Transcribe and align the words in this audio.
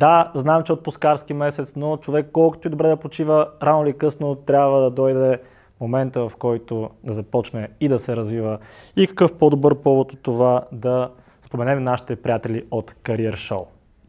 Да, 0.00 0.30
знам, 0.34 0.62
че 0.62 0.72
отпускарски 0.72 1.34
месец, 1.34 1.72
но 1.76 1.96
човек 1.96 2.28
колкото 2.32 2.68
и 2.68 2.70
добре 2.70 2.88
да 2.88 2.96
почива, 2.96 3.48
рано 3.62 3.82
или 3.86 3.92
късно 3.92 4.34
трябва 4.34 4.80
да 4.80 4.90
дойде 4.90 5.40
момента, 5.80 6.28
в 6.28 6.36
който 6.36 6.90
да 7.04 7.14
започне 7.14 7.68
и 7.80 7.88
да 7.88 7.98
се 7.98 8.16
развива. 8.16 8.58
И 8.96 9.06
какъв 9.06 9.38
по-добър 9.38 9.74
повод 9.74 10.12
от 10.12 10.22
това 10.22 10.64
да 10.72 11.10
споменем 11.42 11.84
нашите 11.84 12.16
приятели 12.16 12.64
от 12.70 12.90
Career 12.90 13.32
Show. 13.32 13.64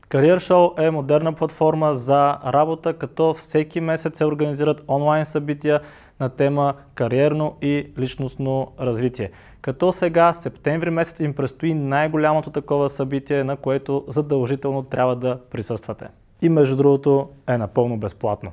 Career 0.09 0.37
Show 0.37 0.87
е 0.87 0.91
модерна 0.91 1.33
платформа 1.33 1.93
за 1.93 2.37
работа, 2.45 2.93
като 2.93 3.33
всеки 3.33 3.81
месец 3.81 4.17
се 4.17 4.25
организират 4.25 4.83
онлайн 4.87 5.25
събития 5.25 5.81
на 6.19 6.29
тема 6.29 6.73
кариерно 6.95 7.55
и 7.61 7.91
личностно 7.99 8.71
развитие. 8.79 9.31
Като 9.61 9.91
сега, 9.91 10.33
септември 10.33 10.89
месец, 10.89 11.19
им 11.19 11.33
предстои 11.33 11.73
най-голямото 11.73 12.49
такова 12.49 12.89
събитие, 12.89 13.43
на 13.43 13.55
което 13.55 14.05
задължително 14.07 14.83
трябва 14.83 15.15
да 15.15 15.39
присъствате. 15.51 16.07
И 16.41 16.49
между 16.49 16.75
другото 16.75 17.29
е 17.47 17.57
напълно 17.57 17.97
безплатно. 17.97 18.51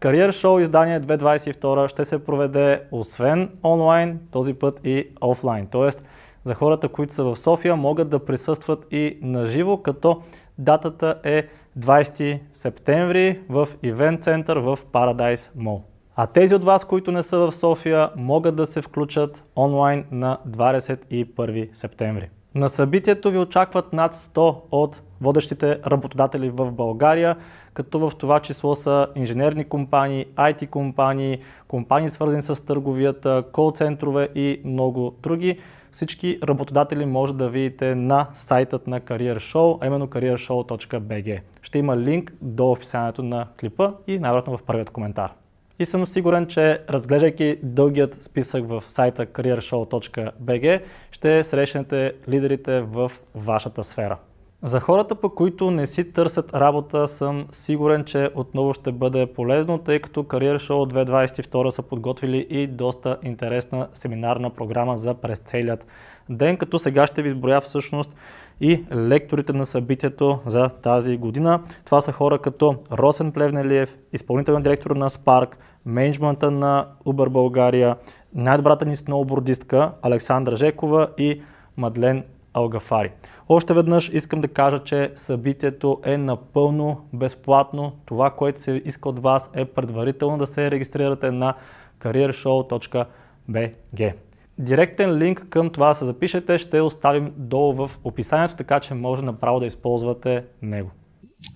Кариер 0.00 0.32
шоу 0.32 0.58
издание 0.58 1.00
2022 1.00 1.88
ще 1.88 2.04
се 2.04 2.24
проведе 2.24 2.82
освен 2.90 3.50
онлайн, 3.64 4.20
този 4.30 4.54
път 4.54 4.80
и 4.84 5.08
офлайн. 5.20 5.66
Тоест, 5.66 6.02
за 6.44 6.54
хората, 6.54 6.88
които 6.88 7.14
са 7.14 7.24
в 7.24 7.36
София, 7.36 7.76
могат 7.76 8.08
да 8.08 8.24
присъстват 8.24 8.86
и 8.90 9.18
на 9.22 9.46
живо, 9.46 9.76
като 9.76 10.22
датата 10.58 11.20
е 11.24 11.46
20 11.78 12.38
септември 12.52 13.40
в 13.48 13.68
Ивент 13.82 14.22
център 14.22 14.56
в 14.56 14.78
Paradise 14.92 15.50
Mall. 15.58 15.80
А 16.16 16.26
тези 16.26 16.54
от 16.54 16.64
вас, 16.64 16.84
които 16.84 17.12
не 17.12 17.22
са 17.22 17.38
в 17.38 17.52
София, 17.52 18.10
могат 18.16 18.56
да 18.56 18.66
се 18.66 18.82
включат 18.82 19.44
онлайн 19.56 20.04
на 20.10 20.38
21 20.48 21.68
септември. 21.74 22.28
На 22.54 22.68
събитието 22.68 23.30
ви 23.30 23.38
очакват 23.38 23.92
над 23.92 24.14
100 24.14 24.56
от 24.70 25.02
водещите 25.20 25.80
работодатели 25.86 26.50
в 26.50 26.72
България, 26.72 27.36
като 27.74 27.98
в 27.98 28.12
това 28.18 28.40
число 28.40 28.74
са 28.74 29.06
инженерни 29.14 29.64
компании, 29.64 30.26
IT 30.36 30.68
компании, 30.68 31.38
компании 31.68 32.08
свързани 32.08 32.42
с 32.42 32.66
търговията, 32.66 33.44
кол-центрове 33.52 34.28
и 34.34 34.60
много 34.64 35.14
други. 35.22 35.58
Всички 35.90 36.38
работодатели 36.42 37.06
може 37.06 37.34
да 37.34 37.48
видите 37.48 37.94
на 37.94 38.26
сайтът 38.34 38.86
на 38.86 39.00
Career 39.00 39.36
Show, 39.36 39.78
а 39.80 39.86
именно 39.86 40.06
careershow.bg. 40.06 41.40
Ще 41.62 41.78
има 41.78 41.96
линк 41.96 42.32
до 42.42 42.70
описанието 42.70 43.22
на 43.22 43.46
клипа 43.60 43.92
и 44.06 44.18
най-вероятно 44.18 44.56
в 44.56 44.62
първият 44.62 44.90
коментар. 44.90 45.32
И 45.78 45.86
съм 45.86 46.06
сигурен, 46.06 46.46
че 46.46 46.80
разглеждайки 46.90 47.58
дългият 47.62 48.22
списък 48.22 48.68
в 48.68 48.84
сайта 48.86 49.26
careershow.bg 49.26 50.82
ще 51.10 51.44
срещнете 51.44 52.12
лидерите 52.28 52.80
в 52.80 53.12
вашата 53.34 53.84
сфера. 53.84 54.18
За 54.62 54.80
хората, 54.80 55.14
по 55.14 55.30
които 55.30 55.70
не 55.70 55.86
си 55.86 56.12
търсят 56.12 56.54
работа, 56.54 57.08
съм 57.08 57.46
сигурен, 57.52 58.04
че 58.04 58.30
отново 58.34 58.74
ще 58.74 58.92
бъде 58.92 59.26
полезно, 59.26 59.78
тъй 59.78 60.00
като 60.00 60.22
Career 60.22 60.56
Show 60.56 61.06
2022 61.06 61.68
са 61.68 61.82
подготвили 61.82 62.46
и 62.50 62.66
доста 62.66 63.16
интересна 63.22 63.88
семинарна 63.94 64.50
програма 64.50 64.96
за 64.96 65.14
през 65.14 65.38
целият 65.38 65.86
ден, 66.28 66.56
като 66.56 66.78
сега 66.78 67.06
ще 67.06 67.22
ви 67.22 67.28
изброя 67.28 67.60
всъщност 67.60 68.16
и 68.60 68.84
лекторите 68.94 69.52
на 69.52 69.66
събитието 69.66 70.38
за 70.46 70.68
тази 70.68 71.16
година. 71.16 71.60
Това 71.84 72.00
са 72.00 72.12
хора 72.12 72.38
като 72.38 72.76
Росен 72.92 73.32
Плевнелиев, 73.32 73.98
изпълнителен 74.12 74.62
директор 74.62 74.90
на 74.90 75.10
Spark, 75.10 75.48
менеджмента 75.86 76.50
на 76.50 76.86
Uber 77.06 77.28
България, 77.28 77.96
най-добрата 78.34 78.84
ни 78.84 78.96
сноубордистка 78.96 79.92
Александра 80.02 80.56
Жекова 80.56 81.08
и 81.18 81.42
Мадлен 81.76 82.24
Алгафари. 82.54 83.10
Още 83.48 83.74
веднъж 83.74 84.10
искам 84.12 84.40
да 84.40 84.48
кажа, 84.48 84.78
че 84.78 85.12
събитието 85.14 86.00
е 86.04 86.18
напълно 86.18 87.00
безплатно. 87.12 87.92
Това, 88.06 88.30
което 88.30 88.60
се 88.60 88.82
иска 88.84 89.08
от 89.08 89.18
вас 89.18 89.50
е 89.54 89.64
предварително 89.64 90.38
да 90.38 90.46
се 90.46 90.70
регистрирате 90.70 91.30
на 91.30 91.54
careershow.bg. 92.00 94.14
Директен 94.58 95.18
линк 95.18 95.48
към 95.48 95.70
това 95.70 95.88
да 95.88 95.94
се 95.94 96.04
запишете 96.04 96.58
ще 96.58 96.80
оставим 96.80 97.32
долу 97.36 97.72
в 97.74 97.90
описанието, 98.04 98.56
така 98.56 98.80
че 98.80 98.94
може 98.94 99.22
направо 99.22 99.60
да 99.60 99.66
използвате 99.66 100.44
него. 100.62 100.90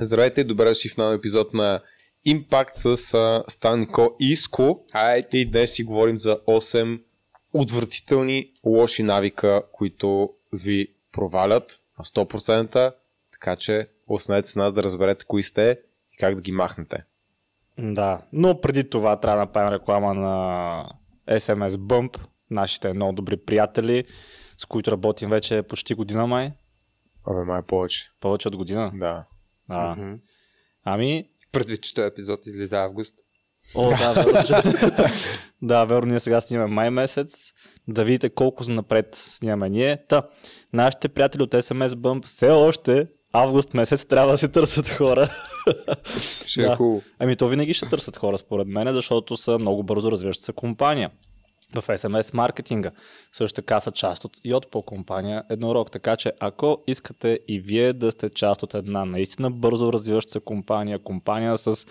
Здравейте, 0.01 0.45
добре 0.45 0.65
дошли 0.65 0.89
в 0.89 0.97
нов 0.97 1.15
епизод 1.15 1.55
на 1.55 1.81
Impact 2.27 2.69
с 2.73 3.45
Станко 3.49 4.17
Иско. 4.21 4.81
Айде 4.93 5.39
и 5.39 5.51
днес 5.51 5.75
си 5.75 5.85
говорим 5.85 6.17
за 6.17 6.41
8 6.49 7.01
отвратителни 7.53 8.53
лоши 8.65 9.03
навика, 9.03 9.63
които 9.73 10.31
ви 10.53 10.89
провалят 11.13 11.81
на 11.99 12.05
100%, 12.05 12.93
така 13.33 13.57
че 13.57 13.89
останете 14.09 14.49
с 14.49 14.57
нас 14.57 14.73
да 14.73 14.83
разберете 14.83 15.25
кои 15.25 15.43
сте 15.43 15.81
и 16.13 16.17
как 16.17 16.35
да 16.35 16.41
ги 16.41 16.53
махнете. 16.53 17.05
Да, 17.79 18.21
но 18.33 18.61
преди 18.61 18.91
това 18.91 19.21
трябва 19.21 19.37
да 19.37 19.45
направим 19.45 19.75
реклама 19.75 20.15
на 20.15 20.85
SMS 21.31 21.69
Bump, 21.69 22.19
нашите 22.51 22.93
много 22.93 23.13
добри 23.13 23.37
приятели, 23.37 24.05
с 24.59 24.65
които 24.65 24.91
работим 24.91 25.31
вече 25.31 25.63
почти 25.63 25.95
година 25.95 26.27
май. 26.27 26.53
Абе, 27.27 27.45
май 27.45 27.63
повече. 27.63 28.11
Повече 28.21 28.49
от 28.49 28.57
година? 28.57 28.93
Да. 28.95 29.27
А. 29.69 29.97
Mm-hmm. 29.97 30.21
Ами... 30.85 31.25
Предвид, 31.53 31.83
че 31.83 31.95
този 31.95 32.07
епизод 32.07 32.47
излиза 32.47 32.77
август. 32.79 33.15
О, 33.75 33.89
да, 33.89 34.13
верно. 34.13 34.33
да, 35.63 35.85
верно, 35.85 36.11
ние 36.11 36.21
сега 36.21 36.41
снимаме 36.41 36.75
май 36.75 36.91
месец. 36.91 37.53
Да 37.89 38.05
видите 38.05 38.31
колко 38.31 38.65
за 38.65 38.73
напред 38.73 39.15
снимаме 39.15 39.69
ние. 39.69 40.07
Та, 40.09 40.23
нашите 40.73 41.09
приятели 41.09 41.43
от 41.43 41.53
SMS 41.53 41.89
Bump 41.89 42.25
все 42.25 42.51
още 42.51 43.07
август 43.33 43.75
месец 43.75 44.05
трябва 44.05 44.33
да 44.33 44.39
се 44.39 44.49
търсят 44.49 44.89
хора. 44.89 45.31
Ще 46.47 46.63
е 46.63 46.65
да. 46.65 46.77
хубаво. 46.77 47.03
Ами 47.19 47.37
то 47.37 47.49
винаги 47.49 47.75
ще 47.75 47.89
търсят 47.89 48.17
хора 48.17 48.39
според 48.39 48.69
мен, 48.69 48.93
защото 48.93 49.37
са 49.37 49.59
много 49.59 49.83
бързо 49.83 50.13
развиваща 50.13 50.45
се 50.45 50.53
компания 50.53 51.11
в 51.75 51.83
SMS 51.89 52.35
маркетинга. 52.35 52.91
Също 53.33 53.55
така 53.55 53.81
са 53.81 53.93
част 53.93 54.25
от 54.25 54.33
и 54.45 54.55
от 54.55 54.71
по 54.71 54.83
компания 54.83 55.45
Еднорог. 55.51 55.91
Така 55.91 56.17
че 56.17 56.33
ако 56.41 56.79
искате 56.87 57.41
и 57.49 57.61
вие 57.61 57.93
да 57.93 58.13
сте 58.13 58.31
част 58.31 58.63
от 58.63 58.75
една 58.75 59.05
наистина 59.05 59.51
бързо 59.51 59.93
развиваща 59.93 60.33
се 60.33 60.41
компания, 60.41 60.99
компания 60.99 61.59
с 61.59 61.87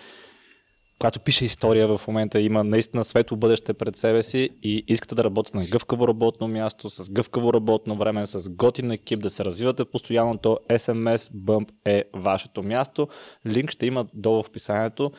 която 0.98 1.20
пише 1.20 1.44
история 1.44 1.88
в 1.88 2.08
момента, 2.08 2.40
има 2.40 2.64
наистина 2.64 3.04
светло 3.04 3.36
бъдеще 3.36 3.74
пред 3.74 3.96
себе 3.96 4.22
си 4.22 4.50
и 4.62 4.84
искате 4.88 5.14
да 5.14 5.24
работите 5.24 5.58
на 5.58 5.64
гъвкаво 5.66 6.08
работно 6.08 6.48
място, 6.48 6.90
с 6.90 7.10
гъвкаво 7.10 7.52
работно 7.52 7.94
време, 7.94 8.26
с 8.26 8.48
готин 8.48 8.90
екип, 8.90 9.20
да 9.20 9.30
се 9.30 9.44
развивате 9.44 9.84
постоянно, 9.84 10.38
то 10.38 10.58
SMS 10.68 11.32
Bump 11.34 11.68
е 11.84 12.04
вашето 12.14 12.62
място. 12.62 13.08
Линк 13.46 13.70
ще 13.70 13.86
има 13.86 14.06
долу 14.14 14.42
в 14.42 14.48
описанието 14.48 15.12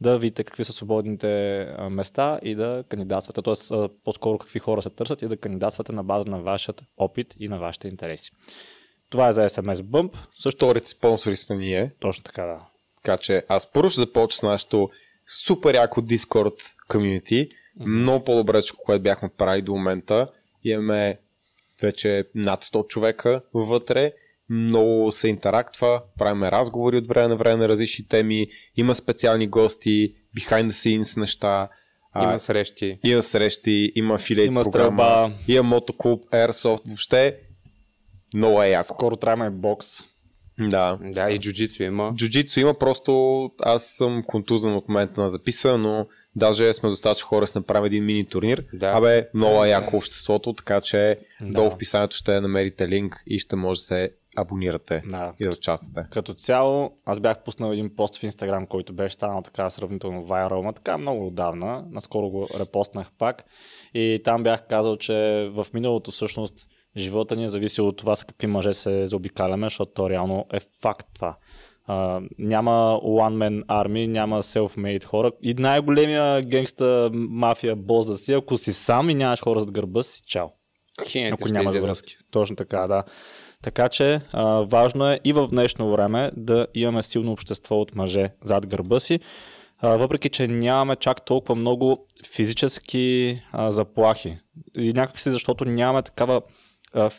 да 0.00 0.18
видите 0.18 0.44
какви 0.44 0.64
са 0.64 0.72
свободните 0.72 1.26
места 1.90 2.38
и 2.42 2.54
да 2.54 2.84
кандидатствате, 2.88 3.42
т.е. 3.42 3.88
по-скоро 4.04 4.38
какви 4.38 4.58
хора 4.58 4.82
се 4.82 4.90
търсят 4.90 5.22
и 5.22 5.28
да 5.28 5.36
кандидатствате 5.36 5.92
на 5.92 6.04
база 6.04 6.30
на 6.30 6.40
вашият 6.40 6.82
опит 6.96 7.34
и 7.38 7.48
на 7.48 7.58
вашите 7.58 7.88
интереси. 7.88 8.30
Това 9.10 9.28
е 9.28 9.32
за 9.32 9.48
SMS 9.48 9.74
Bump. 9.74 10.16
Също 10.38 10.56
вторите 10.58 10.88
спонсори 10.88 11.36
сме 11.36 11.56
ние. 11.56 11.92
Точно 12.00 12.24
така, 12.24 12.42
да. 12.42 12.66
Така 12.96 13.18
че 13.18 13.44
аз 13.48 13.72
първо 13.72 13.90
ще 13.90 14.00
започна 14.00 14.36
с 14.36 14.42
нашото 14.42 14.90
супер 15.44 15.74
яко 15.74 16.00
Discord 16.00 16.54
комьюнити. 16.88 17.48
Mm-hmm. 17.48 17.86
Много 17.86 18.24
по-добре 18.24 18.60
всичко, 18.60 18.84
което 18.84 19.02
бяхме 19.02 19.28
правили 19.28 19.62
до 19.62 19.72
момента. 19.72 20.30
Имаме 20.64 21.18
вече 21.82 22.24
над 22.34 22.64
100 22.64 22.86
човека 22.86 23.42
вътре 23.54 24.12
много 24.50 25.12
се 25.12 25.28
интерактва, 25.28 26.02
правим 26.18 26.42
разговори 26.42 26.96
от 26.96 27.06
време 27.06 27.28
на 27.28 27.36
време 27.36 27.56
на 27.56 27.68
различни 27.68 28.08
теми, 28.08 28.46
има 28.76 28.94
специални 28.94 29.48
гости, 29.48 30.14
behind 30.36 30.68
the 30.68 31.00
scenes 31.00 31.20
неща. 31.20 31.68
Има 32.22 32.38
срещи. 32.38 32.98
Има 33.04 33.22
срещи, 33.22 33.92
има 33.94 34.14
афилиейт 34.14 34.48
има 34.48 34.62
програма, 34.62 34.90
стрелба. 34.90 35.32
има 35.48 35.62
мотоклуб, 35.62 36.24
Airsoft, 36.30 36.86
въобще 36.86 37.36
много 38.34 38.62
е 38.62 38.68
яко. 38.68 38.94
Скоро 38.94 39.16
трябва 39.16 39.50
бокс. 39.50 39.88
Да. 40.58 40.98
Да, 41.02 41.30
и 41.30 41.38
джуджицу 41.38 41.82
има. 41.82 42.12
Джуджицу 42.16 42.60
има, 42.60 42.74
просто 42.74 43.42
аз 43.62 43.86
съм 43.86 44.22
контузен 44.26 44.74
от 44.74 44.88
момента 44.88 45.20
на 45.20 45.28
записване, 45.28 45.78
но 45.78 46.06
даже 46.36 46.74
сме 46.74 46.88
достатъчно 46.88 47.28
хора 47.28 47.46
да 47.46 47.58
направим 47.58 47.84
един 47.84 48.04
мини 48.04 48.26
турнир. 48.28 48.64
Да. 48.72 48.86
Абе, 48.86 49.28
много 49.34 49.64
е 49.64 49.68
яко 49.68 49.96
обществото, 49.96 50.52
така 50.52 50.80
че 50.80 51.18
да. 51.40 51.50
долу 51.50 51.70
в 51.70 51.74
описанието 51.74 52.16
ще 52.16 52.40
намерите 52.40 52.88
линк 52.88 53.22
и 53.26 53.38
ще 53.38 53.56
може 53.56 53.78
да 53.78 53.84
се 53.84 54.10
абонирате 54.36 55.02
да, 55.06 55.32
и 55.40 55.44
да 55.44 55.50
участвате. 55.50 56.08
Като 56.10 56.34
цяло, 56.34 56.90
аз 57.06 57.20
бях 57.20 57.44
пуснал 57.44 57.72
един 57.72 57.96
пост 57.96 58.16
в 58.16 58.22
Инстаграм, 58.22 58.66
който 58.66 58.92
беше 58.92 59.14
станал 59.14 59.42
така 59.42 59.70
сравнително 59.70 60.24
вайрал, 60.24 60.62
но 60.62 60.72
така 60.72 60.98
много 60.98 61.26
отдавна. 61.26 61.84
Наскоро 61.90 62.28
го 62.28 62.48
репостнах 62.58 63.10
пак. 63.18 63.44
И 63.94 64.20
там 64.24 64.42
бях 64.42 64.66
казал, 64.68 64.96
че 64.96 65.14
в 65.52 65.66
миналото 65.74 66.10
всъщност 66.10 66.66
живота 66.96 67.36
ни 67.36 67.44
е 67.44 67.48
зависи 67.48 67.80
от 67.80 67.96
това 67.96 68.16
с 68.16 68.24
какви 68.24 68.46
мъже 68.46 68.74
се 68.74 69.06
заобикаляме, 69.06 69.66
защото 69.66 69.92
то 69.92 70.10
реално 70.10 70.46
е 70.52 70.60
факт 70.82 71.06
това. 71.14 71.36
Uh, 71.88 72.28
няма 72.38 73.00
one 73.02 73.36
man 73.36 73.64
army, 73.64 74.06
няма 74.06 74.42
self-made 74.42 75.04
хора. 75.04 75.32
И 75.42 75.54
най-големия 75.54 76.42
генгста 76.42 77.10
мафия 77.12 77.76
бос 77.76 78.06
да 78.06 78.18
си, 78.18 78.32
ако 78.32 78.56
си 78.56 78.72
сам 78.72 79.10
и 79.10 79.14
нямаш 79.14 79.42
хора 79.42 79.60
зад 79.60 79.70
гърба 79.70 80.02
си, 80.02 80.22
чао. 80.26 80.48
Ако 81.32 81.48
няма 81.48 81.70
връзки. 81.70 82.16
Точно 82.30 82.56
така, 82.56 82.86
да. 82.86 83.04
Така 83.62 83.88
че 83.88 84.20
а, 84.32 84.60
важно 84.60 85.10
е 85.10 85.20
и 85.24 85.32
в 85.32 85.48
днешно 85.48 85.90
време 85.92 86.30
да 86.36 86.66
имаме 86.74 87.02
силно 87.02 87.32
общество 87.32 87.80
от 87.80 87.94
мъже 87.94 88.30
зад 88.44 88.66
гърба 88.66 89.00
си, 89.00 89.20
а, 89.78 89.96
въпреки 89.96 90.28
че 90.28 90.48
нямаме 90.48 90.96
чак 90.96 91.24
толкова 91.24 91.54
много 91.54 92.06
физически 92.34 93.38
а, 93.52 93.70
заплахи. 93.70 94.38
И 94.78 94.92
някакси 94.92 95.30
защото 95.30 95.64
нямаме 95.64 96.02
такава 96.02 96.40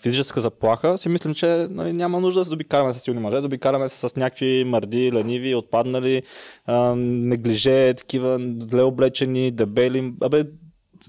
физическа 0.02 0.42
заплаха, 0.42 0.98
си 0.98 1.10
мислим, 1.10 1.34
че 1.34 1.68
нали, 1.70 1.94
няма 1.94 2.20
нужда 2.20 2.40
да 2.40 2.46
се 2.46 2.50
добикараме 2.50 2.94
с 2.94 3.00
силни 3.00 3.20
мъже, 3.20 3.42
добикараме 3.42 3.90
се 3.90 4.10
с 4.10 4.16
някакви 4.16 4.64
мърди, 4.64 5.12
лениви, 5.12 5.56
отпаднали, 5.56 6.24
а, 6.66 6.96
неглиже, 6.96 7.94
такива 7.94 8.40
зле 8.60 8.82
облечени, 8.82 9.52
дебели. 9.52 10.14
Абе, 10.22 10.44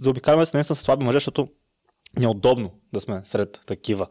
заобикаляме 0.01 0.47
се 0.47 0.57
наистина 0.57 0.75
с 0.75 0.81
слаби 0.81 1.05
мъже, 1.05 1.17
защото 1.17 1.49
неудобно 2.19 2.71
да 2.93 3.01
сме 3.01 3.23
сред 3.25 3.61
такива. 3.67 4.07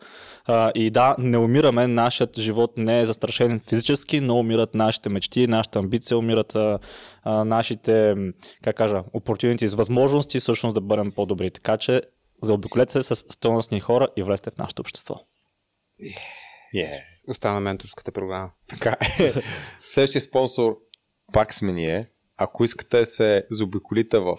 А, 0.45 0.71
и 0.75 0.89
да, 0.89 1.15
не 1.19 1.37
умираме, 1.37 1.87
нашият 1.87 2.39
живот 2.39 2.77
не 2.77 2.99
е 2.99 3.05
застрашен 3.05 3.59
физически, 3.59 4.19
но 4.19 4.39
умират 4.39 4.75
нашите 4.75 5.09
мечти, 5.09 5.47
нашата 5.47 5.79
амбиция, 5.79 6.17
умират 6.17 6.55
а, 6.55 6.79
а, 7.23 7.43
нашите, 7.43 8.15
как 8.63 8.75
кажа, 8.75 9.03
opportunities, 9.03 9.75
възможности 9.75 10.39
всъщност 10.39 10.73
да 10.73 10.81
бъдем 10.81 11.11
по-добри. 11.11 11.51
Така 11.51 11.77
че 11.77 12.01
заобиколете 12.43 12.91
се 12.91 13.03
с 13.03 13.15
стойностни 13.15 13.79
хора 13.79 14.07
и 14.17 14.23
влезте 14.23 14.51
в 14.51 14.57
нашето 14.57 14.81
общество. 14.81 15.15
Yeah. 16.75 16.93
Остана 17.27 17.59
менторската 17.59 18.11
програма. 18.11 18.51
Така 18.69 18.97
е. 19.19 19.33
Следващия 19.79 20.21
спонсор 20.21 20.77
пак 21.33 21.53
сме 21.53 21.71
ние. 21.71 22.09
Ако 22.37 22.63
искате 22.63 22.99
да 22.99 23.05
се 23.05 23.45
заобиколите 23.51 24.19
в 24.19 24.37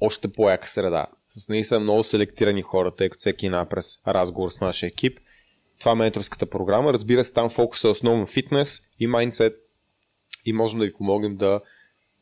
още 0.00 0.32
по-яка 0.32 0.68
среда, 0.68 1.06
с 1.26 1.48
наистина 1.48 1.80
много 1.80 2.04
селектирани 2.04 2.62
хора, 2.62 2.90
тъй 2.90 3.08
като 3.08 3.20
всеки 3.20 3.46
една 3.46 3.68
през 3.68 4.00
разговор 4.06 4.50
с 4.50 4.60
нашия 4.60 4.88
екип, 4.88 5.18
това 5.80 5.92
е 5.92 5.94
менторската 5.94 6.46
програма. 6.46 6.92
Разбира 6.92 7.24
се, 7.24 7.32
там 7.32 7.50
фокуса 7.50 7.88
е 7.88 7.90
основно 7.90 8.26
фитнес 8.26 8.82
и 9.00 9.06
майндсет 9.06 9.56
и 10.44 10.52
можем 10.52 10.78
да 10.78 10.84
ви 10.84 10.92
помогнем 10.92 11.36
да 11.36 11.60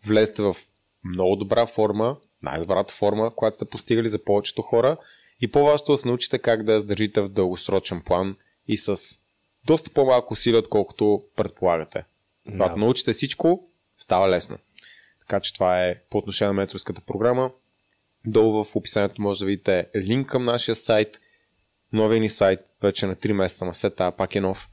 влезете 0.06 0.42
в 0.42 0.56
много 1.04 1.36
добра 1.36 1.66
форма, 1.66 2.16
най-добрата 2.42 2.94
форма, 2.94 3.34
която 3.34 3.56
сте 3.56 3.64
постигали 3.64 4.08
за 4.08 4.24
повечето 4.24 4.62
хора 4.62 4.96
и 5.40 5.50
по-важното 5.50 5.92
да 5.92 5.98
се 5.98 6.08
научите 6.08 6.38
как 6.38 6.62
да 6.62 6.72
я 6.72 6.80
в 7.16 7.28
дългосрочен 7.28 8.00
план 8.00 8.36
и 8.68 8.76
с 8.76 8.96
доста 9.66 9.90
по-малко 9.90 10.32
усилия, 10.32 10.58
отколкото 10.58 11.22
предполагате. 11.36 12.04
Когато 12.50 12.74
Да. 12.74 12.80
научите 12.80 13.12
всичко, 13.12 13.68
става 13.98 14.28
лесно. 14.28 14.58
Така 15.20 15.40
че 15.40 15.54
това 15.54 15.84
е 15.84 16.00
по 16.10 16.18
отношение 16.18 16.48
на 16.48 16.54
менторската 16.54 17.00
програма. 17.00 17.50
Долу 18.30 18.64
в 18.64 18.76
описанието 18.76 19.22
може 19.22 19.38
да 19.38 19.46
видите 19.46 19.86
линк 19.96 20.28
към 20.28 20.44
нашия 20.44 20.74
сайт, 20.74 21.20
новия 21.92 22.20
ни 22.20 22.28
сайт, 22.28 22.60
вече 22.82 23.06
на 23.06 23.16
3 23.16 23.32
месеца, 23.32 23.64
ма 23.64 23.90
това 23.90 24.12
пак 24.12 24.34
е 24.34 24.40
нов. 24.40 24.68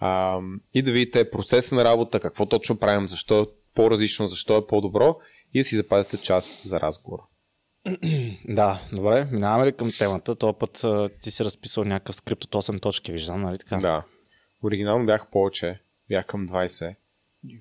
А, 0.00 0.38
и 0.74 0.82
да 0.82 0.92
видите 0.92 1.30
процеса 1.30 1.74
на 1.74 1.84
работа, 1.84 2.20
какво 2.20 2.46
точно 2.46 2.76
правим, 2.76 3.08
защо 3.08 3.40
е 3.40 3.46
по-различно, 3.74 4.26
защо 4.26 4.56
е 4.56 4.66
по-добро 4.66 5.16
и 5.54 5.60
да 5.60 5.64
си 5.64 5.76
запазите 5.76 6.16
час 6.16 6.54
за 6.64 6.80
разговор. 6.80 7.18
Да, 8.48 8.80
добре, 8.92 9.28
минаваме 9.32 9.66
ли 9.66 9.72
към 9.72 9.90
темата? 9.98 10.34
Този 10.34 10.56
път 10.58 10.84
а, 10.84 11.08
ти 11.22 11.30
си 11.30 11.44
разписал 11.44 11.84
някакъв 11.84 12.16
скрипт 12.16 12.44
от 12.44 12.64
8 12.64 12.82
точки, 12.82 13.12
виждам, 13.12 13.42
нали 13.42 13.58
така? 13.58 13.76
Да. 13.76 14.04
Оригинално 14.64 15.06
бях 15.06 15.30
повече, 15.30 15.80
бях 16.08 16.26
към 16.26 16.48
20. 16.48 16.94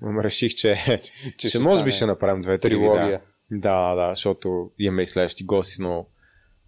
Ама 0.01 0.23
реших, 0.23 0.55
че, 0.55 1.01
че, 1.37 1.49
ще 1.49 1.59
може 1.59 1.83
би 1.83 1.91
ще 1.91 2.05
направим 2.05 2.41
две-три 2.41 2.69
трилогия. 2.69 3.03
видеа. 3.03 3.21
Да, 3.51 3.95
да, 3.95 4.09
защото 4.09 4.71
имаме 4.79 5.01
и 5.01 5.05
следващи 5.05 5.43
гости, 5.43 5.81
но 5.81 6.05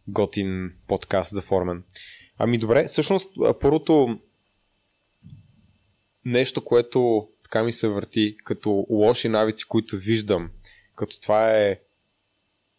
готин 0.07 0.73
подкаст 0.87 1.33
за 1.33 1.41
формен. 1.41 1.83
Ами 2.37 2.57
добре, 2.57 2.87
всъщност 2.87 3.29
първото 3.61 4.19
нещо, 6.25 6.63
което 6.63 7.27
така 7.43 7.63
ми 7.63 7.71
се 7.71 7.87
върти 7.87 8.37
като 8.43 8.85
лоши 8.89 9.29
навици, 9.29 9.65
които 9.65 9.97
виждам, 9.97 10.49
като 10.95 11.21
това 11.21 11.51
е 11.51 11.79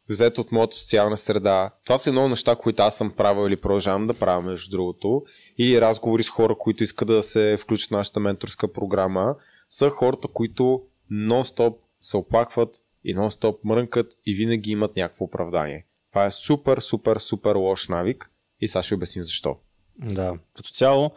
взето 0.08 0.40
от 0.40 0.52
моята 0.52 0.76
социална 0.76 1.16
среда. 1.16 1.70
Това 1.84 1.98
са 1.98 2.12
много 2.12 2.28
неща, 2.28 2.56
които 2.56 2.82
аз 2.82 2.96
съм 2.96 3.10
правил 3.10 3.48
или 3.48 3.60
продължавам 3.60 4.06
да 4.06 4.14
правя, 4.14 4.42
между 4.42 4.70
другото. 4.70 5.24
Или 5.58 5.80
разговори 5.80 6.22
с 6.22 6.28
хора, 6.28 6.54
които 6.58 6.82
искат 6.82 7.08
да 7.08 7.22
се 7.22 7.58
включат 7.60 7.88
в 7.88 7.90
нашата 7.90 8.20
менторска 8.20 8.72
програма, 8.72 9.36
са 9.68 9.90
хората, 9.90 10.28
които 10.28 10.82
нон-стоп 11.12 11.76
се 12.00 12.16
оплакват 12.16 12.82
и 13.06 13.16
нон-стоп 13.16 13.58
мрънкат 13.64 14.12
и 14.26 14.34
винаги 14.34 14.70
имат 14.70 14.96
някакво 14.96 15.24
оправдание. 15.24 15.84
Това 16.12 16.24
е 16.26 16.30
супер, 16.30 16.78
супер, 16.78 17.16
супер 17.16 17.54
лош 17.54 17.88
навик 17.88 18.30
и 18.60 18.68
сега 18.68 18.82
ще 18.82 18.94
обясним 18.94 19.24
защо. 19.24 19.56
Да, 19.98 20.34
като 20.56 20.70
цяло, 20.70 21.10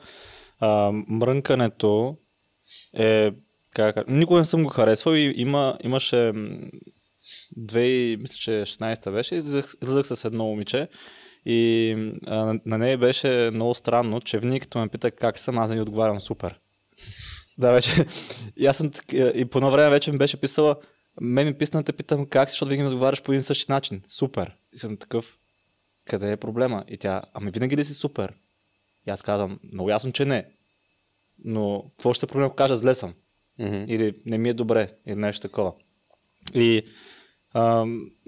а, 0.60 0.92
мрънкането 1.08 2.18
е. 2.94 3.32
Как, 3.74 4.08
никога 4.08 4.40
не 4.40 4.46
съм 4.46 4.64
го 4.64 4.70
харесвал 4.70 5.14
и 5.14 5.34
има, 5.36 5.78
имаше. 5.84 6.32
м, 6.36 6.60
Две, 7.58 7.86
и- 7.86 8.18
мисля, 8.18 8.36
че 8.36 8.52
16-та 8.52 9.12
беше, 9.12 9.36
излизах, 9.36 9.76
с 10.08 10.26
едно 10.26 10.46
момиче 10.46 10.88
и 11.46 11.92
а, 12.28 12.36
на- 12.36 12.60
на 12.66 12.78
нея 12.78 12.98
беше 12.98 13.50
много 13.54 13.76
странно, 13.76 14.22
че 14.22 14.40
винаги 14.40 14.60
като 14.60 14.80
ме 14.80 14.88
пита 14.88 15.12
как 15.12 15.40
съм, 15.40 15.58
аз 15.58 15.70
не 15.70 15.82
отговарям 15.82 16.22
супер. 16.22 16.56
Да, 17.58 17.72
вече. 17.72 18.06
И 18.58 18.66
аз 18.66 18.78
съм 18.78 18.92
и 19.12 19.46
по 19.46 19.58
едно 19.58 19.72
време 19.72 19.90
вече 19.90 20.12
ми 20.12 20.18
беше 20.18 20.42
писала, 20.42 20.76
мен 21.22 21.48
ми 21.48 21.54
писна 21.54 21.80
да 21.80 21.86
те 21.86 21.94
питам 21.94 22.26
как 22.26 22.50
си, 22.50 22.54
защото 22.54 22.70
винаги 22.70 22.84
ми 22.84 22.88
отговаряш 22.88 23.22
по 23.22 23.32
един 23.32 23.44
същи 23.44 23.66
начин. 23.70 24.02
Супер. 24.10 24.52
И 24.74 24.80
съм 24.80 24.98
такъв, 24.98 25.36
къде 26.06 26.32
е 26.32 26.38
проблема? 26.38 26.84
И 26.88 26.98
тя, 26.98 27.22
ами 27.34 27.52
винаги 27.52 27.78
ли 27.78 27.86
си 27.86 27.94
супер? 27.94 28.34
И 29.08 29.10
аз 29.10 29.22
казвам, 29.22 29.60
много 29.74 29.90
ясно, 29.90 30.12
че 30.12 30.26
не. 30.26 30.46
Но 31.46 31.84
какво 31.98 32.14
ще 32.14 32.20
се 32.20 32.28
проблема, 32.28 32.48
ако 32.48 32.56
кажа 32.56 32.76
зле 32.76 32.96
съм? 32.96 33.14
Мгм. 33.60 33.86
Или 33.88 34.14
не 34.26 34.38
ми 34.38 34.50
е 34.50 34.54
добре, 34.54 34.92
или 35.06 35.16
нещо 35.16 35.48
такова. 35.48 35.74
И 36.54 36.84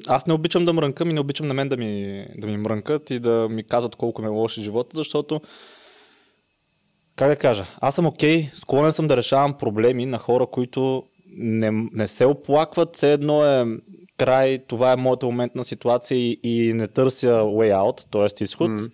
аз 0.07 0.25
не 0.27 0.33
обичам 0.33 0.65
да 0.65 0.73
мрънкам 0.73 1.09
и 1.09 1.13
не 1.13 1.19
обичам 1.19 1.47
на 1.47 1.53
мен 1.53 1.69
да 1.69 1.77
ми, 1.77 2.25
да 2.37 2.47
ми 2.47 2.57
мрънкат 2.57 3.09
и 3.09 3.19
да 3.19 3.47
ми 3.49 3.63
казват 3.63 3.95
колко 3.95 4.21
ме 4.21 4.27
е 4.27 4.31
лош 4.31 4.59
живота, 4.59 4.89
защото 4.93 5.41
как 7.15 7.27
да 7.27 7.35
кажа, 7.35 7.65
аз 7.81 7.95
съм 7.95 8.05
окей, 8.05 8.49
склонен 8.55 8.93
съм 8.93 9.07
да 9.07 9.17
решавам 9.17 9.57
проблеми 9.57 10.05
на 10.05 10.17
хора, 10.17 10.47
които 10.47 11.03
не, 11.31 11.71
не 11.93 12.07
се 12.07 12.25
оплакват, 12.25 12.95
все 12.95 13.13
едно 13.13 13.45
е 13.45 13.65
край, 14.17 14.59
това 14.59 14.91
е 14.91 14.95
моята 14.95 15.25
моментна 15.25 15.65
ситуация 15.65 16.17
и, 16.17 16.39
и 16.43 16.73
не 16.73 16.87
търся 16.87 17.27
way 17.27 17.73
out, 17.73 18.05
т.е. 18.11 18.43
изход. 18.43 18.69
М. 18.69 18.87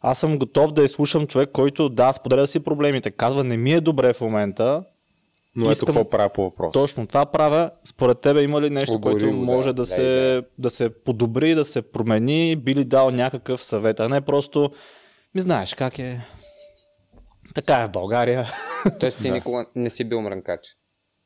Аз 0.00 0.18
съм 0.18 0.38
готов 0.38 0.72
да 0.72 0.84
изслушам 0.84 1.26
човек, 1.26 1.50
който 1.52 1.88
да, 1.88 2.12
споделя 2.12 2.46
си 2.46 2.60
проблемите, 2.60 3.10
казва 3.10 3.44
не 3.44 3.56
ми 3.56 3.72
е 3.72 3.80
добре 3.80 4.12
в 4.12 4.20
момента, 4.20 4.84
Но 5.56 5.64
ето 5.64 5.72
Искам- 5.72 5.86
какво 5.86 6.10
правя 6.10 6.28
по 6.28 6.42
въпроса. 6.42 6.72
точно 6.72 7.06
това 7.06 7.26
правя. 7.26 7.70
Според 7.84 8.20
тебе 8.20 8.42
има 8.42 8.60
ли 8.62 8.70
нещо, 8.70 8.94
Обори 8.94 9.12
което 9.14 9.26
да. 9.26 9.32
може 9.36 9.68
да, 9.68 9.72
Да, 9.72 9.86
се, 9.86 10.02
да. 10.02 10.42
да 10.58 10.70
се 10.70 11.02
подобри, 11.04 11.54
да 11.54 11.64
се 11.64 11.82
промени, 11.82 12.56
би 12.56 12.74
ли 12.74 12.84
дал 12.84 13.10
някакъв 13.10 13.64
съвет, 13.64 14.00
а 14.00 14.08
не 14.08 14.20
просто 14.20 14.70
ми 15.34 15.40
знаеш 15.40 15.74
как 15.74 15.98
е. 15.98 16.20
Така 17.54 17.74
е 17.74 17.86
в 17.86 17.90
България. 17.90 18.52
Тоест 19.00 19.18
ти 19.18 19.30
никога 19.30 19.66
не 19.74 19.90
си 19.90 20.04
бил 20.04 20.20
мрънкач. 20.20 20.75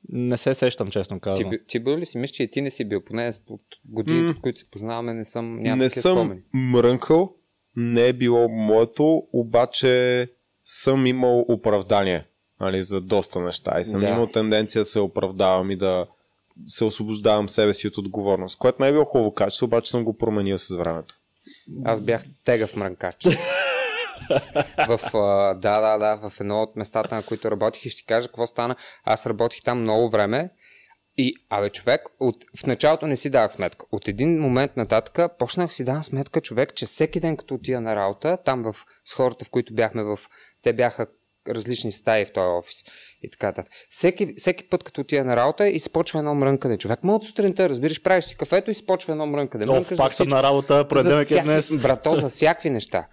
Не 0.08 0.36
се 0.36 0.54
сещам, 0.54 0.88
честно 0.88 1.16
Ти, 1.16 1.20
казвам. 1.20 1.50
би- 1.50 1.64
ти 1.64 1.78
бил 1.78 1.96
ли 1.96 2.06
си? 2.06 2.18
Мисля, 2.18 2.32
че 2.32 2.42
и 2.42 2.50
ти 2.50 2.60
не 2.60 2.70
си 2.70 2.84
бил. 2.84 3.00
Поне 3.00 3.32
от 3.48 3.60
годините, 3.84 4.24
М. 4.24 4.30
от 4.30 4.40
които 4.40 4.58
се 4.58 4.70
познаваме, 4.70 5.14
не 5.14 5.24
съм 5.24 5.56
не 5.56 5.90
съм 5.90 6.00
спомени. 6.14 6.40
мрънкал, 6.54 7.32
не 7.76 8.02
е 8.02 8.12
било 8.12 8.48
моето, 8.48 9.04
обаче 9.32 10.28
съм 10.64 11.06
имал 11.06 11.40
оправдание 11.40 12.24
нали, 12.60 12.82
за 12.82 13.00
доста 13.00 13.40
неща 13.40 13.80
и 13.80 13.84
съм 13.84 14.00
Да. 14.00 14.08
имал 14.08 14.26
тенденция 14.26 14.80
да 14.80 14.84
се 14.84 15.00
оправдавам 15.00 15.70
и 15.70 15.76
да 15.76 16.06
се 16.66 16.84
освобождавам 16.84 17.48
себе 17.48 17.74
си 17.74 17.86
от 17.86 17.98
отговорност, 17.98 18.58
което 18.58 18.82
не 18.82 18.88
е 18.88 18.92
било 18.92 19.04
хубаво 19.04 19.34
качество, 19.34 19.64
обаче 19.64 19.90
съм 19.90 20.04
го 20.04 20.18
променил 20.18 20.58
с 20.58 20.68
времето. 20.68 21.14
Аз 21.84 22.00
бях 22.00 22.24
тегав 22.44 22.76
мрънкач. 22.76 23.26
в, 24.88 25.00
а, 25.14 25.54
да, 25.54 25.80
да, 25.80 25.98
да, 25.98 26.30
в 26.30 26.40
едно 26.40 26.62
от 26.62 26.76
местата, 26.76 27.14
на 27.14 27.22
които 27.22 27.50
работих 27.50 27.84
и 27.84 27.90
ще 27.90 27.98
ти 27.98 28.06
кажа 28.06 28.28
какво 28.28 28.46
стана. 28.46 28.76
Аз 29.04 29.26
работих 29.26 29.62
там 29.62 29.80
много 29.80 30.10
време 30.10 30.50
и, 31.18 31.34
абе, 31.50 31.70
човек, 31.70 32.02
от, 32.20 32.36
в 32.56 32.66
началото 32.66 33.06
не 33.06 33.16
си 33.16 33.30
давах 33.30 33.52
сметка. 33.52 33.86
От 33.92 34.08
един 34.08 34.40
момент 34.40 34.76
нататък 34.76 35.32
почнах 35.38 35.72
си 35.72 35.84
давам 35.84 36.02
сметка, 36.02 36.40
човек, 36.40 36.74
че 36.74 36.86
всеки 36.86 37.20
ден 37.20 37.36
като 37.36 37.54
отида 37.54 37.80
на 37.80 37.96
работа, 37.96 38.38
там 38.44 38.62
в, 38.62 38.76
с 39.04 39.14
хората, 39.14 39.44
в 39.44 39.50
които 39.50 39.74
бяхме 39.74 40.02
в... 40.02 40.18
Те 40.62 40.72
бяха 40.72 41.06
различни 41.48 41.92
стаи 41.92 42.24
в 42.24 42.32
този 42.32 42.46
офис 42.46 42.76
и 43.22 43.30
така 43.30 43.46
нататък. 43.46 43.72
Всеки, 43.90 44.34
всеки 44.36 44.68
път, 44.68 44.84
като 44.84 45.00
отида 45.00 45.24
на 45.24 45.36
работа 45.36 45.68
и 45.68 45.80
спочва 45.80 46.18
едно 46.18 46.34
мрънкане. 46.34 46.78
Човек, 46.78 47.04
му 47.04 47.14
от 47.14 47.24
сутринта, 47.24 47.68
разбираш, 47.68 48.02
правиш 48.02 48.24
си 48.24 48.36
кафето 48.36 48.70
и 48.70 48.74
спочва 48.74 49.12
едно 49.12 49.26
мрънкане. 49.26 49.64
О, 49.68 49.72
Мрънкаш 49.72 49.98
пак 49.98 50.14
съм 50.14 50.28
на 50.28 50.42
работа, 50.42 50.88
понеделник 50.88 51.28
За 51.28 51.38
е 51.38 51.42
днес. 51.42 51.76
Брато, 51.76 52.16
за 52.16 52.28
всякакви 52.28 52.70
неща. 52.70 53.06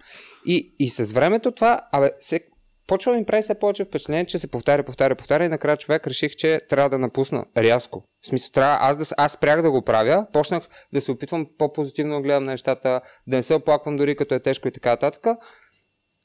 И, 0.50 0.74
и 0.78 0.88
с 0.88 1.12
времето 1.12 1.52
това, 1.52 1.80
абе, 1.92 2.10
се, 2.20 2.40
почва 2.86 3.12
ми 3.12 3.24
прави 3.24 3.42
все 3.42 3.58
повече 3.58 3.84
впечатление, 3.84 4.26
че 4.26 4.38
се 4.38 4.50
повтаря, 4.50 4.84
повтаря, 4.84 5.14
повтаря 5.14 5.44
и 5.44 5.48
накрая 5.48 5.76
човек 5.76 6.06
реших, 6.06 6.32
че 6.36 6.60
трябва 6.68 6.90
да 6.90 6.98
напусна 6.98 7.44
рязко. 7.56 8.04
В 8.22 8.26
смисъл, 8.26 8.52
трябва 8.52 8.78
аз 8.80 8.96
да, 8.96 9.04
аз 9.16 9.32
спрях 9.32 9.62
да 9.62 9.70
го 9.70 9.82
правя, 9.82 10.26
почнах 10.32 10.68
да 10.92 11.00
се 11.00 11.12
опитвам 11.12 11.46
по-позитивно 11.58 12.14
да 12.14 12.22
гледам 12.22 12.44
нещата, 12.44 13.00
да 13.26 13.36
не 13.36 13.42
се 13.42 13.54
оплаквам 13.54 13.96
дори 13.96 14.16
като 14.16 14.34
е 14.34 14.42
тежко 14.42 14.68
и 14.68 14.72
така 14.72 14.90
нататък. 14.90 15.26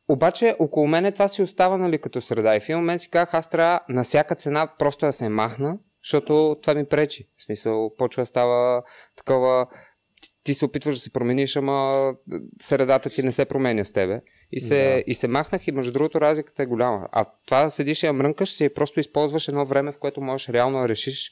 Обаче 0.10 0.56
около 0.60 0.88
мене 0.88 1.12
това 1.12 1.28
си 1.28 1.42
остава 1.42 1.78
нали, 1.78 2.02
като 2.02 2.22
среда. 2.22 2.56
И 2.56 2.60
в 2.60 2.64
един 2.64 2.78
момент 2.78 3.02
си 3.02 3.10
казах, 3.10 3.34
аз 3.34 3.50
трябва 3.50 3.80
на 3.90 4.04
всяка 4.04 4.36
цена 4.36 4.68
просто 4.80 5.06
да 5.06 5.14
се 5.14 5.30
махна, 5.30 5.78
защото 6.04 6.58
това 6.62 6.74
ми 6.74 6.86
пречи. 6.86 7.30
В 7.38 7.44
смисъл, 7.44 7.96
почва 7.98 8.22
да 8.22 8.26
става 8.28 8.84
такова... 9.16 9.68
Ти, 10.44 10.54
се 10.54 10.66
опитваш 10.66 10.96
да 10.96 11.02
се 11.02 11.14
промениш, 11.14 11.56
ама 11.56 12.14
средата 12.62 13.10
ти 13.10 13.24
не 13.24 13.32
се 13.32 13.46
променя 13.46 13.86
с 13.86 13.92
тебе. 13.92 14.22
И 14.52 14.60
се, 14.60 14.96
Да. 14.96 15.12
и 15.12 15.16
се 15.16 15.28
махнах 15.28 15.68
и 15.68 15.72
между 15.72 15.92
другото 15.92 16.22
разликата 16.22 16.64
е 16.64 16.66
голяма. 16.66 17.08
А 17.12 17.26
това 17.46 17.64
да 17.64 17.72
седиш 17.72 18.04
и 18.04 18.06
я 18.06 18.14
мрънкаш, 18.14 18.50
си 18.50 18.74
просто 18.74 19.00
използваш 19.00 19.48
едно 19.48 19.66
време, 19.66 19.92
в 19.92 19.98
което 19.98 20.22
можеш 20.22 20.50
реално 20.50 20.82
да 20.82 20.90
решиш 20.90 21.32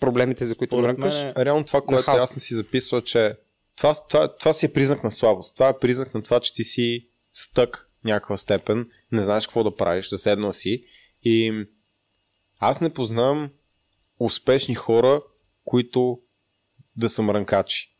проблемите, 0.00 0.46
за 0.46 0.54
които 0.54 0.76
Според 0.76 0.98
мрънкаш. 0.98 1.22
мен 1.24 1.32
Реално 1.36 1.64
това, 1.64 1.80
което 1.80 2.10
аз 2.10 2.30
съм 2.30 2.40
си 2.40 2.54
записал, 2.54 3.00
че 3.00 3.36
това, 3.76 3.94
това, 4.08 4.36
това 4.36 4.52
си 4.54 4.66
е 4.66 4.72
признак 4.72 5.04
на 5.04 5.10
слабост. 5.10 5.54
Това 5.54 5.68
е 5.68 5.78
признак 5.78 6.14
на 6.14 6.22
това, 6.22 6.40
че 6.40 6.52
ти 6.52 6.64
си 6.64 7.06
стък 7.32 7.90
някаква 8.04 8.36
степен, 8.36 8.90
не 9.12 9.22
знаеш 9.22 9.46
какво 9.46 9.64
да 9.64 9.76
правиш, 9.76 10.08
заседнал 10.08 10.52
си. 10.52 10.84
И 11.22 11.66
аз 12.58 12.80
не 12.80 12.94
познавам 12.94 13.50
успешни 14.20 14.74
хора, 14.74 15.22
които 15.64 16.20
да 16.96 17.08
са 17.10 17.22
мрънкачи. 17.22 17.93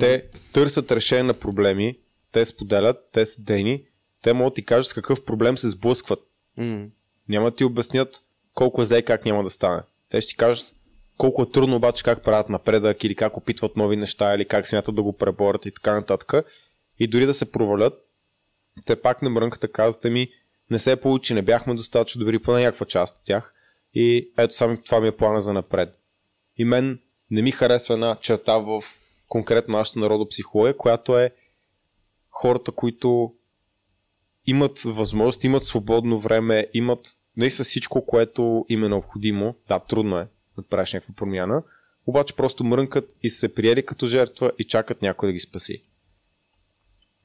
Те 0.00 0.24
търсят 0.52 0.92
решение 0.92 1.22
на 1.22 1.34
проблеми, 1.34 1.98
те 2.32 2.44
споделят, 2.44 3.08
те 3.12 3.26
са 3.26 3.42
дени, 3.42 3.82
те 4.22 4.32
могат 4.32 4.52
да 4.52 4.54
ти 4.54 4.64
кажат 4.64 4.86
с 4.86 4.92
какъв 4.92 5.24
проблем 5.24 5.58
се 5.58 5.68
сблъскват. 5.68 6.20
М. 6.56 6.86
Няма 7.28 7.50
да 7.50 7.56
ти 7.56 7.64
обяснят 7.64 8.20
колко 8.54 8.82
е 8.82 8.84
зле 8.84 8.98
и 8.98 9.04
как 9.04 9.24
няма 9.24 9.42
да 9.42 9.50
стане. 9.50 9.82
Те 10.10 10.20
ще 10.20 10.30
ти 10.30 10.36
кажат 10.36 10.72
колко 11.16 11.42
е 11.42 11.50
трудно 11.50 11.76
обаче 11.76 12.04
как 12.04 12.24
правят 12.24 12.48
напредък 12.48 13.04
или 13.04 13.14
как 13.14 13.36
опитват 13.36 13.76
нови 13.76 13.96
неща 13.96 14.34
или 14.34 14.44
как 14.44 14.66
смятат 14.66 14.94
да 14.94 15.02
го 15.02 15.16
преборят 15.16 15.66
и 15.66 15.70
така 15.70 15.94
нататък. 15.94 16.46
И 16.98 17.06
дори 17.06 17.26
да 17.26 17.34
се 17.34 17.52
провалят, 17.52 17.94
те 18.84 19.02
пак 19.02 19.22
на 19.22 19.30
мрънката 19.30 19.72
казвате 19.72 20.10
ми, 20.10 20.28
не 20.70 20.78
се 20.78 20.96
получи, 20.96 21.34
не 21.34 21.42
бяхме 21.42 21.74
достатъчно 21.74 22.18
добри 22.18 22.38
по 22.38 22.52
някаква 22.52 22.86
част 22.86 23.18
от 23.18 23.24
тях. 23.24 23.54
И 23.94 24.28
ето 24.38 24.54
сами 24.54 24.82
това 24.82 25.00
ми 25.00 25.08
е 25.08 25.16
плана 25.16 25.40
за 25.40 25.52
напред. 25.52 25.98
И 26.58 26.64
мен 26.64 27.00
не 27.30 27.42
ми 27.42 27.50
харесва 27.50 27.94
една 27.94 28.16
черта 28.20 28.58
в 28.58 28.82
конкретно 29.28 29.78
нашата 29.78 29.98
народопсихология, 29.98 30.76
която 30.76 31.18
е 31.18 31.34
хората, 32.30 32.72
които 32.72 33.34
имат 34.46 34.80
възможност, 34.80 35.44
имат 35.44 35.64
свободно 35.64 36.20
време, 36.20 36.66
имат 36.74 37.16
наистина 37.36 37.64
всичко, 37.64 38.06
което 38.06 38.66
им 38.68 38.84
е 38.84 38.88
необходимо. 38.88 39.54
Да, 39.68 39.80
трудно 39.80 40.18
е 40.18 40.28
да 40.56 40.62
правиш 40.62 40.92
някаква 40.92 41.14
промяна, 41.14 41.62
обаче 42.06 42.36
просто 42.36 42.64
мрънкат 42.64 43.08
и 43.22 43.30
се 43.30 43.54
приели 43.54 43.86
като 43.86 44.06
жертва 44.06 44.52
и 44.58 44.64
чакат 44.64 45.02
някой 45.02 45.28
да 45.28 45.32
ги 45.32 45.40
спаси. 45.40 45.82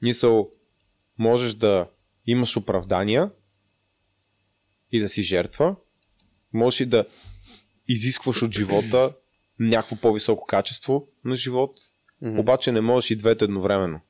Мисъл, 0.02 0.50
можеш 1.18 1.54
да 1.54 1.86
имаш 2.26 2.56
оправдания 2.56 3.30
и 4.92 5.00
да 5.00 5.08
си 5.08 5.22
жертва, 5.22 5.76
можеш 6.52 6.80
и 6.80 6.86
да 6.86 7.06
изискваш 7.88 8.42
от 8.42 8.52
живота 8.52 9.12
някакво 9.58 9.96
по-високо 9.96 10.46
качество 10.46 11.08
на 11.24 11.36
живот, 11.36 11.70
Мгм. 12.22 12.38
обаче 12.38 12.72
не 12.72 12.80
можеш 12.80 13.10
и 13.10 13.16
двете 13.16 13.44
едновременно. 13.44 14.00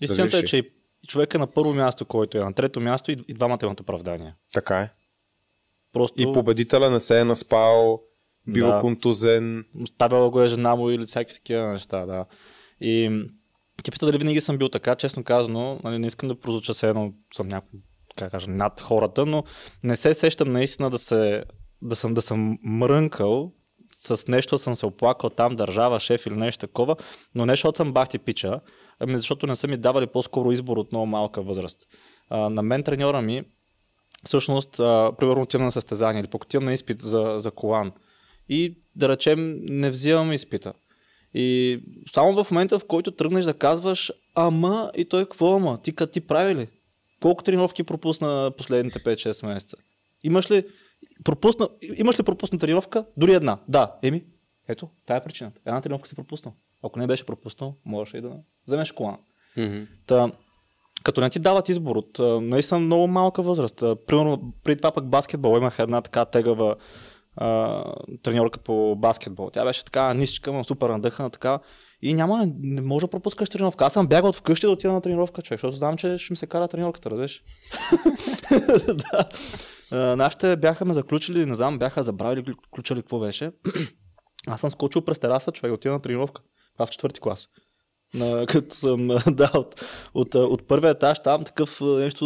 Истината 0.00 0.36
е, 0.38 0.42
реши. 0.42 0.50
че 0.50 0.56
и 0.56 0.70
човек 1.06 1.34
е 1.34 1.38
на 1.38 1.46
първо 1.46 1.74
място, 1.74 2.04
който 2.04 2.38
е 2.38 2.44
на 2.44 2.52
трето 2.54 2.80
място 2.80 3.10
и, 3.10 3.24
и 3.28 3.34
двамата 3.34 3.58
имат 3.62 3.80
оправдание. 3.80 4.34
Така 4.52 4.80
е. 4.80 4.90
Просто 5.92 6.22
И 6.22 6.32
победителя 6.32 6.90
не 6.90 7.00
се 7.00 7.20
е 7.20 7.24
наспал, 7.24 8.00
бил 8.46 8.66
Да. 8.66 8.80
контузен. 8.80 9.64
ставила 9.94 10.30
го 10.30 10.42
е 10.42 10.48
жена 10.48 10.74
му 10.76 10.90
или 10.90 11.06
всякакви 11.06 11.34
такива 11.34 11.72
неща, 11.72 12.06
да. 12.06 12.24
И 12.80 13.22
ти 13.82 13.90
пита 13.90 14.06
дали 14.06 14.18
винаги 14.18 14.40
съм 14.40 14.58
бил 14.58 14.68
така, 14.68 14.96
честно 14.96 15.24
казано, 15.24 15.80
нали, 15.84 15.98
не 15.98 16.06
искам 16.06 16.28
да 16.28 16.40
прозвуча 16.40 16.74
се 16.74 16.88
едно, 16.88 17.12
съм 17.36 17.48
някой, 17.48 17.80
как 18.16 18.26
да 18.26 18.30
кажа, 18.30 18.50
над 18.50 18.80
хората, 18.80 19.26
но 19.26 19.44
не 19.82 19.96
се 19.96 20.14
сещам 20.14 20.52
наистина 20.52 20.90
да, 20.90 20.98
се, 20.98 21.44
да, 21.82 21.96
съм, 21.96 22.14
да 22.14 22.22
съм 22.22 22.58
мрънкал 22.62 23.52
с 24.00 24.28
нещо 24.28 24.58
съм 24.58 24.74
се 24.74 24.86
оплакал 24.86 25.30
там, 25.30 25.56
държава, 25.56 26.00
шеф 26.00 26.26
или 26.26 26.34
нещо 26.34 26.66
такова, 26.66 26.96
но 27.34 27.46
не 27.46 27.52
защото 27.52 27.76
съм 27.76 27.92
бахти 27.92 28.18
пича, 28.18 28.60
ами 29.00 29.14
защото 29.14 29.46
не 29.46 29.56
са 29.56 29.68
ми 29.68 29.76
давали 29.76 30.06
по-скоро 30.06 30.52
избор 30.52 30.76
от 30.76 30.92
много 30.92 31.06
малка 31.06 31.42
възраст. 31.42 31.78
А, 32.30 32.50
на 32.50 32.62
мен 32.62 32.82
треньора 32.82 33.22
ми, 33.22 33.44
всъщност, 34.24 34.80
а, 34.80 35.12
примерно 35.18 35.42
отивам 35.42 35.64
на 35.64 35.72
състезание 35.72 36.20
или 36.20 36.30
пък 36.30 36.44
отивам 36.44 36.64
на 36.64 36.74
изпит 36.74 37.00
за, 37.00 37.36
за 37.38 37.50
колан 37.50 37.92
и 38.48 38.74
да 38.96 39.08
речем 39.08 39.58
не 39.62 39.90
взимам 39.90 40.32
изпита. 40.32 40.72
И 41.34 41.78
само 42.14 42.44
в 42.44 42.50
момента, 42.50 42.78
в 42.78 42.86
който 42.86 43.10
тръгнеш 43.10 43.44
да 43.44 43.54
казваш, 43.54 44.12
ама 44.34 44.90
и 44.96 45.04
той 45.04 45.24
какво 45.24 45.56
ама, 45.56 45.80
ти 45.82 45.94
като 45.94 46.12
ти 46.12 46.20
прави 46.20 46.54
ли? 46.54 46.68
Колко 47.22 47.42
тренировки 47.42 47.82
пропусна 47.82 48.52
последните 48.56 48.98
5-6 48.98 49.46
месеца? 49.46 49.76
Имаш 50.22 50.50
ли, 50.50 50.64
пропусна, 51.24 51.68
имаш 51.96 52.18
ли 52.18 52.22
пропусна 52.22 52.58
тренировка? 52.58 53.04
Дори 53.16 53.32
една. 53.32 53.58
Да, 53.68 53.92
еми, 54.02 54.22
ето, 54.68 54.88
тая 55.06 55.18
е 55.18 55.24
причината. 55.24 55.60
Една 55.66 55.80
тренировка 55.80 56.08
си 56.08 56.16
пропуснал. 56.16 56.54
Ако 56.82 56.98
не 56.98 57.06
беше 57.06 57.26
пропуснал, 57.26 57.74
можеш 57.86 58.14
и 58.14 58.20
да 58.20 58.32
вземеш 58.66 58.92
колана. 58.92 59.18
Мгм. 59.56 59.82
Та, 60.06 60.32
като 61.02 61.20
не 61.20 61.30
ти 61.30 61.38
дават 61.38 61.68
избор 61.68 61.96
от 61.96 62.42
наистина 62.42 62.80
много 62.80 63.06
малка 63.06 63.42
възраст. 63.42 63.82
Примерно, 64.06 64.52
преди 64.64 64.76
това 64.80 64.90
пък 64.90 65.06
баскетбол 65.06 65.56
имах 65.56 65.78
една 65.78 66.00
така 66.00 66.24
тегава 66.24 66.76
а, 67.36 67.84
треньорка 68.22 68.58
по 68.58 68.96
баскетбол. 68.96 69.50
Тя 69.50 69.64
беше 69.64 69.84
така 69.84 70.14
нисичка, 70.14 70.52
но 70.52 70.64
супер 70.64 70.88
надъхана 70.88 71.30
така. 71.30 71.58
И 72.02 72.14
няма, 72.14 72.48
не 72.58 72.80
може 72.80 73.06
да 73.06 73.10
пропускаш 73.10 73.50
тренировка. 73.50 73.84
Аз 73.84 73.92
съм 73.92 74.06
бягал 74.06 74.28
от 74.28 74.36
вкъщи 74.36 74.66
да 74.66 74.72
отида 74.72 74.92
на 74.92 75.00
тренировка, 75.00 75.42
човек, 75.42 75.60
защото 75.60 75.76
знам, 75.76 75.96
че 75.96 76.18
ще 76.18 76.32
ми 76.32 76.36
се 76.36 76.46
кара 76.46 76.68
тренировката, 76.68 77.10
разбираш. 77.10 77.42
да. 78.86 79.28
А, 79.92 79.96
нашите 80.16 80.56
бяха 80.56 80.84
ме 80.84 80.94
заключили, 80.94 81.46
не 81.46 81.54
знам, 81.54 81.78
бяха 81.78 82.02
забравили 82.02 82.44
клю- 82.44 82.70
ключа 82.74 82.94
ли 82.94 83.00
какво 83.00 83.18
беше. 83.18 83.52
Аз 84.46 84.60
съм 84.60 84.70
скочил 84.70 85.02
през 85.04 85.18
тераса, 85.18 85.52
човек, 85.52 85.74
отида 85.74 85.92
на 85.94 86.02
тренировка. 86.02 86.42
Това 86.74 86.86
в 86.86 86.90
четвърти 86.90 87.20
клас. 87.20 87.48
На, 88.14 88.46
като 88.48 88.74
съм, 88.74 89.06
да, 89.26 89.50
от, 89.54 89.84
от, 90.14 90.34
от 90.34 90.68
първия 90.68 90.90
етаж 90.90 91.22
там 91.22 91.44
такъв 91.44 91.80
нещо, 91.80 92.24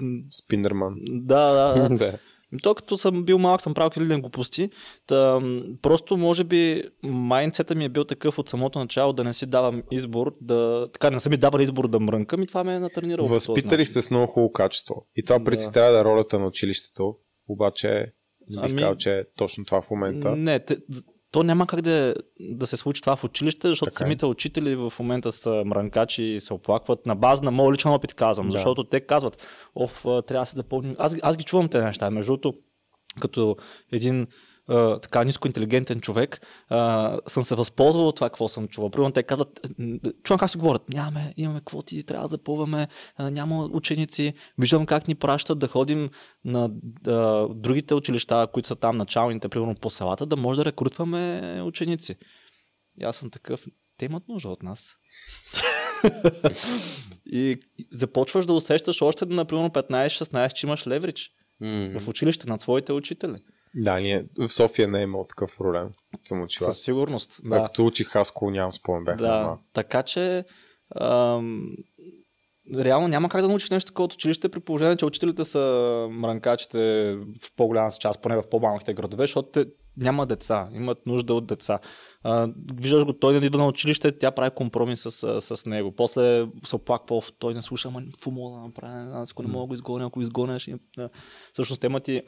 м, 0.00 0.18
Спинерман. 0.32 0.94
да, 1.10 1.52
да, 1.52 1.88
да. 1.96 2.18
Ами 2.54 2.60
То 2.60 2.74
като 2.74 2.96
съм 2.96 3.24
бил 3.24 3.38
малък, 3.38 3.60
съм 3.60 3.74
правил 3.74 3.90
какви 3.90 4.04
ли 4.04 4.08
не 4.08 4.20
глупости. 4.20 4.70
Та, 5.06 5.40
просто 5.82 6.16
може 6.16 6.44
би 6.44 6.82
майнцета 7.02 7.74
ми 7.74 7.84
е 7.84 7.88
бил 7.88 8.04
такъв 8.04 8.38
от 8.38 8.48
самото 8.48 8.78
начало 8.78 9.12
да 9.12 9.24
не 9.24 9.32
си 9.32 9.46
давам 9.46 9.82
избор, 9.90 10.34
да, 10.40 10.88
така 10.92 11.10
не 11.10 11.20
са 11.20 11.30
ми 11.30 11.36
давали 11.36 11.62
избор 11.62 11.88
да 11.88 12.00
мрънкам 12.00 12.42
и 12.42 12.46
това 12.46 12.64
ме 12.64 12.74
е 12.74 12.80
натренирало. 12.80 13.28
Възпитали 13.28 13.86
сте 13.86 14.02
с 14.02 14.10
много 14.10 14.26
хубаво 14.26 14.52
качество. 14.52 15.06
И 15.16 15.22
това 15.22 15.38
Да. 15.38 15.44
преди 15.44 15.62
трябва 15.72 15.92
да 15.92 16.04
ролята 16.04 16.38
на 16.38 16.46
училището, 16.46 17.16
обаче 17.48 18.12
не 18.48 18.62
бих 18.62 18.70
Ами- 18.70 18.82
казал, 18.82 18.96
че 18.96 19.18
е 19.18 19.24
точно 19.36 19.64
това 19.64 19.82
в 19.82 19.90
момента. 19.90 20.36
Не, 20.36 20.58
те, 20.58 20.76
то 21.34 21.42
няма 21.42 21.66
как 21.66 21.80
да, 21.80 21.92
е- 21.92 22.14
да 22.40 22.66
се 22.66 22.76
случи 22.76 23.00
това 23.00 23.16
в 23.16 23.24
училище, 23.24 23.68
защото 23.68 23.90
Така 23.90 24.04
е. 24.04 24.06
самите 24.06 24.26
учители 24.26 24.76
в 24.76 24.92
момента 24.98 25.32
са 25.32 25.62
мрънкачи 25.66 26.22
и 26.22 26.40
се 26.40 26.54
оплакват 26.54 27.06
на 27.06 27.14
база 27.14 27.42
на 27.42 27.50
моят 27.50 27.74
личен 27.74 27.90
опит 27.90 28.14
казвам, 28.14 28.48
Да. 28.48 28.52
защото 28.52 28.84
те 28.84 29.00
казват, 29.00 29.42
оф, 29.74 30.00
трябва 30.02 30.42
да 30.42 30.46
се 30.46 30.56
запълним. 30.56 30.96
Аз, 30.98 31.16
аз 31.22 31.36
ги 31.36 31.44
чувам 31.44 31.68
тези 31.68 31.84
неща. 31.84 32.10
Между 32.10 32.32
другото, 32.32 32.54
като 33.20 33.56
един 33.92 34.26
а, 34.68 34.98
така 34.98 35.24
нискоинтелигентен 35.24 36.00
човек, 36.00 36.40
а, 36.68 37.18
съм 37.26 37.42
се 37.42 37.54
възползвал 37.54 38.08
от 38.08 38.14
това, 38.14 38.28
какво 38.28 38.48
съм 38.48 38.68
чувал. 38.68 38.90
Примерно 38.90 39.12
те 39.12 39.22
казват, 39.22 39.60
чувам 40.22 40.38
как 40.38 40.50
си 40.50 40.58
говорят, 40.58 40.88
нямаме, 40.88 41.34
имаме 41.36 41.60
квоти, 41.64 42.02
трябва 42.02 42.26
да 42.26 42.30
запълваме, 42.30 42.88
а, 43.16 43.30
няма 43.30 43.64
ученици, 43.64 44.34
виждам 44.58 44.86
как 44.86 45.08
ни 45.08 45.14
пращат 45.14 45.58
да 45.58 45.68
ходим 45.68 46.10
на 46.44 46.70
а, 47.06 47.48
другите 47.48 47.94
училища, 47.94 48.48
които 48.52 48.68
са 48.68 48.76
там 48.76 48.96
началните, 48.96 49.48
примерно 49.48 49.74
по 49.74 49.90
селата, 49.90 50.26
да 50.26 50.36
може 50.36 50.58
да 50.58 50.64
рекрутваме 50.64 51.62
ученици. 51.64 52.16
И 53.00 53.04
аз 53.04 53.16
съм 53.16 53.30
такъв, 53.30 53.64
те 53.98 54.04
имат 54.04 54.28
нужда 54.28 54.48
от 54.48 54.62
нас. 54.62 54.96
и 57.26 57.60
започваш 57.92 58.46
да 58.46 58.52
усещаш 58.52 59.02
още, 59.02 59.26
например, 59.26 59.70
15-16, 59.70 60.52
че 60.52 60.66
имаш 60.66 60.86
леврич 60.86 61.30
М. 61.60 62.00
в 62.00 62.08
училище 62.08 62.48
над 62.48 62.60
своите 62.60 62.92
учители. 62.92 63.36
Да, 63.74 64.00
ние 64.00 64.24
в 64.38 64.48
София 64.48 64.88
не 64.88 64.98
е 64.98 65.02
имал 65.02 65.24
такъв 65.28 65.56
проблем. 65.58 65.88
Съм 66.24 66.42
учил. 66.42 66.66
Със 66.66 66.82
сигурност. 66.82 67.40
Да. 67.44 67.62
Като 67.62 67.86
учих 67.86 68.08
Хаско, 68.08 68.50
нямам 68.50 68.72
спомен, 68.72 69.04
бях 69.04 69.16
да. 69.16 69.26
да. 69.26 69.58
така 69.72 70.02
че 70.02 70.44
ам, 71.00 71.76
реално 72.76 73.08
няма 73.08 73.28
как 73.28 73.42
да 73.42 73.48
научиш 73.48 73.70
нещо 73.70 73.88
такова 73.88 74.04
от 74.04 74.12
училище, 74.12 74.48
при 74.48 74.60
положение, 74.60 74.96
че 74.96 75.04
учителите 75.04 75.44
са 75.44 76.06
мранкачите 76.10 77.14
в 77.42 77.56
по-голяма 77.56 77.90
част, 77.90 78.22
поне 78.22 78.36
в 78.36 78.48
по-малките 78.50 78.94
градове, 78.94 79.22
защото 79.22 79.48
те 79.48 79.66
няма 79.96 80.26
деца, 80.26 80.68
имат 80.72 81.06
нужда 81.06 81.34
от 81.34 81.46
деца. 81.46 81.78
А, 82.22 82.48
виждаш 82.74 83.04
го, 83.04 83.12
той 83.12 83.40
не 83.40 83.46
идва 83.46 83.58
на 83.58 83.68
училище, 83.68 84.18
тя 84.18 84.30
прави 84.30 84.50
компромис 84.54 85.00
с, 85.00 85.40
с 85.40 85.66
него. 85.66 85.92
После 85.96 86.46
се 86.64 86.76
оплаква, 86.76 87.16
«Оф, 87.16 87.32
той 87.38 87.54
не 87.54 87.62
слуша, 87.62 87.88
ама 87.88 88.02
какво 88.12 88.30
мога 88.30 88.56
да 88.56 88.64
направя, 88.66 89.10
аз 89.12 89.30
ако 89.30 89.42
не 89.42 89.48
мога 89.48 89.62
да 89.62 89.66
го 89.66 89.74
изгоня, 89.74 90.06
ако 90.06 90.18
го 90.18 90.22
изгонеш. 90.22 90.70
Всъщност 91.52 91.80
те 91.80 91.86
имат 91.86 92.08
и, 92.08 92.22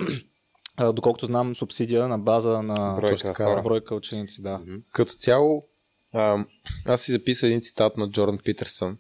а, 0.77 0.93
доколкото 0.93 1.27
знам, 1.27 1.57
субсидия 1.57 2.09
на 2.09 2.19
база 2.19 2.63
на 2.63 2.97
Бройка 3.01 3.23
така, 3.23 3.45
хора. 3.45 3.63
бройка 3.63 3.95
ученици. 3.95 4.43
Да. 4.43 4.61
Като 4.93 5.13
цяло, 5.13 5.67
а, 6.13 6.45
аз 6.85 7.01
си 7.03 7.13
записал 7.13 7.47
един 7.47 7.61
цитат 7.61 7.97
на 7.97 8.11
Джордан 8.11 8.39
Питерсън, 8.39 8.99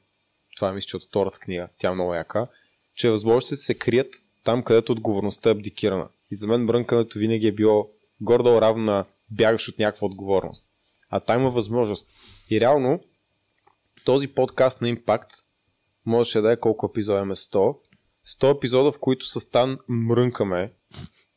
това 0.57 0.69
е 0.69 0.73
мисля, 0.73 0.87
че 0.89 0.97
от 0.97 1.05
втората 1.05 1.39
книга, 1.39 1.69
тя 1.79 1.89
е 1.89 1.95
много 1.95 2.15
яка, 2.15 2.49
че 2.95 3.11
възможностите 3.11 3.57
се 3.57 3.75
крият 3.75 4.15
там, 4.45 4.63
където 4.63 4.93
отговорността 4.93 5.49
е 5.49 5.53
абдикирана. 5.53 6.09
И 6.31 6.37
за 6.37 6.47
мен 6.47 6.65
мрънкането 6.65 7.19
винаги 7.19 7.47
е 7.47 7.53
било 7.53 7.91
гордо 8.21 8.61
равно 8.61 8.85
на 8.85 9.05
бягаш 9.31 9.69
от 9.69 9.79
някаква 9.79 10.07
отговорност. 10.07 10.65
А 11.11 11.21
там 11.21 11.41
има 11.41 11.51
възможност. 11.51 12.09
И 12.51 12.61
реално, 12.61 13.01
този 14.05 14.29
подкаст 14.29 14.81
на 14.81 14.97
Impact 14.97 15.43
можеше 16.07 16.41
да 16.41 16.53
е 16.53 16.61
колко 16.61 16.87
епизода 16.87 17.19
имаме 17.19 17.35
100. 17.35 17.77
100 18.27 18.57
епизода, 18.57 18.93
в 18.93 18.99
които 18.99 19.27
с 19.27 19.41
Стан 19.41 19.79
мрънкаме 19.89 20.73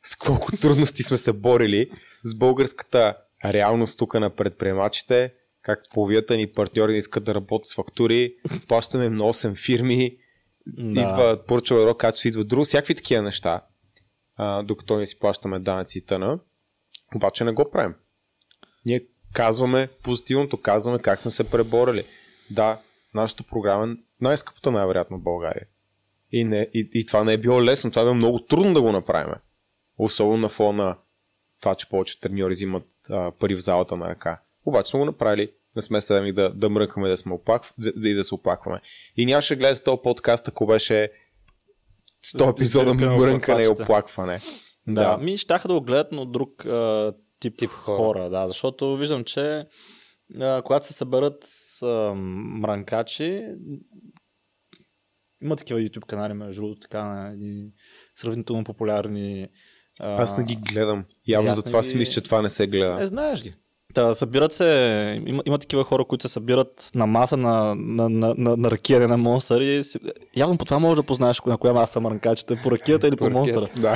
с 0.04 0.16
колко 0.16 0.58
трудности 0.58 1.04
сме 1.04 1.18
се 1.18 1.34
борили 1.34 1.92
с 2.24 2.36
българската 2.36 3.18
реалност 3.46 4.00
тук 4.00 4.14
на 4.14 4.30
предприемачите, 4.30 5.34
как 5.62 5.84
половията 5.94 6.38
ни 6.38 6.52
партньори 6.52 6.92
не 6.92 6.98
искат 6.98 7.24
да 7.24 7.36
работят 7.36 7.66
с 7.66 7.76
фактури, 7.76 8.34
плащаме 8.68 9.10
на 9.10 9.24
8 9.24 9.56
фирми, 9.66 10.18
да. 10.68 11.02
идва 11.02 11.44
поръчва 11.48 11.82
едно 11.82 11.94
качество, 11.94 12.28
идва 12.30 12.44
друго, 12.44 12.66
всякакви 12.66 12.96
такива 12.96 13.22
неща, 13.22 13.62
а, 14.36 14.64
докато 14.64 14.98
не 14.98 15.06
си 15.06 15.20
плащаме 15.20 15.60
данъци 15.60 15.98
и 15.98 16.06
тъна. 16.06 16.40
Обаче 17.16 17.44
не 17.44 17.52
го 17.52 17.72
правим. 17.72 17.96
Ние 18.86 19.06
казваме 19.34 19.88
позитивното, 20.04 20.62
казваме 20.62 21.00
как 21.00 21.20
сме 21.20 21.32
се 21.32 21.50
преборили. 21.50 22.06
Да, 22.52 22.82
нашата 23.14 23.44
програма 23.44 23.94
е 23.94 23.96
най-скъпата 24.22 24.72
най-вероятно 24.72 25.18
в 25.18 25.24
България. 25.24 25.66
И, 26.32 26.44
не, 26.44 26.70
и, 26.74 26.90
и 26.94 27.06
това 27.06 27.24
не 27.24 27.34
е 27.34 27.38
било 27.38 27.64
лесно, 27.64 27.92
това 27.92 28.02
е 28.02 28.06
било 28.06 28.16
много 28.16 28.40
трудно 28.40 28.74
да 28.74 28.82
го 28.82 28.92
направим. 28.92 29.36
Особено 30.00 30.38
на 30.38 30.50
фона 30.50 30.98
това, 31.62 31.76
че 31.76 31.90
повече 31.90 32.20
треньори 32.20 32.54
взимат 32.54 32.86
а, 33.10 33.32
пари 33.32 33.56
в 33.56 33.60
залата 33.60 33.98
на 33.98 34.10
ръка. 34.10 34.42
Обаче 34.66 34.90
сме 34.90 35.00
го 35.00 35.06
направили. 35.06 35.52
Не 35.76 35.82
сме 35.82 36.02
седми 36.02 36.34
да, 36.34 36.54
да 36.54 36.70
мръкаме 36.70 37.10
да 37.10 37.18
сме 37.18 37.34
оплакв... 37.34 37.74
да, 37.78 38.10
и 38.10 38.14
да 38.14 38.24
се 38.24 38.36
оплакваме. 38.36 38.82
И 39.18 39.26
нямаше 39.26 39.56
гледате 39.56 39.84
този 39.84 40.02
подкаст, 40.04 40.48
ако 40.48 40.66
беше 40.66 41.12
100 42.26 42.52
епизода 42.52 42.94
мрънкане 42.94 43.64
и 43.64 43.68
оплакване. 43.68 44.42
Да, 44.88 45.18
да. 45.18 45.24
ми 45.24 45.38
щяха 45.38 45.68
да 45.68 45.74
го 45.74 45.82
гледат, 45.82 46.12
но 46.12 46.26
друг 46.26 46.66
а, 46.66 47.14
тип, 47.40 47.58
тип 47.58 47.70
хора. 47.72 47.98
хора. 47.98 48.30
Да, 48.30 48.48
защото 48.48 48.98
виждам, 48.98 49.24
че 49.24 49.66
а, 50.40 50.62
когато 50.62 50.88
се 50.88 50.94
съберат 50.94 51.46
а, 51.82 52.14
мранкачи, 52.16 53.46
има 55.42 55.56
такива 55.56 55.80
YouTube 55.80 56.06
канали, 56.06 56.34
между 56.34 56.62
другото, 56.62 56.80
така, 56.80 57.34
и 57.36 57.74
сравнително 58.16 58.64
популярни. 58.64 59.48
А, 60.00 60.24
Аз 60.24 60.38
не 60.38 60.44
ги 60.44 60.56
гледам. 60.56 61.04
Явно 61.28 61.52
затова 61.52 61.82
ги... 61.82 61.88
си 61.88 61.98
мисля, 61.98 62.12
че 62.12 62.22
това 62.22 62.42
не 62.42 62.50
се 62.50 62.68
гледа. 62.68 62.96
Не 62.96 63.08
знаеш 63.08 63.44
ги. 63.44 63.54
Та, 63.94 64.14
събират 64.14 64.54
се, 64.54 65.22
има, 65.26 65.44
има 65.46 65.58
такива 65.58 65.84
хора, 65.84 66.06
които 66.06 66.28
се 66.28 66.34
събират 66.34 66.92
на 66.96 67.06
маса 67.06 67.38
на, 67.38 67.76
на, 67.76 68.10
на, 68.10 68.34
на, 68.38 68.58
на 68.58 68.72
ракия, 68.72 69.08
на 69.08 69.18
монстър 69.18 69.62
и 69.62 69.84
си, 69.84 70.00
явно 70.36 70.58
по 70.58 70.66
това 70.66 70.80
можеш 70.80 70.96
да 70.96 71.04
познаеш 71.04 71.42
на 71.46 71.58
коя 71.58 71.74
маса 71.74 71.94
съм 71.94 72.08
ръкачета, 72.08 72.56
по 72.64 72.72
ракията 72.72 73.08
или 73.08 73.16
по, 73.16 73.26
по 73.26 73.32
монстъра. 73.32 73.66
Да. 73.76 73.96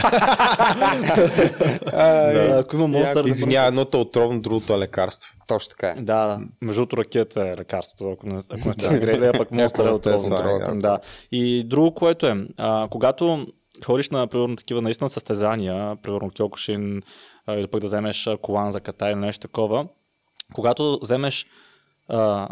да. 1.91 2.59
Ако 2.59 2.75
има 2.75 2.87
монстър... 2.87 3.25
Извиня, 3.25 3.65
едното 3.65 3.97
е 3.97 4.01
отровно, 4.01 4.41
другото 4.41 4.73
е 4.73 4.77
лекарство. 4.77 5.33
Точно 5.47 5.69
така 5.69 5.87
е. 5.87 5.95
Да, 5.95 6.27
да. 6.27 6.39
Между 6.61 6.81
другото 6.81 6.97
ракията 6.97 7.41
е 7.41 7.57
лекарството, 7.57 8.11
ако 8.11 8.27
не, 8.27 8.41
ако 8.49 8.67
не 8.67 8.73
сте 8.73 8.99
грели, 8.99 9.25
а 9.25 9.33
пък 9.37 9.51
монстър 9.51 9.87
е 9.87 9.89
отровно. 9.89 10.81
Да. 10.81 10.99
И 11.31 11.63
друго, 11.63 11.93
което 11.93 12.27
е, 12.27 12.47
а, 12.57 12.87
когато 12.91 13.47
ходиш 13.83 14.09
на, 14.09 14.27
примерно, 14.27 14.55
такива 14.55 14.81
наистина 14.81 15.09
състезания, 15.09 15.95
примерно 15.95 16.31
Кьокушин, 16.37 17.01
или 17.49 17.67
пък 17.67 17.81
да 17.81 17.87
вземеш 17.87 18.29
колан 18.41 18.71
за 18.71 18.81
ката 18.81 19.09
или 19.09 19.15
нещо 19.15 19.41
такова, 19.41 19.87
когато 20.53 20.99
вземеш 21.01 21.45
а, 22.07 22.49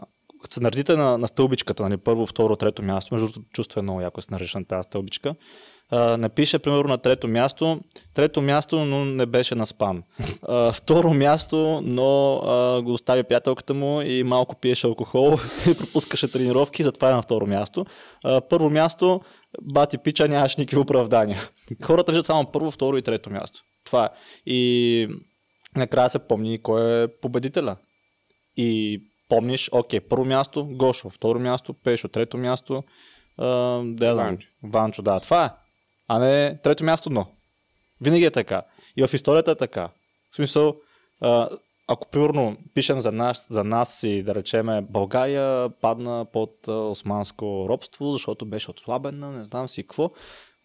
се 0.49 0.61
наредите 0.61 0.95
на, 0.95 1.17
на 1.17 1.27
стълбичката, 1.27 1.83
нали, 1.83 1.97
първо, 1.97 2.25
второ, 2.25 2.55
трето 2.55 2.83
място, 2.83 3.13
между 3.13 3.27
другото 3.27 3.49
чувство 3.53 3.79
е 3.79 3.83
много 3.83 4.01
яко 4.01 4.21
нарежда 4.31 4.59
на 4.59 4.65
тази 4.65 4.83
стълбичка, 4.83 5.35
а, 5.89 6.17
напише 6.17 6.59
примерно 6.59 6.89
на 6.89 6.97
трето 6.97 7.27
място, 7.27 7.79
трето 8.13 8.41
място, 8.41 8.85
но 8.85 9.05
не 9.05 9.25
беше 9.25 9.55
на 9.55 9.65
спам. 9.65 10.03
А, 10.43 10.71
второ 10.71 11.13
място, 11.13 11.81
но 11.83 12.35
а, 12.35 12.81
го 12.81 12.93
остави 12.93 13.23
приятелката 13.23 13.73
му 13.73 14.01
и 14.01 14.23
малко 14.23 14.55
пиеше 14.55 14.87
алкохол 14.87 15.37
и 15.71 15.77
пропускаше 15.77 16.31
тренировки, 16.31 16.83
затова 16.83 17.09
е 17.09 17.13
на 17.13 17.21
второ 17.21 17.47
място. 17.47 17.85
А, 18.23 18.41
първо 18.41 18.69
място, 18.69 19.21
бати 19.61 19.97
пича, 19.97 20.27
нямаш 20.27 20.55
никакви 20.55 20.77
оправдания. 20.77 21.39
Хората 21.83 22.11
виждат 22.11 22.25
само 22.25 22.51
първо, 22.51 22.71
второ 22.71 22.97
и 22.97 23.01
трето 23.01 23.29
място. 23.29 23.61
Това 23.85 24.05
е. 24.05 24.09
И 24.45 25.07
накрая 25.75 26.09
се 26.09 26.19
помни 26.19 26.63
кой 26.63 27.03
е 27.03 27.07
победителя. 27.07 27.75
И 28.57 29.01
помниш, 29.29 29.69
окей, 29.71 29.99
първо 29.99 30.25
място 30.25 30.67
Гошо, 30.71 31.09
второ 31.09 31.39
място 31.39 31.73
Пешо, 31.73 32.07
трето 32.07 32.37
място 32.37 32.83
а, 33.37 33.81
да, 33.85 34.15
Ванчо. 34.15 34.49
Ванчо, 34.63 35.01
да, 35.01 35.19
това 35.19 35.45
е. 35.45 35.49
А 36.07 36.19
не 36.19 36.59
трето 36.63 36.83
място, 36.83 37.09
но. 37.09 37.27
Винаги 38.01 38.25
е 38.25 38.31
така. 38.31 38.61
И 38.97 39.07
в 39.07 39.13
историята 39.13 39.51
е 39.51 39.55
така. 39.55 39.89
В 40.31 40.35
смисъл, 40.35 40.75
а, 41.21 41.49
ако 41.91 42.07
примерно 42.07 42.57
пишем 42.73 43.01
за 43.01 43.11
нас, 43.11 43.47
за 43.49 43.63
нас 43.63 44.03
и 44.03 44.23
да 44.23 44.35
речеме 44.35 44.81
България 44.81 45.69
падна 45.69 46.25
под 46.33 46.67
османско 46.67 47.65
робство, 47.69 48.11
защото 48.11 48.45
беше 48.45 48.71
отслабена, 48.71 49.31
не 49.31 49.43
знам 49.43 49.67
си 49.67 49.83
какво, 49.83 50.11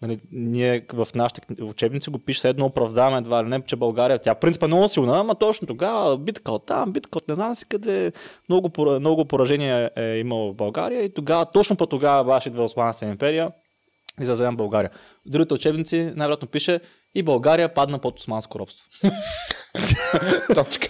Нали, 0.02 0.20
ние 0.32 0.86
в 0.92 1.08
нашите 1.14 1.62
учебници 1.62 2.10
го 2.10 2.18
пише 2.18 2.48
едно 2.48 2.66
оправдаваме 2.66 3.18
едва 3.18 3.44
ли 3.44 3.48
не, 3.48 3.62
че 3.62 3.76
България, 3.76 4.18
тя 4.18 4.34
принципа 4.34 4.66
е 4.66 4.68
много 4.68 4.88
силна, 4.88 5.20
ама 5.20 5.34
точно 5.34 5.66
тогава 5.66 6.18
битка 6.18 6.52
от 6.52 6.66
там, 6.66 6.92
битка 6.92 7.18
от 7.18 7.28
не 7.28 7.34
знам 7.34 7.54
си 7.54 7.68
къде, 7.68 8.12
много, 8.48 8.70
много 9.00 9.24
поражения 9.24 9.90
е 9.96 10.18
имал 10.18 10.52
в 10.52 10.54
България 10.54 11.02
и 11.02 11.14
тогава, 11.14 11.46
точно 11.46 11.76
по 11.76 11.86
тогава 11.86 12.24
баш 12.24 12.46
идва 12.46 12.64
Османска 12.64 13.06
империя 13.06 13.50
и 14.20 14.24
зазем 14.24 14.56
България. 14.56 14.90
В 15.26 15.30
другите 15.30 15.54
учебници 15.54 15.96
най-вероятно 15.96 16.48
пише 16.48 16.80
и 17.16 17.22
България 17.22 17.74
падна 17.74 17.98
под 17.98 18.18
османско 18.18 18.58
робство. 18.58 18.84
Точка. 20.54 20.88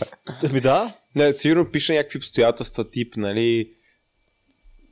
Ми 0.52 0.60
да. 0.60 0.94
Не, 1.14 1.32
сигурно 1.32 1.70
пише 1.70 1.94
някакви 1.94 2.18
обстоятелства, 2.18 2.90
тип, 2.90 3.16
нали, 3.16 3.70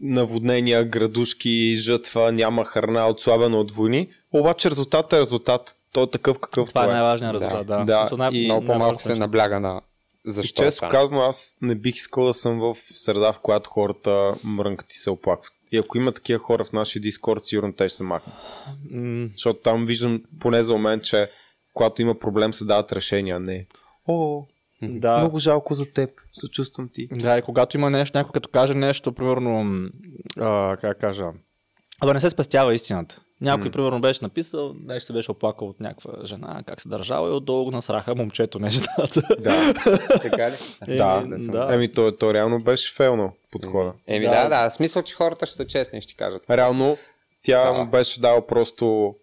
наводнения, 0.00 0.84
градушки, 0.84 1.76
жътва, 1.76 2.32
няма 2.32 2.64
храна, 2.64 3.08
отслабена 3.08 3.56
от 3.56 3.70
войни. 3.70 4.08
Обаче 4.32 4.70
резултатът 4.70 5.12
е 5.12 5.20
резултат. 5.20 5.76
Той 5.92 6.02
е 6.02 6.10
такъв 6.10 6.38
какъв 6.38 6.68
това 6.68 6.84
е. 6.84 6.88
най-важният 6.88 7.34
резултат, 7.34 7.66
да. 7.66 7.84
да. 7.84 8.16
да. 8.16 8.30
И 8.32 8.44
много 8.44 8.66
по-малко 8.66 9.02
се 9.02 9.14
набляга 9.14 9.60
на 9.60 9.80
защо. 10.26 10.62
И 10.62 10.66
често 10.66 10.88
казвам, 10.88 11.20
аз 11.20 11.56
не 11.62 11.74
бих 11.74 11.96
искал 11.96 12.24
да 12.24 12.34
съм 12.34 12.60
в 12.60 12.76
среда, 12.94 13.32
в 13.32 13.40
която 13.40 13.70
хората 13.70 14.34
мрънкат 14.44 14.92
и 14.92 14.98
се 14.98 15.10
оплакват. 15.10 15.53
И 15.74 15.78
ако 15.78 15.98
има 15.98 16.12
такива 16.12 16.38
хора 16.38 16.64
в 16.64 16.72
нашия 16.72 17.02
Дискорд, 17.02 17.44
сигурно 17.44 17.72
те 17.72 17.88
ще 17.88 17.96
се 17.96 18.04
махнат. 18.04 18.36
Mm. 18.92 19.32
Защото 19.32 19.60
там 19.60 19.86
виждам, 19.86 20.22
поне 20.40 20.62
за 20.62 20.72
момент, 20.72 21.04
че 21.04 21.30
когато 21.72 22.02
има 22.02 22.18
проблем, 22.18 22.52
се 22.52 22.64
дават 22.64 22.92
решения. 22.92 23.40
Не. 23.40 23.66
О, 24.08 24.42
да. 24.82 25.18
Много 25.18 25.38
жалко 25.38 25.74
за 25.74 25.92
теб, 25.92 26.10
съчувствам 26.32 26.88
ти. 26.92 27.08
Да, 27.12 27.38
и 27.38 27.42
когато 27.42 27.76
има 27.76 27.90
нещо, 27.90 28.18
някой 28.18 28.32
като 28.32 28.48
каже 28.48 28.74
нещо, 28.74 29.12
примерно, 29.12 29.80
а, 30.36 30.76
как 30.80 31.00
кажа, 31.00 31.26
Абе 32.00 32.12
не 32.14 32.20
се 32.20 32.30
спестява 32.30 32.74
истината. 32.74 33.20
Някой, 33.44 33.70
mm. 33.70 33.72
примерно, 33.72 34.00
беше 34.00 34.18
написал, 34.22 34.74
нещо 34.84 35.06
се 35.06 35.12
беше 35.12 35.30
оплакал 35.30 35.68
от 35.68 35.80
някаква 35.80 36.12
жена, 36.24 36.62
как 36.66 36.80
се 36.80 36.88
държава 36.88 37.28
и 37.28 37.32
отдолу 37.32 37.70
насраха 37.70 38.14
момчето, 38.14 38.58
не 38.58 38.70
жената. 38.70 39.22
Да, 39.38 39.74
така 40.22 40.50
ли? 40.50 40.54
Е, 40.88 40.96
да, 40.96 41.24
да. 41.28 41.74
Еми, 41.74 41.92
то, 41.92 42.16
то 42.16 42.34
реално 42.34 42.62
беше 42.62 42.94
фелно 42.94 43.32
подхода. 43.50 43.92
Еми, 44.06 44.24
да, 44.24 44.48
да, 44.48 44.64
да. 44.64 44.70
Смисъл, 44.70 45.02
че 45.02 45.14
хората 45.14 45.46
ще 45.46 45.56
са 45.56 45.66
честни, 45.66 46.00
ще 46.00 46.14
кажат. 46.14 46.42
Реално, 46.50 46.96
тя 47.44 47.72
му 47.72 47.86
беше 47.86 48.20
дала 48.20 48.46
просто 48.46 49.14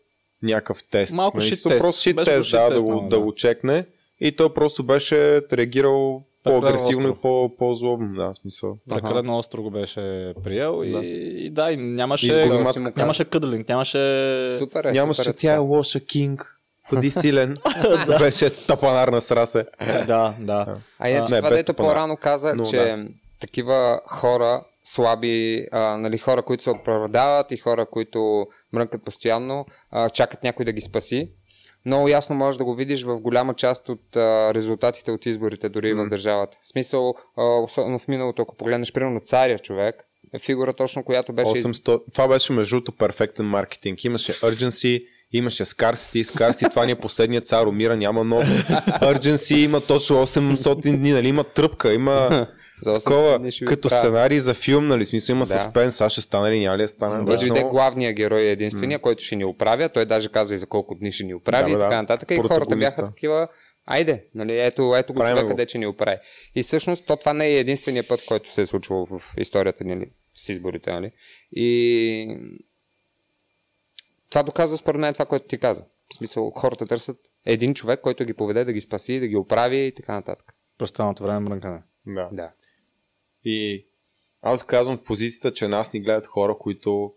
някакъв 0.44 0.84
тест. 0.84 1.14
Малко 1.14 1.38
нали? 1.38 1.50
шит 1.50 1.64
тест. 1.64 1.80
Просто 1.80 2.02
шит 2.02 2.18
тест, 2.26 2.52
да, 2.52 2.70
да, 2.70 2.84
го, 2.84 3.02
да. 3.02 3.08
да 3.08 3.20
го 3.20 3.34
чекне. 3.34 3.86
И 4.20 4.36
той 4.36 4.54
просто 4.54 4.84
беше 4.84 5.42
реагирал 5.52 6.24
по-агресивно 6.44 7.10
и 7.10 7.16
по- 7.22 7.56
по-злобно, 7.58 8.16
да, 8.16 8.34
в 8.34 8.38
смисъл. 8.38 8.78
Прекалено 8.90 9.38
остро 9.38 9.62
го 9.62 9.72
беше 9.72 10.34
приел 10.44 10.78
да. 10.80 10.86
и, 10.86 11.46
и 11.46 11.50
да, 11.50 11.72
и 11.72 11.78
нямаше, 11.78 12.34
да, 12.34 12.92
нямаше 12.96 13.26
къдлинг, 13.26 13.70
нямаше... 13.70 13.98
Супер 14.58 14.86
е, 14.86 14.92
нямаше, 14.92 15.24
супер, 15.24 15.34
е 15.34 15.38
тя 15.38 15.54
е 15.54 15.58
лоша 15.58 16.00
кинг, 16.00 16.62
ходи 16.90 17.12
силен, 17.12 17.56
да. 18.08 18.20
беше 18.20 18.50
тапанар 18.50 19.08
на 19.08 19.22
срасе. 19.22 19.66
да, 20.08 20.36
да. 20.40 20.76
А 21.00 21.10
иначе 21.10 21.38
това, 21.38 21.50
дето 21.50 21.74
по-рано 21.74 22.18
каза, 22.18 22.54
Но, 22.56 22.64
че 22.64 22.78
да. 22.78 23.06
такива 23.42 24.02
хора, 24.08 24.64
слаби, 24.84 25.68
а, 25.72 25.98
нали, 25.98 26.18
хора, 26.18 26.42
които 26.42 26.64
се 26.64 26.70
оправдават 26.70 27.52
и 27.52 27.58
хора, 27.58 27.86
които 27.86 28.48
мрънкат 28.74 29.06
постоянно, 29.06 29.66
а, 29.92 30.10
чакат 30.10 30.44
някой 30.44 30.66
да 30.66 30.72
ги 30.72 30.82
спаси 30.82 31.32
много 31.86 32.08
ясно 32.08 32.36
можеш 32.36 32.58
да 32.58 32.64
го 32.64 32.76
видиш 32.76 33.04
в 33.04 33.20
голяма 33.20 33.54
част 33.54 33.90
от 33.90 34.16
а, 34.16 34.54
резултатите 34.54 35.12
от 35.12 35.26
изборите, 35.26 35.70
дори 35.70 35.94
mm. 35.94 36.06
в 36.06 36.10
държавата. 36.10 36.58
В 36.62 36.68
смисъл, 36.68 37.16
а, 37.38 37.44
особено 37.44 38.00
в 38.00 38.08
миналото, 38.08 38.42
ако 38.42 38.56
погледнеш, 38.56 38.94
примерно 38.94 39.20
царя 39.20 39.60
човек, 39.60 39.96
е 40.34 40.40
фигура 40.40 40.74
точно, 40.74 41.04
която 41.04 41.34
беше... 41.34 41.52
800... 41.52 42.02
Това 42.14 42.28
беше 42.28 42.54
между 42.54 42.76
другото 42.76 42.92
перфектен 42.92 43.46
маркетинг. 43.46 44.04
Имаше 44.04 44.32
urgency, 44.32 45.06
имаше 45.32 45.66
Scarcity, 45.66 46.24
Scarcity, 46.24 46.70
това 46.70 46.86
ни 46.86 46.92
е 46.92 46.96
последният 46.96 47.46
цар, 47.46 47.66
умира, 47.66 47.98
няма 47.98 48.24
нов. 48.24 48.46
Urgency 49.02 49.56
има 49.56 49.82
точно 49.82 50.28
800 50.28 50.98
дни, 50.98 51.12
нали, 51.12 51.28
има 51.28 51.44
тръпка, 51.44 51.94
има 51.94 52.48
За 52.82 52.92
800 52.92 53.04
Такова, 53.04 53.40
дни 53.40 53.52
ще 53.52 53.66
ви 53.66 53.70
като 53.70 53.90
правя. 53.90 54.02
сценарий 54.02 54.40
за 54.40 54.54
филм, 54.54 54.88
нали? 54.88 55.06
Смисъл 55.06 55.34
има 55.34 55.46
Да. 55.46 55.46
съспенс, 55.46 56.02
а 56.02 56.10
ще 56.10 56.22
стане 56.22 56.52
ли, 56.52 56.60
няма 56.60 56.78
ли 56.78 56.82
да 56.82 56.88
стане? 56.88 57.24
Да, 57.24 57.38
дойде 57.38 57.64
главния 57.64 58.14
герой 58.14 58.42
е 58.42 58.52
единствения, 58.52 59.00
който 59.00 59.24
ще 59.24 59.36
ни 59.36 59.46
оправя. 59.46 59.90
Той 59.90 60.06
даже 60.06 60.30
каза 60.30 60.56
и 60.56 60.58
за 60.58 60.68
колко 60.68 60.96
дни 60.96 61.12
ще 61.12 61.24
ни 61.24 61.34
оправи 61.34 61.72
Да, 61.72 61.78
и 61.78 61.80
така 61.80 61.96
да. 61.96 62.02
нататък. 62.02 62.32
И 62.32 62.38
хората 62.38 62.76
бяха 62.76 63.06
такива, 63.06 63.48
айде, 63.86 64.26
нали, 64.36 64.60
ето, 64.60 64.96
ето 64.98 65.14
го 65.14 65.20
Правим 65.20 65.38
човека, 65.38 65.50
къде 65.50 65.68
ще 65.68 65.78
ни 65.78 65.88
оправи. 65.88 66.18
И 66.56 66.64
всъщност 66.64 67.06
то 67.08 67.18
това 67.18 67.34
не 67.34 67.48
е 67.48 67.60
единствения 67.60 68.08
път, 68.08 68.26
който 68.26 68.52
се 68.52 68.62
е 68.62 68.66
случвало 68.66 69.06
в 69.06 69.22
историята 69.38 69.84
ни 69.84 69.96
нали, 69.96 70.12
с 70.36 70.50
изборите. 70.50 70.92
Нали? 70.92 71.12
И 71.52 72.38
това 74.30 74.44
доказва 74.44 74.78
според 74.78 75.02
мен 75.02 75.14
това, 75.14 75.26
което 75.26 75.48
ти 75.48 75.58
каза. 75.58 75.84
В 76.12 76.18
смисъл, 76.18 76.52
хората 76.52 76.88
търсят 76.88 77.18
един 77.46 77.74
човек, 77.74 78.02
който 78.02 78.26
ги 78.26 78.34
поведе 78.34 78.66
да 78.66 78.74
ги 78.74 78.82
спаси, 78.82 79.20
да 79.20 79.28
ги 79.28 79.36
оправи 79.36 79.86
и 79.86 79.96
така 79.96 80.14
нататък. 80.14 80.54
Пръстаното 80.78 81.24
време 81.24 81.40
мрънкане. 81.40 81.82
Да. 82.08 82.30
Да. 82.32 82.52
И 83.46 83.86
аз 84.42 84.66
казвам 84.66 84.98
в 84.98 85.04
позицията, 85.04 85.54
че 85.54 85.68
нас 85.68 85.94
ни 85.94 86.02
гледат 86.02 86.26
хора, 86.26 86.56
които 86.60 87.14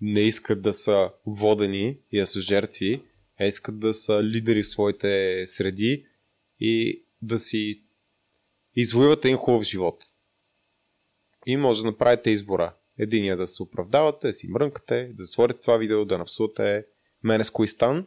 не 0.00 0.20
искат 0.20 0.62
да 0.62 0.72
са 0.72 1.10
водени 1.26 1.98
и 2.12 2.18
да 2.18 2.26
са 2.26 2.40
жертви, 2.40 3.02
а 3.40 3.46
искат 3.46 3.80
да 3.80 3.94
са 3.94 4.22
лидери 4.22 4.62
в 4.62 4.68
своите 4.68 5.42
среди 5.46 6.06
и 6.60 7.02
да 7.22 7.38
си 7.38 7.82
извоюват 8.76 9.24
един 9.24 9.36
хубав 9.36 9.62
живот. 9.62 10.04
И 11.46 11.56
може 11.56 11.82
да 11.82 11.86
направите 11.86 12.30
избора. 12.30 12.74
Единия 12.98 13.36
да 13.36 13.46
се 13.46 13.62
оправдавате, 13.62 14.26
да 14.26 14.32
си 14.32 14.48
мрънкате, 14.48 15.10
да 15.16 15.24
затворите 15.24 15.60
това 15.60 15.76
видео, 15.76 16.04
да 16.04 16.18
напсувате 16.18 16.84
мене 17.22 17.44
с 17.44 17.50
кой 17.50 17.68
стан. 17.68 18.06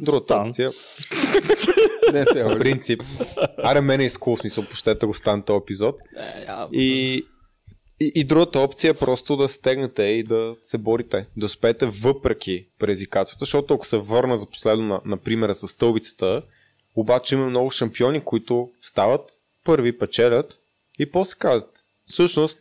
Другата 0.00 0.34
опция, 0.34 0.70
Не 2.12 2.24
се 2.24 2.44
по 2.44 2.58
принцип, 2.58 3.02
аре 3.58 3.80
мене 3.80 4.04
е 4.04 4.10
скул, 4.10 4.36
смисъл, 4.36 4.64
пощете 4.64 5.06
го 5.06 5.14
стан 5.14 5.42
този 5.42 5.58
епизод. 5.58 5.96
И, 6.72 7.14
и, 8.00 8.12
и 8.14 8.24
другата 8.24 8.58
опция 8.60 8.90
е 8.90 8.94
просто 8.94 9.36
да 9.36 9.48
стегнете 9.48 10.02
и 10.02 10.22
да 10.22 10.56
се 10.62 10.78
борите. 10.78 11.26
Да 11.36 11.46
успеете 11.46 11.86
въпреки 11.86 12.66
предизвикателствата, 12.78 13.42
защото 13.42 13.74
ако 13.74 13.86
се 13.86 13.98
върна 13.98 14.36
за 14.36 14.46
последно 14.46 14.84
на, 14.84 15.00
на 15.04 15.16
примера 15.16 15.54
с 15.54 15.68
стълбицата, 15.68 16.42
обаче 16.96 17.34
има 17.34 17.46
много 17.46 17.70
шампиони, 17.70 18.20
които 18.20 18.70
стават, 18.82 19.30
първи 19.64 19.98
печелят 19.98 20.58
и 20.98 21.10
после 21.10 21.38
казват, 21.38 21.72
всъщност 22.06 22.58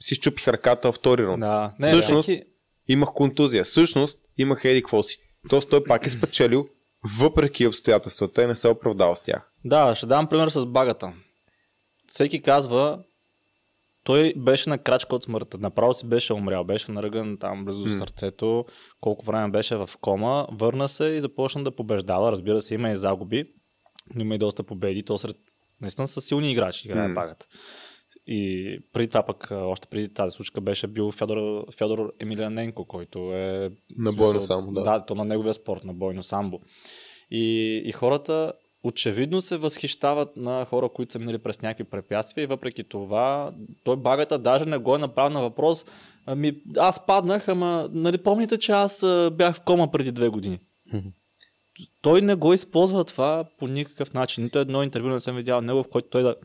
си 0.00 0.14
щупих 0.14 0.48
ръката 0.48 0.88
във 0.88 0.94
втори 0.94 1.26
рунд. 1.26 1.40
Да. 1.40 1.72
Не, 1.78 1.86
Всъщност- 1.88 2.24
всеки- 2.24 2.42
Имах 2.90 3.08
контузия. 3.08 3.64
Всъщност 3.64 4.18
имах 4.38 4.64
еди 4.64 4.82
какво 4.82 5.02
си. 5.02 5.18
Тоест 5.48 5.70
той 5.70 5.84
пак 5.84 6.06
е 6.06 6.10
спечелил 6.10 6.68
въпреки 7.18 7.66
обстоятелствата 7.66 8.42
и 8.42 8.46
не 8.46 8.54
се 8.54 8.68
оправдал 8.68 9.16
с 9.16 9.20
тях. 9.20 9.50
Да, 9.64 9.94
ще 9.94 10.06
дам 10.06 10.26
пример 10.28 10.48
с 10.48 10.66
багата. 10.66 11.12
Всеки 12.08 12.42
казва, 12.42 12.98
той 14.04 14.34
беше 14.36 14.70
на 14.70 14.78
крачка 14.78 15.16
от 15.16 15.24
смъртта. 15.24 15.58
Направо 15.58 15.94
си 15.94 16.06
беше 16.06 16.32
умрял. 16.32 16.64
Беше 16.64 16.92
наръган 16.92 17.36
там 17.40 17.64
близо 17.64 17.88
М. 17.88 17.98
сърцето. 17.98 18.64
Колко 19.00 19.24
време 19.26 19.50
беше 19.50 19.76
в 19.76 19.90
кома. 20.00 20.46
Върна 20.52 20.88
се 20.88 21.04
и 21.04 21.20
започна 21.20 21.64
да 21.64 21.76
побеждава. 21.76 22.32
Разбира 22.32 22.62
се, 22.62 22.74
има 22.74 22.90
и 22.90 22.96
загуби. 22.96 23.44
Но 24.14 24.20
има 24.22 24.34
и 24.34 24.38
доста 24.38 24.62
победи. 24.62 25.04
То 25.04 25.18
сред 25.18 25.36
наистина 25.80 26.08
са 26.08 26.20
силни 26.20 26.52
играчи, 26.52 26.88
играе 26.88 27.08
М. 27.08 27.14
багата. 27.14 27.46
И 28.30 28.78
преди 28.92 29.08
това 29.08 29.22
пък, 29.22 29.48
още 29.50 29.88
преди 29.90 30.14
тази 30.14 30.30
случка 30.30 30.60
беше 30.60 30.86
бил 30.86 31.12
Федор, 31.12 31.66
Федор 31.72 32.12
Емилианенко, 32.20 32.84
който 32.84 33.18
е... 33.18 33.70
На 33.98 34.12
бойно 34.12 34.40
самбо, 34.40 34.72
да. 34.72 34.82
Да, 34.82 35.04
то 35.06 35.14
на 35.14 35.24
неговия 35.24 35.54
спорт, 35.54 35.84
на 35.84 35.94
бойно 35.94 36.22
самбо. 36.22 36.60
И, 37.30 37.76
и 37.84 37.92
хората 37.92 38.52
очевидно 38.84 39.40
се 39.40 39.56
възхищават 39.56 40.36
на 40.36 40.64
хора, 40.64 40.88
които 40.88 41.12
са 41.12 41.18
минали 41.18 41.38
през 41.38 41.62
някакви 41.62 41.84
препятствия 41.84 42.44
и 42.44 42.46
въпреки 42.46 42.84
това 42.84 43.52
той 43.84 43.96
багата 43.96 44.38
даже 44.38 44.64
не 44.64 44.78
го 44.78 44.94
е 44.94 44.98
направил 44.98 45.34
на 45.34 45.40
въпрос 45.40 45.84
Ами, 46.30 46.54
аз 46.76 47.06
паднах, 47.06 47.48
ама 47.48 47.88
нали 47.92 48.18
помните, 48.18 48.58
че 48.58 48.72
аз 48.72 49.04
бях 49.32 49.56
в 49.56 49.60
кома 49.60 49.90
преди 49.90 50.12
две 50.12 50.28
години. 50.28 50.58
той 52.02 52.22
не 52.22 52.34
го 52.34 52.54
използва 52.54 53.04
това 53.04 53.44
по 53.58 53.66
никакъв 53.68 54.14
начин. 54.14 54.44
Нито 54.44 54.58
едно 54.58 54.82
интервю 54.82 55.08
не 55.08 55.20
съм 55.20 55.36
видял 55.36 55.60
него, 55.60 55.82
в 55.82 55.88
който 55.88 56.08
той 56.08 56.22
да 56.22 56.36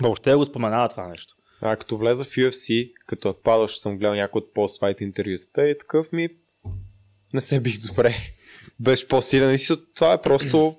въобще 0.00 0.34
го 0.34 0.44
споменава 0.44 0.88
това 0.88 1.08
нещо. 1.08 1.34
А 1.60 1.76
като 1.76 1.96
влеза 1.96 2.24
в 2.24 2.28
UFC, 2.28 2.92
като 3.06 3.28
е 3.28 3.34
падал, 3.44 3.66
ще 3.66 3.80
съм 3.80 3.98
гледал 3.98 4.14
някой 4.14 4.38
от 4.38 4.54
пост-файт 4.54 5.00
интервютата 5.00 5.68
и 5.68 5.78
такъв 5.78 6.12
ми 6.12 6.28
не 7.34 7.40
се 7.40 7.60
бих 7.60 7.86
добре. 7.86 8.16
Беше 8.80 9.08
по-силен 9.08 9.54
и 9.54 9.58
това 9.96 10.12
е 10.12 10.22
просто 10.22 10.76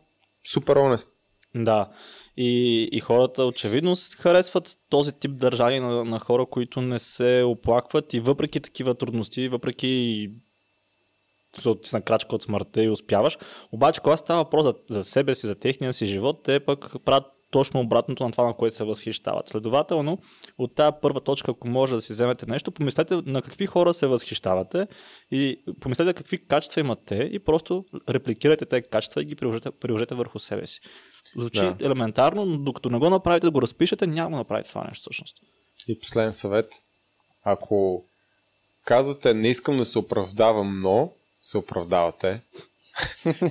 супер 0.51 0.75
онест. 0.75 1.09
Да. 1.55 1.89
И, 2.37 2.81
и 2.91 2.99
хората 2.99 3.45
очевидно 3.45 3.95
харесват 4.19 4.77
този 4.89 5.11
тип 5.11 5.31
държание 5.31 5.79
на, 5.79 6.05
на 6.05 6.19
хора, 6.19 6.45
които 6.45 6.81
не 6.81 6.99
се 6.99 7.43
оплакват 7.45 8.13
и 8.13 8.19
въпреки 8.19 8.59
такива 8.59 8.95
трудности, 8.95 9.47
въпреки 9.47 10.31
си 11.61 11.95
на 11.95 12.01
крачка 12.01 12.35
от 12.35 12.43
смъртта 12.43 12.83
и 12.83 12.89
успяваш. 12.89 13.37
Обаче, 13.71 14.01
когато 14.01 14.19
става 14.19 14.43
въпрос 14.43 14.63
за, 14.63 14.75
за 14.89 15.03
себе 15.03 15.35
си, 15.35 15.47
за 15.47 15.55
техния 15.55 15.93
си 15.93 16.05
живот, 16.05 16.43
те 16.43 16.59
пък 16.59 16.93
правят 17.05 17.25
точно 17.57 17.79
обратното 17.79 18.23
на 18.23 18.31
това, 18.31 18.43
на 18.45 18.53
което 18.53 18.75
се 18.75 18.83
възхищават. 18.83 19.47
Следователно, 19.47 20.17
от 20.57 20.75
тази 20.75 20.95
първа 21.01 21.21
точка, 21.21 21.51
ако 21.51 21.67
може 21.67 21.95
да 21.95 22.01
си 22.01 22.13
вземете 22.13 22.45
нещо, 22.45 22.71
помислете 22.71 23.15
на 23.25 23.41
какви 23.41 23.65
хора 23.65 23.93
се 23.93 24.07
възхищавате 24.07 24.87
и 25.31 25.59
помислете 25.81 26.13
какви 26.13 26.45
качества 26.45 26.81
имат 26.81 26.99
те 27.05 27.15
и 27.15 27.39
просто 27.39 27.85
репликирайте 28.09 28.65
тези 28.65 28.83
качества 28.91 29.21
и 29.21 29.25
ги 29.25 29.35
приложете, 29.35 29.71
приложете 29.71 30.15
върху 30.15 30.39
себе 30.39 30.67
си. 30.67 30.79
Звучи 31.37 31.59
Да. 31.59 31.75
елементарно, 31.81 32.45
но 32.45 32.57
докато 32.57 32.89
не 32.89 32.99
го 32.99 33.09
направите, 33.09 33.47
да 33.47 33.51
го 33.51 33.61
разпишете, 33.61 34.07
няма 34.07 34.29
да 34.29 34.37
направите 34.37 34.69
това 34.69 34.83
нещо 34.83 35.01
всъщност. 35.01 35.37
И 35.87 35.99
последен 35.99 36.33
съвет. 36.33 36.69
Ако 37.43 38.03
казвате 38.85 39.33
не 39.33 39.47
искам 39.47 39.77
да 39.77 39.85
се 39.85 39.99
оправдавам, 39.99 40.81
но 40.81 41.11
се 41.41 41.57
оправдавате. 41.57 42.41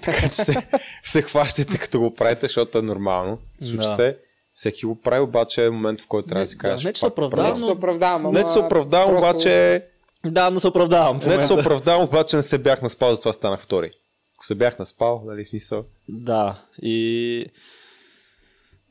Така 0.02 0.28
че 0.28 0.34
се, 0.34 0.66
се 1.02 1.22
хващайте 1.22 1.78
като 1.78 2.00
го 2.00 2.14
правите, 2.14 2.40
защото 2.40 2.78
е 2.78 2.82
нормално. 2.82 3.38
Случва 3.58 3.76
Да. 3.78 3.94
се. 3.94 4.18
Всеки 4.52 4.86
го 4.86 5.00
прави, 5.00 5.20
обаче 5.20 5.66
е 5.66 5.70
момент, 5.70 6.00
в 6.00 6.06
който 6.06 6.28
трябва 6.28 6.42
да 6.42 6.46
си 6.46 6.56
да, 6.56 6.60
кажеш. 6.60 6.84
не, 6.84 6.92
че 6.92 7.00
се 7.00 7.06
«Пак 7.06 7.12
оправдавам, 7.12 7.44
правя». 7.44 7.52
Не 7.52 7.60
че 7.60 7.66
се 7.66 7.72
оправдавам. 7.72 8.32
Не 8.32 8.42
че 8.42 8.48
се 8.48 8.58
оправдавам, 8.58 9.10
просто- 9.10 9.28
обаче 9.30 9.84
Да, 10.24 10.50
но 10.50 10.60
се 10.60 10.66
оправдавам. 10.68 11.16
Не, 11.16 11.36
че 11.36 11.42
се 11.42 11.52
оправдавам, 11.52 12.04
обаче 12.04 12.36
не 12.36 12.42
се 12.42 12.58
бях 12.58 12.82
наспал, 12.82 13.14
затова 13.14 13.32
станах 13.32 13.62
втори. 13.62 13.90
Ако 14.36 14.46
се 14.46 14.54
бях 14.54 14.78
наспал, 14.78 15.22
дали 15.26 15.44
смисъл? 15.44 15.84
Да, 16.08 16.62
и 16.82 17.46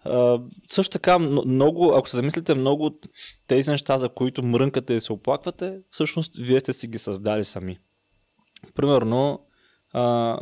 а, 0.03 0.39
също 0.71 0.91
така, 0.91 1.19
много, 1.19 1.93
ако 1.93 2.09
се 2.09 2.15
замислите, 2.15 2.53
много 2.53 2.85
от 2.85 3.05
тези 3.47 3.71
неща, 3.71 3.97
за 3.97 4.09
които 4.09 4.43
мрънкате 4.43 4.93
и 4.93 5.01
се 5.01 5.13
оплаквате, 5.13 5.77
всъщност 5.91 6.37
вие 6.37 6.59
сте 6.59 6.73
си 6.73 6.87
ги 6.87 6.97
създали 6.97 7.43
сами. 7.43 7.77
Примерно, 8.75 9.39
а, 9.95 10.37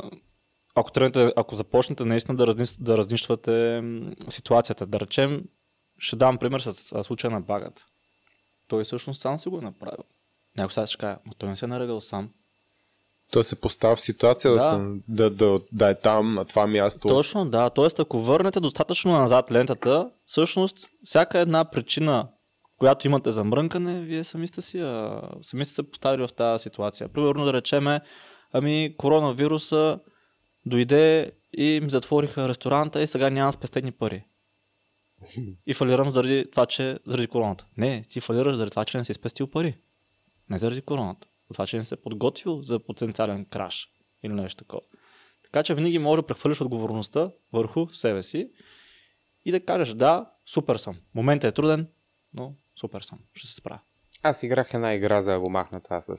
ако, 0.76 0.92
тръгнете, 0.92 1.34
ако 1.36 1.56
започнете 1.56 2.06
наистина 2.06 2.38
да, 2.38 2.48
разни, 2.48 2.66
да 2.80 2.98
разнищвате 2.98 3.84
ситуацията, 4.30 4.86
да 4.86 5.00
речем, 5.00 5.44
ще 6.00 6.16
дам 6.16 6.38
пример 6.38 6.60
с 6.60 7.04
случая 7.04 7.32
на 7.32 7.42
багата. 7.42 7.86
Той 8.68 8.84
всъщност 8.84 9.22
сам 9.22 9.40
си 9.40 9.50
го 9.50 9.58
е 9.58 9.62
направил. 9.62 10.04
Някой 10.58 10.72
сега 10.72 10.88
ще 10.88 10.98
каже, 10.98 11.18
но 11.26 11.34
той 11.34 11.50
не 11.50 11.56
се 11.56 11.66
е 11.66 11.68
нарегал 11.68 12.02
сам. 12.02 12.30
Той 13.32 13.44
се 13.44 13.62
поставя 13.62 13.96
в 13.96 14.02
ситуация 14.02 14.52
да, 14.52 14.58
Да. 14.58 14.64
съм, 14.64 15.02
да, 15.08 15.30
да, 15.30 15.60
да 15.72 15.90
е 15.90 16.00
там, 16.00 16.32
на 16.32 16.46
това 16.46 16.68
място. 16.68 17.08
Точно, 17.08 17.46
да. 17.46 17.70
Тоест, 17.70 18.00
ако 18.00 18.20
върнете 18.20 18.60
достатъчно 18.60 19.12
назад 19.12 19.52
лентата, 19.52 20.10
всъщност, 20.26 20.88
всяка 21.06 21.40
една 21.40 21.66
причина, 21.66 22.28
която 22.78 23.08
имате 23.08 23.32
за 23.32 23.44
мрънкане, 23.44 24.02
вие 24.02 24.24
сами 24.24 24.48
сте 24.48 24.62
си, 24.62 24.80
а, 24.80 25.22
сами 25.42 25.66
сте 25.66 25.74
се 25.74 25.92
поставили 25.92 26.28
в 26.28 26.34
тази 26.34 26.62
ситуация. 26.62 27.10
Примерно 27.10 27.46
да 27.46 27.54
речеме, 27.54 28.02
ами 28.54 28.96
коронавируса 28.98 30.00
дойде 30.66 31.32
и 31.58 31.80
ми 31.84 31.90
затвориха 31.90 32.50
ресторанта 32.50 33.02
и 33.02 33.08
сега 33.08 33.30
нямам 33.30 33.54
спестени 33.54 33.92
пари. 33.92 34.24
И 35.66 35.74
фалирам 35.74 36.12
заради 36.12 36.52
това, 36.52 36.66
че 36.66 37.00
заради 37.08 37.28
короната. 37.28 37.66
Не, 37.78 38.04
ти 38.10 38.20
фалираш 38.20 38.56
заради 38.56 38.70
това, 38.70 38.86
че 38.86 38.98
не 38.98 39.06
си 39.06 39.14
спестил 39.14 39.48
пари. 39.48 39.76
Не 40.50 40.58
заради 40.58 40.82
короната. 40.82 41.28
За 41.50 41.54
това, 41.54 41.68
че 41.68 41.78
не 41.78 41.84
се 41.84 41.96
подготвил 41.96 42.62
за 42.62 42.80
потенциален 42.80 43.46
краш 43.46 43.90
или 44.24 44.34
нещо 44.34 44.64
такова. 44.64 44.82
Така 45.44 45.64
че 45.64 45.76
винаги 45.76 46.00
може 46.00 46.22
да 46.22 46.28
прехвърлиш 46.28 46.62
отговорността 46.62 47.32
върху 47.54 47.90
себе 47.90 48.24
си 48.24 48.50
и 49.46 49.52
да 49.52 49.66
кажеш, 49.66 49.94
да, 49.94 50.32
супер 50.46 50.76
съм. 50.76 50.98
Моментът 51.16 51.52
е 51.52 51.56
труден, 51.56 51.88
но 52.34 52.54
супер 52.80 53.02
съм. 53.02 53.20
Ще 53.34 53.48
се 53.48 53.54
справя. 53.54 53.80
Аз 54.24 54.44
играх 54.44 54.74
една 54.74 54.94
игра 54.94 55.22
за 55.22 55.32
да 55.32 55.40
го 55.40 55.50
махна 55.50 55.82
това 55.82 56.02
с... 56.02 56.16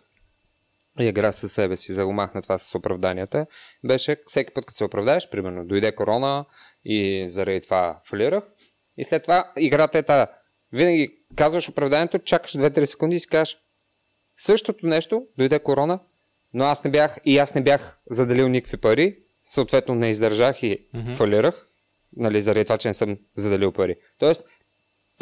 Игра 1.01 1.33
със 1.33 1.53
себе 1.53 1.77
си, 1.77 1.93
за 1.93 2.01
да 2.01 2.07
го 2.07 2.13
махна 2.13 2.43
това 2.43 2.59
с 2.59 2.75
оправданията. 2.75 3.47
Беше 3.85 4.17
всеки 4.27 4.55
път, 4.55 4.65
като 4.67 4.77
се 4.77 4.85
оправдаеш, 4.85 5.31
примерно, 5.31 5.67
дойде 5.67 5.95
корона 5.95 6.45
и 6.85 7.27
заради 7.29 7.61
това 7.61 8.01
фалирах. 8.09 8.45
И 8.97 9.05
след 9.05 9.23
това 9.23 9.53
играта 9.57 9.99
е 9.99 10.03
тази. 10.03 10.31
Винаги 10.73 11.19
казваш 11.37 11.69
оправданието, 11.69 12.19
чакаш 12.19 12.53
2-3 12.53 12.85
секунди 12.85 13.17
и 13.17 13.21
си 13.21 13.29
кажеш 13.29 13.57
същото 14.37 14.87
нещо, 14.87 15.27
дойде 15.39 15.59
корона, 15.59 16.01
но 16.55 16.65
аз 16.65 16.85
не 16.85 16.91
бях 16.91 17.19
и 17.25 17.39
аз 17.39 17.55
не 17.55 17.63
бях 17.63 18.01
заделил 18.11 18.49
никакви 18.49 18.77
пари, 18.77 19.19
съответно 19.43 19.95
не 19.95 20.11
издържах 20.11 20.63
и 20.63 20.87
Мгм. 20.95 21.15
фалирах, 21.15 21.69
нали, 22.17 22.43
заради 22.43 22.65
това, 22.65 22.79
че 22.79 22.89
не 22.89 22.95
съм 22.95 23.19
заделил 23.35 23.73
пари. 23.73 23.97
Тоест, 24.19 24.43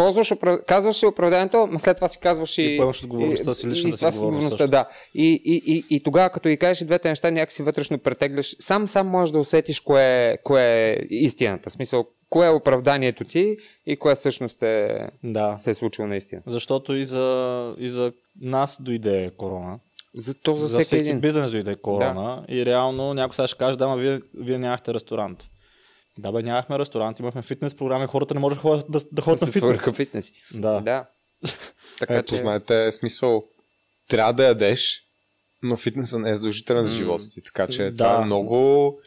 използваш, 0.02 0.30
опра- 0.30 0.64
казваш 0.64 0.96
си 0.96 1.06
оправданието, 1.06 1.68
но 1.72 1.78
след 1.78 1.96
това 1.96 2.08
си 2.08 2.18
казваш 2.18 2.58
и... 2.58 2.62
И 2.62 2.76
поемаш 2.76 3.02
отговорността 3.04 3.54
си, 3.54 3.66
личната 3.66 3.94
и, 4.08 4.12
си 4.12 4.18
отговорността, 4.18 4.66
да. 4.66 4.88
И, 5.14 5.42
и, 5.44 5.62
и, 5.66 5.84
и, 5.90 6.00
тогава, 6.00 6.30
като 6.30 6.48
и 6.48 6.56
кажеш 6.56 6.80
и 6.80 6.84
двете 6.84 7.08
неща, 7.08 7.30
някакси 7.30 7.62
вътрешно 7.62 7.98
претегляш, 7.98 8.56
сам 8.58 8.88
сам 8.88 9.06
можеш 9.08 9.32
да 9.32 9.38
усетиш 9.38 9.80
кое, 9.80 10.38
кое 10.44 10.62
е 10.62 10.96
истината. 11.10 11.70
В 11.70 11.72
смисъл, 11.72 12.06
кое 12.30 12.46
е 12.46 12.50
оправданието 12.50 13.24
ти 13.24 13.56
и 13.86 13.96
кое 13.96 14.14
всъщност 14.14 14.62
е, 14.62 14.98
Да. 15.24 15.56
се 15.56 15.70
е 15.70 15.74
случило 15.74 16.08
наистина. 16.08 16.42
Защото 16.46 16.94
и 16.94 17.04
за, 17.04 17.74
и 17.78 17.88
за 17.90 18.12
нас 18.40 18.78
дойде 18.80 19.30
корона. 19.36 19.78
За 20.14 20.34
то 20.34 20.56
за, 20.56 20.66
За 20.66 20.74
всеки, 20.74 20.84
всеки 20.84 21.00
един. 21.00 21.20
бизнес 21.20 21.50
дойде 21.50 21.76
корона. 21.76 22.44
И 22.48 22.66
реално 22.66 23.14
някой 23.14 23.34
сега 23.34 23.46
ще 23.46 23.58
каже, 23.58 23.76
да, 23.78 23.88
ма 23.88 23.96
вие, 23.96 24.20
вие 24.34 24.58
нямахте 24.58 24.94
ресторант. 24.94 25.44
Да, 26.18 26.32
бе, 26.32 26.42
нямахме 26.42 26.78
ресторант, 26.78 27.18
имахме 27.18 27.42
фитнес 27.42 27.74
програми, 27.74 28.06
хората 28.06 28.34
не 28.34 28.40
можеха 28.40 28.58
да, 28.58 28.62
ходят- 28.62 28.90
да, 28.90 29.00
да 29.12 29.22
ходят 29.22 29.40
на 29.40 29.46
фитнес. 29.46 29.60
твърха 29.62 29.92
фитнес. 29.92 30.32
Да. 30.54 30.80
Да. 30.80 31.06
така 31.98 32.14
Ето, 32.14 32.36
знаете, 32.36 32.92
смисъл, 32.92 33.44
трябва 34.08 34.32
да 34.32 34.44
ядеш, 34.44 35.02
но 35.62 35.76
фитнесът 35.76 36.20
не 36.20 36.30
е 36.30 36.34
задължителен 36.34 36.84
за 36.84 36.92
живота 36.92 37.24
ти. 37.30 37.42
Така 37.42 37.66
че 37.66 37.84
Да. 37.84 37.96
това 37.96 38.22
е 38.22 38.24
много, 38.24 38.98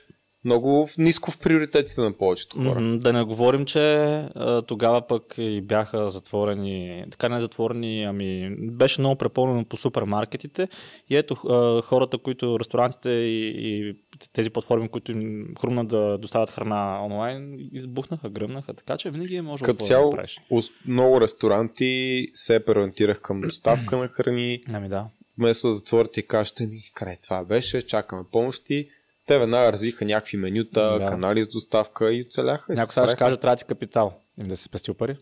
много 0.46 0.90
ниско 0.98 1.32
в 1.32 1.40
приоритетите 1.40 2.02
на 2.02 2.12
повечето 2.14 2.58
хора. 2.58 2.98
Да 2.98 3.14
не 3.14 3.24
говорим, 3.24 3.66
че 3.66 4.24
тогава 4.68 5.08
пък 5.08 5.34
и 5.38 5.62
бяха 5.62 6.10
затворени, 6.10 7.06
така 7.12 7.30
не 7.30 7.42
затворени, 7.42 8.04
ами 8.04 8.50
беше 8.62 9.02
много 9.02 9.16
препълнено 9.16 9.66
по 9.66 9.78
супермаркетите 9.78 10.68
и 11.10 11.16
ето 11.16 11.36
хората, 11.82 12.18
които 12.18 12.60
ресторантите 12.60 13.10
и, 13.10 13.48
и 13.58 13.96
тези 14.34 14.50
платформи, 14.50 14.90
които 14.90 15.12
им 15.12 15.48
хрумна 15.62 15.86
да 15.86 16.18
доставят 16.18 16.50
храна 16.50 17.06
онлайн, 17.06 17.70
избухнаха, 17.74 18.30
гръмнаха, 18.30 18.74
така 18.74 18.98
че 18.98 19.10
винаги 19.10 19.36
е 19.36 19.42
може 19.42 19.64
Като 19.64 19.78
да 19.78 19.84
цяло, 19.86 20.06
направиш. 20.06 20.40
ус- 20.50 20.70
много 20.88 21.22
ресторанти 21.22 21.96
се 22.34 22.66
преориентирах 22.66 23.22
към 23.22 23.42
доставка 23.42 23.98
на 23.98 24.08
храни. 24.08 24.62
Ами 24.74 24.90
да. 24.90 25.06
Вместо 25.38 25.68
да 25.68 25.74
затворите 25.74 26.20
и 26.20 26.24
кажете 26.24 26.66
ми, 26.66 26.82
край 26.94 27.18
това 27.24 27.44
беше, 27.44 27.86
чакаме 27.86 28.24
помощи. 28.32 28.90
Те 29.28 29.40
веднага 29.40 29.72
развиха 29.72 30.06
някакви 30.06 30.38
менюта, 30.38 30.98
Да. 31.00 31.06
канали 31.06 31.44
с 31.44 31.50
доставка 31.50 32.14
и 32.14 32.22
оцеляха. 32.22 32.66
се 32.66 32.82
Някой 32.82 32.94
сега 32.94 33.08
ще 33.08 33.16
каже, 33.16 33.38
трябва 33.38 33.56
ти 33.56 33.64
капитал. 33.64 34.14
Им 34.40 34.48
да 34.48 34.58
си 34.58 34.64
спестил 34.64 34.94
пари. 34.94 35.18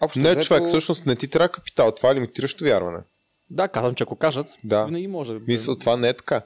Общо 0.00 0.18
Не, 0.20 0.30
взето, 0.30 0.46
човек, 0.46 0.66
всъщност 0.66 1.06
не 1.06 1.16
ти 1.16 1.28
трябва 1.30 1.48
капитал. 1.48 1.92
Това 1.92 2.10
е 2.10 2.14
лимитиращо 2.14 2.64
вярване. 2.64 2.98
Да, 3.50 3.68
казвам, 3.68 3.94
че 3.94 4.02
ако 4.02 4.16
кажат, 4.16 4.46
Да. 4.64 4.84
винаги 4.84 5.06
може. 5.06 5.32
Мисля, 5.46 5.78
това 5.78 5.96
не 5.96 6.08
е 6.08 6.14
така. 6.16 6.42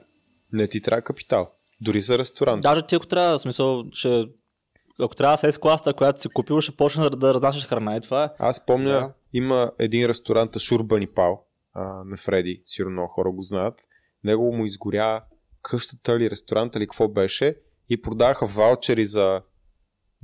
Не 0.53 0.67
ти 0.67 0.81
трябва 0.81 1.01
капитал. 1.01 1.51
Дори 1.81 2.01
за 2.01 2.17
ресторант. 2.17 2.61
Даже 2.61 2.81
ти 2.81 2.95
ако 2.95 3.07
трябва, 3.07 3.39
смисъл, 3.39 3.83
ще, 3.93 4.25
ако 4.99 5.15
трябва 5.15 5.37
с 5.37 5.57
класта, 5.57 5.93
която 5.93 6.21
си 6.21 6.29
купил, 6.29 6.61
ще 6.61 6.75
почнеш 6.75 7.09
да, 7.09 7.17
да 7.17 7.33
разнасяш 7.33 7.67
храна 7.67 7.95
и 7.97 8.01
това 8.01 8.23
е. 8.23 8.29
Аз 8.39 8.65
помня, 8.65 8.89
Да. 8.89 8.99
да. 8.99 9.13
има 9.33 9.71
един 9.79 10.05
ресторант 10.07 10.55
Ашур 10.55 10.83
Банипал 10.83 11.43
а, 11.73 11.83
на 11.83 12.17
Фреди, 12.17 12.61
сигурно 12.65 12.91
много 12.93 13.07
хора 13.13 13.31
го 13.31 13.43
знаят. 13.43 13.81
Него 14.23 14.51
му 14.55 14.65
изгоря 14.65 15.23
къщата 15.61 16.15
или 16.15 16.29
ресторанта 16.29 16.77
или 16.77 16.87
какво 16.87 17.07
беше 17.07 17.55
и 17.89 18.01
продаваха 18.01 18.47
ваучери 18.47 19.05
за 19.05 19.41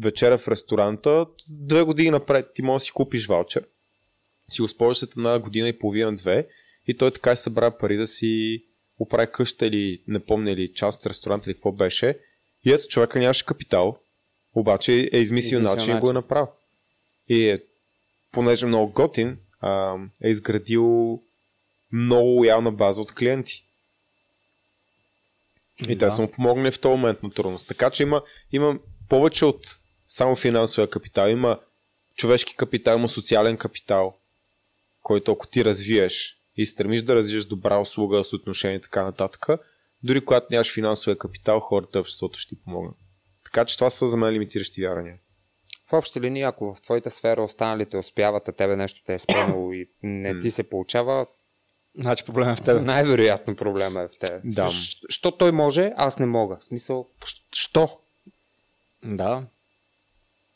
вечеря 0.02 0.38
в 0.38 0.48
ресторанта. 0.48 1.26
Две 1.62 1.84
години 1.84 2.10
напред 2.10 2.48
ти 2.54 2.62
можеш 2.62 2.84
да 2.84 2.86
си 2.86 2.92
купиш 2.92 3.28
ваучер. 3.28 3.66
Си 4.50 4.62
го 4.62 4.66
използваш 4.66 4.98
след 4.98 5.12
една 5.12 5.40
година 5.40 5.70
и 5.70 5.80
половина-две 5.80 6.48
и 6.88 6.98
той 6.98 7.12
така 7.12 7.36
събра 7.36 7.72
пари 7.72 7.98
да 7.98 8.08
си 8.08 8.64
оправи 9.00 9.32
къща 9.32 9.66
или 9.66 10.02
не 10.08 10.20
помня 10.20 10.52
или 10.52 10.74
част 10.74 11.00
от 11.00 11.06
ресторанта 11.06 11.50
или 11.50 11.56
какво 11.56 11.72
беше. 11.72 12.20
И 12.66 12.72
ето 12.72 12.88
човека 12.88 13.20
нямаше 13.20 13.46
капитал, 13.46 13.98
обаче 14.56 15.10
е 15.14 15.18
измислил 15.18 15.60
начин 15.60 15.98
и 15.98 16.00
го 16.00 16.10
е 16.10 16.14
направил. 16.14 16.48
И 17.30 17.50
е, 17.50 17.60
понеже 18.32 18.66
е 18.66 18.68
много 18.68 18.92
готин, 18.94 19.38
а, 19.62 19.96
е 20.24 20.30
изградил 20.30 21.22
много 21.92 22.28
лоялна 22.28 22.72
база 22.72 23.02
от 23.02 23.14
клиенти. 23.14 23.65
И 25.90 25.96
Да. 25.96 26.12
са 26.12 26.22
му 26.22 26.32
помогнали 26.32 26.72
в 26.72 26.80
този 26.80 26.92
момент 26.92 27.24
на 27.24 27.32
трудност. 27.32 27.68
Така 27.68 27.90
че 27.90 28.04
има, 28.04 28.22
има 28.52 28.80
повече 29.10 29.46
от 29.46 29.80
само 30.06 30.36
финансовия 30.36 30.90
капитал. 30.90 31.28
Има 31.28 31.60
човешки 32.16 32.56
капитал, 32.56 32.98
има 32.98 33.10
социален 33.10 33.58
капитал, 33.58 34.16
който 35.02 35.32
ако 35.32 35.48
ти 35.48 35.66
развиеш 35.66 36.38
и 36.58 36.66
стремиш 36.66 37.02
да 37.02 37.16
развиеш 37.16 37.46
добра 37.46 37.80
услуга 37.80 38.24
с 38.24 38.34
отношение 38.34 38.78
и 38.78 38.82
така 38.82 39.04
нататък, 39.04 39.46
дори 40.04 40.26
когато 40.26 40.48
нямаш 40.52 40.74
финансовия 40.74 41.18
капитал, 41.18 41.60
хората 41.60 42.00
обществото 42.00 42.40
ще 42.40 42.56
ти 42.56 42.62
помогнат. 42.64 42.96
Така 43.44 43.66
че 43.66 43.78
това 43.78 43.90
са 43.90 44.08
за 44.08 44.18
мен 44.18 44.34
лимитиращи 44.34 44.82
вярвания. 44.82 45.18
В 45.90 45.94
общи 45.94 46.22
линии, 46.22 46.42
ако 46.42 46.76
в 46.76 46.82
твоята 46.82 47.12
сфера 47.12 47.44
останалите 47.44 47.98
успяват, 47.98 48.48
а 48.48 48.52
тебе 48.52 48.76
нещо 48.76 49.02
те 49.06 49.14
е 49.14 49.20
спънало 49.20 49.74
и 49.74 49.90
не 50.04 50.40
ти 50.40 50.52
се 50.52 50.64
получава, 50.64 51.28
Значи 52.00 52.26
проблем 52.26 52.50
е 52.50 52.56
в 52.56 52.62
теб. 52.62 52.84
най-вероятно 52.84 53.56
проблема 53.56 54.02
е 54.02 54.08
в 54.08 54.20
теб. 54.20 54.42
Да. 54.44 54.70
Що 55.10 55.32
той 55.32 55.52
може, 55.52 55.94
аз 55.98 56.20
не 56.20 56.26
мога. 56.26 56.58
В 56.60 56.64
смисъл, 56.64 57.08
що? 57.54 57.90
Да. 59.04 59.44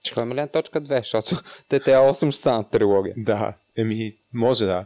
Ще 0.03 0.13
ходим 0.13 0.33
ли 0.33 0.41
на 0.41 0.47
точка 0.47 0.81
2, 0.81 0.97
защото 0.97 1.35
те 1.69 1.79
те 1.79 1.91
8 1.91 2.31
ще 2.31 2.37
станат 2.37 2.69
трилогия. 2.69 3.13
Да, 3.17 3.53
еми, 3.77 4.13
може 4.33 4.65
да. 4.65 4.85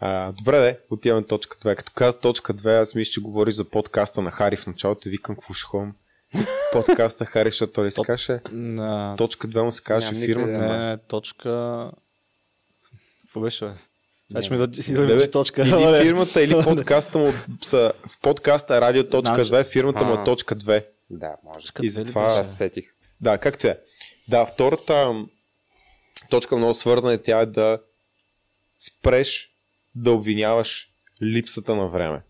А, 0.00 0.32
добре, 0.32 0.60
де, 0.60 0.80
отиваме 0.90 1.20
на 1.20 1.26
точка 1.26 1.56
2. 1.56 1.76
Като 1.76 1.92
каза 1.94 2.20
точка 2.20 2.54
2, 2.54 2.82
аз 2.82 2.94
мисля, 2.94 3.12
че 3.12 3.20
говори 3.20 3.52
за 3.52 3.70
подкаста 3.70 4.22
на 4.22 4.30
Хари 4.30 4.56
в 4.56 4.66
началото 4.66 5.08
и 5.08 5.10
викам 5.10 5.36
какво 5.36 5.54
ще 5.54 5.66
ходим. 5.66 5.94
Подкаста 6.72 7.24
Хари, 7.24 7.50
защото 7.50 7.72
той 7.72 7.86
ли 7.86 7.90
се 7.90 8.02
каже? 8.02 8.40
На... 8.52 9.14
Точка 9.18 9.48
2 9.48 9.62
му 9.62 9.72
се 9.72 9.82
каже 9.82 10.14
фирмата. 10.14 10.58
Не, 10.58 10.86
не, 10.86 10.98
точка... 10.98 11.90
Какво 13.22 13.40
беше, 13.40 13.72
бе? 14.30 14.40
Значи 14.40 14.52
ми 14.52 14.58
да, 14.58 15.30
точка. 15.30 15.62
Или 15.62 16.02
фирмата, 16.02 16.42
или 16.42 16.62
подкаста 16.64 17.18
му 17.18 17.32
са, 17.62 17.92
в 18.08 18.20
подкаста 18.20 18.80
радио 18.80 19.04
точка 19.08 19.44
Значи- 19.44 19.50
2, 19.50 19.64
фирмата 19.64 20.04
му 20.04 20.14
е 20.14 20.24
точка 20.24 20.56
2. 20.56 20.84
Да, 21.10 21.36
може. 21.44 21.68
И 21.82 21.88
затова- 21.88 22.44
се 22.44 22.54
сетих. 22.54 22.84
Да, 23.20 23.38
как 23.38 23.56
це? 23.58 23.80
Да, 24.28 24.46
втората 24.46 25.24
точка 26.30 26.56
много 26.56 26.74
свързана 26.74 27.12
е 27.14 27.22
тя 27.22 27.40
е 27.40 27.46
да 27.46 27.78
спреш 28.76 29.50
да 29.94 30.12
обвиняваш 30.12 30.90
липсата 31.22 31.74
на 31.76 31.88
време. 31.88 32.22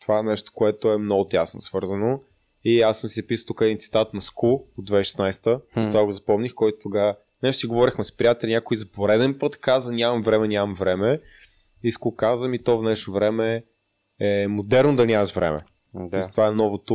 Това 0.00 0.18
е 0.18 0.22
нещо, 0.22 0.52
което 0.54 0.92
е 0.92 0.98
много 0.98 1.24
тясно 1.24 1.60
свързано. 1.60 2.20
И 2.64 2.82
аз 2.82 3.00
съм 3.00 3.10
си 3.10 3.26
писал 3.26 3.46
тук 3.46 3.60
един 3.60 3.78
цитат 3.78 4.14
на 4.14 4.20
Ску 4.20 4.48
от 4.52 4.64
2016, 4.78 5.60
Хм. 5.74 5.82
с 5.82 5.88
това 5.88 6.04
го 6.04 6.12
запомних, 6.12 6.54
който 6.54 6.78
тогава 6.82 7.16
нещо 7.42 7.60
си 7.60 7.66
говорихме 7.66 8.04
с 8.04 8.16
приятели, 8.16 8.52
някой 8.52 8.76
за 8.76 8.90
пореден 8.90 9.38
път 9.38 9.60
каза 9.60 9.92
нямам 9.92 10.22
време, 10.22 10.48
нямам 10.48 10.74
време. 10.74 11.20
И 11.82 11.92
Ску 11.92 12.16
каза 12.16 12.48
ми 12.48 12.62
то 12.62 12.78
в 12.78 12.82
днешно 12.82 13.12
време 13.12 13.64
е 14.20 14.46
модерно 14.48 14.96
да 14.96 15.06
нямаш 15.06 15.32
време. 15.32 15.64
Да. 15.94 16.18
Да. 16.18 16.30
Това 16.30 16.46
е 16.46 16.50
новото 16.50 16.94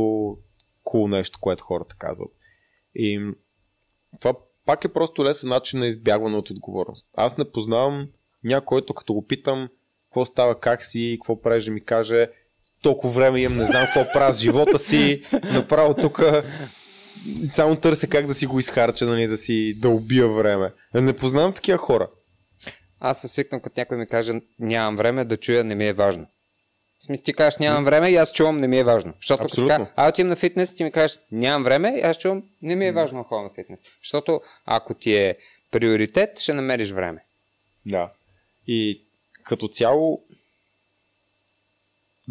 cool 0.84 1.10
нещо, 1.10 1.38
което 1.40 1.64
хората 1.64 1.94
казват. 1.98 2.30
И 2.94 3.32
това 4.20 4.34
пак 4.66 4.84
е 4.84 4.92
просто 4.92 5.24
лесен 5.24 5.48
начин 5.48 5.78
на 5.78 5.86
избягване 5.86 6.36
от 6.36 6.50
отговорност. 6.50 7.06
Аз 7.16 7.38
не 7.38 7.52
познавам 7.52 8.08
някой, 8.44 8.66
който 8.66 8.94
като 8.94 9.14
го 9.14 9.26
питам 9.26 9.68
какво 10.04 10.24
става, 10.24 10.60
как 10.60 10.84
си, 10.84 11.18
какво 11.20 11.42
правиш, 11.42 11.64
да 11.64 11.70
ми 11.70 11.84
каже 11.84 12.28
толкова 12.82 13.12
време 13.12 13.40
имам, 13.40 13.58
не 13.58 13.64
знам 13.64 13.84
какво 13.84 14.12
правя 14.12 14.34
с 14.34 14.40
живота 14.40 14.78
си, 14.78 15.24
направо 15.32 15.94
тук 15.94 16.22
само 17.50 17.76
търся 17.76 18.06
как 18.06 18.26
да 18.26 18.34
си 18.34 18.46
го 18.46 18.58
изхарча, 18.58 19.06
нали, 19.06 19.26
да 19.26 19.36
си 19.36 19.74
да 19.78 19.88
убия 19.88 20.28
време. 20.28 20.72
Не 20.94 21.16
познавам 21.16 21.52
такива 21.52 21.78
хора. 21.78 22.08
Аз 23.00 23.20
се 23.20 23.28
свикнам, 23.28 23.60
като 23.60 23.80
някой 23.80 23.98
ми 23.98 24.06
каже 24.06 24.32
нямам 24.58 24.96
време 24.96 25.24
да 25.24 25.36
чуя, 25.36 25.64
не 25.64 25.74
ми 25.74 25.86
е 25.86 25.92
важно. 25.92 26.26
В 27.00 27.04
смисъл 27.04 27.24
ти 27.24 27.32
кажеш 27.32 27.58
нямам 27.58 27.84
време 27.84 28.10
и 28.10 28.16
аз 28.16 28.32
чувам 28.32 28.58
не 28.60 28.66
ми 28.66 28.78
е 28.78 28.84
важно. 28.84 29.14
Защото 29.16 29.44
Абсолютно. 29.44 29.76
така, 29.76 29.92
а 29.96 30.08
отивам 30.08 30.28
на 30.28 30.36
фитнес, 30.36 30.74
ти 30.74 30.84
ми 30.84 30.92
кажеш 30.92 31.18
нямам 31.32 31.64
време 31.64 31.94
и 31.98 32.00
аз 32.00 32.18
чувам 32.18 32.42
не 32.62 32.76
ми 32.76 32.86
е 32.86 32.92
важно 32.92 33.18
да 33.18 33.24
ходя 33.24 33.42
на 33.42 33.50
фитнес. 33.50 33.80
Защото 34.02 34.40
ако 34.66 34.94
ти 34.94 35.14
е 35.14 35.36
приоритет, 35.70 36.40
ще 36.40 36.54
намериш 36.54 36.90
време. 36.90 37.24
Да. 37.86 38.10
И 38.66 39.02
като 39.44 39.68
цяло 39.68 40.22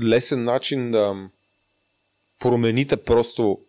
лесен 0.04 0.44
начин 0.44 0.92
да 0.92 1.30
промените 2.40 3.04
просто 3.04 3.60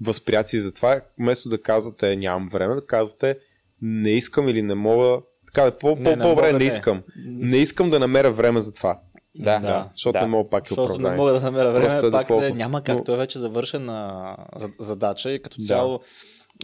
възприятие 0.00 0.60
за 0.60 0.74
това, 0.74 0.92
е, 0.92 1.00
вместо 1.18 1.48
да 1.48 1.62
казвате 1.62 2.16
нямам 2.16 2.48
време, 2.48 2.74
да 2.74 2.86
казвате 2.86 3.38
не 3.82 4.10
искам 4.10 4.48
или 4.48 4.62
не 4.62 4.74
мога, 4.74 5.20
така 5.46 5.62
да 5.62 5.78
по, 5.78 5.88
Не, 5.88 5.94
по, 5.94 6.10
не 6.10 6.18
по-добре 6.18 6.52
не 6.52 6.58
не. 6.58 6.64
искам. 6.64 7.02
Не 7.26 7.56
искам 7.56 7.90
да 7.90 7.98
намеря 7.98 8.32
време 8.32 8.60
за 8.60 8.74
това. 8.74 9.00
Да. 9.34 9.58
Да, 9.58 9.88
защото 9.92 10.12
да. 10.12 10.20
не 10.20 10.26
мога 10.26 10.50
пак 10.50 10.66
е 10.66 10.68
Защото 10.68 11.00
не 11.00 11.16
мога 11.16 11.32
да 11.32 11.40
намеря 11.40 11.70
време, 11.72 11.88
Просто 11.88 12.06
е 12.06 12.10
пак 12.10 12.28
да 12.28 12.54
няма 12.54 12.82
как. 12.82 12.98
Но- 12.98 13.04
Той 13.04 13.14
е 13.14 13.18
вече 13.18 13.38
завършена 13.38 14.36
за- 14.56 14.70
задача 14.80 15.32
и 15.32 15.42
като 15.42 15.56
Да. 15.60 15.66
цяло 15.66 16.00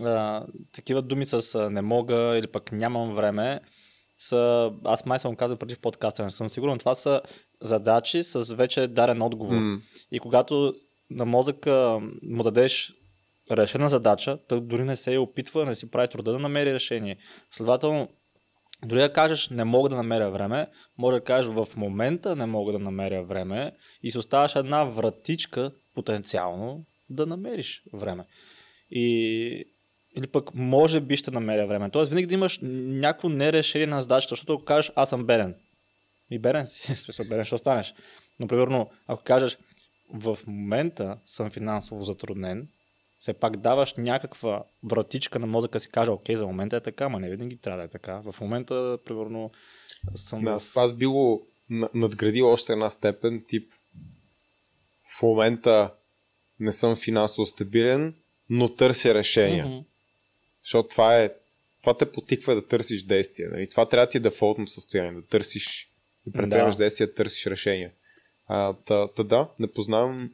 а, 0.02 0.44
такива 0.72 1.02
думи 1.02 1.26
с 1.26 1.54
а, 1.54 1.70
не 1.70 1.82
мога 1.82 2.14
или 2.38 2.46
пък 2.46 2.72
нямам 2.72 3.14
време 3.14 3.60
са, 4.18 4.72
аз 4.84 5.06
май 5.06 5.18
съм 5.18 5.36
казал 5.36 5.56
преди 5.56 5.74
в 5.74 5.80
подкаста, 5.80 6.24
не 6.24 6.30
съм 6.30 6.48
сигурен, 6.48 6.78
това 6.78 6.94
са 6.94 7.20
задачи 7.62 8.22
с 8.22 8.54
вече 8.54 8.86
дарен 8.86 9.22
отговор. 9.22 9.54
М. 9.54 9.80
И 10.12 10.20
когато 10.20 10.74
на 11.10 11.24
мозъка 11.24 11.98
му 12.22 12.42
дадеш 12.42 12.92
решена 13.50 13.88
задача, 13.88 14.38
той 14.48 14.60
дори 14.60 14.84
не 14.84 14.96
се 14.96 15.18
опитва, 15.18 15.64
не 15.64 15.74
си 15.74 15.90
прави 15.90 16.08
труда 16.08 16.32
да 16.32 16.38
намери 16.38 16.74
решение. 16.74 17.16
Следователно, 17.50 18.08
Дори 18.84 18.98
да 18.98 19.12
кажеш 19.12 19.48
не 19.48 19.64
мога 19.64 19.88
да 19.88 19.96
намеря 19.96 20.30
време, 20.30 20.66
може 20.98 21.14
да 21.14 21.24
кажеш 21.24 21.50
в 21.50 21.66
момента 21.76 22.36
не 22.36 22.46
мога 22.46 22.72
да 22.72 22.78
намеря 22.78 23.22
време 23.22 23.72
и 24.02 24.10
се 24.10 24.18
оставаш 24.18 24.56
една 24.56 24.84
вратичка 24.84 25.70
потенциално 25.94 26.84
да 27.10 27.26
намериш 27.26 27.82
време. 27.92 28.24
И 28.90 29.64
или 30.16 30.26
пък 30.26 30.54
може 30.54 31.00
би 31.00 31.16
ще 31.16 31.30
намеря 31.30 31.66
време. 31.66 31.90
Тоест 31.90 32.08
винаги 32.08 32.26
да 32.26 32.34
имаш 32.34 32.58
някакво 32.62 33.28
нерешение 33.28 33.86
на 33.86 34.02
задачата, 34.02 34.32
защото 34.32 34.54
ако 34.54 34.64
кажеш 34.64 34.92
аз 34.96 35.08
съм 35.08 35.26
беден. 35.26 35.54
И 36.30 36.38
беден 36.38 36.66
си, 36.66 36.94
смисъл 36.96 37.26
беден 37.28 37.44
ще 37.44 37.54
останеш. 37.54 37.94
Но 38.40 38.48
примерно, 38.48 38.90
ако 39.06 39.24
кажеш 39.24 39.58
в 40.14 40.38
момента 40.46 41.18
съм 41.26 41.50
финансово 41.50 42.04
затруднен, 42.04 42.68
все 43.24 43.32
пак 43.32 43.56
даваш 43.56 43.94
някаква 43.98 44.64
вратичка 44.82 45.38
на 45.38 45.46
мозъка 45.46 45.80
си 45.80 45.88
каже, 45.88 46.10
окей, 46.10 46.36
за 46.36 46.46
момента 46.46 46.76
е 46.76 46.80
така, 46.80 47.08
ма 47.08 47.20
не 47.20 47.30
винаги 47.30 47.56
трябва 47.56 47.78
да 47.78 47.84
е 47.84 47.88
така. 47.88 48.22
В 48.24 48.34
момента, 48.40 48.98
примерно, 49.04 49.50
съм... 50.14 50.44
Да, 50.44 50.58
аз 50.74 50.96
би 50.96 51.06
го 51.06 51.46
надградил 51.94 52.48
още 52.48 52.72
една 52.72 52.90
степен, 52.90 53.44
тип 53.48 53.72
в 55.18 55.22
момента 55.22 55.94
не 56.60 56.72
съм 56.72 56.96
финансово 56.96 57.46
стабилен, 57.46 58.14
но 58.50 58.74
търся 58.74 59.14
решения. 59.14 59.66
Mm-hmm. 59.66 59.84
Защото 60.62 60.88
това 60.88 61.18
е 61.18 61.30
това 61.80 61.96
те 61.96 62.12
потиква 62.12 62.54
да 62.54 62.66
търсиш 62.66 63.02
действия. 63.02 63.50
Нали? 63.50 63.68
Това 63.70 63.88
трябва 63.88 64.06
да 64.06 64.10
ти 64.10 64.16
е 64.16 64.20
дефолтно 64.20 64.66
състояние, 64.66 65.20
да 65.20 65.26
търсиш, 65.26 65.88
да 66.26 66.32
предприемаш 66.32 66.74
да. 66.74 66.84
действия, 66.84 67.06
да 67.06 67.14
търсиш 67.14 67.46
решения. 67.46 67.90
А, 68.48 68.72
та, 68.72 69.08
та 69.08 69.22
да, 69.22 69.48
не 69.58 69.72
познавам 69.72 70.30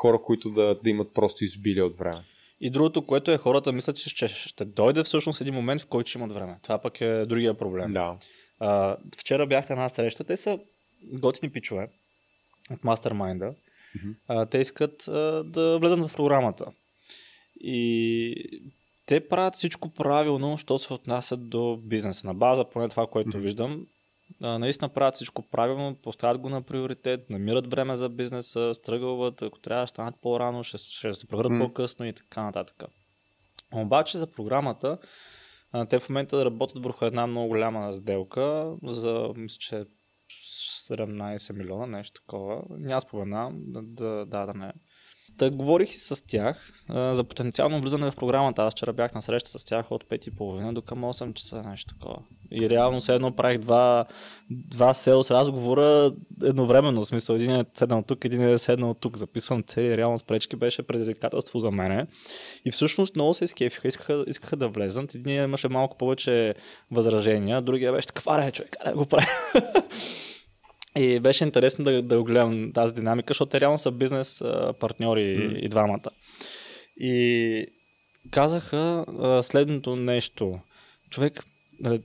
хора, 0.00 0.22
които 0.22 0.50
да, 0.50 0.74
да 0.84 0.90
имат 0.90 1.14
просто 1.14 1.44
изобилие 1.44 1.82
от 1.82 1.96
време. 1.96 2.22
И 2.60 2.70
другото, 2.70 3.06
което 3.06 3.30
е 3.30 3.38
хората 3.38 3.72
мислят, 3.72 3.96
че 3.96 4.10
ще, 4.10 4.28
ще 4.28 4.64
дойде 4.64 5.02
всъщност 5.02 5.40
един 5.40 5.54
момент, 5.54 5.80
в 5.80 5.86
който 5.86 6.10
ще 6.10 6.18
имат 6.18 6.32
време. 6.32 6.58
Това 6.62 6.78
пък 6.78 7.00
е 7.00 7.26
другия 7.26 7.54
проблем. 7.54 7.92
Да. 7.92 8.18
А, 8.58 8.96
вчера 9.18 9.46
бях 9.46 9.68
на 9.68 9.72
една 9.72 9.88
среща, 9.88 10.24
те 10.24 10.36
са 10.36 10.58
готини 11.12 11.52
пичове 11.52 11.88
от 12.70 12.84
мастермайнда. 12.84 13.44
Mm-hmm. 13.44 14.14
А, 14.28 14.46
те 14.46 14.58
искат 14.58 15.08
а, 15.08 15.44
да 15.44 15.78
влезат 15.78 16.08
в 16.08 16.16
програмата. 16.16 16.66
И 17.60 18.34
те 19.06 19.28
правят 19.28 19.54
всичко 19.54 19.88
правилно, 19.94 20.58
що 20.58 20.78
се 20.78 20.92
отнасят 20.92 21.48
до 21.48 21.76
бизнеса. 21.82 22.26
На 22.26 22.34
база, 22.34 22.64
поне 22.64 22.88
това, 22.88 23.06
което 23.06 23.30
mm-hmm. 23.30 23.40
виждам, 23.40 23.86
а, 24.42 24.58
наистина 24.58 24.88
правят 24.88 25.14
всичко 25.14 25.42
правилно, 25.42 25.96
поставят 26.02 26.40
го 26.40 26.48
на 26.48 26.62
приоритет, 26.62 27.30
намират 27.30 27.70
време 27.70 27.96
за 27.96 28.08
бизнеса, 28.08 28.74
стръгълват, 28.74 29.42
ако 29.42 29.58
трябва 29.58 29.82
да 29.82 29.88
станат 29.88 30.14
по-рано, 30.22 30.62
ще, 30.62 30.78
ще 30.78 31.14
се 31.14 31.26
превърнат 31.26 31.52
mm. 31.52 31.66
по-късно 31.66 32.06
и 32.06 32.12
така 32.12 32.42
нататък. 32.42 32.82
Обаче 33.74 34.18
за 34.18 34.26
програмата, 34.26 34.98
а, 35.72 35.86
те 35.86 36.00
в 36.00 36.08
момента 36.08 36.44
работят 36.44 36.84
върху 36.84 37.04
една 37.04 37.26
много 37.26 37.48
голяма 37.48 37.92
сделка 37.92 38.74
за, 38.82 39.28
мисля, 39.36 39.58
че 39.58 39.84
17 40.90 41.52
милиона, 41.52 41.86
нещо 41.86 42.20
такова. 42.20 42.62
Няма 42.70 43.00
споменавам, 43.00 43.54
да, 43.58 43.82
да, 43.82 44.26
да, 44.26 44.46
да 44.46 44.54
не. 44.54 44.72
Та 45.38 45.50
говорих 45.50 45.90
си 45.90 45.98
с 45.98 46.26
тях 46.26 46.72
а, 46.88 47.14
за 47.14 47.24
потенциално 47.24 47.80
влизане 47.80 48.10
в 48.10 48.16
програмата. 48.16 48.62
Аз 48.62 48.74
вчера 48.74 48.92
бях 48.92 49.14
на 49.14 49.22
среща 49.22 49.58
с 49.58 49.64
тях 49.64 49.90
от 49.90 50.04
5.30 50.04 50.72
до 50.72 50.82
към 50.82 50.98
8 50.98 51.34
часа, 51.34 51.62
нещо 51.62 51.94
такова. 51.94 52.22
И 52.52 52.70
реално 52.70 53.00
се 53.00 53.14
едно 53.14 53.36
правих 53.36 53.58
два, 53.58 54.04
два 54.50 54.94
селс 54.94 55.30
разговора 55.30 56.12
едновременно. 56.44 57.00
В 57.00 57.06
смисъл, 57.06 57.34
един 57.34 57.50
е 57.50 57.64
седнал 57.74 58.02
тук, 58.02 58.24
един 58.24 58.48
е 58.48 58.58
седнал 58.58 58.94
тук. 58.94 59.16
Записвам 59.16 59.62
цели, 59.62 59.96
реално 59.96 60.18
с 60.18 60.22
пречки 60.22 60.56
беше 60.56 60.82
предизвикателство 60.82 61.58
за 61.58 61.70
мене. 61.70 62.06
И 62.64 62.70
всъщност 62.70 63.16
много 63.16 63.34
се 63.34 63.44
изкефиха, 63.44 63.88
искаха, 63.88 64.24
искаха 64.26 64.56
да 64.56 64.68
влезат. 64.68 65.14
Един 65.14 65.44
имаше 65.44 65.68
малко 65.68 65.98
повече 65.98 66.54
възражения, 66.90 67.62
другия 67.62 67.92
беше 67.92 68.06
така, 68.06 68.46
е, 68.46 68.52
човек, 68.52 68.76
да 68.84 68.94
го 68.94 69.06
прави. 69.06 69.26
И 70.96 71.20
беше 71.20 71.44
интересно 71.44 71.84
да, 71.84 72.02
да 72.02 72.22
гледам 72.22 72.72
тази 72.74 72.94
динамика, 72.94 73.30
защото 73.30 73.50
те 73.50 73.60
реално 73.60 73.78
са 73.78 73.90
бизнес 73.90 74.42
партньори 74.80 75.20
mm. 75.20 75.58
и 75.58 75.68
двамата. 75.68 76.10
И 76.96 77.66
казаха 78.30 79.04
а, 79.20 79.42
следното 79.42 79.96
нещо. 79.96 80.58
Човек, 81.10 81.44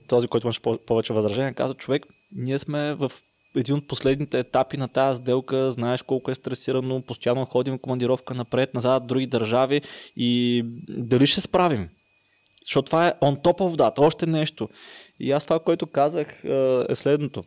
този, 0.08 0.28
който 0.28 0.46
имаше 0.46 0.60
повече 0.86 1.12
възражения, 1.12 1.54
каза, 1.54 1.74
човек, 1.74 2.06
ние 2.32 2.58
сме 2.58 2.94
в 2.94 3.12
един 3.56 3.74
от 3.74 3.88
последните 3.88 4.38
етапи 4.38 4.76
на 4.76 4.88
тази 4.88 5.16
сделка, 5.16 5.72
знаеш 5.72 6.02
колко 6.02 6.30
е 6.30 6.34
стресирано, 6.34 7.02
постоянно 7.02 7.44
ходим 7.44 7.78
командировка 7.78 8.34
напред, 8.34 8.74
назад, 8.74 9.06
други 9.06 9.26
държави 9.26 9.82
и 10.16 10.62
дали 10.88 11.26
ще 11.26 11.40
справим? 11.40 11.88
Защото 12.66 12.86
това 12.86 13.08
е 13.08 13.14
on 13.22 13.42
top 13.42 13.58
of 13.58 13.76
that, 13.76 13.98
още 13.98 14.26
нещо. 14.26 14.68
И 15.20 15.32
аз 15.32 15.44
това, 15.44 15.58
което 15.58 15.86
казах 15.86 16.44
е 16.88 16.94
следното 16.94 17.44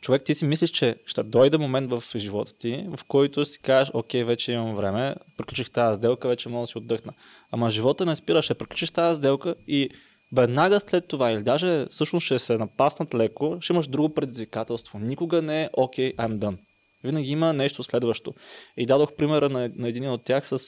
човек 0.00 0.22
ти 0.24 0.34
си 0.34 0.44
мислиш, 0.44 0.70
че 0.70 0.96
ще 1.06 1.22
дойде 1.22 1.58
момент 1.58 1.90
в 1.90 2.02
живота 2.16 2.58
ти, 2.58 2.86
в 2.96 3.04
който 3.04 3.44
си 3.44 3.58
кажеш, 3.62 3.90
окей, 3.94 4.24
вече 4.24 4.52
имам 4.52 4.76
време, 4.76 5.14
приключих 5.36 5.70
тази 5.70 5.96
сделка, 5.96 6.28
вече 6.28 6.48
мога 6.48 6.62
да 6.62 6.66
си 6.66 6.78
отдъхна. 6.78 7.12
Ама 7.52 7.70
живота 7.70 8.06
не 8.06 8.16
спира, 8.16 8.42
ще 8.42 8.54
приключиш 8.54 8.90
тази 8.90 9.18
сделка 9.18 9.54
и 9.66 9.90
веднага 10.34 10.80
след 10.80 11.08
това, 11.08 11.30
или 11.30 11.42
даже 11.42 11.86
всъщност 11.90 12.26
ще 12.26 12.38
се 12.38 12.58
напаснат 12.58 13.14
леко, 13.14 13.58
ще 13.60 13.72
имаш 13.72 13.86
друго 13.86 14.14
предизвикателство. 14.14 14.98
Никога 14.98 15.42
не 15.42 15.62
е 15.62 15.68
окей, 15.72 16.12
okay, 16.12 16.16
I'm 16.16 16.38
done. 16.38 16.56
Винаги 17.04 17.30
има 17.30 17.52
нещо 17.52 17.82
следващо. 17.82 18.34
И 18.76 18.86
дадох 18.86 19.16
примера 19.16 19.48
на, 19.48 19.70
на 19.76 19.88
един 19.88 20.10
от 20.10 20.24
тях 20.24 20.48
с, 20.48 20.58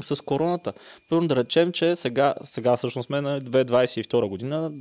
с 0.00 0.20
короната. 0.24 0.72
Първо 1.08 1.26
да 1.26 1.36
речем, 1.36 1.72
че 1.72 1.96
сега, 1.96 2.34
сега 2.44 2.76
всъщност 2.76 3.06
сме 3.06 3.20
на 3.20 3.40
2022 3.40 4.28
година. 4.28 4.72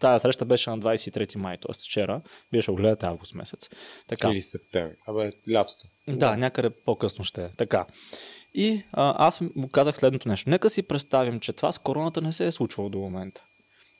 Тая 0.00 0.20
среща 0.20 0.44
беше 0.44 0.70
на 0.70 0.78
23 0.78 1.36
май, 1.36 1.56
т.е. 1.56 1.72
вчера. 1.72 2.20
Вие 2.52 2.62
ще 2.62 2.70
огледате 2.70 3.06
август 3.06 3.34
месец. 3.34 3.68
Така. 4.08 4.30
Или 4.30 4.42
септември. 4.42 4.94
Абе, 5.06 5.32
лятото. 5.52 5.82
Да, 6.08 6.36
някъде 6.36 6.70
по-късно 6.84 7.24
ще 7.24 7.44
е. 7.44 7.48
Така. 7.56 7.86
И 8.56 8.82
а, 8.92 9.26
аз 9.26 9.40
му 9.40 9.68
казах 9.68 9.96
следното 9.96 10.28
нещо. 10.28 10.50
Нека 10.50 10.70
си 10.70 10.88
представим, 10.88 11.40
че 11.40 11.52
това 11.52 11.72
с 11.72 11.78
короната 11.78 12.20
не 12.20 12.32
се 12.32 12.46
е 12.46 12.52
случвало 12.52 12.88
до 12.88 12.98
момента. 12.98 13.40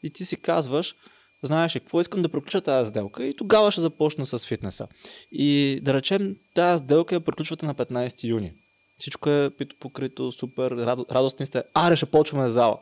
И 0.02 0.12
ти 0.12 0.24
си 0.24 0.36
казваш, 0.36 0.94
знаеш 1.42 1.72
какво 1.72 2.00
искам 2.00 2.22
да 2.22 2.28
приключа 2.28 2.60
тази 2.60 2.90
сделка 2.90 3.24
и 3.24 3.36
тогава 3.36 3.70
ще 3.72 3.80
започна 3.80 4.26
с 4.26 4.38
фитнеса. 4.38 4.86
И 5.32 5.80
да 5.82 5.94
речем, 5.94 6.36
тази 6.54 6.84
сделка 6.84 7.14
я 7.14 7.20
приключвате 7.20 7.66
на 7.66 7.74
15 7.74 8.24
юни. 8.24 8.52
Всичко 8.98 9.30
е 9.30 9.50
пито 9.58 9.76
покрито, 9.80 10.32
супер, 10.32 10.70
радостни 11.10 11.46
сте. 11.46 11.62
Аре, 11.74 11.96
ще 11.96 12.06
почваме 12.06 12.48
зала. 12.48 12.78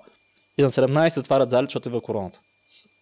И 0.59 0.63
на 0.63 0.71
17 0.71 1.09
се 1.09 1.21
отварят 1.21 1.51
зали, 1.51 1.67
защото 1.67 1.89
идва 1.89 2.01
короната. 2.01 2.41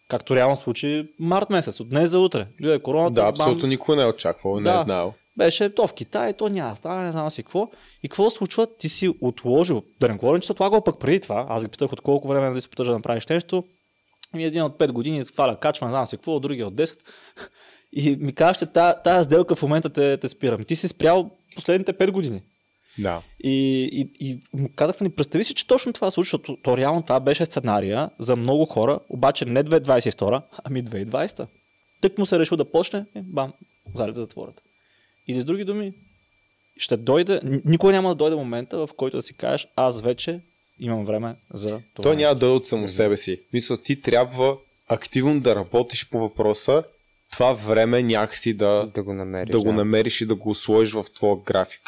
Както 0.09 0.37
реално 0.37 0.57
случи 0.57 1.09
март 1.21 1.51
месец, 1.51 1.81
от 1.81 1.89
днес 1.89 2.11
за 2.11 2.19
утре. 2.19 2.47
Дойде 2.61 2.83
короната. 2.83 3.15
Да, 3.15 3.29
абсолютно 3.29 3.61
бам... 3.61 3.71
никой 3.71 3.97
не 3.97 4.03
е 4.03 4.07
очаквал, 4.07 4.55
да, 4.55 4.61
не 4.61 4.81
е 4.81 4.85
знал. 4.85 5.15
Беше 5.37 5.75
то 5.75 5.87
в 5.87 5.95
Китай, 5.95 6.37
то 6.37 6.49
няма 6.49 6.77
става, 6.77 7.03
не 7.03 7.13
знам 7.13 7.31
си 7.31 7.43
какво. 7.43 7.69
И 8.03 8.09
какво 8.09 8.31
случва? 8.31 8.67
Ти 8.79 8.89
си 8.89 9.11
отложил, 9.21 9.83
да 10.01 10.09
не 10.09 10.15
говорим, 10.15 10.41
че 10.41 10.47
се 10.47 10.53
отлагал 10.53 10.85
пък 10.85 10.99
преди 11.01 11.21
това. 11.21 11.47
Аз 11.49 11.65
ги 11.65 11.71
питах 11.71 11.93
от 11.93 12.01
колко 12.01 12.29
време 12.29 12.55
да 12.55 12.61
си 12.61 12.69
питаш 12.69 12.87
да 12.87 12.93
направиш 12.93 13.27
нещо. 13.27 13.65
И 14.37 14.45
един 14.45 14.63
от 14.63 14.79
5 14.79 14.93
години 14.93 15.25
сваля 15.25 15.57
качва, 15.57 15.87
не 15.87 15.93
знам 15.93 16.07
си 16.07 16.17
какво, 16.17 16.41
другия 16.41 16.67
от 16.67 16.75
10. 16.75 16.97
И 17.93 18.17
ми 18.21 18.35
казваш, 18.35 18.59
че 18.59 18.67
тази 19.05 19.25
сделка 19.25 19.57
в 19.57 19.63
момента 19.63 19.91
те, 19.91 20.17
те 20.17 20.29
спирам. 20.29 20.65
Ти 20.65 20.77
си 20.77 20.89
спрял 20.89 21.31
последните 21.57 21.93
5 21.93 22.11
години. 22.11 22.43
Да. 22.99 23.23
И, 23.45 23.83
и, 23.93 24.29
и 24.29 24.43
му 24.55 24.69
казахте 24.77 25.05
ни, 25.05 25.11
представи 25.11 25.45
си, 25.45 25.55
че 25.55 25.67
точно 25.67 25.93
това 25.93 26.11
случва, 26.11 26.37
защото 26.37 26.57
то 26.63 26.77
реално 26.77 27.03
това 27.03 27.21
беше 27.21 27.45
сценария 27.45 28.11
за 28.19 28.37
много 28.37 28.67
хора, 28.67 28.99
обаче 29.11 29.45
не 29.45 29.65
2022, 29.65 30.43
ами 30.65 30.85
2020. 30.85 31.47
Тък 32.03 32.19
му 32.19 32.27
се 32.27 32.39
решил 32.39 32.57
да 32.57 32.71
почне, 32.71 33.05
е, 33.15 33.23
бам, 33.23 33.53
залите 33.95 34.21
затворят. 34.21 34.63
Или 35.29 35.41
с 35.41 35.45
други 35.45 35.65
думи, 35.65 35.93
ще 36.77 36.97
дойде, 36.97 37.41
никой 37.65 37.93
няма 37.93 38.09
да 38.09 38.15
дойде 38.15 38.37
момента, 38.37 38.79
в 38.79 38.89
който 38.97 39.17
да 39.17 39.23
си 39.23 39.35
кажеш, 39.35 39.69
аз 39.77 40.01
вече 40.01 40.41
имам 40.81 41.05
време 41.05 41.35
за 41.55 41.81
това. 41.95 42.03
Той 42.03 42.17
няма 42.17 42.35
да 42.35 42.41
дойде 42.41 42.57
от 42.57 42.67
само 42.67 42.89
себе 42.89 43.17
си. 43.17 43.41
Мисля, 43.53 43.83
ти 43.83 44.01
трябва 44.01 44.57
активно 44.89 45.41
да 45.41 45.55
работиш 45.55 46.09
по 46.09 46.19
въпроса, 46.19 46.85
това 47.33 47.53
време 47.53 48.03
някакси 48.03 48.55
да, 48.55 48.91
да, 48.95 49.03
го, 49.03 49.13
намериш, 49.13 49.53
да, 49.53 49.59
да 49.59 49.65
го 49.65 49.73
намериш 49.73 50.21
и 50.21 50.27
да 50.27 50.35
го 50.35 50.55
сложиш 50.55 50.93
в 50.93 51.05
твоя 51.15 51.37
график. 51.47 51.81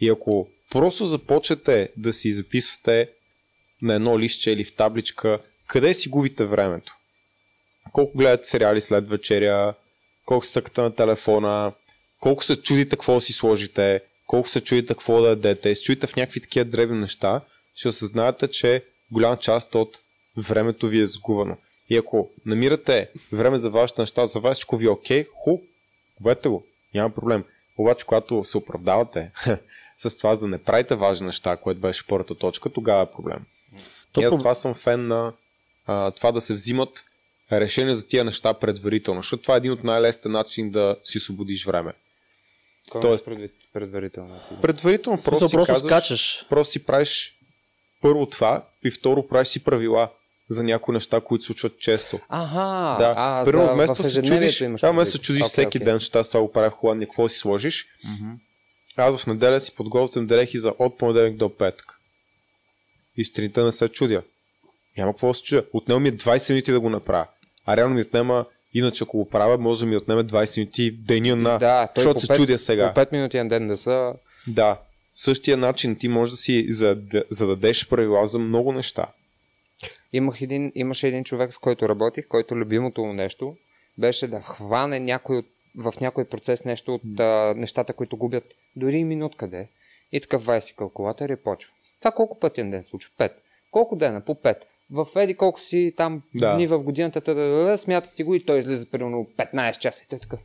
И 0.00 0.08
ако 0.08 0.48
просто 0.70 1.04
започнете 1.04 1.88
да 1.96 2.12
си 2.12 2.32
записвате 2.32 3.08
на 3.82 3.94
едно 3.94 4.18
листче 4.18 4.50
или 4.50 4.64
в 4.64 4.76
табличка, 4.76 5.38
къде 5.66 5.94
си 5.94 6.08
губите 6.08 6.44
времето? 6.44 6.92
Колко 7.92 8.18
гледате 8.18 8.48
сериали 8.48 8.80
след 8.80 9.08
вечеря, 9.08 9.74
колко 10.24 10.46
съкате 10.46 10.80
на 10.80 10.94
телефона, 10.94 11.72
колко 12.20 12.44
се 12.44 12.62
чудите 12.62 12.90
какво 12.90 13.20
си 13.20 13.32
сложите, 13.32 14.00
колко 14.26 14.48
се 14.48 14.60
чудите 14.60 14.94
какво 14.94 15.20
да 15.20 15.28
ядете, 15.28 15.74
се 15.74 15.82
чудите 15.82 16.06
в 16.06 16.16
някакви 16.16 16.40
такива 16.40 16.64
древни 16.64 16.98
неща, 16.98 17.40
ще 17.76 17.88
осъзнаете, 17.88 18.48
че 18.48 18.84
голяма 19.12 19.36
част 19.36 19.74
от 19.74 19.98
времето 20.36 20.88
ви 20.88 21.00
е 21.00 21.06
загубено. 21.06 21.56
И 21.90 21.96
ако 21.96 22.30
намирате 22.46 23.08
време 23.32 23.58
за 23.58 23.70
вашите 23.70 24.00
неща, 24.00 24.26
за 24.26 24.40
вас 24.40 24.54
всичко 24.54 24.76
ви 24.76 24.86
е 24.86 24.90
окей, 24.90 25.26
ху, 25.34 25.58
губете 26.20 26.48
го, 26.48 26.66
няма 26.94 27.10
проблем. 27.10 27.44
Обаче, 27.78 28.06
когато 28.06 28.44
се 28.44 28.58
оправдавате 28.58 29.30
с 29.96 30.16
това, 30.16 30.34
за 30.34 30.40
да 30.40 30.48
не 30.48 30.62
правите 30.62 30.94
важни 30.94 31.26
неща, 31.26 31.56
което 31.56 31.80
беше 31.80 32.06
първата 32.06 32.34
точка, 32.34 32.70
тогава 32.70 33.02
е 33.02 33.12
проблем. 33.12 33.44
То 34.12 34.20
и 34.20 34.24
аз 34.24 34.38
това 34.38 34.54
съм 34.54 34.74
фен 34.74 35.06
на 35.06 35.32
а, 35.86 36.10
това 36.10 36.32
да 36.32 36.40
се 36.40 36.54
взимат 36.54 37.04
решение 37.52 37.94
за 37.94 38.06
тия 38.06 38.24
неща 38.24 38.54
предварително, 38.54 39.20
защото 39.20 39.42
това 39.42 39.54
е 39.54 39.58
един 39.58 39.72
от 39.72 39.84
най-лесните 39.84 40.28
начини 40.28 40.70
да 40.70 40.96
си 41.04 41.18
освободиш 41.18 41.66
време. 41.66 41.92
Кой 42.90 43.00
Тоест- 43.00 43.24
предвид, 43.24 43.52
предварително. 43.72 44.40
Предварително 44.62 45.16
Просто, 45.18 45.30
просто, 45.30 45.48
си 45.48 45.54
просто 45.56 45.72
казваш, 45.74 45.90
скачаш. 45.90 46.46
просто 46.48 46.72
си 46.72 46.84
правиш 46.86 47.32
първо 48.02 48.26
това 48.26 48.64
и 48.84 48.90
второ 48.90 49.28
правиш 49.28 49.48
си 49.48 49.64
правила 49.64 50.08
за 50.48 50.62
някои 50.62 50.92
неща, 50.94 51.20
които 51.20 51.42
се 51.42 51.46
случват 51.46 51.78
често. 51.78 52.20
Аха, 52.28 52.96
Да, 52.98 53.14
а, 53.16 53.44
Примерно, 53.44 53.66
за, 53.66 53.74
вместо 53.74 54.04
се 54.04 54.22
чудиш, 54.22 54.60
имаш 54.60 54.80
да, 54.80 54.90
вместо 54.92 55.12
се 55.12 55.18
чудиш 55.18 55.42
Окей, 55.42 55.48
всеки 55.48 55.68
окей. 55.68 55.84
ден, 55.84 55.94
защото 55.94 56.18
аз 56.18 56.28
това 56.28 56.40
го 56.40 56.52
правя 56.52 56.70
в 56.70 56.74
холандния, 56.74 57.08
какво 57.08 57.28
си 57.28 57.38
сложиш. 57.38 57.86
Аз 58.96 59.16
в 59.16 59.26
неделя 59.26 59.60
си 59.60 59.74
подготвям 59.74 60.26
дрехи 60.26 60.58
за 60.58 60.74
от 60.78 60.98
понеделник 60.98 61.36
до 61.36 61.56
петък. 61.56 61.92
И 63.16 63.24
сутринта 63.24 63.64
не 63.64 63.72
се 63.72 63.88
чудя. 63.88 64.22
Няма 64.96 65.12
какво 65.12 65.28
да 65.28 65.34
се 65.34 65.42
чудя. 65.42 65.64
Отнема 65.72 66.00
ми 66.00 66.08
е 66.08 66.12
20 66.12 66.50
минути 66.50 66.72
да 66.72 66.80
го 66.80 66.90
направя. 66.90 67.26
А 67.66 67.76
реално 67.76 67.94
ми 67.94 68.02
отнема, 68.02 68.44
иначе 68.74 69.04
ако 69.04 69.16
го 69.16 69.28
правя, 69.28 69.58
може 69.58 69.80
да 69.80 69.86
ми 69.86 69.96
отнеме 69.96 70.24
20 70.24 70.58
минути 70.58 70.90
в 70.90 71.06
деня 71.06 71.36
на. 71.36 71.58
Да, 71.58 71.88
той 71.94 72.04
защото 72.04 72.26
се 72.26 72.32
чудя 72.32 72.58
сега. 72.58 72.94
По 72.94 73.00
5 73.00 73.12
минути 73.12 73.38
на 73.38 73.48
ден 73.48 73.66
да 73.66 73.76
са... 73.76 74.12
Да. 74.46 74.78
Същия 75.14 75.56
начин 75.56 75.96
ти 75.96 76.08
можеш 76.08 76.30
да 76.32 76.36
си 76.36 76.66
зададе- 76.72 77.24
зададеш 77.30 77.88
правила 77.88 78.26
за 78.26 78.38
много 78.38 78.72
неща. 78.72 79.06
Имах 80.12 80.40
един, 80.42 80.72
имаше 80.74 81.08
един 81.08 81.24
човек, 81.24 81.52
с 81.52 81.58
който 81.58 81.88
работих, 81.88 82.28
който 82.28 82.56
любимото 82.56 83.04
му 83.04 83.12
нещо 83.12 83.56
беше 83.98 84.26
да 84.28 84.40
хване 84.40 85.00
някой 85.00 85.36
от, 85.36 85.46
в 85.76 85.94
някой 86.00 86.24
процес 86.24 86.64
нещо 86.64 86.94
от 86.94 87.20
а, 87.20 87.54
нещата, 87.56 87.92
които 87.92 88.16
губят 88.16 88.44
дори 88.76 88.96
и 88.96 89.04
минутка 89.04 89.48
де. 89.48 89.68
И 90.12 90.20
така 90.20 90.36
вай 90.36 90.60
си 90.62 90.74
калкулатор 90.76 91.28
и 91.28 91.36
почва. 91.36 91.72
Това 91.98 92.10
колко 92.10 92.38
пъти 92.40 92.62
на 92.62 92.70
ден 92.70 92.84
случва? 92.84 93.10
Пет. 93.18 93.32
Колко 93.70 93.96
дена? 93.96 94.20
По 94.20 94.34
пет. 94.34 94.66
В 94.90 95.06
еди 95.16 95.36
колко 95.36 95.60
си 95.60 95.94
там 95.96 96.22
Да. 96.34 96.54
дни 96.54 96.66
в 96.66 96.78
годината, 96.78 97.20
да, 97.20 97.34
да, 97.34 97.78
смятате 97.78 98.24
го 98.24 98.34
и 98.34 98.44
той 98.44 98.58
излиза 98.58 98.90
примерно 98.90 99.26
15 99.38 99.78
часа. 99.78 100.04
И 100.04 100.08
той 100.08 100.18
така, 100.18 100.36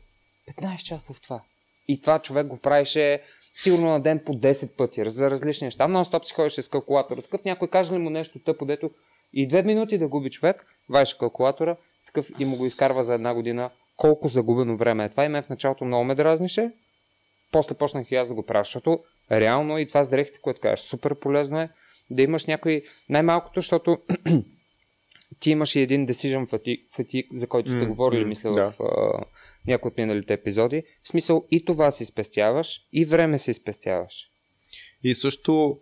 15 0.60 0.76
часа 0.76 1.12
в 1.12 1.20
това. 1.20 1.40
И 1.88 2.00
това 2.00 2.18
човек 2.18 2.46
го 2.46 2.58
правеше 2.58 3.22
сигурно 3.56 3.88
на 3.88 4.00
ден 4.00 4.20
по 4.26 4.34
10 4.34 4.76
пъти 4.76 5.10
за 5.10 5.30
различни 5.30 5.64
неща. 5.64 5.88
Нон-стоп 5.88 6.22
си 6.24 6.34
ходеше 6.34 6.62
с 6.62 6.68
калкулатора. 6.68 7.22
Такъв 7.22 7.44
някой 7.44 7.68
каже 7.68 7.92
ли 7.92 7.98
му 7.98 8.10
нещо 8.10 8.38
тъпо, 8.38 8.64
дето 8.64 8.90
и 9.32 9.46
две 9.46 9.62
минути 9.62 9.98
да 9.98 10.08
губи 10.08 10.30
човек, 10.30 10.64
вайше 10.88 11.18
калкулатора, 11.18 11.76
такъв 12.06 12.30
и 12.38 12.44
му 12.44 12.56
го 12.56 12.66
изкарва 12.66 13.04
за 13.04 13.14
една 13.14 13.34
година. 13.34 13.70
Колко 13.96 14.28
загубено 14.28 14.76
време 14.76 15.04
е 15.04 15.08
това 15.08 15.24
и 15.24 15.28
мен 15.28 15.42
в 15.42 15.48
началото 15.48 15.84
много 15.84 16.04
ме 16.04 16.14
дразнише. 16.14 16.70
После 17.52 17.74
почнах 17.74 18.10
и 18.10 18.14
аз 18.14 18.28
да 18.28 18.34
го 18.34 18.42
правя, 18.42 18.64
защото 18.64 19.00
реално 19.32 19.78
и 19.78 19.88
това 19.88 20.04
с 20.04 20.08
дрехите, 20.08 20.40
което 20.40 20.60
кажеш, 20.60 20.80
супер 20.84 21.14
полезно 21.14 21.60
е 21.60 21.68
да 22.10 22.22
имаш 22.22 22.46
някой, 22.46 22.82
най-малкото, 23.08 23.60
защото 23.60 23.98
ти 25.40 25.50
имаш 25.50 25.76
и 25.76 25.80
един 25.80 26.06
decision 26.06 26.48
fatigue, 26.48 26.80
fatigue 26.98 27.36
за 27.36 27.46
който 27.46 27.70
сте 27.70 27.86
говорили, 27.86 28.24
мисля, 28.24 28.54
да. 28.54 28.70
в 28.70 28.82
а, 28.82 29.24
някои 29.66 29.88
от 29.88 29.96
миналите 29.96 30.32
епизоди. 30.32 30.82
В 31.02 31.08
смисъл 31.08 31.46
и 31.50 31.64
това 31.64 31.90
си 31.90 32.04
спестяваш, 32.04 32.80
и 32.92 33.04
време 33.04 33.38
си 33.38 33.54
спестяваш. 33.54 34.28
И 35.04 35.14
също 35.14 35.78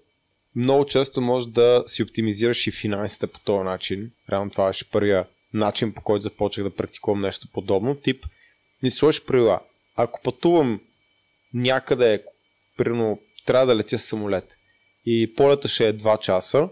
много 0.57 0.87
често 0.87 1.21
може 1.21 1.49
да 1.49 1.85
си 1.87 2.03
оптимизираш 2.03 2.67
и 2.67 2.73
финансите 2.73 3.27
по 3.27 3.39
този 3.39 3.65
начин. 3.65 4.11
Реално 4.33 4.51
това 4.51 4.67
беше 4.67 4.91
първия 4.91 5.27
начин, 5.55 5.93
по 5.93 6.03
който 6.03 6.23
започнах 6.23 6.65
да 6.65 6.77
практикувам 6.77 7.21
нещо 7.21 7.49
подобно. 7.53 7.95
Тип, 7.95 8.27
не 8.83 8.91
сложиш 8.91 9.25
правила. 9.25 9.61
Ако 9.97 10.23
пътувам 10.23 10.81
някъде, 11.55 12.25
примерно 12.77 13.21
трябва 13.47 13.67
да 13.67 13.77
летя 13.77 13.99
с 13.99 14.05
самолет 14.05 14.57
и 15.07 15.35
полета 15.35 15.69
ще 15.69 15.89
е 15.89 15.95
2 15.95 16.21
часа, 16.21 16.69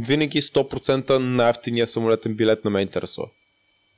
винаги 0.00 0.42
100% 0.42 1.18
най-ефтиния 1.18 1.86
самолетен 1.86 2.34
билет 2.34 2.64
на 2.64 2.70
ме 2.70 2.80
интересува. 2.80 3.28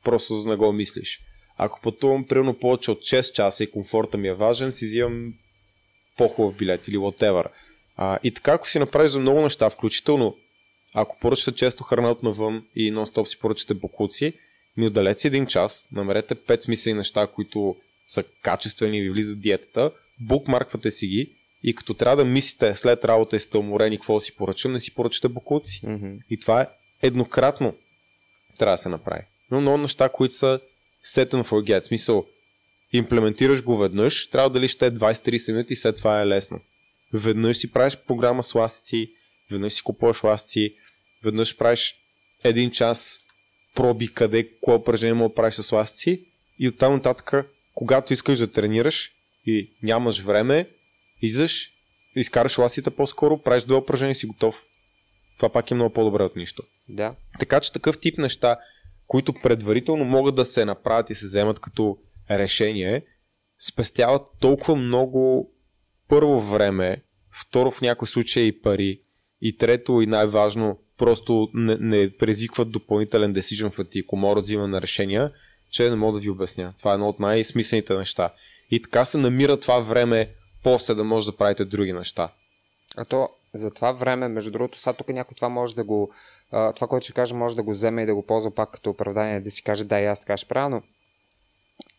Просто 0.04 0.34
за 0.34 0.44
да 0.44 0.50
не 0.50 0.56
го 0.56 0.72
мислиш. 0.72 1.20
Ако 1.56 1.80
пътувам 1.80 2.24
примерно 2.24 2.58
повече 2.58 2.90
от 2.90 2.98
6 2.98 3.32
часа 3.32 3.64
и 3.64 3.70
комфорта 3.70 4.18
ми 4.18 4.28
е 4.28 4.34
важен, 4.34 4.72
си 4.72 4.84
взимам 4.84 5.34
по-хубав 6.16 6.56
билет 6.56 6.88
или 6.88 6.96
whatever. 6.96 7.46
А, 7.96 8.18
и 8.22 8.30
така, 8.34 8.52
ако 8.52 8.68
си 8.68 8.78
направиш 8.78 9.10
за 9.10 9.18
много 9.18 9.40
неща, 9.40 9.70
включително 9.70 10.36
ако 10.94 11.18
поръчате 11.18 11.56
често 11.56 11.84
храна 11.84 12.10
от 12.10 12.22
навън 12.22 12.64
и 12.76 12.92
нон-стоп 12.92 13.24
си 13.24 13.38
поръчате 13.38 13.74
бокуци, 13.74 14.32
ми 14.76 14.86
отделете 14.86 15.20
си 15.20 15.26
един 15.26 15.46
час, 15.46 15.88
намерете 15.92 16.34
5 16.34 16.60
смислени 16.60 16.96
неща, 16.96 17.26
които 17.26 17.76
са 18.04 18.24
качествени 18.42 18.98
и 18.98 19.02
ви 19.02 19.10
влизат 19.10 19.40
диетата, 19.40 19.90
букмарквате 20.20 20.90
си 20.90 21.06
ги 21.06 21.32
и 21.64 21.74
като 21.74 21.94
трябва 21.94 22.16
да 22.16 22.24
мислите 22.24 22.76
след 22.76 23.04
работа 23.04 23.36
и 23.36 23.40
сте 23.40 23.58
уморени 23.58 23.98
какво 23.98 24.20
си 24.20 24.36
поръчам, 24.36 24.72
не 24.72 24.80
си 24.80 24.94
поръчате 24.94 25.28
бокуци. 25.28 25.80
Мгм. 25.86 26.14
И 26.30 26.36
това 26.36 26.62
е 26.62 26.68
еднократно 27.02 27.74
трябва 28.58 28.74
да 28.74 28.78
се 28.78 28.88
направи. 28.88 29.22
Но 29.50 29.60
много 29.60 29.78
неща, 29.78 30.08
които 30.08 30.34
са 30.34 30.60
set 31.06 31.30
and 31.30 31.48
forget. 31.48 31.82
Смисъл, 31.82 32.26
имплементираш 32.92 33.62
го 33.62 33.78
веднъж, 33.78 34.30
трябва 34.30 34.50
да 34.50 34.60
те 34.60 34.94
20-30 34.94 35.52
минути 35.52 35.72
и 35.72 35.76
след 35.76 35.96
това 35.96 36.20
е 36.20 36.26
лесно. 36.26 36.60
Веднъж 37.12 37.56
си 37.56 37.72
правиш 37.72 37.96
програма 37.96 38.42
с 38.42 38.54
ластици, 38.54 39.10
веднъж 39.50 39.72
си 39.72 39.82
купуваш 39.82 40.24
ластици, 40.24 40.74
веднъж 41.24 41.56
правиш 41.56 41.94
един 42.44 42.70
час 42.70 43.20
проби 43.74 44.14
къде, 44.14 44.48
кое 44.60 44.74
упражнение 44.74 45.14
мога 45.14 45.28
да 45.28 45.34
правиш 45.34 45.54
с 45.54 45.72
ластици 45.72 46.24
и 46.58 46.68
оттам 46.68 46.92
нататък, 46.92 47.46
когато 47.74 48.12
искаш 48.12 48.38
да 48.38 48.52
тренираш 48.52 49.10
и 49.46 49.70
нямаш 49.82 50.20
време, 50.20 50.68
излизаш, 51.22 51.70
изкараш 52.16 52.58
ластите 52.58 52.90
по-скоро, 52.90 53.42
правиш 53.42 53.62
две 53.62 53.74
упражнения 53.74 54.12
и 54.12 54.14
си 54.14 54.26
готов. 54.26 54.62
Това 55.36 55.48
пак 55.48 55.70
е 55.70 55.74
много 55.74 55.94
по-добре 55.94 56.22
от 56.22 56.36
нищо. 56.36 56.62
Да. 56.88 57.14
Така 57.38 57.60
че 57.60 57.72
такъв 57.72 58.00
тип 58.00 58.18
неща, 58.18 58.56
които 59.06 59.34
предварително 59.42 60.04
могат 60.04 60.34
да 60.34 60.44
се 60.44 60.64
направят 60.64 61.10
и 61.10 61.14
се 61.14 61.26
вземат 61.26 61.58
като 61.58 61.98
решение, 62.30 63.04
спестяват 63.58 64.22
толкова 64.40 64.76
много 64.76 65.52
първо 66.08 66.40
време, 66.40 67.02
второ 67.30 67.70
в 67.70 67.80
някои 67.80 68.08
случаи 68.08 68.46
и 68.46 68.62
пари, 68.62 69.00
и 69.40 69.56
трето 69.56 70.00
и 70.00 70.06
най-важно, 70.06 70.78
просто 70.98 71.50
не, 71.54 71.76
не 71.80 72.16
предизвикват 72.16 72.70
допълнителен 72.70 73.34
decision 73.34 73.76
fatigue, 73.76 74.12
умора 74.12 74.40
взима 74.40 74.68
на 74.68 74.82
решения, 74.82 75.32
че 75.70 75.90
не 75.90 75.96
мога 75.96 76.18
да 76.18 76.22
ви 76.22 76.30
обясня. 76.30 76.74
Това 76.78 76.90
е 76.90 76.94
едно 76.94 77.08
от 77.08 77.20
най-смислените 77.20 77.94
неща. 77.94 78.32
И 78.70 78.82
така 78.82 79.04
се 79.04 79.18
намира 79.18 79.60
това 79.60 79.80
време 79.80 80.30
после 80.62 80.94
да 80.94 81.04
може 81.04 81.30
да 81.30 81.36
правите 81.36 81.64
други 81.64 81.92
неща. 81.92 82.32
А 82.96 83.04
то 83.04 83.28
за 83.54 83.70
това 83.70 83.92
време, 83.92 84.28
между 84.28 84.50
другото, 84.50 84.78
сега 84.78 84.92
тук 84.92 85.08
някой 85.08 85.34
това 85.34 85.48
може 85.48 85.74
да 85.74 85.84
го. 85.84 86.12
Това, 86.50 86.86
което 86.88 87.04
ще 87.04 87.12
каже, 87.12 87.34
може 87.34 87.56
да 87.56 87.62
го 87.62 87.70
вземе 87.70 88.02
и 88.02 88.06
да 88.06 88.14
го 88.14 88.26
ползва 88.26 88.54
пак 88.54 88.70
като 88.70 88.90
оправдание, 88.90 89.40
да 89.40 89.50
си 89.50 89.62
каже, 89.62 89.84
да, 89.84 90.00
и 90.00 90.06
аз 90.06 90.20
така 90.20 90.36
ще 90.36 90.48
правя, 90.48 90.70
но 90.70 90.82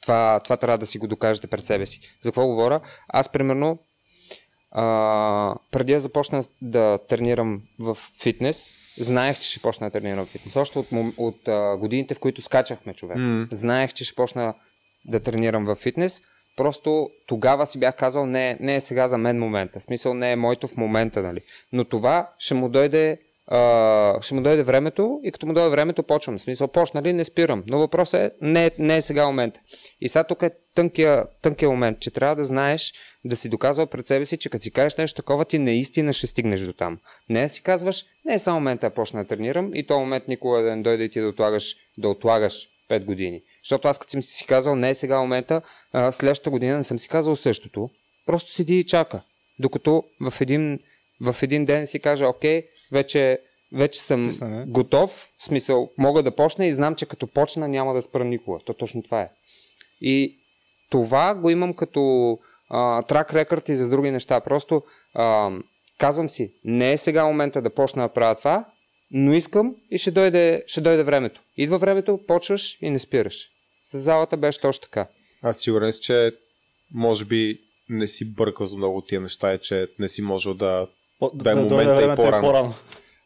това, 0.01 0.39
това 0.43 0.57
трябва 0.57 0.78
да 0.78 0.86
си 0.86 0.97
го 0.97 1.07
докажете 1.07 1.47
пред 1.47 1.66
себе 1.66 1.86
си. 1.86 1.99
За 2.22 2.30
какво 2.30 2.47
говоря? 2.47 2.82
Аз, 3.07 3.30
примерно, 3.30 3.80
а, 4.72 5.55
преди 5.72 5.93
да 5.93 5.99
започна 5.99 6.43
да 6.61 6.99
тренирам 7.09 7.61
в 7.80 7.97
фитнес, 8.22 8.66
знаех, 8.97 9.39
че 9.39 9.49
ще 9.49 9.59
почна 9.59 9.88
да 9.88 9.99
тренирам 9.99 10.26
в 10.26 10.30
фитнес. 10.30 10.55
Още 10.55 10.80
от, 10.80 10.88
от 11.18 11.47
а, 11.47 11.78
годините, 11.78 12.16
в 12.16 12.20
които 12.20 12.41
скачахме 12.41 12.93
човек. 12.93 13.18
М. 13.18 13.47
Знаех, 13.51 13.93
че 13.93 14.05
ще 14.05 14.16
почна 14.16 14.53
да 15.05 15.20
тренирам 15.20 15.66
в 15.66 15.76
фитнес. 15.76 16.22
Просто 16.56 17.10
тогава 17.28 17.68
си 17.68 17.80
бях 17.80 17.95
казал, 17.95 18.26
не, 18.26 18.58
не 18.60 18.76
е 18.76 18.82
сега 18.82 19.08
за 19.08 19.18
мен 19.18 19.39
момента. 19.39 19.80
В 19.80 19.84
смисъл 19.84 20.14
не 20.14 20.32
е 20.32 20.36
моето 20.36 20.68
в 20.68 20.78
момента, 20.78 21.22
нали. 21.22 21.41
Но 21.72 21.86
това 21.86 22.30
ще 22.38 22.54
му 22.54 22.70
дойде, 22.70 23.18
а, 23.47 24.22
ще 24.22 24.36
му 24.36 24.41
дойде 24.41 24.64
времето 24.64 25.20
и 25.24 25.32
като 25.32 25.45
му 25.45 25.54
дойде 25.54 25.70
времето 25.70 26.04
почвам. 26.04 26.38
В 26.38 26.41
смисъл 26.41 26.68
почнали, 26.68 27.14
не 27.14 27.26
спирам. 27.26 27.64
Но 27.68 27.80
въпросът 27.80 28.22
е, 28.22 28.32
не, 28.41 28.72
не 28.80 28.97
е 28.97 29.01
сега 29.01 29.26
момента. 29.26 29.60
И 30.01 30.10
сега 30.10 30.24
тук 30.24 30.41
е 30.41 30.51
тънкия, 30.76 31.26
тънкия 31.41 31.70
момент, 31.70 31.99
че 31.99 32.12
трябва 32.12 32.36
да 32.36 32.45
знаеш, 32.45 32.93
да 33.26 33.36
си 33.36 33.49
доказал 33.49 33.88
пред 33.88 34.08
себе 34.08 34.26
си, 34.26 34.38
че 34.38 34.49
като 34.49 34.64
си 34.64 34.72
кажеш 34.72 34.95
нещо 34.95 35.22
такова, 35.22 35.45
ти 35.45 35.60
наистина 35.60 36.14
ще 36.14 36.28
стигнеш 36.28 36.62
до 36.62 36.74
там. 36.74 36.99
Не 37.30 37.49
си 37.49 37.64
казваш, 37.64 38.06
не 38.26 38.34
е 38.34 38.39
само 38.39 38.60
момента 38.60 38.89
да 38.89 38.93
почна 38.93 39.24
да 39.24 39.28
тренирам 39.28 39.72
и 39.76 39.88
то 39.88 39.99
момент 39.99 40.28
никога 40.28 40.62
да 40.62 40.76
не 40.76 40.84
дойде 40.84 41.04
и 41.04 41.10
ти 41.10 41.20
да 41.20 41.28
отлагаш, 41.28 41.76
да 41.97 42.10
отлагаш 42.10 42.68
5 42.89 43.06
години. 43.06 43.41
Защото 43.64 43.88
аз 43.88 43.99
като 43.99 44.11
съм 44.11 44.22
си 44.22 44.45
казал, 44.45 44.76
не 44.76 44.89
е 44.89 44.95
сега 44.95 45.20
момента, 45.20 45.61
а, 45.93 46.11
следващата 46.11 46.49
година 46.49 46.78
не 46.78 46.84
съм 46.84 46.99
си 46.99 47.09
казал 47.09 47.36
същото, 47.36 47.89
просто 48.26 48.51
седи 48.51 48.80
и 48.80 48.86
чака. 48.86 49.22
Докато 49.59 50.03
в 50.22 50.34
един, 50.41 50.80
в 51.22 51.36
един 51.41 51.66
ден 51.66 51.88
си 51.88 51.99
кажа, 51.99 52.28
окей, 52.28 52.66
вече, 52.91 53.39
вече 53.74 54.01
съм 54.01 54.28
Писане. 54.28 54.66
готов, 54.68 55.30
в 55.38 55.43
смисъл, 55.43 55.89
мога 55.97 56.24
да 56.24 56.36
почна 56.36 56.66
и 56.66 56.74
знам, 56.74 56.95
че 56.95 57.05
като 57.05 57.28
почна 57.28 57.68
няма 57.68 57.93
да 57.93 58.01
спра 58.01 58.24
никога. 58.24 58.59
То 58.66 58.74
точно 58.74 59.03
това 59.03 59.22
е. 59.22 59.30
И 60.01 60.38
това 60.89 61.36
го 61.36 61.49
имам 61.49 61.74
като 61.74 62.38
трак 63.07 63.34
рекорд 63.34 63.70
и 63.70 63.76
за 63.76 63.89
други 63.89 64.11
неща. 64.11 64.39
Просто 64.39 64.84
а, 65.14 65.51
казвам 65.97 66.30
си, 66.30 66.53
не 66.64 66.91
е 66.91 66.97
сега 66.97 67.26
момента 67.26 67.61
да 67.61 67.70
почна 67.70 68.03
да 68.03 68.14
правя 68.14 68.36
това, 68.36 68.66
но 69.11 69.34
искам 69.34 69.76
и 69.91 69.97
ще 69.97 70.11
дойде, 70.11 70.64
ще 70.68 70.82
дойде 70.82 71.03
времето. 71.03 71.41
Идва 71.57 71.78
времето, 71.78 72.20
почваш 72.28 72.78
и 72.82 72.89
не 72.89 72.99
спираш. 72.99 73.49
С 73.84 73.98
залата 73.98 74.38
беше 74.38 74.62
точно 74.62 74.82
така. 74.82 75.08
Аз 75.42 75.58
сигурен 75.58 75.94
съм, 75.94 76.02
че 76.02 76.32
може 76.94 77.26
би 77.26 77.58
не 77.90 78.08
си 78.08 78.26
бъркал 78.28 78.66
за 78.66 78.78
много 78.78 79.02
тия 79.02 79.22
неща 79.22 79.54
и 79.54 79.60
че 79.60 79.88
не 80.00 80.08
си 80.08 80.22
можел 80.22 80.54
да... 80.54 80.88
По- 81.20 81.32
Да 81.34 81.52
е 81.52 81.56
момента 81.56 82.04
и 82.04 82.16
по-рано. 82.16 82.42
по-рано. 82.44 82.74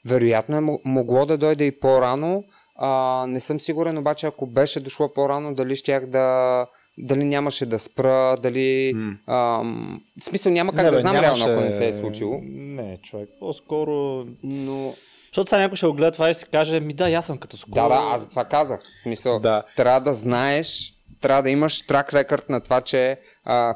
Вероятно 0.05 0.57
е 0.57 0.61
мо- 0.61 0.81
могло 0.85 1.25
да 1.25 1.37
дойде 1.37 1.65
и 1.65 1.79
по-рано, 1.79 2.43
А, 2.75 2.89
не 3.27 3.39
съм 3.39 3.59
сигурен, 3.59 3.97
обаче 3.97 4.27
ако 4.27 4.45
беше 4.47 4.79
дошло 4.79 5.13
по-рано, 5.13 5.55
дали 5.55 5.75
щях 5.75 6.05
да 6.05 6.67
дали 6.99 7.23
нямаше 7.23 7.65
да 7.65 7.79
спра, 7.79 8.37
дали... 8.37 8.93
М. 8.95 9.17
Ам, 9.27 10.01
в 10.19 10.23
смисъл 10.23 10.51
няма 10.51 10.71
как 10.71 10.83
Не, 10.83 10.89
да 10.89 10.95
бе, 10.95 11.01
знам 11.01 11.15
нямаше- 11.15 11.39
реално, 11.39 11.53
ако 11.55 11.63
не 11.63 11.71
се 11.71 11.87
е 11.87 11.93
случило. 11.93 12.39
Не, 12.43 12.97
човек, 12.97 13.29
по-скоро... 13.39 14.25
Но 14.43 14.93
Защото 15.37 15.49
сега 15.49 15.61
някой 15.61 15.77
ще 15.77 15.87
го 15.87 15.93
гледа 15.93 16.11
това 16.11 16.29
и 16.29 16.33
си 16.33 16.45
каже, 16.45 16.79
ми 16.79 16.93
да, 16.93 17.11
аз 17.11 17.25
съм 17.25 17.37
като 17.37 17.57
скоро. 17.57 17.75
да, 17.75 17.89
да, 17.89 17.95
аз 17.95 18.21
за 18.21 18.29
това 18.29 18.45
казах. 18.45 18.79
В 18.97 19.01
смисъл, 19.01 19.39
Да. 19.39 19.63
трябва 19.75 19.99
да 20.01 20.13
знаеш, 20.13 20.93
трябва 21.21 21.43
да 21.43 21.49
имаш 21.49 21.81
трак 21.87 22.13
рекорд 22.13 22.49
на 22.49 22.61
това, 22.61 22.81
че 22.81 23.19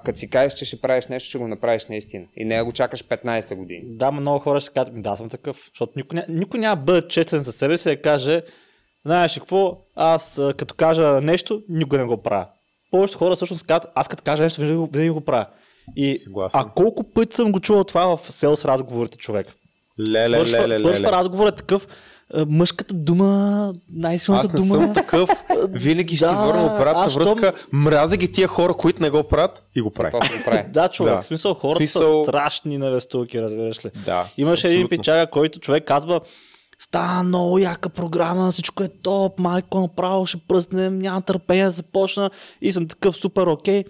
като 0.04 0.20
си 0.20 0.30
кажеш, 0.30 0.54
че 0.54 0.66
ще 0.66 0.82
правиш 0.82 1.08
нещо, 1.08 1.30
ще 1.30 1.38
го 1.38 1.48
направиш 1.48 1.86
наистина. 1.86 2.26
И 2.38 2.46
не 2.46 2.62
го 2.64 2.72
чакаш 2.72 3.04
15 3.04 3.56
години. 3.56 3.82
Да, 3.86 4.12
много 4.12 4.40
хора 4.40 4.60
ще 4.60 4.74
кажат, 4.74 4.94
ми 4.94 5.02
да, 5.02 5.16
съм 5.16 5.30
такъв. 5.30 5.58
Защото 5.58 5.94
никой, 5.96 6.20
никой 6.30 6.60
няма 6.60 6.76
да 6.76 6.82
бъде 6.82 7.08
честен 7.08 7.44
със 7.44 7.56
себе 7.56 7.78
си 7.78 7.90
и 7.90 7.96
да 7.96 8.02
каже, 8.02 8.42
знаеш 9.06 9.34
какво, 9.34 9.78
аз 9.96 10.42
като 10.58 10.76
кажа 10.76 11.22
нещо, 11.22 11.62
никога 11.70 11.98
не 11.98 12.04
го 12.04 12.18
правя. 12.22 12.48
Повечето 12.92 13.20
хора 13.20 13.36
всъщност 13.36 13.68
казват, 13.68 13.92
аз 13.96 14.08
като 14.08 14.24
кажа 14.24 14.44
нещо, 14.44 14.62
винаги 14.62 14.78
го, 14.78 14.90
винаги 14.94 15.10
го 15.10 15.22
правя. 15.22 15.46
И, 15.96 16.16
Съгласен. 16.18 16.62
а 16.62 16.66
колко 16.76 17.04
пъти 17.04 17.36
съм 17.36 17.52
го 17.52 17.60
чувал 17.60 17.84
това 17.84 18.18
в 18.18 18.32
селс 18.32 18.66
разговорите, 18.66 19.18
човек? 19.18 19.48
Леле, 20.02 20.36
свършва, 20.36 20.58
леле, 20.60 20.80
свършва 20.80 21.00
леле. 21.00 21.12
разговорът 21.12 21.56
такъв, 21.56 21.88
а, 22.34 22.46
мъжката 22.46 22.94
дума, 22.94 23.74
най-силната 23.90 24.48
Аз 24.48 24.54
не 24.54 24.60
дума. 24.60 24.74
съм 24.76 24.94
такъв. 24.94 25.30
Винаги 25.70 26.16
ще 26.16 26.26
Да, 26.26 26.32
върна 26.34 26.66
обратна 26.66 27.10
връзка. 27.10 27.54
Мразя 27.74 28.18
ги 28.18 28.32
тия 28.32 28.48
хора, 28.48 28.74
които 28.74 29.02
не 29.02 29.10
го 29.10 29.24
правят 29.24 29.64
и 29.76 29.82
го 29.82 29.92
правят. 29.92 30.14
Прави. 30.46 30.66
Да, 30.70 30.88
човек, 30.88 31.14
Да. 31.14 31.22
в 31.22 31.26
смисъл 31.26 31.54
хората 31.54 31.78
Смисъл- 31.80 32.24
са 32.24 32.30
страшни 32.30 32.78
невестулки, 32.78 33.42
разбираш 33.42 33.86
ли. 33.86 33.90
Да, 34.06 34.26
Имаше 34.38 34.68
един 34.68 34.90
печага, 34.90 35.28
който 35.28 35.60
човек 35.60 35.84
казва, 35.84 36.22
става 36.80 37.24
много 37.24 37.60
яка 37.60 37.90
програма, 37.90 38.52
всичко 38.52 38.84
е 38.84 38.90
топ, 38.90 39.40
майко 39.40 39.80
направо 39.80 40.26
ще 40.26 40.38
пръснем, 40.40 41.00
няма 41.00 41.22
търпение 41.22 41.66
да 41.66 41.72
започна 41.72 42.30
и 42.62 42.74
съм 42.74 42.88
такъв 42.88 43.16
супер 43.16 43.44
окей. 43.44 43.84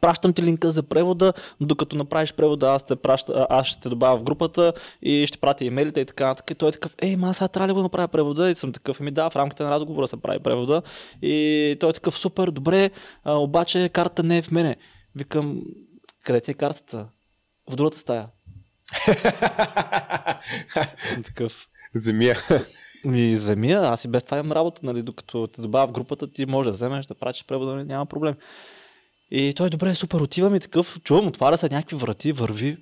Пращам 0.00 0.32
ти 0.32 0.42
линка 0.42 0.70
за 0.70 0.82
превода, 0.82 1.32
докато 1.60 1.96
направиш 1.96 2.32
превода, 2.32 2.66
аз, 2.66 2.86
те 2.86 2.96
праща, 2.96 3.46
аз 3.50 3.66
ще 3.66 3.80
те 3.80 3.88
добавя 3.88 4.18
в 4.18 4.22
групата 4.22 4.72
и 5.02 5.26
ще 5.26 5.38
пратя 5.38 5.64
имейлите 5.64 6.00
и 6.00 6.04
така 6.04 6.26
нататък. 6.26 6.50
И 6.50 6.54
той 6.54 6.68
е 6.68 6.72
такъв, 6.72 6.94
ей, 7.02 7.16
ма, 7.16 7.34
сега 7.34 7.48
трябва 7.48 7.68
ли 7.68 7.72
го 7.72 7.82
направя 7.82 8.08
превода? 8.08 8.50
И 8.50 8.54
съм 8.54 8.72
такъв, 8.72 9.00
еми 9.00 9.10
да, 9.10 9.30
в 9.30 9.36
рамките 9.36 9.62
на 9.62 9.70
разговора 9.70 10.08
се 10.08 10.22
прави 10.22 10.38
превода. 10.38 10.82
И 11.22 11.76
той 11.80 11.90
е 11.90 11.92
такъв, 11.92 12.18
супер, 12.18 12.50
добре, 12.50 12.90
а, 13.24 13.34
обаче 13.34 13.88
картата 13.88 14.22
не 14.22 14.38
е 14.38 14.42
в 14.42 14.50
мене. 14.50 14.76
Викам, 15.16 15.62
къде 16.24 16.40
ти 16.40 16.50
е 16.50 16.54
картата? 16.54 17.06
В 17.70 17.76
другата 17.76 17.98
стая. 17.98 18.28
съм 21.06 21.22
такъв, 21.22 21.68
Земя. 21.94 22.34
ми 23.04 23.36
вземи, 23.36 23.70
я, 23.70 23.80
аз 23.80 24.04
и 24.04 24.08
без 24.08 24.22
това 24.22 24.38
имам 24.38 24.52
работа, 24.52 24.80
нали, 24.84 25.02
докато 25.02 25.46
те 25.46 25.60
добавя 25.60 25.86
в 25.86 25.92
групата, 25.92 26.32
ти 26.32 26.46
може 26.46 26.68
да 26.68 26.72
вземеш, 26.72 27.06
да 27.06 27.14
пратиш 27.14 27.44
превода, 27.44 27.74
нали, 27.74 27.84
няма 27.84 28.06
проблем. 28.06 28.34
И 29.30 29.54
той, 29.56 29.70
добре, 29.70 29.94
супер, 29.94 30.20
отивам 30.20 30.54
и 30.54 30.60
такъв, 30.60 31.00
чувам, 31.04 31.26
отваря 31.26 31.58
се 31.58 31.68
някакви 31.68 31.96
врати, 31.96 32.32
върви. 32.32 32.76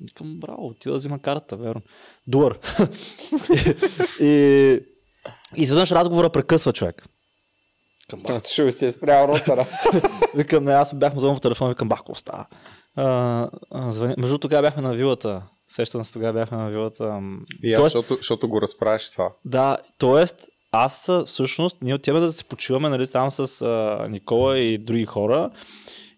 Викам, 0.00 0.40
браво, 0.40 0.66
отива 0.66 0.92
да 0.92 0.98
взима 0.98 1.18
карта, 1.18 1.56
верно. 1.56 1.82
Дуър. 2.26 2.58
и, 4.20 4.26
и 5.56 5.62
изведнъж 5.62 5.90
разговора 5.90 6.30
прекъсва 6.30 6.72
човек. 6.72 7.04
Викам, 8.02 8.22
бах, 8.22 8.44
Ще 8.44 8.72
си 8.72 8.86
е 8.86 8.90
спрял 8.90 9.28
ротора. 9.28 9.66
викам, 10.34 10.64
не, 10.64 10.72
аз 10.72 10.94
бях 10.94 11.12
му 11.12 11.18
взел 11.18 11.34
по 11.34 11.40
телефона, 11.40 11.70
викам, 11.70 11.88
бах, 11.88 11.98
какво 11.98 12.14
става? 12.14 12.46
Звъня. 13.90 14.14
Между 14.18 14.38
тогава 14.38 14.62
бяхме 14.62 14.82
на 14.82 14.94
вилата. 14.94 15.42
Сещам 15.68 16.04
се, 16.04 16.12
тогава 16.12 16.32
бяхме 16.32 16.58
на 16.58 16.70
вилата. 16.70 17.20
И 17.62 17.74
аз, 17.74 17.82
защото, 17.82 18.14
защото 18.14 18.48
го 18.48 18.62
разправяш 18.62 19.10
това. 19.10 19.32
да, 19.44 19.78
т.е. 19.98 20.49
аз 20.72 21.10
всъщност, 21.26 21.76
ние 21.82 21.94
отиваме 21.94 22.26
да 22.26 22.32
се 22.32 22.44
почиваме 22.44 22.88
нали, 22.88 23.06
там 23.06 23.30
с 23.30 23.62
а, 23.62 24.06
Никола 24.08 24.58
и 24.58 24.78
други 24.78 25.04
хора. 25.04 25.50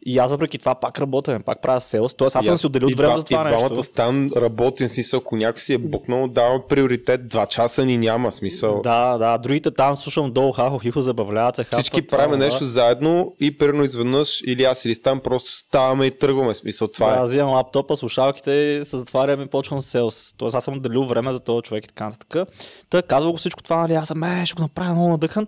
И 0.06 0.18
аз 0.18 0.30
въпреки 0.30 0.58
това 0.58 0.74
пак 0.74 0.98
работя, 0.98 1.40
пак 1.46 1.62
правя 1.62 1.80
селс. 1.80 2.14
Тоест 2.14 2.36
аз 2.36 2.44
И 2.44 2.48
съм 2.48 2.58
си 2.58 2.66
отделил 2.66 2.88
и 2.90 2.94
време 2.94 3.18
за 3.18 3.24
това 3.24 3.40
И 3.40 3.48
двамата 3.48 3.68
нещо. 3.68 3.82
стан 3.82 4.30
работим, 4.36 4.88
смисъл, 4.88 5.18
ако 5.18 5.36
някой 5.36 5.60
си 5.60 5.72
е 5.74 5.78
букнал, 5.78 6.28
дава 6.28 6.68
приоритет, 6.68 7.28
два 7.28 7.46
часа 7.46 7.86
ни 7.86 7.98
няма 7.98 8.32
смисъл. 8.32 8.80
Да, 8.82 9.18
да, 9.18 9.38
другите 9.38 9.70
там 9.70 9.96
слушам 9.96 10.32
долу 10.32 10.52
хахо, 10.52 10.78
хихо, 10.78 11.02
забавляват 11.02 11.56
се. 11.56 11.64
Всички 11.72 12.06
правим 12.06 12.32
това, 12.32 12.44
нещо 12.44 12.64
заедно 12.64 13.34
и 13.40 13.58
примерно 13.58 13.84
изведнъж 13.84 14.40
или 14.46 14.64
аз 14.64 14.84
или 14.84 14.94
Стан 14.94 15.20
просто 15.20 15.50
ставаме 15.50 16.06
и 16.06 16.18
тръгваме. 16.18 16.54
Смисъл, 16.54 16.88
това 16.88 17.10
да, 17.10 17.20
е. 17.20 17.24
взимам 17.24 17.52
лаптопа, 17.52 17.96
слушалките 17.96 18.50
и 18.52 18.84
се 18.84 18.98
затварям 18.98 19.42
и 19.42 19.46
почвам 19.46 19.82
селс. 19.82 20.34
Тоест 20.36 20.54
аз 20.56 20.64
съм 20.64 20.74
отделил 20.74 21.04
време 21.04 21.32
за 21.32 21.40
този 21.40 21.62
човек 21.62 21.84
и 21.84 21.88
така 21.88 22.04
нататък. 22.04 22.48
Та 22.90 23.02
казва 23.02 23.30
го 23.30 23.36
всичко 23.36 23.62
това, 23.62 23.76
нали, 23.76 23.94
аз 23.94 24.08
съм, 24.08 24.22
е, 24.22 24.46
ще 24.46 24.54
го 24.54 24.62
направя 24.62 24.92
много 24.92 25.08
надъхан. 25.08 25.46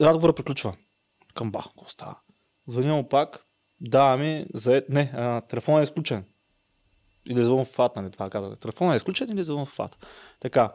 Разговорът 0.00 0.36
приключва. 0.36 0.72
Към 1.34 1.50
бах, 1.50 1.64
какво 1.64 1.90
става? 1.90 2.16
Звъня 2.70 2.94
му 2.94 3.08
пак, 3.08 3.44
да, 3.80 4.16
ми, 4.16 4.46
за... 4.54 4.82
не, 4.88 5.12
а, 5.14 5.40
телефонът 5.40 5.80
е 5.80 5.82
изключен. 5.82 6.24
Или 7.26 7.44
звън 7.44 7.64
в 7.64 7.68
фат, 7.68 7.96
нали, 7.96 8.10
това 8.10 8.30
казва. 8.30 8.56
Телефонът 8.56 8.94
е 8.94 8.96
изключен 8.96 9.28
или 9.32 9.44
звън 9.44 9.66
в 9.66 9.68
фат. 9.68 10.06
Така. 10.40 10.72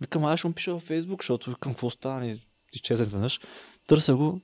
Викам, 0.00 0.24
аз 0.24 0.38
ще 0.38 0.48
му 0.48 0.54
пиша 0.54 0.72
във 0.72 0.82
Фейсбук, 0.82 1.22
защото 1.22 1.50
викам, 1.50 1.72
какво 1.72 1.90
става, 1.90 2.20
ни 2.20 2.46
изчезна 2.72 3.02
изведнъж. 3.02 3.40
Търся 3.86 4.14
го. 4.14 4.40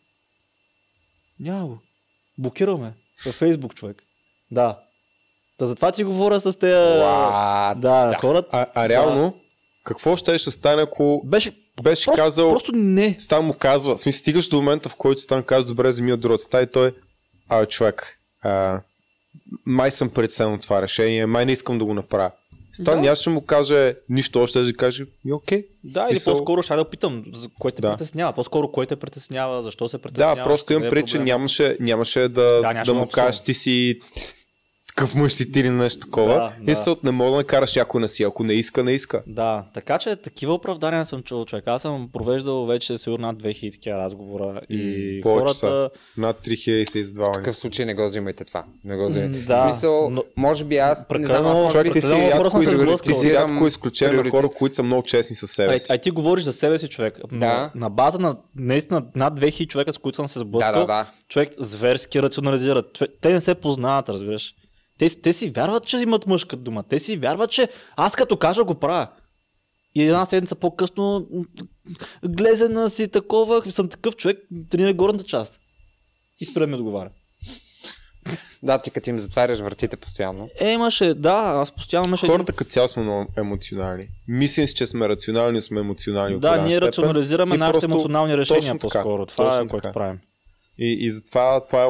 Няма 1.40 1.66
го. 1.66 1.78
Блокираме. 2.38 2.94
Във 3.26 3.34
Фейсбук, 3.34 3.74
човек. 3.74 4.02
Да. 4.50 4.78
Та 5.58 5.66
затова 5.66 5.92
ти 5.92 6.04
говоря 6.04 6.40
с 6.40 6.58
тези... 6.58 6.72
What? 6.72 7.74
Да, 7.78 8.18
хората. 8.20 8.48
А, 8.52 8.66
а 8.74 8.88
реално, 8.88 9.34
какво 9.84 10.16
ще 10.16 10.38
ще 10.38 10.50
стане, 10.50 10.82
ако 10.82 11.22
Беше, 11.24 11.56
беше 11.82 12.04
просто, 12.04 12.22
казал, 12.22 12.50
просто 12.50 12.72
не. 12.72 13.14
Стан 13.18 13.44
му 13.44 13.54
казва, 13.54 13.96
в 13.96 14.00
смисъл, 14.00 14.18
стигаш 14.18 14.48
до 14.48 14.56
момента, 14.56 14.88
в 14.88 14.94
който 14.94 15.20
Стан 15.20 15.42
казва, 15.42 15.68
добре, 15.68 15.88
вземи 15.88 16.12
от 16.12 16.20
другата 16.20 16.42
стая 16.42 16.64
и 16.64 16.70
той, 16.70 16.94
а, 17.48 17.66
човек, 17.66 18.18
а, 18.42 18.80
май 19.66 19.90
съм 19.90 20.08
преценил 20.10 20.58
това 20.58 20.82
решение, 20.82 21.26
май 21.26 21.46
не 21.46 21.52
искам 21.52 21.78
да 21.78 21.84
го 21.84 21.94
направя. 21.94 22.30
Стан 22.72 23.02
Да. 23.02 23.08
да. 23.08 23.16
ще 23.16 23.30
му 23.30 23.40
каже 23.40 23.94
нищо, 24.08 24.40
още 24.40 24.64
ще 24.64 24.72
каже, 24.72 25.06
ми 25.24 25.32
окей. 25.32 25.64
Да, 25.84 26.06
или 26.10 26.18
Смисъл- 26.18 26.32
по-скоро 26.32 26.62
ще 26.62 26.74
да 26.74 26.84
питам, 26.84 27.24
за 27.34 27.48
кое 27.58 27.70
те 27.70 27.82
Да. 27.82 27.90
притеснява. 27.90 28.32
По-скоро 28.32 28.72
кой 28.72 28.86
те 28.86 28.96
притеснява, 28.96 29.62
защо 29.62 29.88
се 29.88 29.98
притеснява. 29.98 30.36
Да, 30.36 30.44
просто 30.44 30.72
имам 30.72 30.84
е 30.84 30.90
преди, 30.90 31.08
че 31.08 31.18
нямаше, 31.18 31.76
нямаше 31.80 32.20
да, 32.20 32.28
Да, 32.28 32.60
нямаше 32.62 32.84
да 32.84 32.94
му 32.94 33.08
кажеш 33.08 33.40
ти 33.40 33.54
си 33.54 34.00
такъв 35.00 35.14
мъж 35.14 35.32
си 35.32 35.52
ти 35.52 35.60
или 35.60 35.70
нещо 35.70 36.00
такова. 36.00 36.34
Да, 36.34 36.52
и 36.62 36.64
да. 36.64 36.76
се 36.76 36.90
от 36.90 37.04
не 37.04 37.10
мога 37.10 37.30
да 37.30 37.36
накараш 37.36 37.76
някой 37.76 38.00
на 38.00 38.08
си, 38.08 38.22
ако 38.22 38.44
не 38.44 38.52
иска, 38.52 38.84
не 38.84 38.92
иска. 38.92 39.22
Да, 39.26 39.64
така 39.74 39.98
че 39.98 40.16
такива 40.16 40.54
оправдания 40.54 41.04
съм 41.04 41.22
чул 41.22 41.44
човек. 41.44 41.64
Аз 41.66 41.82
съм 41.82 42.08
провеждал 42.12 42.66
вече 42.66 42.98
сигурно 42.98 43.26
над 43.26 43.36
2000 43.36 43.72
такива 43.72 43.98
разговора 43.98 44.60
и 44.70 45.20
повече 45.22 45.40
хората... 45.42 45.54
са. 45.54 45.90
Над 46.16 46.36
3000 46.38 46.84
са 46.84 46.92
В 46.92 46.96
издавани. 46.96 47.34
такъв 47.34 47.56
случай 47.56 47.86
не 47.86 47.94
го 47.94 48.04
взимайте 48.04 48.44
това. 48.44 48.64
Не 48.84 48.96
го 48.96 49.06
взимайте. 49.06 49.38
Да, 49.38 49.56
в 49.56 49.60
смисъл, 49.62 50.10
но- 50.10 50.24
може 50.36 50.64
би 50.64 50.76
аз, 50.76 51.06
не 51.10 51.26
знам, 51.26 51.46
аз 51.46 51.58
Прекалено- 51.58 51.62
може 51.62 51.72
Човек, 51.72 51.86
би 51.86 51.92
ти 51.92 52.00
си 52.00 52.12
рядко, 52.12 52.60
се 52.60 52.66
сблъскал. 52.68 52.98
ти 53.04 53.18
си 53.18 53.34
рядко 53.34 53.66
изключение 53.66 54.22
на 54.22 54.30
хора, 54.30 54.48
които 54.48 54.74
са 54.74 54.82
много 54.82 55.02
честни 55.02 55.36
със 55.36 55.50
себе 55.50 55.78
си. 55.78 55.92
ай 55.92 55.98
ти 55.98 56.10
говориш 56.10 56.44
за 56.44 56.52
себе 56.52 56.78
си, 56.78 56.88
човек. 56.88 57.18
Да. 57.24 57.36
На, 57.36 57.70
на 57.74 57.90
база 57.90 58.18
на 58.18 58.36
наистина 58.56 59.02
над 59.16 59.40
2000 59.40 59.66
човека, 59.66 59.92
с 59.92 59.98
които 59.98 60.16
съм 60.16 60.28
се 60.28 60.38
сблъскал, 60.38 60.72
Да, 60.72 60.80
да, 60.80 60.86
да. 60.86 61.06
човек 61.28 61.50
зверски 61.58 62.22
рационализират. 62.22 62.92
Човек, 62.92 63.10
те 63.20 63.32
не 63.32 63.40
се 63.40 63.54
познават, 63.54 64.08
разбираш. 64.08 64.54
Те, 65.00 65.20
те 65.20 65.32
си 65.32 65.50
вярват, 65.50 65.86
че 65.86 65.96
имат 65.96 66.26
мъжка 66.26 66.56
дума. 66.56 66.82
Те 66.82 66.98
си 66.98 67.16
вярват, 67.16 67.50
че 67.50 67.68
аз 67.96 68.16
като 68.16 68.36
кажа 68.36 68.64
го 68.64 68.74
правя. 68.74 69.08
И 69.94 70.02
една 70.02 70.26
седмица 70.26 70.54
по-късно 70.54 71.26
глезена 72.24 72.90
си 72.90 73.08
такова, 73.08 73.70
съм 73.70 73.88
такъв 73.88 74.16
човек, 74.16 74.38
тренира 74.70 74.94
горната 74.94 75.24
част. 75.24 75.60
И 76.40 76.44
спира 76.44 76.66
ми 76.66 76.74
отговаря. 76.74 77.10
Да, 78.62 78.82
ти 78.82 78.90
като 78.90 79.10
им 79.10 79.18
затваряш 79.18 79.58
вратите 79.58 79.96
постоянно. 79.96 80.48
Е, 80.60 80.72
имаше, 80.72 81.14
да, 81.14 81.52
аз 81.56 81.70
постоянно 81.70 82.06
имаше. 82.06 82.26
Хората 82.26 82.52
като 82.52 82.70
цяло 82.70 82.88
сме 82.88 83.02
много 83.02 83.32
емоционални. 83.38 84.08
Мислим 84.28 84.66
си, 84.66 84.74
че 84.74 84.86
сме 84.86 85.08
рационални, 85.08 85.60
сме 85.60 85.80
емоционални. 85.80 86.40
Да, 86.40 86.60
ние 86.62 86.70
степен. 86.70 86.88
рационализираме 86.88 87.54
И 87.54 87.58
нашите 87.58 87.72
просто 87.72 87.90
емоционални 87.92 88.36
решения 88.36 88.62
точно 88.62 88.78
така, 88.78 88.98
по-скоро. 89.02 89.26
Това 89.26 89.50
точно 89.50 89.64
е 89.64 89.68
което 89.68 89.92
правим. 89.92 90.18
И, 90.78 90.96
и 91.00 91.10
затова 91.10 91.66
това 91.66 91.84
е 91.84 91.88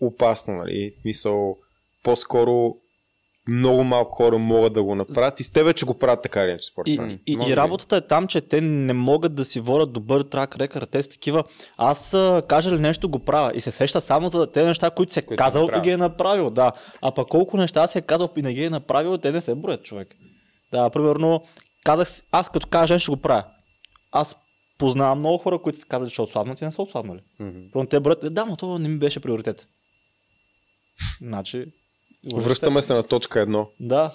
опасно, 0.00 0.54
нали? 0.54 0.94
Мисъл, 1.04 1.56
по-скоро 2.02 2.74
много 3.48 3.84
малко 3.84 4.16
хора 4.16 4.38
могат 4.38 4.72
да 4.72 4.82
го 4.82 4.94
направят 4.94 5.40
и 5.40 5.44
с 5.44 5.52
тебе, 5.52 5.72
че 5.72 5.86
го 5.86 5.98
правят 5.98 6.22
така 6.22 6.44
или 6.44 6.56
според 6.62 6.88
И, 6.88 6.98
мен. 6.98 7.20
и, 7.26 7.36
може 7.36 7.52
и 7.52 7.56
работата 7.56 7.96
е 7.96 8.06
там, 8.06 8.26
че 8.26 8.40
те 8.40 8.60
не 8.60 8.92
могат 8.92 9.34
да 9.34 9.44
си 9.44 9.60
водят 9.60 9.92
добър 9.92 10.22
трак 10.22 10.56
рекър. 10.56 10.86
Те 10.86 11.02
са 11.02 11.08
такива. 11.08 11.44
Аз 11.76 12.10
кажа 12.48 12.70
ли 12.70 12.80
нещо, 12.80 13.08
го 13.08 13.18
правя. 13.18 13.52
И 13.54 13.60
се 13.60 13.70
сеща 13.70 14.00
само 14.00 14.28
за 14.28 14.52
тези 14.52 14.66
неща, 14.66 14.90
които 14.90 15.12
се 15.12 15.22
Които 15.22 15.42
казал 15.42 15.68
и 15.78 15.80
ги 15.80 15.90
е 15.90 15.96
направил. 15.96 16.50
Да. 16.50 16.72
А 17.02 17.14
пък 17.14 17.28
колко 17.28 17.56
неща 17.56 17.86
се 17.86 17.98
е 17.98 18.02
казал 18.02 18.30
и 18.36 18.42
не 18.42 18.54
ги 18.54 18.64
е 18.64 18.70
направил, 18.70 19.18
те 19.18 19.32
не 19.32 19.40
се 19.40 19.54
броят, 19.54 19.84
човек. 19.84 20.08
Да, 20.72 20.90
примерно, 20.90 21.42
казах, 21.84 22.08
аз 22.32 22.48
като 22.50 22.66
кажа 22.66 22.98
ще 22.98 23.10
го 23.10 23.16
правя. 23.16 23.44
Аз 24.12 24.36
познавам 24.78 25.18
много 25.18 25.38
хора, 25.38 25.58
които 25.58 25.78
са 25.78 25.86
казали, 25.86 26.08
че 26.10 26.12
ще 26.14 26.22
отслабнат 26.22 26.60
и 26.60 26.64
не 26.64 26.72
са 26.72 26.82
отслабнали. 26.82 27.20
Примерно 27.38 27.86
те 27.90 28.00
броят, 28.00 28.24
«Е, 28.24 28.30
да, 28.30 28.46
но 28.46 28.56
това 28.56 28.78
не 28.78 28.88
ми 28.88 28.98
беше 28.98 29.20
приоритет. 29.20 29.66
Значи. 31.20 31.64
Връщаме 32.34 32.82
се 32.82 32.94
на 32.94 33.02
точка 33.02 33.40
едно. 33.40 33.68
Да. 33.80 34.12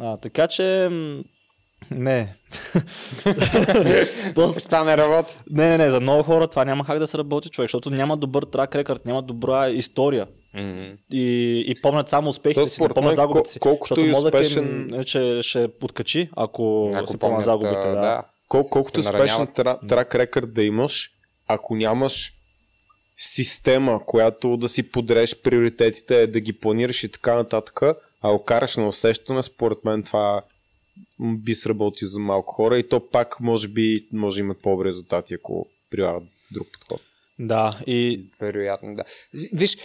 А, 0.00 0.16
така 0.16 0.48
че 0.48 0.90
Не. 1.90 2.34
Това 4.64 4.84
не 4.84 4.96
работи. 4.96 5.36
Не, 5.50 5.68
не, 5.68 5.78
не, 5.78 5.90
за 5.90 6.00
много 6.00 6.22
хора 6.22 6.48
това 6.48 6.64
няма 6.64 6.84
как 6.84 6.98
да 6.98 7.06
се 7.06 7.18
работи, 7.18 7.48
човек, 7.48 7.64
защото 7.64 7.90
няма 7.90 8.16
добър 8.16 8.42
трак 8.42 8.74
рекорд, 8.74 9.06
няма 9.06 9.22
добра 9.22 9.70
история. 9.70 10.26
Мгм. 10.54 10.92
И, 11.12 11.64
и 11.66 11.74
помнят 11.82 12.08
само 12.08 12.28
успехите 12.28 12.60
То 12.60 12.66
си, 12.66 12.82
не 12.82 12.88
помнят 12.88 13.16
загубите 13.16 13.50
си. 13.50 13.58
колкото 13.60 13.94
защото 13.94 14.08
и 14.08 14.10
мозъкът 14.10 14.40
успешен- 14.40 14.94
им, 14.94 15.00
е, 15.00 15.04
че 15.04 15.40
ще 15.42 15.68
подкачи, 15.68 16.30
ако, 16.36 16.90
Ако 16.94 17.06
се 17.06 17.18
помнят 17.18 17.44
загубите. 17.44 17.74
Да. 17.88 17.92
да. 17.92 18.22
Кол, 18.48 18.62
колкото 18.70 19.00
успешен 19.00 19.46
трак 19.88 20.14
рекорд 20.14 20.54
да 20.54 20.62
имаш, 20.62 21.10
ако 21.48 21.76
нямаш 21.76 22.32
система, 23.18 24.00
която 24.06 24.56
да 24.56 24.68
си 24.68 24.90
подреш 24.90 25.40
приоритетите, 25.40 26.26
да 26.26 26.40
ги 26.40 26.52
планираш 26.52 27.04
и 27.04 27.08
така 27.08 27.34
нататък, 27.34 27.80
а 28.22 28.32
го 28.32 28.44
караш 28.44 28.76
на 28.76 28.88
усещане, 28.88 29.42
според 29.42 29.84
мен 29.84 30.02
това 30.02 30.42
би 31.20 31.54
сработил 31.54 32.08
за 32.08 32.18
малко 32.18 32.54
хора 32.54 32.78
и 32.78 32.88
то 32.88 33.10
пак 33.10 33.40
може 33.40 33.68
би 33.68 34.06
може 34.12 34.36
да 34.36 34.40
имат 34.40 34.62
по-добри 34.62 34.88
резултати, 34.88 35.34
ако 35.34 35.66
прилагат 35.90 36.22
друг 36.52 36.66
подход. 36.72 37.00
да, 37.38 37.70
и 37.86 38.24
Вероятно, 38.40 38.94
да. 38.94 39.04
Виж, 39.52 39.76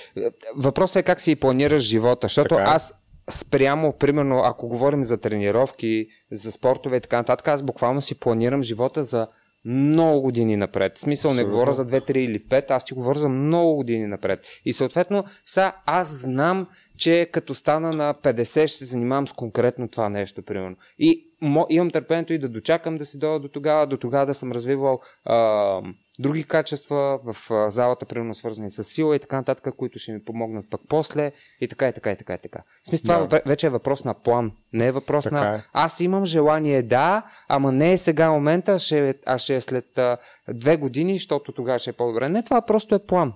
въпросът 0.55 0.95
е 0.95 1.03
как 1.03 1.21
си 1.21 1.35
планираш 1.35 1.81
живота, 1.81 2.25
защото 2.25 2.49
Така 2.49 2.61
е. 2.61 2.65
аз 2.65 2.93
спрямо, 3.29 3.93
примерно, 3.97 4.39
ако 4.39 4.67
говорим 4.67 5.03
за 5.03 5.21
тренировки, 5.21 6.07
за 6.31 6.51
спортове 6.51 6.97
и 6.97 7.01
така 7.01 7.17
нататък, 7.17 7.47
аз 7.47 7.63
буквално 7.63 8.01
си 8.01 8.19
планирам 8.19 8.63
живота 8.63 9.03
за 9.03 9.27
много 9.65 10.21
години 10.21 10.57
напред. 10.57 10.97
В 10.97 10.99
смисъл 10.99 11.33
не 11.33 11.43
говоря 11.43 11.73
за 11.73 11.85
2, 11.85 12.09
3 12.09 12.17
или 12.17 12.43
5, 12.43 12.65
аз 12.69 12.85
ти 12.85 12.93
говоря 12.93 13.19
за 13.19 13.29
много 13.29 13.75
години 13.75 14.07
напред. 14.07 14.45
И 14.65 14.73
съответно, 14.73 15.23
сега 15.45 15.75
аз 15.85 16.21
знам, 16.21 16.67
че 16.97 17.29
като 17.31 17.53
стана 17.53 17.93
на 17.93 18.13
50 18.13 18.43
ще 18.67 18.77
се 18.77 18.85
занимавам 18.85 19.27
с 19.27 19.33
конкретно 19.33 19.87
това 19.87 20.09
нещо, 20.09 20.41
примерно. 20.41 20.75
И 20.99 21.27
мо, 21.41 21.65
имам 21.69 21.91
търпението 21.91 22.33
и 22.33 22.39
да 22.39 22.49
дочакам 22.49 22.97
да 22.97 23.05
си 23.05 23.19
дойда 23.19 23.39
до 23.39 23.47
тогава, 23.47 23.87
до 23.87 23.97
тогава 23.97 24.25
да 24.25 24.33
съм 24.33 24.51
развивал 24.51 25.01
а, 25.25 25.81
други 26.19 26.43
качества 26.43 27.19
в 27.25 27.51
а, 27.51 27.69
залата, 27.69 28.05
примерно 28.05 28.33
свързани 28.33 28.71
с 28.71 28.83
сила 28.83 29.15
и 29.15 29.19
така 29.19 29.35
нататък, 29.35 29.75
които 29.77 29.99
ще 29.99 30.11
ми 30.11 30.23
помогнат 30.23 30.65
пък 30.69 30.81
после 30.89 31.31
и 31.61 31.67
така 31.67 31.87
и 31.87 31.93
така 31.93 32.11
и 32.11 32.15
така 32.17 32.33
и 32.33 32.37
така. 32.37 32.59
В 32.83 32.87
смисъл, 32.87 33.03
това 33.03 33.17
Да. 33.19 33.35
ве- 33.37 33.41
вече 33.45 33.67
е 33.67 33.69
въпрос 33.69 34.05
на 34.05 34.13
план, 34.13 34.51
не 34.73 34.87
е 34.87 34.91
въпрос 34.91 35.23
Така 35.23 35.35
на 35.35 35.55
е. 35.55 35.59
аз 35.73 35.99
имам 35.99 36.25
желание 36.25 36.81
да, 36.81 37.23
ама 37.47 37.71
не 37.71 37.91
е 37.91 37.97
сега 37.97 38.31
момента, 38.31 38.79
ще 38.79 39.09
е, 39.09 39.13
а 39.25 39.37
ще 39.37 39.55
е 39.55 39.61
след 39.61 39.97
а, 39.97 40.17
две 40.49 40.77
години, 40.77 41.13
защото 41.13 41.51
тогава 41.51 41.79
ще 41.79 41.89
е 41.89 41.93
по-добре. 41.93 42.29
Не, 42.29 42.43
това 42.43 42.61
просто 42.61 42.95
е 42.95 42.99
план. 42.99 43.33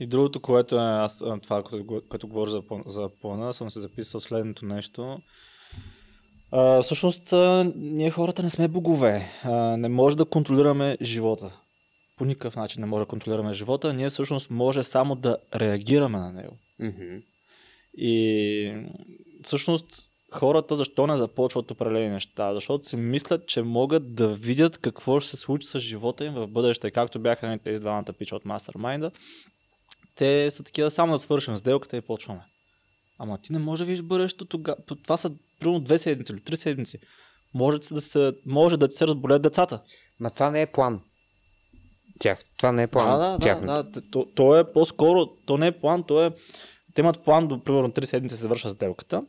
И 0.00 0.06
другото, 0.06 0.40
което 0.40 0.76
е, 0.76 0.78
аз, 0.80 1.18
това, 1.42 1.62
го- 1.62 2.00
като 2.10 2.26
говоря 2.26 2.50
за, 2.50 2.62
за 2.86 3.08
плана, 3.20 3.54
съм 3.54 3.70
се 3.70 3.80
записал 3.80 4.20
следното 4.20 4.64
нещо. 4.64 5.18
А, 6.50 6.82
всъщност, 6.82 7.32
а, 7.32 7.72
ние 7.76 8.10
хората 8.10 8.42
не 8.42 8.50
сме 8.50 8.68
богове. 8.68 9.32
А, 9.44 9.76
не 9.76 9.88
може 9.88 10.16
да 10.16 10.24
контролираме 10.24 10.96
живота. 11.02 11.60
По 12.16 12.24
никакъв 12.24 12.56
начин 12.56 12.80
не 12.80 12.86
може 12.86 13.02
да 13.02 13.08
контролираме 13.08 13.54
живота. 13.54 13.92
Ние 13.92 14.10
всъщност 14.10 14.50
може 14.50 14.82
само 14.82 15.14
да 15.14 15.36
реагираме 15.54 16.18
на 16.18 16.32
него. 16.32 16.56
Мгм. 16.80 17.16
И 17.96 18.86
всъщност 19.42 19.86
хората 20.32 20.76
защо 20.76 21.06
не 21.06 21.16
започват 21.16 21.70
определени 21.70 22.08
неща? 22.08 22.54
Защото 22.54 22.88
си 22.88 22.96
мислят, 22.96 23.46
че 23.46 23.62
могат 23.62 24.14
да 24.14 24.28
видят 24.28 24.78
какво 24.78 25.20
ще 25.20 25.30
се 25.30 25.36
случи 25.36 25.66
с 25.66 25.78
живота 25.80 26.24
им 26.24 26.32
в 26.32 26.46
бъдеще, 26.46 26.90
както 26.90 27.20
бяха 27.20 27.46
нали, 27.46 27.58
тези 27.58 27.80
двамата 27.80 28.12
пича 28.18 28.36
от 28.36 28.44
Mastermind. 28.44 29.10
Те 30.16 30.50
са 30.50 30.64
такива, 30.64 30.90
само 30.90 31.12
да 31.12 31.18
свършим 31.18 31.56
сделката 31.56 31.96
и 31.96 32.00
почваме. 32.00 32.40
Ама 33.18 33.38
ти 33.38 33.52
не 33.52 33.58
можеш 33.58 33.78
да 33.78 33.84
видиш 33.84 34.02
бъдещето 34.02 34.44
тогава. 34.44 34.76
Това 35.02 35.16
са 35.16 35.32
примерно 35.60 35.80
две 35.80 35.98
седмици 35.98 36.32
или 36.32 36.40
три 36.40 36.56
седмици. 36.56 36.98
Може 37.54 37.78
да, 37.78 38.00
се, 38.00 38.32
може 38.46 38.76
да 38.76 38.88
ти 38.88 38.94
се 38.94 39.06
разболят 39.06 39.42
децата. 39.42 39.82
Ма 40.20 40.30
това 40.30 40.50
не 40.50 40.62
е 40.62 40.66
план. 40.66 41.00
Тях. 42.18 42.44
Това 42.56 42.72
не 42.72 42.82
е 42.82 42.86
план. 42.86 43.18
Да, 43.18 43.32
да, 43.32 43.38
тяхното. 43.38 43.66
да, 43.66 43.82
да. 43.82 44.10
То, 44.10 44.26
то 44.34 44.58
е 44.58 44.72
по-скоро, 44.72 45.26
то 45.46 45.58
не 45.58 45.66
е 45.66 45.80
план, 45.80 46.02
то 46.02 46.24
е... 46.24 46.30
Те 46.94 47.00
имат 47.00 47.24
план 47.24 47.48
до 47.48 47.64
примерно 47.64 47.90
3 47.90 48.04
седмици 48.04 48.36
се 48.36 48.48
върша 48.48 48.70
сделката 48.70 49.22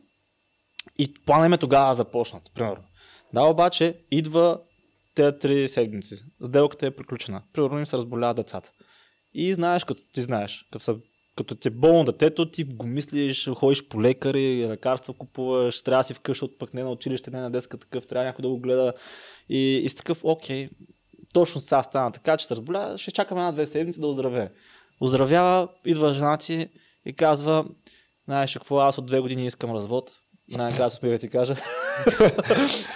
и 0.98 1.14
плана 1.14 1.46
им 1.46 1.52
е 1.52 1.58
тогава 1.58 1.88
да 1.88 1.94
започнат, 1.94 2.42
примерно. 2.54 2.84
Да, 3.34 3.42
обаче 3.42 3.98
идва 4.10 4.60
тези 5.14 5.32
3 5.32 5.66
седмици. 5.66 6.14
Сделката 6.44 6.86
е 6.86 6.96
приключена. 6.96 7.42
Примерно 7.52 7.78
им 7.78 7.86
се 7.86 7.96
разболяват 7.96 8.36
децата. 8.36 8.70
И 9.38 9.54
знаеш, 9.54 9.84
като 9.84 10.02
ти 10.12 10.22
знаеш, 10.22 10.66
като, 10.72 10.84
са, 10.84 10.96
като 11.36 11.54
ти 11.54 11.68
е 11.68 11.70
болно 11.70 12.04
детето, 12.04 12.50
ти 12.50 12.64
го 12.64 12.86
мислиш, 12.86 13.48
ходиш 13.48 13.88
по 13.88 14.02
лекари, 14.02 14.66
лекарства 14.68 15.14
купуваш, 15.14 15.82
трябва 15.82 16.00
да 16.00 16.06
си 16.06 16.14
вкъщи, 16.14 16.44
от 16.44 16.58
пък 16.58 16.74
не 16.74 16.82
на 16.82 16.90
училище, 16.90 17.30
не 17.30 17.40
на 17.40 17.50
детска 17.50 17.78
такъв, 17.78 18.06
трябва 18.06 18.26
някой 18.26 18.42
да 18.42 18.48
го 18.48 18.58
гледа. 18.58 18.92
И, 19.48 19.80
и 19.84 19.88
с 19.88 19.94
такъв, 19.94 20.20
окей, 20.22 20.68
точно 21.32 21.60
сега 21.60 21.82
стана 21.82 22.12
така, 22.12 22.36
че 22.36 22.46
се 22.46 22.56
разболя, 22.56 22.98
ще 22.98 23.10
чакаме 23.10 23.40
една-две 23.40 23.66
седмици 23.66 24.00
да 24.00 24.06
оздравее. 24.06 24.48
Оздравява, 25.00 25.68
идва 25.84 26.14
жена 26.14 26.36
ти 26.36 26.68
и 27.06 27.12
казва, 27.12 27.64
знаеш 28.24 28.52
какво, 28.52 28.78
аз 28.78 28.98
от 28.98 29.06
две 29.06 29.20
години 29.20 29.46
искам 29.46 29.70
развод. 29.70 30.10
Най-накрая 30.48 30.90
се 30.90 30.96
усмеха 30.96 31.12
да 31.12 31.18
ти 31.18 31.28
кажа. 31.28 31.56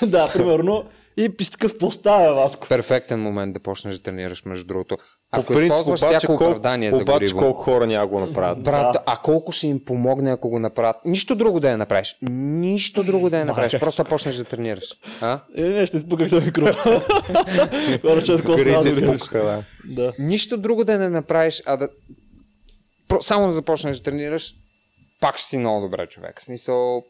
да, 0.07 0.33
примерно. 0.33 0.85
И 1.17 1.37
пис 1.37 1.51
такъв 1.51 1.79
поставя 1.79 2.35
Васко. 2.35 2.69
Перфектен 2.69 3.21
момент 3.23 3.55
да 3.55 3.61
почнеш 3.61 3.97
да 3.97 4.03
тренираш, 4.03 4.45
между 4.45 4.67
другото. 4.67 4.99
Ако 5.33 5.47
По 5.47 5.49
принцип, 5.49 5.65
използваш 5.65 6.03
обаче, 6.03 6.19
всяко 6.19 6.33
оправдание 6.35 6.91
за 6.91 6.97
обаче 6.97 7.19
гориво. 7.19 7.39
колко 7.39 7.63
хора 7.63 7.87
няма 7.87 8.07
го 8.07 8.21
направят. 8.21 8.63
Брат, 8.63 8.93
Да. 8.93 9.03
а 9.07 9.17
колко 9.17 9.53
ще 9.53 9.67
им 9.67 9.85
помогне, 9.85 10.31
ако 10.33 10.49
го 10.49 10.59
направят? 10.59 10.97
Нищо 11.05 11.35
друго 11.35 11.61
да 11.61 11.71
я 11.71 11.79
направиш. 11.79 12.17
Нищо 12.23 13.03
друго 13.05 13.31
да 13.31 13.39
я 13.39 13.45
направиш. 13.45 13.73
Майка 13.73 13.85
Просто 13.85 14.05
почнеш 14.05 14.35
да 14.35 14.45
тренираш. 14.45 14.95
А? 15.21 15.41
Е, 15.57 15.63
не, 15.63 15.87
ще 15.87 15.97
изпуках 15.97 16.31
този 16.31 16.47
микрофон. 16.47 16.93
Да 18.03 18.21
да. 19.33 19.65
Да. 19.85 20.13
Нищо 20.19 20.57
друго 20.57 20.85
да 20.85 20.99
не 20.99 21.09
направиш, 21.09 21.63
а 21.67 21.77
да... 21.77 21.89
Само 23.21 23.47
да 23.47 23.53
започнеш 23.53 23.97
да 23.97 24.03
тренираш, 24.03 24.55
пак 25.21 25.39
ще 25.39 25.49
си 25.49 25.59
много 25.59 25.81
добре 25.81 26.07
човек. 26.07 26.41
В 26.41 26.45
смисъл, 26.45 27.05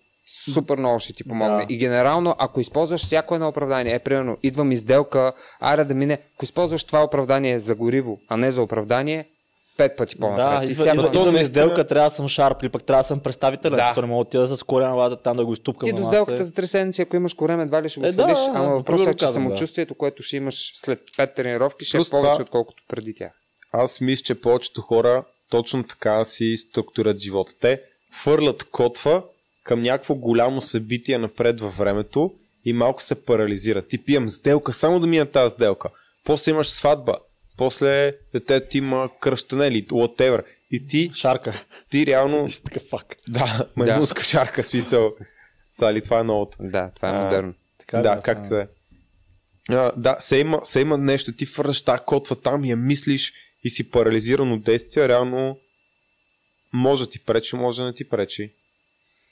супер 0.45 0.77
много 0.77 0.99
ще 0.99 1.13
ти 1.13 1.25
помогне. 1.25 1.57
Да. 1.59 1.67
И 1.69 1.79
генерално, 1.79 2.35
ако 2.39 2.61
използваш 2.61 3.03
всяко 3.03 3.35
едно 3.35 3.49
оправдание, 3.49 3.95
е 3.95 3.99
примерно, 3.99 4.37
идвам 4.43 4.73
изделка, 4.73 5.33
аре 5.61 5.85
да 5.85 5.95
мине, 5.95 6.19
ако 6.37 6.45
използваш 6.45 6.85
това 6.85 7.05
оправдание 7.05 7.59
за 7.59 7.75
гориво, 7.75 8.19
а 8.29 8.37
не 8.37 8.53
за 8.53 8.63
оправдание, 8.63 9.29
пет 9.77 9.97
пъти 9.97 10.15
Да, 10.15 10.21
по-напред. 10.21 10.69
И 10.69 10.73
идва, 10.73 10.85
всяко- 10.85 10.95
идва, 10.97 11.13
то 11.13 11.25
наистина- 11.27 11.45
сделка, 11.47 11.87
трябва 11.87 12.11
да 12.11 12.17
съм 12.17 12.29
шарп, 12.29 12.63
или 12.63 12.69
пък 12.69 12.85
трябва 12.85 13.03
да 13.03 13.07
съм 13.07 13.21
представителен. 13.21 13.71
Да. 13.73 13.93
Да. 13.95 14.01
Не 14.01 14.07
мога 14.07 14.25
да 14.25 14.39
отида 14.39 14.57
с 14.57 14.63
корена 14.63 14.97
вата 14.97 15.17
там 15.17 15.37
да 15.37 15.45
го 15.45 15.53
изтупкам. 15.53 15.87
Ти 15.87 15.93
на 15.93 16.01
до 16.01 16.07
сделката 16.07 16.45
за 16.45 16.55
три 16.55 16.67
седмици, 16.67 17.03
ако 17.03 17.17
имаш 17.17 17.35
корем, 17.35 17.61
едва 17.61 17.83
ли 17.83 17.89
ще 17.89 18.01
го 18.01 18.07
Е, 18.07 18.09
да, 18.09 18.15
свалиш, 18.15 18.39
да, 18.39 18.45
ама 18.49 18.65
да, 18.65 18.71
въпросът 18.71 19.09
е, 19.09 19.11
че 19.11 19.25
казвам, 19.25 19.43
да. 19.43 19.49
самочувствието, 19.49 19.95
което 19.95 20.23
ще 20.23 20.37
имаш 20.37 20.73
след 20.75 21.01
пет 21.17 21.35
тренировки, 21.35 21.85
ще 21.85 21.97
е 21.97 21.99
Плюс 21.99 22.11
повече, 22.11 22.33
това- 22.33 22.43
отколкото 22.43 22.83
преди 22.89 23.15
тях. 23.15 23.33
Аз 23.73 24.01
мисля, 24.01 24.23
че 24.23 24.41
повечето 24.41 24.81
хора 24.81 25.25
точно 25.51 25.85
така 25.85 26.25
си 26.25 26.57
структурят 26.59 27.19
живота. 27.19 27.53
Те 27.61 27.81
фърлят 28.15 28.65
котва 28.65 29.23
към 29.71 29.83
някакво 29.83 30.15
голямо 30.15 30.61
събитие 30.61 31.19
напред 31.19 31.61
във 31.61 31.77
времето 31.77 32.35
и 32.65 32.73
малко 32.73 33.03
се 33.03 33.25
парализират. 33.25 33.89
Ти 33.89 34.05
пием 34.05 34.29
сделка, 34.29 34.73
само 34.73 35.01
да 35.01 35.07
мина 35.07 35.27
тази 35.27 35.55
сделка. 35.55 35.89
После 36.25 36.51
имаш 36.51 36.69
сватба, 36.69 37.19
после 37.57 38.15
детето 38.33 38.71
ти 38.71 38.79
има 38.79 39.11
кръщане 39.21 39.67
или 39.67 39.87
whatever. 39.87 40.45
И 40.71 40.87
ти, 40.87 41.11
Шарка. 41.15 41.65
ти 41.91 42.07
реално, 42.07 42.49
фак. 42.91 43.17
да, 43.29 43.67
маймунска 43.77 44.23
шарка, 44.23 44.65
смисъл. 44.65 45.11
Сали, 45.71 46.03
това 46.03 46.21
е 46.21 46.25
новото. 46.25 46.57
Да, 46.61 46.91
това 46.97 47.09
е 47.09 47.25
модерно. 47.25 47.55
Така 47.79 47.97
да, 47.97 48.15
да, 48.15 48.23
както 48.23 48.49
да. 48.49 48.61
е. 48.61 48.67
А, 49.69 49.93
да, 49.97 50.17
се 50.21 50.39
има, 50.39 50.61
се 50.65 50.81
има 50.81 50.99
нещо, 50.99 51.33
ти 51.33 51.47
фърляш 51.47 51.83
тази 51.83 52.03
котва 52.07 52.37
там 52.37 52.65
и 52.65 52.71
я 52.71 52.77
мислиш 52.77 53.33
и 53.65 53.71
си 53.71 53.91
парализиран 53.91 54.53
от 54.53 54.63
действия, 54.63 55.09
реално 55.09 55.59
може 56.73 57.05
да 57.05 57.11
ти 57.11 57.25
пречи, 57.25 57.57
може 57.57 57.81
да 57.81 57.87
не 57.87 57.95
ти 57.95 58.09
пречи. 58.09 58.53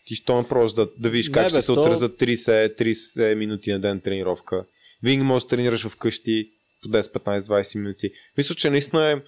Ти 0.08 0.32
не 0.32 0.48
пробваш 0.48 0.72
да, 0.72 0.88
да 0.98 1.10
видиш 1.10 1.28
как 1.28 1.42
Не, 1.42 1.48
ще 1.48 1.58
бе, 1.58 1.62
се 1.62 1.66
то- 1.66 1.80
отразят 1.80 2.20
30, 2.20 2.80
30 2.80 3.34
минути 3.34 3.72
на 3.72 3.80
ден 3.80 4.00
тренировка. 4.00 4.64
Винаги 5.02 5.22
можеш 5.22 5.44
да 5.44 5.48
тренираш 5.48 5.86
вкъщи 5.86 6.50
по 6.82 6.88
10, 6.88 7.00
15, 7.00 7.40
20 7.40 7.78
минути. 7.78 8.12
Мисля, 8.36 8.54
че 8.54 8.70
наистина 8.70 9.10
е 9.10 9.22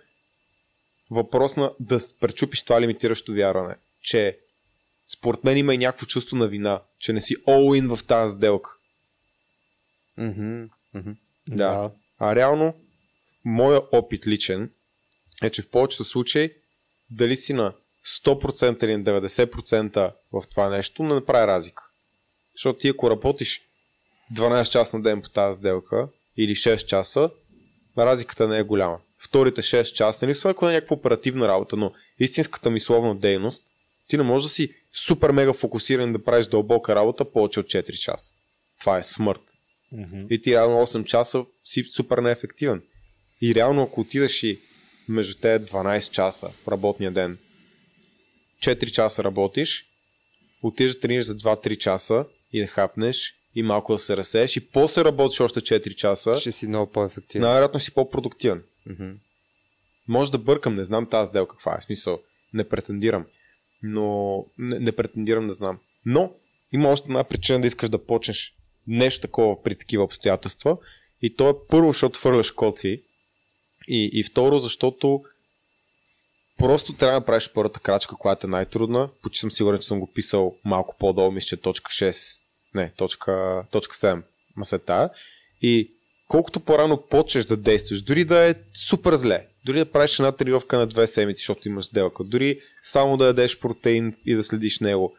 въпрос 1.10 1.56
на 1.56 1.72
да 1.80 2.00
пречупиш 2.20 2.62
това 2.62 2.80
лимитиращо 2.80 3.32
вярване, 3.32 3.74
че 4.02 4.38
според 5.12 5.44
мен 5.44 5.56
има 5.56 5.74
и 5.74 5.78
някакво 5.78 6.06
чувство 6.06 6.36
на 6.36 6.48
вина, 6.48 6.82
че 6.98 7.12
не 7.12 7.20
си 7.20 7.36
all 7.36 7.82
in 7.82 7.96
в 7.96 8.04
тази 8.04 8.36
сделка. 8.36 8.70
Мгм, 10.16 10.62
мгм. 10.94 11.12
Да. 11.48 11.90
А 12.18 12.34
реално, 12.36 12.74
моя 13.44 13.80
опит 13.92 14.26
личен 14.26 14.70
е, 15.42 15.50
че 15.50 15.62
в 15.62 15.70
повечето 15.70 16.04
случаи, 16.04 16.50
дали 17.10 17.36
си 17.36 17.52
на 17.52 17.72
100% 18.06 18.84
или 18.84 18.96
на 18.96 19.04
90% 19.04 20.12
в 20.32 20.42
това 20.50 20.68
нещо, 20.68 21.02
не 21.02 21.14
направи 21.14 21.46
разлика. 21.46 21.82
Защото 22.54 22.78
ти 22.78 22.88
ако 22.88 23.10
работиш 23.10 23.62
12 24.34 24.70
часа 24.70 24.96
на 24.96 25.02
ден 25.02 25.22
по 25.22 25.28
тази 25.28 25.58
сделка 25.58 26.08
или 26.36 26.54
6 26.54 26.86
часа, 26.86 27.30
разликата 27.98 28.48
не 28.48 28.58
е 28.58 28.62
голяма. 28.62 29.00
Вторите 29.18 29.62
6 29.62 29.92
часа, 29.92 30.26
не 30.26 30.34
са 30.34 30.50
ако 30.50 30.68
е 30.68 30.72
някаква 30.72 30.96
оперативна 30.96 31.48
работа, 31.48 31.76
но 31.76 31.92
истинската 32.18 32.70
мисловна 32.70 33.16
дейност, 33.16 33.64
ти 34.08 34.16
не 34.16 34.22
можеш 34.22 34.44
да 34.44 34.50
си 34.50 34.74
супер 34.94 35.30
мега 35.30 35.52
фокусиран 35.52 36.12
да 36.12 36.24
правиш 36.24 36.46
дълбока 36.46 36.94
работа 36.94 37.32
повече 37.32 37.60
от 37.60 37.66
4 37.66 37.92
часа. 37.92 38.32
Това 38.80 38.98
е 38.98 39.02
смърт. 39.02 39.40
И 40.30 40.40
ти 40.42 40.52
реално 40.52 40.86
8 40.86 41.04
часа 41.04 41.44
си 41.64 41.84
супер 41.84 42.18
неефективен. 42.18 42.82
И 43.42 43.54
реално 43.54 43.82
ако 43.82 44.00
отидеш 44.00 44.42
и 44.42 44.60
между 45.08 45.40
те 45.40 45.60
12 45.60 46.10
часа 46.10 46.50
в 46.64 46.68
работния 46.68 47.10
ден, 47.10 47.38
4 48.62 48.90
часа 48.90 49.24
работиш, 49.24 49.84
отидеш 50.62 50.92
да 50.92 51.00
тренираш 51.00 51.24
за 51.24 51.36
2-3 51.36 51.76
часа 51.78 52.26
и 52.52 52.60
да 52.60 52.66
хапнеш 52.66 53.34
и 53.54 53.62
малко 53.62 53.92
да 53.92 53.98
се 53.98 54.16
разсееш 54.16 54.56
и 54.56 54.70
после 54.70 55.04
работиш 55.04 55.40
още 55.40 55.60
4 55.60 55.94
часа, 55.94 56.40
Ще 56.40 56.52
си 56.52 56.66
много 56.66 56.92
по-ефективен. 56.92 57.42
най-вероятно 57.42 57.80
си 57.80 57.94
по-продуктивен. 57.94 58.62
Мгм. 58.86 59.10
Може 60.08 60.32
да 60.32 60.38
бъркам, 60.38 60.74
не 60.74 60.84
знам 60.84 61.06
тази 61.08 61.28
сделка 61.28 61.56
каква 61.56 61.74
е. 61.74 61.80
В 61.80 61.84
смисъл, 61.84 62.20
не 62.54 62.68
претендирам. 62.68 63.26
Но 63.82 64.36
не, 64.58 64.78
не 64.78 64.92
претендирам 64.92 65.48
да 65.48 65.54
знам. 65.54 65.78
Но 66.06 66.32
има 66.72 66.88
още 66.88 67.08
една 67.08 67.24
причина 67.24 67.60
да 67.60 67.66
искаш 67.66 67.88
да 67.88 68.04
почнеш 68.04 68.54
нещо 68.86 69.20
такова 69.20 69.62
при 69.62 69.74
такива 69.74 70.04
обстоятелства. 70.04 70.76
И 71.22 71.34
то 71.36 71.50
е 71.50 71.54
първо, 71.68 71.88
защото 71.88 72.18
фърляш 72.18 72.50
котви. 72.50 73.02
И, 73.88 74.10
и 74.12 74.24
второ, 74.24 74.58
защото 74.58 75.24
просто 76.60 76.92
трябва 76.92 77.12
да 77.12 77.20
направиш 77.20 77.50
първата 77.54 77.80
крачка, 77.80 78.16
която 78.16 78.46
е 78.46 78.50
най-трудна. 78.50 79.08
Почти 79.22 79.38
съм 79.38 79.50
сигурен, 79.50 79.80
че 79.80 79.86
съм 79.86 80.00
го 80.00 80.12
писал 80.12 80.56
малко 80.64 80.96
по-долу, 80.98 81.30
мисля, 81.30 81.46
че 81.46 81.54
е 81.54 81.58
точка 81.58 81.90
6. 81.90 82.40
Не, 82.74 82.92
точка, 82.96 83.64
точка 83.70 83.96
7. 83.96 84.22
Ма 84.56 84.64
се 84.64 84.78
тая. 84.78 85.10
И 85.62 85.90
колкото 86.28 86.60
по-рано 86.60 87.02
почнеш 87.10 87.44
да 87.44 87.56
действаш, 87.56 88.02
дори 88.02 88.24
да 88.24 88.48
е 88.48 88.54
супер 88.74 89.14
зле, 89.14 89.46
дори 89.64 89.78
да 89.78 89.92
правиш 89.92 90.18
една 90.18 90.32
тренировка 90.32 90.78
на 90.78 90.86
две 90.86 91.06
седмици, 91.06 91.40
защото 91.40 91.68
имаш 91.68 91.84
сделка, 91.84 92.24
дори 92.24 92.60
само 92.82 93.16
да 93.16 93.26
ядеш 93.26 93.58
протеин 93.58 94.16
и 94.26 94.34
да 94.34 94.42
следиш 94.42 94.80
него, 94.80 95.16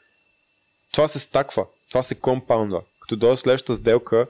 това 0.91 1.07
се 1.07 1.19
стаква, 1.19 1.65
това 1.89 2.03
се 2.03 2.15
компаундва. 2.15 2.81
Като 2.99 3.15
дойде 3.15 3.37
следващата 3.37 3.75
сделка, 3.75 4.27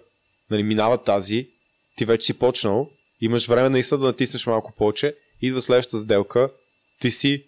нали, 0.51 0.63
минава 0.63 1.03
тази, 1.03 1.49
ти 1.97 2.05
вече 2.05 2.25
си 2.25 2.39
почнал, 2.39 2.89
имаш 3.21 3.47
време 3.47 3.69
наистина 3.69 3.99
да 3.99 4.07
натиснеш 4.07 4.45
малко 4.45 4.71
повече, 4.71 5.15
идва 5.41 5.61
следващата 5.61 5.97
сделка, 5.97 6.49
ти 7.01 7.11
си 7.11 7.45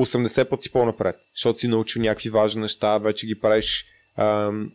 80 0.00 0.48
пъти 0.48 0.70
по-напред, 0.70 1.16
защото 1.34 1.58
си 1.58 1.68
научил 1.68 2.02
някакви 2.02 2.30
важни 2.30 2.60
неща, 2.60 2.98
вече 2.98 3.26
ги 3.26 3.40
правиш 3.40 3.86
ам, 4.16 4.72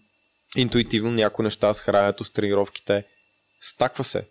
интуитивно 0.55 1.11
някои 1.11 1.43
неща 1.43 1.73
с 1.73 1.81
храненето, 1.81 2.23
с 2.23 2.31
тренировките. 2.31 3.03
Стаква 3.61 4.03
се. 4.03 4.27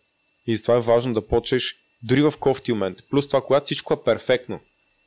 И 0.47 0.57
затова 0.57 0.77
е 0.77 0.81
важно 0.81 1.15
да 1.15 1.27
почнеш 1.27 1.77
дори 2.03 2.23
в 2.23 2.35
кофти 2.41 2.73
момент. 2.73 2.99
Плюс 3.11 3.29
това, 3.29 3.41
когато 3.41 3.65
всичко 3.65 3.95
е 3.95 4.05
перфектно 4.05 4.61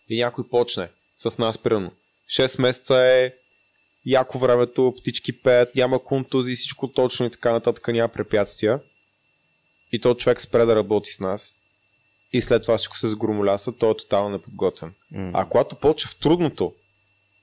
и 0.09 0.17
някой 0.17 0.47
почне 0.49 0.89
с 1.15 1.37
нас, 1.37 1.57
примерно. 1.57 1.91
6 2.29 2.61
месеца 2.61 2.95
е 2.97 3.33
яко 4.05 4.39
времето, 4.39 4.95
птички 4.99 5.41
пеят, 5.41 5.75
няма 5.75 6.03
контузии, 6.03 6.55
всичко 6.55 6.87
точно 6.87 7.25
и 7.25 7.31
така 7.31 7.51
нататък, 7.51 7.87
няма 7.87 8.09
препятствия. 8.09 8.79
И 9.91 10.01
то 10.01 10.15
човек 10.15 10.41
спре 10.41 10.65
да 10.65 10.75
работи 10.75 11.11
с 11.11 11.19
нас. 11.19 11.60
И 12.33 12.41
след 12.41 12.61
това 12.61 12.77
всичко 12.77 12.97
се 12.97 13.09
сгромоляса, 13.09 13.77
той 13.77 13.91
е 13.91 13.97
тотално 13.97 14.29
неподготвен. 14.29 14.93
Мгм. 15.11 15.29
А 15.33 15.45
когато 15.45 15.75
почне 15.75 16.09
в 16.09 16.19
трудното 16.19 16.73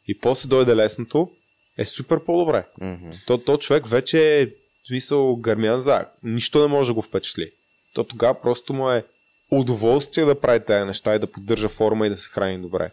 и 0.08 0.18
после 0.18 0.48
дойде 0.48 0.76
лесното, 0.76 1.30
е 1.78 1.84
супер 1.84 2.24
по-добре. 2.24 2.64
Мгм. 2.80 3.10
То, 3.26 3.38
то 3.38 3.58
човек 3.58 3.86
вече 3.86 4.40
е 4.40 4.48
смисъл 4.86 5.36
гърмян 5.36 5.78
за. 5.78 6.06
Нищо 6.22 6.60
не 6.60 6.66
може 6.66 6.90
да 6.90 6.94
го 6.94 7.02
впечатли. 7.02 7.50
То 7.94 8.04
тогава 8.04 8.40
просто 8.40 8.72
му 8.72 8.90
е 8.90 9.04
удоволствие 9.50 10.24
да 10.24 10.40
прави 10.40 10.64
тези 10.64 10.84
неща 10.84 11.14
и 11.14 11.18
да 11.18 11.32
поддържа 11.32 11.68
форма 11.68 12.06
и 12.06 12.10
да 12.10 12.18
се 12.18 12.30
храни 12.30 12.62
добре. 12.62 12.90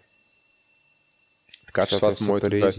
Така 1.66 1.86
че 1.86 1.96
това 1.96 2.08
е 2.08 2.12
са 2.12 2.24
моите 2.24 2.50
две. 2.50 2.72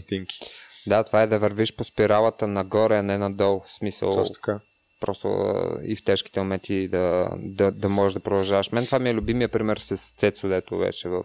Да, 0.86 1.04
това 1.04 1.22
е 1.22 1.26
да 1.26 1.38
вървиш 1.38 1.76
по 1.76 1.84
спиралата 1.84 2.46
нагоре, 2.46 2.96
а 2.96 3.02
не 3.02 3.18
надолу. 3.18 3.60
В 3.66 3.72
смисъл, 3.72 4.14
Точно 4.14 4.34
така. 4.34 4.60
Просто 5.00 5.28
и 5.82 5.96
в 5.96 6.04
тежките 6.04 6.40
моменти 6.40 6.88
да, 6.88 7.30
да, 7.38 7.72
да 7.72 7.88
можеш 7.88 8.14
да 8.14 8.20
продължаваш. 8.20 8.72
Мен 8.72 8.86
това 8.86 8.98
ми 8.98 9.10
е 9.10 9.14
любимия 9.14 9.48
пример 9.48 9.76
с 9.76 9.96
Цецо, 9.96 10.48
дето 10.48 10.78
беше 10.78 11.08
в 11.08 11.24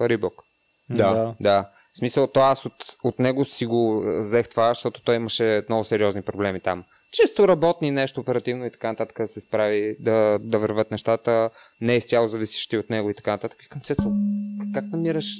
Рибок. 0.00 0.42
Да. 0.90 1.34
Да. 1.40 1.70
В 1.92 1.98
смисъл, 1.98 2.26
то 2.26 2.40
аз 2.40 2.66
от, 2.66 2.96
от 3.04 3.18
него 3.18 3.44
си 3.44 3.66
го 3.66 4.04
взех 4.18 4.48
това, 4.48 4.74
защото 4.74 5.02
той 5.02 5.16
имаше 5.16 5.64
много 5.68 5.84
сериозни 5.84 6.22
проблеми 6.22 6.60
там. 6.60 6.84
Чисто 7.12 7.48
работни, 7.48 7.90
нещо 7.90 8.20
оперативно 8.20 8.66
и 8.66 8.70
така 8.70 8.88
нататък 8.88 9.16
да 9.18 9.28
се 9.28 9.40
справи, 9.40 9.96
да, 10.00 10.38
да 10.42 10.58
върват 10.58 10.90
нещата, 10.90 11.50
не 11.80 11.96
изцяло 11.96 12.26
зависещи 12.26 12.76
от 12.76 12.90
него 12.90 13.10
и 13.10 13.14
така 13.14 13.30
нататък. 13.30 13.62
Викам, 13.62 13.80
Цецо, 13.80 14.12
как 14.74 14.84
намираш 14.84 15.36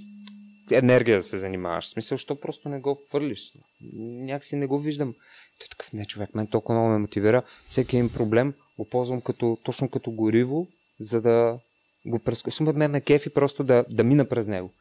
енергия 0.71 1.17
да 1.17 1.23
се 1.23 1.37
занимаваш? 1.37 1.85
В 1.85 1.89
смисъл, 1.89 2.19
що 2.19 2.41
просто 2.41 2.69
не 2.69 2.81
го 2.81 2.99
хвърлиш? 3.09 3.53
Някакси 3.99 4.57
не 4.57 4.67
го 4.67 4.79
виждам. 4.79 5.15
Той 5.61 5.67
е 5.67 5.71
такъв, 5.71 5.93
не 5.93 6.07
човек, 6.07 6.35
мен 6.35 6.47
толкова 6.47 6.79
много 6.79 6.93
ме 6.93 6.99
мотивира. 6.99 7.43
Всеки 7.67 7.97
един 7.97 8.13
проблем 8.13 8.55
го 8.79 8.89
ползвам 8.89 9.21
като, 9.21 9.59
точно 9.65 9.91
като 9.91 10.11
гориво, 10.11 10.69
за 11.01 11.23
да 11.23 11.59
го 12.07 12.19
прескочим. 12.19 12.67
Мен 12.67 12.91
ме 12.91 13.01
кефи 13.01 13.35
просто 13.35 13.65
да, 13.65 13.85
да 13.91 14.05
мина 14.05 14.29
през 14.29 14.47
него. 14.47 14.73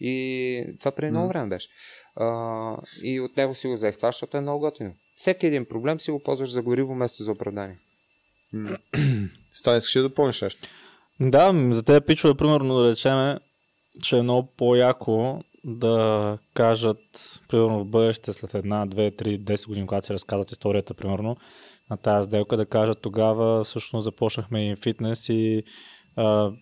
И 0.00 0.64
това 0.78 0.90
преди 0.90 1.10
много 1.10 1.28
време 1.28 1.48
беше. 1.48 1.68
А, 2.16 2.76
и 3.02 3.20
от 3.20 3.36
него 3.36 3.54
си 3.54 3.66
го 3.66 3.74
взех 3.74 3.96
това, 3.96 4.08
защото 4.08 4.36
е 4.36 4.40
много 4.40 4.60
готино. 4.60 4.94
Всеки 5.14 5.46
един 5.46 5.64
проблем 5.64 6.00
си 6.00 6.10
го 6.10 6.22
ползваш 6.22 6.50
за 6.50 6.62
гориво 6.62 6.94
вместо 6.94 7.22
за 7.22 7.32
оправдание. 7.32 7.78
Стане, 9.52 9.76
искаш 9.76 9.96
ли 9.96 10.00
да 10.00 10.08
допълниш 10.08 10.42
нещо? 10.42 10.68
Да, 11.20 11.68
за 11.72 11.82
тези 11.82 12.00
пичове, 12.00 12.34
примерно, 12.34 12.74
да 12.74 12.90
речеме, 12.90 13.38
че 14.02 14.18
е 14.18 14.22
много 14.22 14.48
по-яко 14.56 15.42
да 15.64 16.38
кажат, 16.54 16.98
примерно 17.48 17.80
в 17.80 17.88
бъдеще, 17.88 18.32
след 18.32 18.54
една, 18.54 18.86
две, 18.86 19.10
три, 19.10 19.40
10 19.40 19.66
години, 19.66 19.86
когато 19.86 20.06
се 20.06 20.14
разказват 20.14 20.50
историята, 20.50 20.94
примерно, 20.94 21.36
на 21.90 21.96
тази 21.96 22.26
сделка, 22.26 22.56
да 22.56 22.66
кажат 22.66 23.00
тогава 23.02 23.64
всъщност 23.64 24.04
започнахме 24.04 24.70
и 24.70 24.76
фитнес 24.76 25.28
и 25.28 25.62
а, 26.16 26.52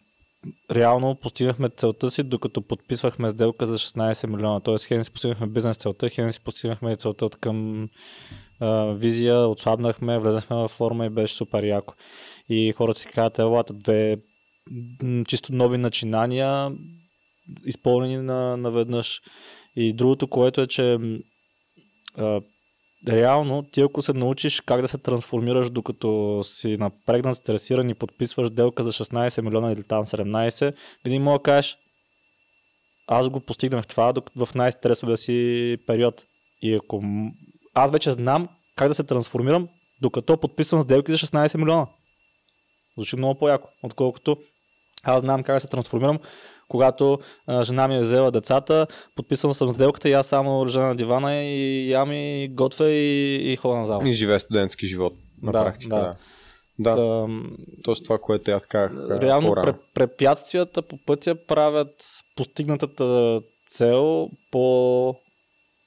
реално 0.71 1.15
постигнахме 1.15 1.69
целта 1.69 2.11
си, 2.11 2.23
докато 2.23 2.63
подписвахме 2.63 3.31
сделка 3.31 3.67
за 3.67 3.79
16 3.79 4.27
милиона. 4.27 4.61
Тоест, 4.61 4.87
хем 4.87 5.05
си 5.05 5.11
постигнахме 5.11 5.47
бизнес 5.47 5.77
целта, 5.77 6.09
хем 6.09 6.33
си 6.33 6.41
постигнахме 6.41 6.97
целта 6.97 7.27
от 7.27 7.37
към 7.37 7.89
а, 8.61 8.85
визия, 8.85 9.49
отслабнахме, 9.49 10.19
влезахме 10.19 10.57
във 10.57 10.71
форма 10.71 11.07
и 11.07 11.11
беше 11.11 11.35
супер 11.35 11.65
яко. 11.65 11.95
И 12.49 12.73
хората 12.77 13.01
си 13.01 13.09
казват, 13.09 13.39
елата, 13.39 13.75
две 13.75 14.17
чисто 15.29 15.55
нови 15.55 15.79
начинания, 15.79 16.73
изпълнени 17.65 18.17
на, 18.17 18.57
наведнъж. 18.57 19.21
И 19.77 19.93
другото, 19.93 20.29
което 20.29 20.61
е, 20.61 20.67
че 20.67 20.99
а, 22.19 22.41
реално 23.09 23.63
ти 23.63 23.81
ако 23.81 24.03
се 24.03 24.13
научиш 24.13 24.61
как 24.61 24.81
да 24.81 24.89
се 24.89 24.99
трансформираш 24.99 25.71
докато 25.71 26.41
си 26.45 26.77
напрегнат, 26.77 27.37
стресиран 27.37 27.91
и 27.91 27.95
подписваш 27.95 28.51
делка 28.51 28.83
за 28.83 28.93
16 28.93 29.43
милиона 29.43 29.73
или 29.73 29.83
там 29.83 30.05
17, 30.05 30.75
винаги 31.05 31.19
мога 31.19 31.39
да 31.39 31.43
кажеш 31.43 31.77
аз 33.07 33.29
го 33.29 33.41
постигнах 33.41 33.87
това 33.87 34.15
в 34.37 34.49
най-стресовия 34.55 35.17
си 35.17 35.79
период. 35.87 36.25
И 36.63 36.75
ако 36.75 37.03
аз 37.75 37.91
вече 37.91 38.13
знам 38.13 38.49
как 38.77 38.89
да 38.89 38.95
се 38.95 39.05
трансформирам, 39.05 39.69
докато 40.01 40.37
подписвам 40.37 40.83
сделки 40.83 41.13
за 41.13 41.19
16 41.19 41.57
милиона. 41.57 41.87
Звучи 42.97 43.17
много 43.17 43.39
по-яко, 43.39 43.69
отколкото 43.83 44.37
аз 45.05 45.21
знам 45.21 45.43
как 45.43 45.57
да 45.57 45.61
се 45.61 45.69
трансформирам, 45.69 46.19
когато 46.69 47.19
а, 47.47 47.65
жена 47.65 47.89
ми 47.89 47.97
е 47.97 48.01
взела 48.01 48.31
децата, 48.31 48.87
подписвам 49.17 49.53
съм 49.53 49.73
сделката 49.73 50.09
и 50.09 50.13
аз 50.13 50.27
само 50.27 50.65
лежа 50.67 50.81
на 50.81 50.97
дивана 50.97 51.37
и 51.37 51.91
ям 51.91 52.13
и 52.13 52.49
готвя 52.53 52.91
и, 52.91 53.35
и 53.53 53.57
ходя 53.57 53.77
на 53.77 53.87
зала. 53.87 54.09
И 54.09 54.13
живее 54.13 54.39
студентски 54.39 54.87
живот. 54.87 55.13
На 55.43 55.53
Да, 55.53 55.65
практика, 55.65 55.97
да. 55.97 56.03
да. 56.79 56.97
Да, 56.97 57.27
точно 57.85 58.05
това, 58.05 58.19
което 58.19 58.51
аз 58.51 58.67
казах 58.67 58.93
реално 59.21 59.49
пре- 59.49 59.75
препятствията 59.95 60.83
по 60.83 60.99
пътя 61.07 61.47
правят 61.47 61.95
постигнатата 62.37 63.41
цел 63.69 64.29
по, 64.51 65.17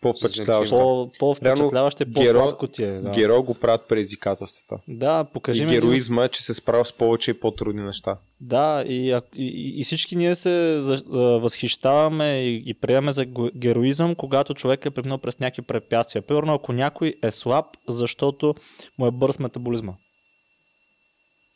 По-впечатляващо. 0.02 0.76
по, 0.76 1.12
по-впечатляваща 1.20 2.04
и 2.04 2.08
геро- 2.08 2.34
по-сладко 2.34 2.68
ти 2.68 2.84
е. 2.84 2.91
Да, 2.91 3.10
Геро 3.10 3.43
го 3.43 3.54
правят 3.54 3.88
предизвикателствата. 3.88 4.84
да 4.88 5.24
покажи 5.24 5.62
И 5.62 5.66
ми 5.66 5.72
героизма 5.72 6.24
е, 6.24 6.30
че 6.30 6.43
се 6.43 6.54
справя 6.54 6.86
с 6.86 6.93
повече 6.93 7.32
и 7.32 7.39
по-трудни 7.39 7.82
неща. 7.84 8.18
Да, 8.41 8.84
и, 8.84 9.20
и, 9.36 9.74
и 9.76 9.84
всички 9.84 10.16
ние 10.16 10.36
се 10.36 10.80
възхищаваме 11.14 12.39
и, 12.39 12.64
и 12.66 12.74
приемаме 12.74 13.12
за 13.12 13.26
героизъм, 13.56 14.16
когато 14.16 14.54
човек 14.54 14.86
е 14.86 14.91
преминал 14.91 15.18
през 15.18 15.39
някакви 15.39 15.62
препятствия. 15.62 16.22
Примерно, 16.22 16.54
ако 16.54 16.74
някой 16.74 17.14
е 17.24 17.32
слаб, 17.32 17.66
защото 17.88 18.56
му 18.97 19.08
е 19.08 19.12
бърз 19.12 19.39
метаболизма. 19.39 19.93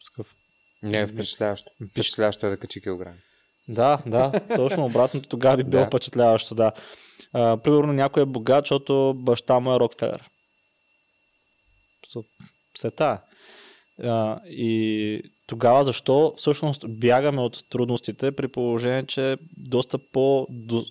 Такъв. 0.07 0.33
Не 0.83 0.99
е 0.99 1.07
впечатляващо. 1.07 1.71
Впечатляващо 1.91 2.45
е 2.45 2.49
да 2.49 2.57
качи 2.57 2.81
килограми. 2.81 3.17
Да, 3.67 3.99
да, 4.05 4.31
точно 4.55 4.85
обратното 4.85 5.29
тогава 5.29 5.57
би 5.57 5.63
било 5.63 5.81
Да. 5.81 5.87
впечатляващо, 5.87 6.55
да. 6.55 6.71
Примерно 7.33 7.93
някой 7.93 8.23
е 8.23 8.25
богат, 8.25 8.65
защото 8.65 9.13
баща 9.17 9.59
му 9.59 9.75
е 9.75 9.79
Рокфелер. 9.79 10.29
А, 13.99 14.39
и 14.45 15.21
тогава 15.47 15.85
защо 15.85 16.33
всъщност 16.37 16.85
бягаме 16.87 17.41
от 17.41 17.63
трудностите 17.69 18.31
при 18.31 18.47
положение, 18.47 19.05
че 19.05 19.37
доста 19.57 19.99
по, 20.13 20.47
до, 20.49 20.85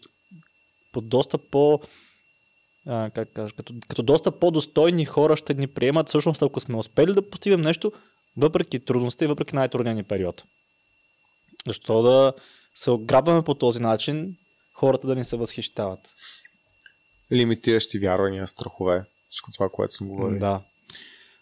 по 0.93 1.01
доста 1.01 1.39
по 1.39 1.81
а, 2.87 3.11
как 3.11 3.33
кажа, 3.33 3.55
като, 3.57 3.75
като 3.89 4.03
доста 4.03 4.39
по-достойни 4.39 5.05
хора 5.05 5.37
ще 5.37 5.55
ни 5.55 5.67
приемат, 5.67 6.09
всъщност 6.09 6.43
ако 6.43 6.61
сме 6.61 6.77
успели 6.77 7.13
да 7.13 7.31
постигнем 7.31 7.61
нещо, 7.61 7.93
въпреки 8.37 8.85
трудността 8.85 9.25
и 9.25 9.29
въпреки 9.29 9.57
най-трудния 9.57 9.95
ни 9.95 10.03
период. 10.03 10.45
Защо 11.67 12.03
да 12.03 12.33
се 12.75 12.91
ограбваме 12.91 13.43
по 13.43 13.55
този 13.55 13.81
начин, 13.81 14.37
хората 14.83 15.07
да 15.07 15.15
ни 15.15 15.25
се 15.25 15.37
възхищават. 15.37 16.01
Лимитиращи 17.33 17.99
вярвания, 17.99 18.47
страхове. 18.47 19.05
Всичко 19.31 19.53
това, 19.53 19.69
което 19.69 19.93
съм 19.93 20.09
говорил. 20.09 20.39
Да. 20.39 20.61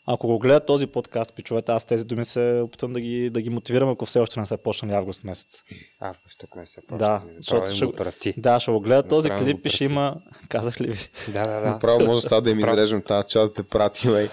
Ако 0.07 0.27
го 0.27 0.39
гледат 0.39 0.67
този 0.67 0.87
подкаст, 0.87 1.35
пичовете, 1.35 1.73
аз 1.73 1.85
тези 1.85 2.05
думи 2.05 2.25
се 2.25 2.61
опитвам 2.65 2.93
да 2.93 3.01
ги, 3.01 3.31
да 3.31 3.43
ги 3.43 3.51
мотивирам, 3.51 3.89
ако 3.89 4.07
все 4.07 4.19
още 4.19 4.41
не 4.41 4.47
са 4.47 4.57
почнали 4.57 4.93
август 4.95 5.25
месец. 5.25 5.63
Август 6.01 6.39
тук 6.39 6.57
не 6.57 6.67
се 6.67 6.81
Да, 6.81 6.87
почва. 7.21 7.35
защото 7.37 7.73
ще- 7.73 7.93
прати. 7.93 8.35
Да, 8.37 8.61
ще 8.61 8.71
го 8.71 8.81
гледат 8.81 9.09
този 9.09 9.31
клип 9.31 9.67
и 9.67 9.71
ще 9.71 9.79
прати. 9.79 9.85
има... 9.85 10.17
Казах 10.49 10.81
ли 10.81 10.89
ви? 10.89 11.09
Да, 11.29 11.47
да, 11.47 11.61
да. 11.61 11.71
Направо 11.71 12.07
може 12.07 12.23
сега 12.23 12.41
да 12.41 12.51
им 12.51 12.59
изрежем 12.59 13.03
тази 13.03 13.29
част 13.29 13.55
да 13.55 13.63
пратим 13.65 14.17
и, 14.17 14.29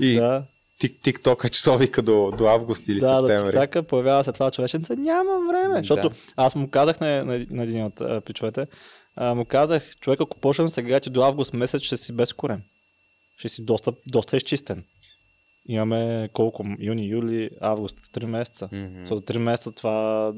и 0.00 0.14
Да, 0.16 0.44
тик, 0.82 1.00
TikTok 1.00 1.50
часовика 1.50 2.02
до, 2.02 2.32
до 2.38 2.46
август 2.46 2.88
или 2.88 3.00
да, 3.00 3.20
да, 3.22 3.28
септември. 3.28 3.52
така 3.54 3.82
появява 3.82 4.24
се 4.24 4.32
това 4.32 4.50
човеченце. 4.50 4.96
Няма 4.96 5.40
време. 5.48 5.78
Защото 5.78 6.08
Да. 6.08 6.14
аз 6.36 6.54
му 6.54 6.70
казах 6.70 7.00
на, 7.00 7.24
на, 7.24 7.46
на 7.50 7.62
един 7.62 7.84
от 7.84 8.00
а, 8.00 8.20
пичовете, 8.20 8.66
а, 9.16 9.34
му 9.34 9.44
казах, 9.44 9.96
човек, 10.00 10.20
ако 10.20 10.40
почнем 10.40 10.68
сега, 10.68 11.00
ти 11.00 11.10
до 11.10 11.22
август 11.22 11.52
месец 11.52 11.82
ще 11.82 11.96
си 11.96 12.12
без 12.12 12.32
корен. 12.32 12.62
Ще 13.38 13.48
си 13.48 13.64
доста, 13.64 13.92
доста 14.06 14.36
изчистен. 14.36 14.84
Имаме 15.68 16.28
колко? 16.32 16.64
Юни, 16.80 17.06
юли, 17.06 17.50
август, 17.60 17.96
3 18.14 18.24
месеца. 18.26 18.68
Мгм. 18.72 19.04
За 19.04 19.14
3 19.14 19.38
месеца 19.38 19.72
това... 19.72 20.32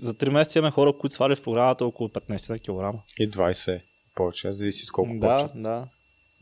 За 0.00 0.14
3 0.14 0.28
месеца 0.30 0.58
имаме 0.58 0.72
хора, 0.72 0.92
които 0.92 1.14
свали 1.14 1.36
в 1.36 1.42
програмата 1.42 1.86
около 1.86 2.08
15 2.08 2.58
кг. 2.94 3.00
И 3.18 3.30
20 3.30 3.80
повече, 4.14 4.52
зависи 4.52 4.84
от 4.84 4.92
колко 4.92 5.10
Да, 5.14 5.36
почва. 5.38 5.60
да. 5.60 5.84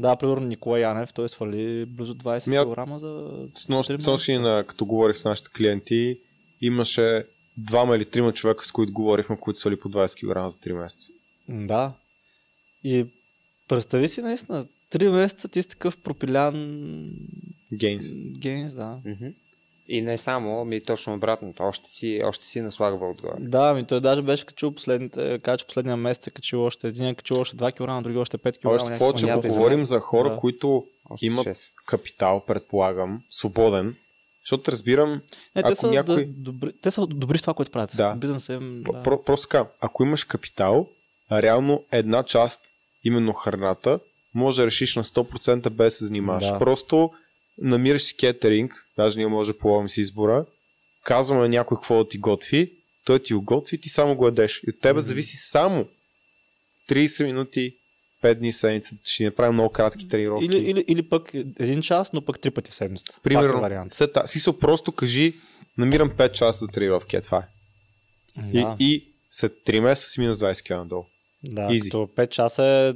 Да, 0.02 0.16
примерно 0.16 0.46
Николай 0.46 0.82
Янев, 0.82 1.12
той 1.12 1.28
свали 1.28 1.86
близо 1.86 2.14
20 2.14 2.46
Ми, 2.46 2.56
а- 2.56 2.64
кг 2.64 3.00
за... 3.00 3.30
С 3.54 3.68
нощ, 3.68 3.90
нощи 3.90 4.36
на, 4.36 4.64
като 4.68 4.86
говорих 4.86 5.16
с 5.16 5.24
нашите 5.24 5.48
клиенти, 5.56 6.18
имаше 6.60 7.24
двама 7.56 7.96
или 7.96 8.04
трима 8.04 8.32
човека, 8.32 8.64
с 8.64 8.72
които 8.72 8.92
говорихме, 8.92 9.36
които 9.36 9.58
са 9.58 9.70
ли 9.70 9.80
по 9.80 9.88
20 9.88 10.14
кг 10.14 10.50
за 10.50 10.58
3 10.58 10.72
месеца. 10.72 11.12
Да. 11.48 11.92
И 12.84 13.06
представи 13.68 14.08
си 14.08 14.20
наистина, 14.20 14.66
3 14.92 15.10
месеца 15.10 15.48
ти 15.48 15.62
си 15.62 15.68
такъв 15.68 16.02
пропилян 16.02 16.54
Гейнс. 17.72 18.06
гейнс, 18.38 18.74
да. 18.74 18.98
Мгм. 19.04 19.26
И 19.88 20.02
не 20.02 20.18
само, 20.18 20.64
ми 20.64 20.80
точно 20.80 21.14
обратното. 21.14 21.62
Още 21.62 21.90
си, 21.90 22.20
още 22.24 22.46
си 22.46 22.60
наслагва 22.60 23.10
отгоре. 23.10 23.32
Да, 23.38 23.74
ми 23.74 23.84
той 23.84 24.00
даже 24.00 24.22
беше 24.22 24.46
качил 24.46 24.72
последните, 24.72 25.40
че 25.58 25.66
последния 25.66 25.96
месец 25.96 26.26
е 26.26 26.30
качил 26.30 26.64
още 26.64 26.88
един, 26.88 27.06
е 27.06 27.14
качил 27.14 27.36
още 27.36 27.56
2 27.56 27.72
кг, 27.98 28.04
други 28.04 28.18
още 28.18 28.38
5 28.38 28.58
кг. 28.58 28.64
Още 28.66 28.98
повече 28.98 29.28
ако 29.28 29.48
говорим 29.48 29.84
за 29.84 30.00
хора, 30.00 30.30
Да. 30.30 30.36
които 30.36 30.84
Още 31.10 31.26
имат 31.26 31.44
шест. 31.44 31.72
капитал, 31.86 32.42
предполагам, 32.46 33.22
свободен, 33.30 33.96
защото 34.40 34.72
разбирам, 34.72 35.10
Не, 35.10 35.20
те, 35.54 35.68
ако 35.68 35.74
са, 35.74 35.90
някой- 35.90 36.24
добри, 36.26 36.72
те 36.82 36.90
са 36.90 37.06
добри 37.06 37.38
в 37.38 37.42
това, 37.42 37.54
което 37.54 37.72
правят. 37.72 37.90
Да. 37.96 38.14
Бизнесът 38.14 38.62
им, 38.62 38.82
да. 38.82 39.02
Про, 39.02 39.22
просто 39.24 39.48
така, 39.48 39.66
ако 39.80 40.02
имаш 40.02 40.24
капитал, 40.24 40.88
реално 41.32 41.84
една 41.92 42.22
част, 42.22 42.60
именно 43.04 43.32
храната, 43.32 43.98
може 44.34 44.56
да 44.56 44.66
решиш 44.66 44.96
на 44.96 45.04
100% 45.04 45.70
без 45.70 45.84
да 45.86 45.90
се 45.90 46.04
занимаваш. 46.04 46.46
Да. 46.46 46.58
Просто 46.58 47.10
намираш 47.62 48.02
си 48.02 48.16
кетеринг, 48.16 48.72
даже 48.96 49.18
ние 49.18 49.26
може 49.26 49.52
да 49.52 49.58
половим 49.58 49.88
с 49.88 49.96
избора, 49.96 50.46
казваме 51.04 51.40
на 51.42 51.48
някой 51.48 51.76
какво 51.76 52.04
да 52.04 52.08
ти 52.08 52.18
готви, 52.18 52.72
той 53.04 53.18
ти 53.18 53.34
го 53.34 53.42
готви, 53.42 53.80
ти 53.80 53.88
само 53.88 54.16
го 54.16 54.26
ядеш. 54.26 54.60
И 54.66 54.70
от 54.70 54.80
тебе 54.80 55.00
зависи 55.00 55.36
само 55.36 55.88
30 56.90 57.24
минути, 57.24 57.74
5 58.22 58.34
дни 58.34 58.52
в 58.52 58.56
седмицата. 58.56 59.10
Ще 59.10 59.24
направим 59.24 59.54
много 59.54 59.70
кратки 59.72 60.08
тренировки. 60.08 60.44
Или, 60.44 60.56
или, 60.56 60.84
или 60.88 61.08
пък 61.08 61.34
един 61.34 61.82
час, 61.82 62.12
но 62.12 62.24
пък 62.24 62.40
три 62.40 62.50
пъти 62.50 62.70
в 62.70 62.74
седмицата. 62.74 63.14
Е 63.18 63.22
Примерно, 63.22 63.60
вариант. 63.60 63.94
след 63.94 64.16
смисъл, 64.26 64.58
просто 64.58 64.92
кажи, 64.92 65.34
намирам 65.78 66.10
5 66.10 66.32
часа 66.32 66.64
за 66.64 66.72
тренировки, 66.72 67.16
е 67.16 67.20
това 67.20 67.38
е. 67.38 67.46
Да. 68.42 68.76
И, 68.80 68.86
и 68.92 69.04
след 69.30 69.52
3 69.66 69.80
месеца 69.80 70.08
си 70.08 70.20
минус 70.20 70.38
20 70.38 70.64
кг 70.64 70.70
надолу. 70.70 71.04
Да, 71.44 71.60
Easy. 71.62 71.84
като 71.84 71.96
5 72.16 72.28
часа 72.28 72.64
е 72.64 72.92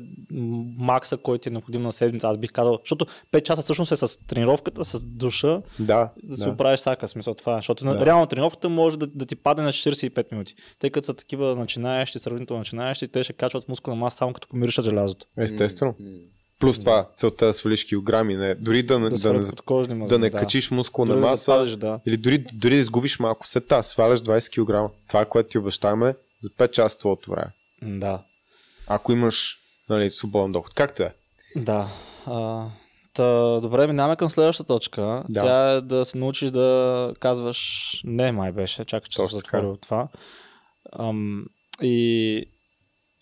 макса, 0.78 1.16
който 1.16 1.48
е 1.48 1.52
необходим 1.52 1.82
на 1.82 1.92
седмица. 1.92 2.28
Аз 2.28 2.38
бих 2.38 2.52
казал, 2.52 2.78
защото 2.82 3.06
5 3.32 3.42
часа 3.42 3.62
всъщност 3.62 3.92
е 3.92 3.96
с 3.96 4.18
тренировката, 4.18 4.84
с 4.84 5.04
душа, 5.04 5.60
Да, 5.80 6.08
да, 6.22 6.36
се 6.36 6.44
да. 6.44 6.50
оправиш 6.50 6.80
всяка 6.80 7.08
смисъл 7.08 7.34
това. 7.34 7.52
е. 7.52 7.58
Защото 7.58 7.84
Да. 7.84 7.94
да. 7.94 8.06
реално 8.06 8.26
тренировката 8.26 8.68
може 8.68 8.98
да, 8.98 9.06
да 9.06 9.26
ти 9.26 9.36
падне 9.36 9.64
на 9.64 9.72
45 9.72 10.32
минути. 10.32 10.54
Тъй 10.78 10.90
като 10.90 11.06
са 11.06 11.14
такива 11.14 11.56
начинаещи, 11.56 12.18
сравнително 12.18 12.58
начинаещи, 12.58 13.08
те 13.08 13.24
ще 13.24 13.32
качват 13.32 13.68
мускулна 13.68 14.00
маса 14.00 14.16
само 14.16 14.32
като 14.32 14.48
помиришат 14.48 14.84
желязото. 14.84 15.26
Естествено. 15.38 15.94
Плюс 16.60 16.78
това, 16.78 17.08
целта 17.16 17.44
е 17.44 17.48
да 17.48 17.54
свалиш 17.54 17.84
килограми, 17.84 18.36
не, 18.36 18.54
дори 18.54 18.82
да, 18.82 18.98
не- 18.98 19.08
Да, 19.10 19.16
да, 19.18 19.32
не, 19.88 20.06
да 20.06 20.18
не 20.18 20.30
качиш 20.30 20.70
мускулна 20.70 21.12
Дори 21.12 21.20
да 21.20 21.26
маса, 21.26 21.44
запалиш, 21.52 21.70
да. 21.70 22.00
или 22.06 22.16
дори, 22.16 22.44
дори 22.52 22.74
да 22.74 22.80
изгубиш 22.80 23.18
малко 23.18 23.46
сета, 23.46 23.82
сваляш 23.82 24.20
20 24.20 24.50
кг. 24.88 24.92
Това 25.08 25.24
което 25.24 25.48
ти 25.48 25.58
обещаваме 25.58 26.14
за 26.40 26.48
5 26.50 26.70
часа 26.70 26.98
твоето 26.98 27.30
време. 27.30 27.50
Да. 27.82 28.22
Ако 28.86 29.12
имаш 29.12 29.58
нали, 29.88 30.10
свободен 30.10 30.52
доход. 30.52 30.74
Как 30.74 30.94
те? 30.94 31.12
Да. 31.56 31.88
А, 32.26 32.66
та, 33.14 33.60
добре, 33.60 33.86
минаваме 33.86 34.16
към 34.16 34.30
следващата 34.30 34.66
точка. 34.66 35.24
Да. 35.28 35.42
Тя 35.42 35.72
е 35.72 35.80
да 35.80 36.04
се 36.04 36.18
научиш 36.18 36.50
да 36.50 37.14
казваш 37.20 38.00
не, 38.04 38.32
май 38.32 38.52
беше. 38.52 38.84
Чакай, 38.84 39.08
че 39.08 39.16
се 39.16 39.36
затворя 39.36 39.68
от 39.68 39.80
това. 39.80 40.08
Ам, 40.98 41.46
и 41.82 42.46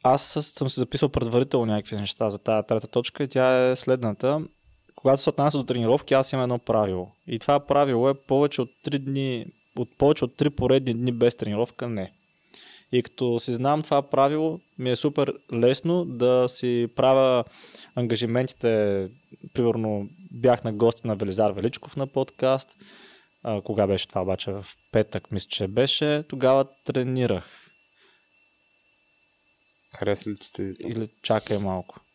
аз 0.03 0.23
съм 0.23 0.71
си 0.71 0.81
записал 0.81 1.09
предварително 1.09 1.67
някакви 1.67 1.97
неща 1.97 2.31
за 2.31 2.39
тази 2.39 2.67
трета 2.67 2.87
точка 2.87 3.25
и 3.25 3.29
тя 3.29 3.71
е 3.71 3.77
следната. 3.77 4.41
Когато 4.97 5.23
се 5.23 5.31
отнася 5.31 5.59
до 5.59 5.65
тренировки, 5.65 6.15
аз 6.15 6.33
имам 6.33 6.43
едно 6.43 6.59
правило. 6.59 7.11
И 7.27 7.39
това 7.39 7.61
правило 7.61 8.09
е 8.09 8.15
повече 8.15 8.63
от 8.63 8.69
3 8.87 8.99
дни, 8.99 9.47
от 9.77 9.89
повече 9.99 10.25
от 10.25 10.33
3 10.33 10.49
поредни 10.49 10.95
дни 10.95 11.13
без 11.13 11.37
тренировка 11.37 11.89
не. 11.89 12.13
И 12.95 13.03
като 13.03 13.39
си 13.39 13.53
знам 13.53 13.83
това 13.83 14.03
правило, 14.03 14.61
ми 14.79 14.91
е 14.91 14.97
супер 14.97 15.35
лесно 15.53 16.05
да 16.05 16.49
си 16.49 16.89
правя 16.97 17.45
ангажиментите. 17.95 19.09
Примерно 19.55 20.09
бях 20.33 20.65
на 20.65 20.73
гости 20.73 21.07
на 21.07 21.17
Велизар 21.17 21.51
Величков 21.51 21.97
на 21.97 22.07
подкаст. 22.07 22.77
А, 23.43 23.61
кога 23.61 23.87
беше 23.87 24.09
това 24.09 24.23
обаче? 24.23 24.51
В 24.51 24.67
петък, 24.93 25.33
мисля, 25.33 25.49
че 25.51 25.69
беше. 25.69 26.25
Тогава 26.29 26.65
тренирах. 26.85 27.45
Хареса 29.97 30.31
ли 30.31 30.37
ти? 30.37 30.63
Или 30.81 31.09
чакай 31.23 31.59
малко. 31.59 31.95
Ти 31.95 32.03
си 32.03 32.09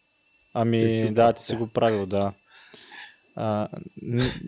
Ами, 0.53 1.07
го 1.07 1.13
да, 1.13 1.33
ти 1.33 1.43
си 1.43 1.55
го 1.55 1.67
правил, 1.67 2.05
да. 2.05 2.33
А, 3.35 3.67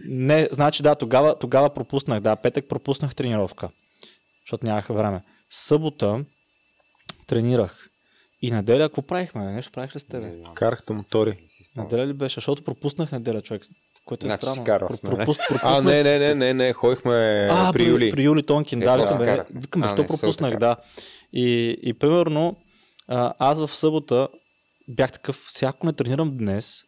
не, 0.05 0.49
значи 0.51 0.83
да, 0.83 0.95
тогава, 0.95 1.39
тогава 1.39 1.73
пропуснах, 1.73 2.19
да, 2.19 2.35
петък 2.35 2.69
пропуснах 2.69 3.15
тренировка, 3.15 3.69
защото 4.45 4.65
нямах 4.65 4.87
време. 4.87 5.21
Събота 5.51 6.19
тренирах. 7.27 7.87
И 8.41 8.51
неделя, 8.51 8.89
какво 8.89 9.01
правихме? 9.01 9.45
Нещо 9.45 9.71
правих 9.71 9.95
ли 9.95 9.99
с 9.99 10.03
тебе? 10.03 10.33
Карахте 10.53 10.93
мотори. 10.93 11.37
Неделя 11.75 12.07
ли 12.07 12.13
беше? 12.13 12.35
Защото 12.35 12.63
пропуснах 12.63 13.11
неделя, 13.11 13.41
човек. 13.41 13.63
Което 14.05 14.25
е 14.25 14.29
Значи 14.29 14.45
си 14.45 14.51
странно. 14.51 14.65
карал 14.65 14.89
с 14.91 15.03
мен. 15.03 15.13
Пропус- 15.13 15.25
пропуснах- 15.39 15.59
А, 15.63 15.81
не, 15.81 16.03
не, 16.03 16.19
не, 16.19 16.35
не, 16.35 16.53
не, 16.53 16.73
ходихме 16.73 17.47
а, 17.51 17.73
при 17.73 17.83
Юли. 17.83 18.11
При 18.11 18.23
Юли 18.23 18.43
Тонкин, 18.43 18.81
Е, 18.81 18.85
да, 18.85 18.97
после 18.97 19.45
викам, 19.51 19.81
защо 19.81 20.07
пропуснах, 20.07 20.57
да. 20.57 20.75
И, 21.33 21.77
и 21.81 21.93
примерно, 21.93 22.57
аз 23.39 23.59
в 23.59 23.75
събота 23.75 24.27
бях 24.87 25.11
такъв, 25.11 25.35
всяко 25.37 25.85
не 25.85 25.93
тренирам 25.93 26.37
днес, 26.37 26.83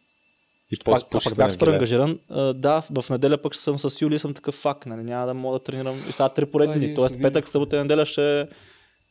И 0.72 0.76
пак, 0.78 0.84
после 0.94 1.08
пушите 1.10 1.30
пък 1.30 1.36
бях 1.36 1.52
супер 1.52 1.66
ангажиран. 1.66 2.18
Да, 2.54 2.82
в 3.02 3.10
неделя 3.10 3.38
пък 3.42 3.54
съм 3.54 3.78
с 3.78 4.00
Юли 4.00 4.14
и 4.14 4.18
съм 4.18 4.34
такъв 4.34 4.54
фак, 4.54 4.86
нали, 4.86 5.04
няма 5.04 5.26
да 5.26 5.34
мога 5.34 5.58
да 5.58 5.64
тренирам. 5.64 5.94
И 5.96 6.12
сега 6.12 6.28
три 6.28 6.46
поредни 6.46 6.74
дни, 6.94 7.08
се 7.08 7.20
петък, 7.22 7.48
събота 7.48 7.76
и 7.76 7.78
неделя 7.78 8.06
ще... 8.06 8.48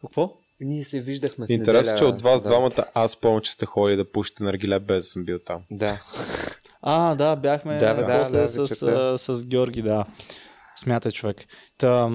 Какво? 0.02 0.34
Ние 0.60 0.84
се 0.84 1.02
виждахме. 1.02 1.46
Интересно, 1.50 1.98
че 1.98 2.04
от 2.04 2.22
вас 2.22 2.40
с- 2.40 2.44
двамата 2.44 2.86
аз 2.94 3.18
помня, 3.18 3.42
че 3.42 3.52
сте 3.52 3.66
ходили 3.66 3.98
да 3.98 4.12
пушите 4.12 4.44
наргиле 4.44 4.80
без 4.80 5.04
да 5.04 5.10
съм 5.10 5.26
бил 5.26 5.40
там. 5.46 5.62
Да. 5.72 6.02
А, 6.86 7.16
да, 7.16 7.36
бяхме 7.36 7.78
Да, 7.78 7.94
бе, 7.94 8.04
да, 8.04 8.24
после 8.24 8.40
да, 8.42 8.48
с, 8.48 8.66
с, 9.18 9.36
с 9.36 9.46
Георги, 9.46 9.82
да. 9.82 10.06
Смятай 10.76 11.12
човек. 11.12 11.46
Та, 11.78 12.12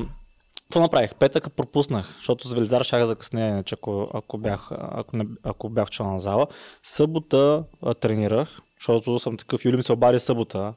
какво 0.62 0.80
направих? 0.80 1.14
Петък 1.14 1.52
пропуснах, 1.56 2.14
защото 2.16 2.48
с 2.48 2.52
Велизар 2.52 2.82
шах 2.82 3.04
закъснение, 3.04 3.50
иначе 3.50 3.74
ако, 3.74 4.10
ако, 4.14 4.38
бях, 4.38 4.68
ако, 4.70 5.16
не, 5.16 5.26
ако 5.42 5.68
бях 5.68 5.88
на 6.00 6.18
зала. 6.18 6.46
Събота 6.82 7.64
а, 7.82 7.94
тренирах, 7.94 8.48
защото 8.80 9.18
съм 9.18 9.36
такъв, 9.36 9.64
Юли 9.64 9.76
ми 9.76 9.82
се 9.82 9.92
обади 9.92 10.18
събота. 10.18 10.74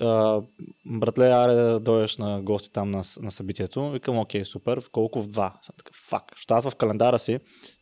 А, 0.00 0.42
братле, 0.86 1.26
аре 1.26 1.78
дойдеш 1.80 2.16
на 2.16 2.42
гости 2.42 2.72
там 2.72 2.90
на, 2.90 3.02
на 3.20 3.30
събитието. 3.30 3.90
Викам, 3.90 4.18
окей, 4.18 4.44
супер, 4.44 4.80
в 4.80 4.90
колко 4.90 5.22
в 5.22 5.26
два? 5.26 5.58
Съм 5.62 5.74
такъв, 5.78 5.96
фак. 6.08 6.22
Защото 6.34 6.54
аз 6.54 6.68
в 6.68 6.76
календара 6.76 7.18
си, 7.18 7.38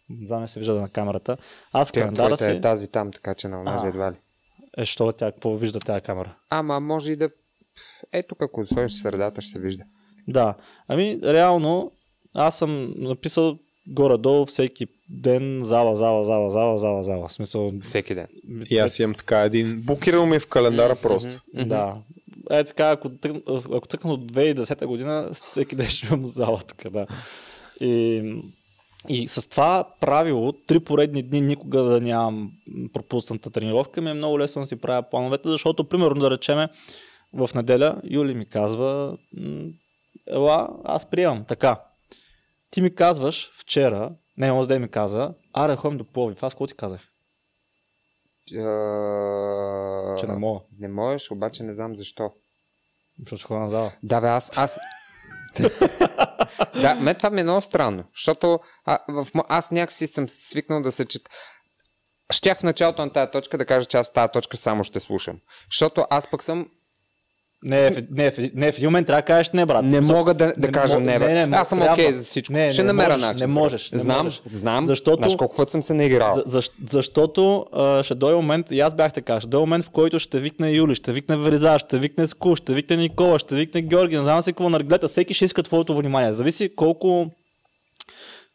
не 0.08 0.26
знам 0.26 0.38
дали 0.38 0.48
се 0.48 0.58
вижда 0.58 0.74
на 0.74 0.88
камерата, 0.88 1.36
аз 1.72 1.88
в 1.88 1.92
Тя, 1.92 2.00
календара 2.00 2.36
твоята 2.36 2.44
си... 2.44 2.50
е 2.50 2.60
тази 2.60 2.88
там, 2.88 3.12
така 3.12 3.34
че 3.34 3.48
на 3.48 3.60
онази 3.60 3.86
А. 3.86 3.88
едва 3.88 4.12
ли. 4.12 4.16
Е, 4.78 4.84
що 4.84 5.12
тя, 5.12 5.32
какво 5.32 5.56
вижда 5.56 5.78
тази 5.78 6.00
камера? 6.00 6.36
Ама 6.50 6.80
може 6.80 7.12
и 7.12 7.16
да... 7.16 7.30
Ето, 8.12 8.36
ако 8.40 8.66
сложиш 8.66 9.02
средата, 9.02 9.40
ще 9.40 9.52
се 9.52 9.60
вижда. 9.60 9.84
Да, 10.28 10.54
ами 10.88 11.20
реално 11.22 11.92
аз 12.34 12.58
съм 12.58 12.94
написал 12.96 13.58
горе-долу 13.86 14.46
всеки 14.46 14.86
ден 15.08 15.60
зала, 15.64 15.96
зала, 15.96 16.24
зала, 16.24 16.50
зала, 16.50 16.78
зала, 16.78 17.04
зала. 17.04 17.28
В 17.28 17.32
смисъл, 17.32 17.70
Всеки 17.82 18.14
ден. 18.14 18.26
И 18.70 18.78
аз 18.78 18.98
имам 18.98 19.14
така 19.14 19.40
един. 19.40 19.80
Букирал 19.80 20.26
ми 20.26 20.36
е 20.36 20.40
в 20.40 20.46
календара 20.46 20.96
просто. 20.96 21.30
Да. 21.54 21.96
Е 22.50 22.64
така, 22.64 22.90
ако, 22.90 23.08
тръг- 23.08 23.76
ако 23.76 23.86
цъкна 23.86 24.12
от 24.12 24.32
2010 24.32 24.86
година, 24.86 25.30
всеки 25.32 25.76
ден 25.76 25.86
ще 25.88 26.06
имам 26.06 26.26
зала 26.26 26.60
тук, 26.68 26.92
да. 26.92 27.06
И, 27.80 28.22
и 29.08 29.28
с 29.28 29.48
това 29.50 29.88
правило, 30.00 30.52
три 30.52 30.80
поредни 30.80 31.22
дни 31.22 31.40
никога 31.40 31.82
да 31.82 32.00
нямам 32.00 32.50
пропусната 32.92 33.50
тренировка, 33.50 34.00
ми 34.00 34.10
е 34.10 34.14
много 34.14 34.38
лесно 34.38 34.62
да 34.62 34.68
си 34.68 34.80
правя 34.80 35.02
плановете, 35.10 35.48
защото, 35.48 35.84
примерно, 35.84 36.20
да 36.20 36.30
речеме, 36.30 36.68
в 37.32 37.50
неделя 37.54 38.00
Юли 38.04 38.34
ми 38.34 38.46
казва, 38.46 39.18
ела, 40.28 40.68
аз 40.84 41.10
приемам, 41.10 41.44
така. 41.48 41.80
Ти 42.70 42.82
ми 42.82 42.94
казваш 42.94 43.50
вчера, 43.58 44.10
не, 44.38 44.52
онзи 44.52 44.68
ден 44.68 44.82
ми 44.82 44.88
каза, 44.90 45.34
аре, 45.52 45.76
ходим 45.76 45.98
до 45.98 46.04
Пловдив. 46.04 46.42
Аз 46.42 46.52
какво 46.52 46.66
ти 46.66 46.76
казах? 46.76 47.00
А, 48.52 50.16
Че 50.18 50.26
не 50.26 50.36
мога, 50.36 50.60
Не 50.78 50.88
можеш, 50.88 51.30
обаче 51.30 51.62
не 51.62 51.72
знам 51.72 51.96
защо. 51.96 52.32
защото 53.18 53.36
ще 53.38 53.46
ходя 53.46 53.60
на 53.60 53.70
зала. 53.70 53.92
Да, 54.02 54.20
бе, 54.20 54.28
аз... 54.28 54.52
аз... 54.56 54.78
да, 56.82 56.94
мен 56.94 57.14
това 57.14 57.30
ми 57.30 57.40
е 57.40 57.44
много 57.44 57.60
странно, 57.60 58.04
защото 58.14 58.60
а, 58.84 58.98
в, 59.08 59.26
аз 59.48 59.70
някакси 59.70 60.06
съм 60.06 60.28
свикнал 60.28 60.82
да 60.82 60.92
се 60.92 61.06
чета. 61.06 61.30
Щях 62.32 62.58
в 62.58 62.62
началото 62.62 63.04
на 63.04 63.12
тази 63.12 63.30
точка 63.30 63.58
да 63.58 63.66
кажа, 63.66 63.86
че 63.86 63.96
аз 63.96 64.12
тази 64.12 64.32
точка 64.32 64.56
само 64.56 64.84
ще 64.84 65.00
слушам. 65.00 65.40
Защото 65.70 66.06
аз 66.10 66.30
пък 66.30 66.42
съм... 66.42 66.70
Не, 67.64 67.78
в, 67.78 68.02
не, 68.10 68.30
в, 68.30 68.38
не, 68.54 68.72
в 68.72 68.78
един 68.78 68.86
момент 68.86 69.06
трябва 69.06 69.22
да 69.22 69.26
кажеш 69.26 69.50
не, 69.52 69.66
брат. 69.66 69.84
Не 69.84 70.00
мога 70.00 70.34
да, 70.34 70.54
да 70.56 70.72
кажа 70.72 70.98
мо- 70.98 71.00
не, 71.00 71.18
бе. 71.18 71.56
аз 71.56 71.68
съм 71.68 71.82
окей 71.82 72.12
за 72.12 72.24
всичко. 72.24 72.52
Не, 72.52 72.70
ще 72.70 72.82
не 72.82 72.86
намеря 72.86 73.08
можеш, 73.08 73.22
начин. 73.22 73.40
Не 73.40 73.46
можеш. 73.46 73.90
Не 73.90 73.98
знам, 73.98 74.24
можеш. 74.24 74.40
знам. 74.46 74.86
Защото- 74.86 75.16
Знаеш 75.16 75.36
колко 75.36 75.56
път 75.56 75.70
съм 75.70 75.82
се 75.82 75.94
наиграл. 75.94 76.34
За, 76.34 76.42
защ, 76.46 76.72
защото 76.90 77.66
а, 77.72 78.02
ще 78.02 78.14
дойде 78.14 78.36
момент, 78.36 78.66
и 78.70 78.80
аз 78.80 78.94
бях 78.94 79.12
така, 79.12 79.40
ще 79.40 79.48
дойде 79.48 79.60
момент, 79.60 79.84
в 79.84 79.90
който 79.90 80.18
ще 80.18 80.40
викне 80.40 80.70
Юли, 80.70 80.94
ще 80.94 81.12
викне 81.12 81.36
Вериза, 81.36 81.78
ще 81.78 81.98
викне 81.98 82.26
Ску, 82.26 82.56
ще 82.56 82.74
викне 82.74 82.96
Никола, 82.96 83.38
ще 83.38 83.54
викне 83.54 83.82
Георги, 83.82 84.16
не 84.16 84.22
знам 84.22 84.42
си 84.42 84.52
какво 84.52 84.68
нарглета, 84.68 85.08
всеки 85.08 85.34
ще 85.34 85.44
иска 85.44 85.62
твоето 85.62 85.96
внимание. 85.96 86.32
Зависи 86.32 86.70
колко 86.76 87.30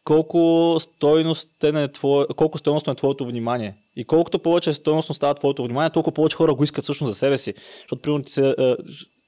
колко 0.04 0.76
стойностен 0.80 1.76
е 1.76 1.88
твое, 1.88 2.26
колко 2.36 2.58
стойностно 2.58 2.92
е 2.92 2.96
твоето 2.96 3.26
внимание. 3.26 3.74
И 4.00 4.04
колкото 4.04 4.38
повече 4.38 4.74
стойностно 4.74 5.14
става 5.14 5.34
твоето 5.34 5.64
внимание, 5.64 5.90
толкова 5.90 6.14
повече 6.14 6.36
хора 6.36 6.54
го 6.54 6.64
искат 6.64 6.84
всъщност 6.84 7.12
за 7.12 7.18
себе 7.18 7.38
си. 7.38 7.54
Защото, 7.80 8.02
примерно, 8.02 8.24
ти 8.24 8.32
се, 8.32 8.54
е, 8.58 8.76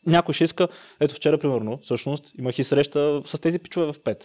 някой 0.06 0.34
ще 0.34 0.44
иска, 0.44 0.68
ето 1.00 1.14
вчера, 1.14 1.38
примерно, 1.38 1.78
всъщност, 1.82 2.24
имах 2.38 2.58
и 2.58 2.64
среща 2.64 3.22
с 3.24 3.40
тези 3.40 3.58
пичове 3.58 3.92
в 3.92 3.98
5. 3.98 4.24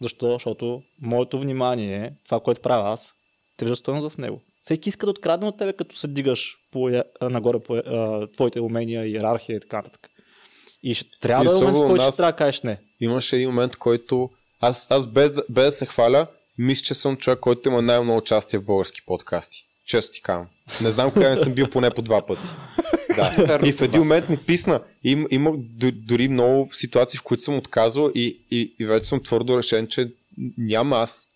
Защо? 0.00 0.32
Защото 0.32 0.82
моето 1.00 1.40
внимание, 1.40 2.12
това, 2.24 2.40
което 2.40 2.60
правя 2.60 2.92
аз, 2.92 3.12
трябва 3.56 3.76
стойност 3.76 4.14
в 4.14 4.18
него. 4.18 4.40
Всеки 4.60 4.88
иска 4.88 5.06
да 5.06 5.10
открадне 5.10 5.48
от 5.48 5.58
тебе, 5.58 5.72
като 5.72 5.96
се 5.96 6.08
дигаш 6.08 6.56
по, 6.72 7.02
нагоре 7.22 7.58
по 7.58 7.74
а, 7.74 8.26
твоите 8.26 8.60
умения, 8.60 9.06
иерархия 9.06 9.56
и 9.56 9.60
така 9.60 9.76
нататък. 9.76 10.10
И 10.82 10.94
ще 10.94 11.10
трябва 11.20 11.44
И 11.44 11.48
да 11.48 11.52
е 11.52 11.54
момент, 11.54 11.76
в 11.76 11.86
който 11.86 12.02
ще 12.02 12.16
трябва 12.16 12.32
да 12.32 12.36
кажеш 12.36 12.62
не. 12.62 12.78
Имаше 13.00 13.36
един 13.36 13.48
момент, 13.48 13.76
който 13.76 14.30
аз, 14.60 14.90
аз 14.90 15.06
без, 15.06 15.32
без 15.50 15.64
да 15.64 15.70
се 15.70 15.86
хваля, 15.86 16.26
мисля, 16.58 16.84
че 16.84 16.94
съм 16.94 17.16
човек, 17.16 17.38
който 17.38 17.68
има 17.68 17.82
най-много 17.82 18.18
участие 18.18 18.58
в 18.58 18.64
български 18.64 19.00
подкасти. 19.06 19.64
Често 19.86 20.12
ти 20.12 20.22
казвам. 20.22 20.46
Не 20.80 20.90
знам 20.90 21.10
къде 21.10 21.30
не 21.30 21.36
съм 21.36 21.54
бил 21.54 21.70
поне 21.70 21.90
по 21.90 22.02
два 22.02 22.26
пъти. 22.26 22.42
Да. 23.16 23.60
И 23.64 23.72
в 23.72 23.82
един 23.82 24.00
момент 24.00 24.28
ми 24.28 24.36
писна. 24.36 24.80
Им, 25.04 25.26
имах 25.30 25.54
д- 25.56 25.92
дори 25.92 26.28
много 26.28 26.68
ситуации, 26.72 27.18
в 27.18 27.22
които 27.22 27.42
съм 27.42 27.56
отказал 27.56 28.10
и, 28.14 28.38
и, 28.50 28.74
и 28.78 28.84
вече 28.84 29.08
съм 29.08 29.22
твърдо 29.22 29.58
решен, 29.58 29.86
че 29.86 30.10
няма 30.58 30.96
аз 30.96 31.28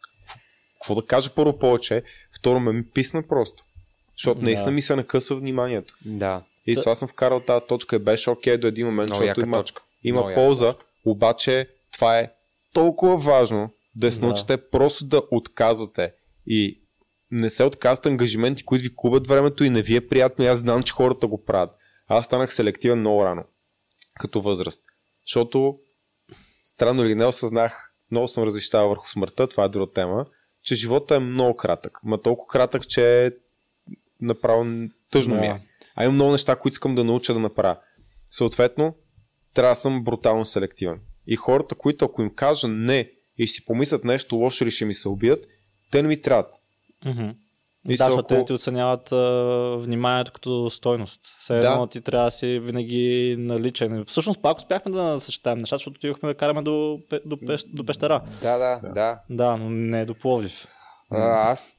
какво 0.74 0.94
да 0.94 1.06
кажа 1.06 1.30
първо 1.30 1.58
повече. 1.58 2.02
Второ 2.32 2.60
ме 2.60 2.72
ми 2.72 2.84
писна 2.84 3.22
просто. 3.22 3.64
Защото 4.16 4.40
Да. 4.40 4.46
наистина 4.46 4.70
ми 4.70 4.82
се 4.82 4.96
накъсва 4.96 5.36
вниманието. 5.36 5.94
Да. 6.04 6.42
И 6.66 6.76
с 6.76 6.80
това 6.80 6.94
съм 6.94 7.08
вкарал 7.08 7.40
тази 7.40 7.66
точка 7.68 7.98
беше 7.98 8.30
окей 8.30 8.56
до 8.56 8.66
един 8.66 8.86
момент, 8.86 9.10
Много 9.10 9.22
защото 9.22 9.40
има, 9.40 9.56
точка. 9.56 9.82
има 10.04 10.20
Много 10.20 10.34
полза, 10.34 10.74
обаче 11.04 11.68
това 11.92 12.18
е 12.18 12.30
толкова 12.72 13.16
важно 13.16 13.70
да 13.94 14.12
се 14.12 14.20
Да. 14.20 14.26
научите 14.26 14.56
просто 14.56 15.04
да 15.04 15.22
отказвате 15.30 16.12
и 16.46 16.78
не 17.30 17.50
се 17.50 17.64
отказват 17.64 18.06
ангажименти, 18.06 18.64
които 18.64 18.82
ви 18.82 18.94
кубят 18.94 19.26
времето 19.26 19.64
и 19.64 19.70
не 19.70 19.82
ви 19.82 19.96
е 19.96 20.08
приятно 20.08 20.44
и 20.44 20.48
аз 20.48 20.58
знам, 20.58 20.82
че 20.82 20.92
хората 20.92 21.26
го 21.26 21.44
правят. 21.44 21.70
Аз 22.08 22.24
станах 22.24 22.54
селективен 22.54 22.98
много 22.98 23.24
рано, 23.24 23.44
като 24.20 24.40
възраст. 24.40 24.82
Защото, 25.24 25.78
странно 26.62 27.04
или 27.04 27.14
не, 27.14 27.24
осъзнах, 27.24 27.92
много 28.10 28.28
съм 28.28 28.44
различавал 28.44 28.88
върху 28.88 29.08
смъртта, 29.08 29.46
това 29.46 29.64
е 29.64 29.68
друга 29.68 29.92
тема, 29.92 30.26
че 30.62 30.74
живота 30.74 31.16
е 31.16 31.18
много 31.18 31.56
кратък. 31.56 31.98
Ма 32.04 32.22
толкова 32.22 32.48
кратък, 32.48 32.88
че 32.88 33.36
направо 34.20 34.88
тъжно 35.10 35.34
Да. 35.34 35.40
ми 35.40 35.46
е. 35.46 35.62
А 35.96 36.04
имам 36.04 36.14
много 36.14 36.32
неща, 36.32 36.56
които 36.56 36.72
искам 36.72 36.94
да 36.94 37.04
науча 37.04 37.34
да 37.34 37.40
направя. 37.40 37.76
Съответно, 38.30 38.94
трябва 39.54 39.72
да 39.72 39.76
съм 39.76 40.04
брутално 40.04 40.44
селективен. 40.44 41.00
И 41.26 41.36
хората, 41.36 41.74
които 41.74 42.04
ако 42.04 42.22
им 42.22 42.34
кажа 42.34 42.68
не 42.68 43.10
и 43.38 43.46
си 43.46 43.64
помислят 43.64 44.04
нещо 44.04 44.36
лошо 44.36 44.64
или 44.64 44.70
ще 44.70 44.84
ми 44.84 44.94
се 44.94 45.08
убият, 45.08 45.46
те 45.90 46.02
не 46.02 46.08
ми 46.08 46.20
трябват. 46.20 46.54
И 47.88 47.96
да, 47.96 48.04
защото 48.04 48.22
те 48.22 48.44
ти 48.44 48.52
оценяват 48.52 49.12
а, 49.12 49.76
вниманието 49.80 50.32
като 50.32 50.70
стойност. 50.70 51.20
Все 51.40 51.54
Да. 51.54 51.70
едно 51.72 51.86
ти 51.86 52.00
трябва 52.00 52.24
да 52.26 52.30
си 52.30 52.58
винаги 52.58 53.36
наличен. 53.38 54.04
Всъщност 54.08 54.42
пак 54.42 54.58
успяхме 54.58 54.92
да 54.92 55.20
съчетаем 55.20 55.58
нещата, 55.58 55.78
защото 55.78 55.96
отидохме 55.96 56.28
да 56.28 56.34
караме 56.34 56.62
до, 56.62 56.98
до, 57.24 57.36
до 57.74 57.86
пещера. 57.86 58.22
Да, 58.42 58.58
да, 58.58 58.80
да. 58.94 59.18
Да, 59.30 59.56
но 59.56 59.70
не 59.70 60.04
до 60.04 60.14
Пловдив. 60.14 60.66
А, 61.10 61.50
аз 61.50 61.76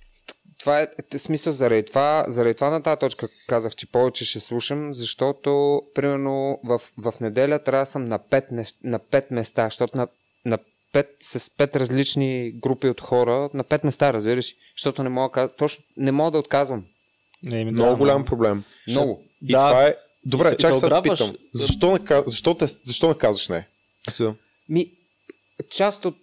това 0.59 0.82
е 0.82 0.88
е, 1.13 1.17
смисъл 1.17 1.53
заради 1.53 1.86
това, 1.86 2.25
заради 2.28 2.55
това 2.55 2.69
на 2.69 2.84
тази 2.84 2.99
точка 2.99 3.28
казах, 3.47 3.75
че 3.75 3.91
повече 3.91 4.25
ще 4.25 4.39
слушам, 4.39 4.93
защото 4.93 5.82
примерно 5.95 6.59
в, 6.63 6.82
в 6.97 7.13
неделя 7.21 7.59
трябва 7.59 7.82
да 7.82 7.86
съм 7.91 8.05
на 8.05 8.19
5, 8.19 8.51
нещ- 8.51 8.75
на 8.84 8.99
5 8.99 9.34
места, 9.34 9.63
защото 9.65 9.97
на, 9.97 10.07
на 10.45 10.57
5, 11.04 11.08
с 11.22 11.39
5 11.39 11.76
различни 11.76 12.52
групи 12.52 12.88
от 12.88 13.02
хора, 13.02 13.50
на 13.54 13.64
5 13.64 13.86
места, 13.86 14.14
разбираш, 14.14 14.56
защото 14.76 15.04
не 15.04 15.10
мога, 15.10 15.50
точно 15.58 15.84
не 15.98 16.12
мога 16.12 16.32
да 16.32 16.38
отказвам. 16.38 16.86
Не, 17.43 17.66
ми 17.66 17.72
Много 17.72 17.91
да, 17.91 17.98
голям 17.98 18.26
проблем. 18.26 18.64
Много. 18.88 19.24
И 19.41 19.52
Да. 19.52 19.60
това 19.60 19.86
е... 19.86 19.95
Добре, 20.26 20.58
чак 20.58 20.76
се 20.76 20.89
да 20.89 21.02
питам. 21.02 21.36
Защо 21.54 22.00
защо, 22.26 22.54
те, 22.54 22.68
защо 22.68 23.08
не 23.08 23.18
казваш 23.18 23.50
не? 23.50 23.68
Ми, 24.70 24.91
част 25.70 26.06
от 26.06 26.18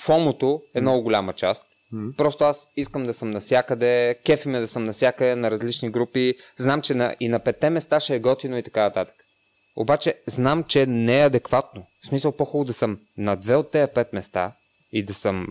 фомото 0.00 0.62
е 0.74 0.80
много 0.80 1.02
голяма 1.02 1.32
част. 1.32 1.64
Просто 2.16 2.44
аз 2.44 2.68
искам 2.76 3.06
да 3.06 3.14
съм 3.14 3.30
насякъде, 3.30 4.18
кефи 4.26 4.48
ме 4.48 4.60
да 4.60 4.68
съм 4.68 4.84
насякъде 4.84 5.36
на 5.36 5.50
различни 5.50 5.90
групи. 5.90 6.34
Знам, 6.56 6.82
че 6.82 6.94
на, 6.94 7.16
и 7.20 7.28
на 7.28 7.38
петте 7.38 7.70
места 7.70 8.00
ще 8.00 8.14
е 8.14 8.18
готино 8.18 8.58
и 8.58 8.62
така 8.62 8.82
нататък. 8.82 9.14
Обаче 9.76 10.14
знам, 10.26 10.64
че 10.64 10.86
не 10.86 11.20
е 11.20 11.26
адекватно. 11.26 11.86
В 12.02 12.06
смисъл 12.06 12.32
по-хубаво 12.32 12.64
да 12.64 12.72
съм 12.72 12.98
на 13.16 13.36
две 13.36 13.56
от 13.56 13.70
тези 13.70 13.92
пет 13.94 14.12
места 14.12 14.52
и 14.92 15.04
да 15.04 15.14
съм... 15.14 15.46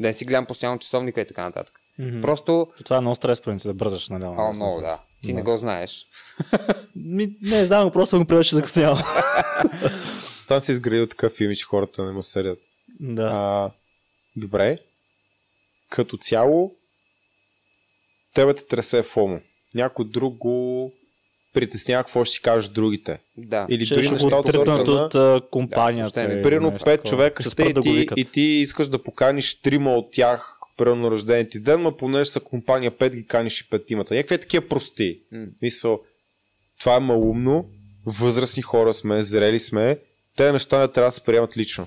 да 0.00 0.08
не 0.08 0.12
си 0.12 0.24
гледам 0.24 0.46
постоянно 0.46 0.78
часовника 0.78 1.20
и 1.20 1.26
така 1.26 1.42
нататък. 1.42 1.74
Мгм. 1.98 2.20
Просто... 2.20 2.66
Това 2.84 2.96
е 2.96 3.00
много 3.00 3.16
стрес, 3.16 3.40
принцип, 3.40 3.68
да 3.68 3.74
бързаш, 3.74 4.08
нали? 4.08 4.24
О, 4.24 4.52
много, 4.52 4.80
да. 4.80 4.98
Ти 5.22 5.32
не 5.32 5.42
го 5.42 5.56
знаеш. 5.56 6.06
Ми, 6.96 7.36
не 7.42 7.64
знам, 7.64 7.90
просто 7.90 8.18
го 8.18 8.24
приема, 8.24 8.44
че 8.44 8.54
закъснявам. 8.54 8.98
Там 10.48 10.60
се 10.60 10.72
изградил 10.72 11.06
такъв 11.06 11.40
имидж, 11.40 11.64
хората 11.64 12.04
не 12.04 12.12
му 12.12 12.22
съдят. 12.22 12.58
да. 13.00 13.30
А, 13.34 13.70
добре. 14.36 14.78
Като 15.90 16.16
цяло, 16.16 16.74
тебе 18.34 18.54
те 18.54 18.66
тресе 18.66 19.02
фомо. 19.02 19.40
Някой 19.74 20.04
друг 20.04 20.36
го 20.36 20.92
притеснява 21.52 22.04
какво 22.04 22.24
ще 22.24 22.34
си 22.34 22.42
кажат 22.42 22.72
другите. 22.72 23.18
Да. 23.36 23.66
Или 23.68 23.86
Ще 23.86 23.94
дори 23.94 24.04
ще 24.04 24.14
неща 24.14 24.36
от 24.36 24.52
сорта 24.52 24.84
на... 24.84 25.34
от 25.36 25.50
компанията. 25.50 26.28
не. 26.28 26.40
и 26.40 26.42
Примерно 26.42 26.70
нещо 26.70 26.84
5 26.84 26.84
такова. 26.84 27.10
човека 27.10 27.42
сте 27.42 27.62
и 27.62 27.72
да 27.72 27.80
ти, 27.80 28.08
и 28.16 28.24
ти 28.24 28.40
искаш 28.40 28.88
да 28.88 29.02
поканиш 29.02 29.60
трима 29.60 29.94
от 29.94 30.12
тях 30.12 30.58
примерно 30.76 31.02
на 31.02 31.10
рождения 31.10 31.48
ти 31.48 31.60
ден, 31.60 31.82
но 31.82 31.96
понеже 31.96 32.30
са 32.30 32.40
компания 32.40 32.92
5 32.92 33.14
ги 33.14 33.26
каниш 33.26 33.60
и 33.60 33.70
петимата. 33.70 34.14
Някакви 34.14 34.34
е 34.34 34.38
такива 34.38 34.68
прости. 34.68 35.18
Мисъл, 35.62 36.00
това 36.80 36.96
е 36.96 37.00
малумно, 37.00 37.66
възрастни 38.06 38.62
хора 38.62 38.94
сме, 38.94 39.22
зрели 39.22 39.58
сме, 39.58 39.98
те 40.36 40.52
неща 40.52 40.78
не 40.78 40.88
трябва 40.88 41.08
да 41.08 41.12
се 41.12 41.24
приемат 41.24 41.56
лично. 41.56 41.86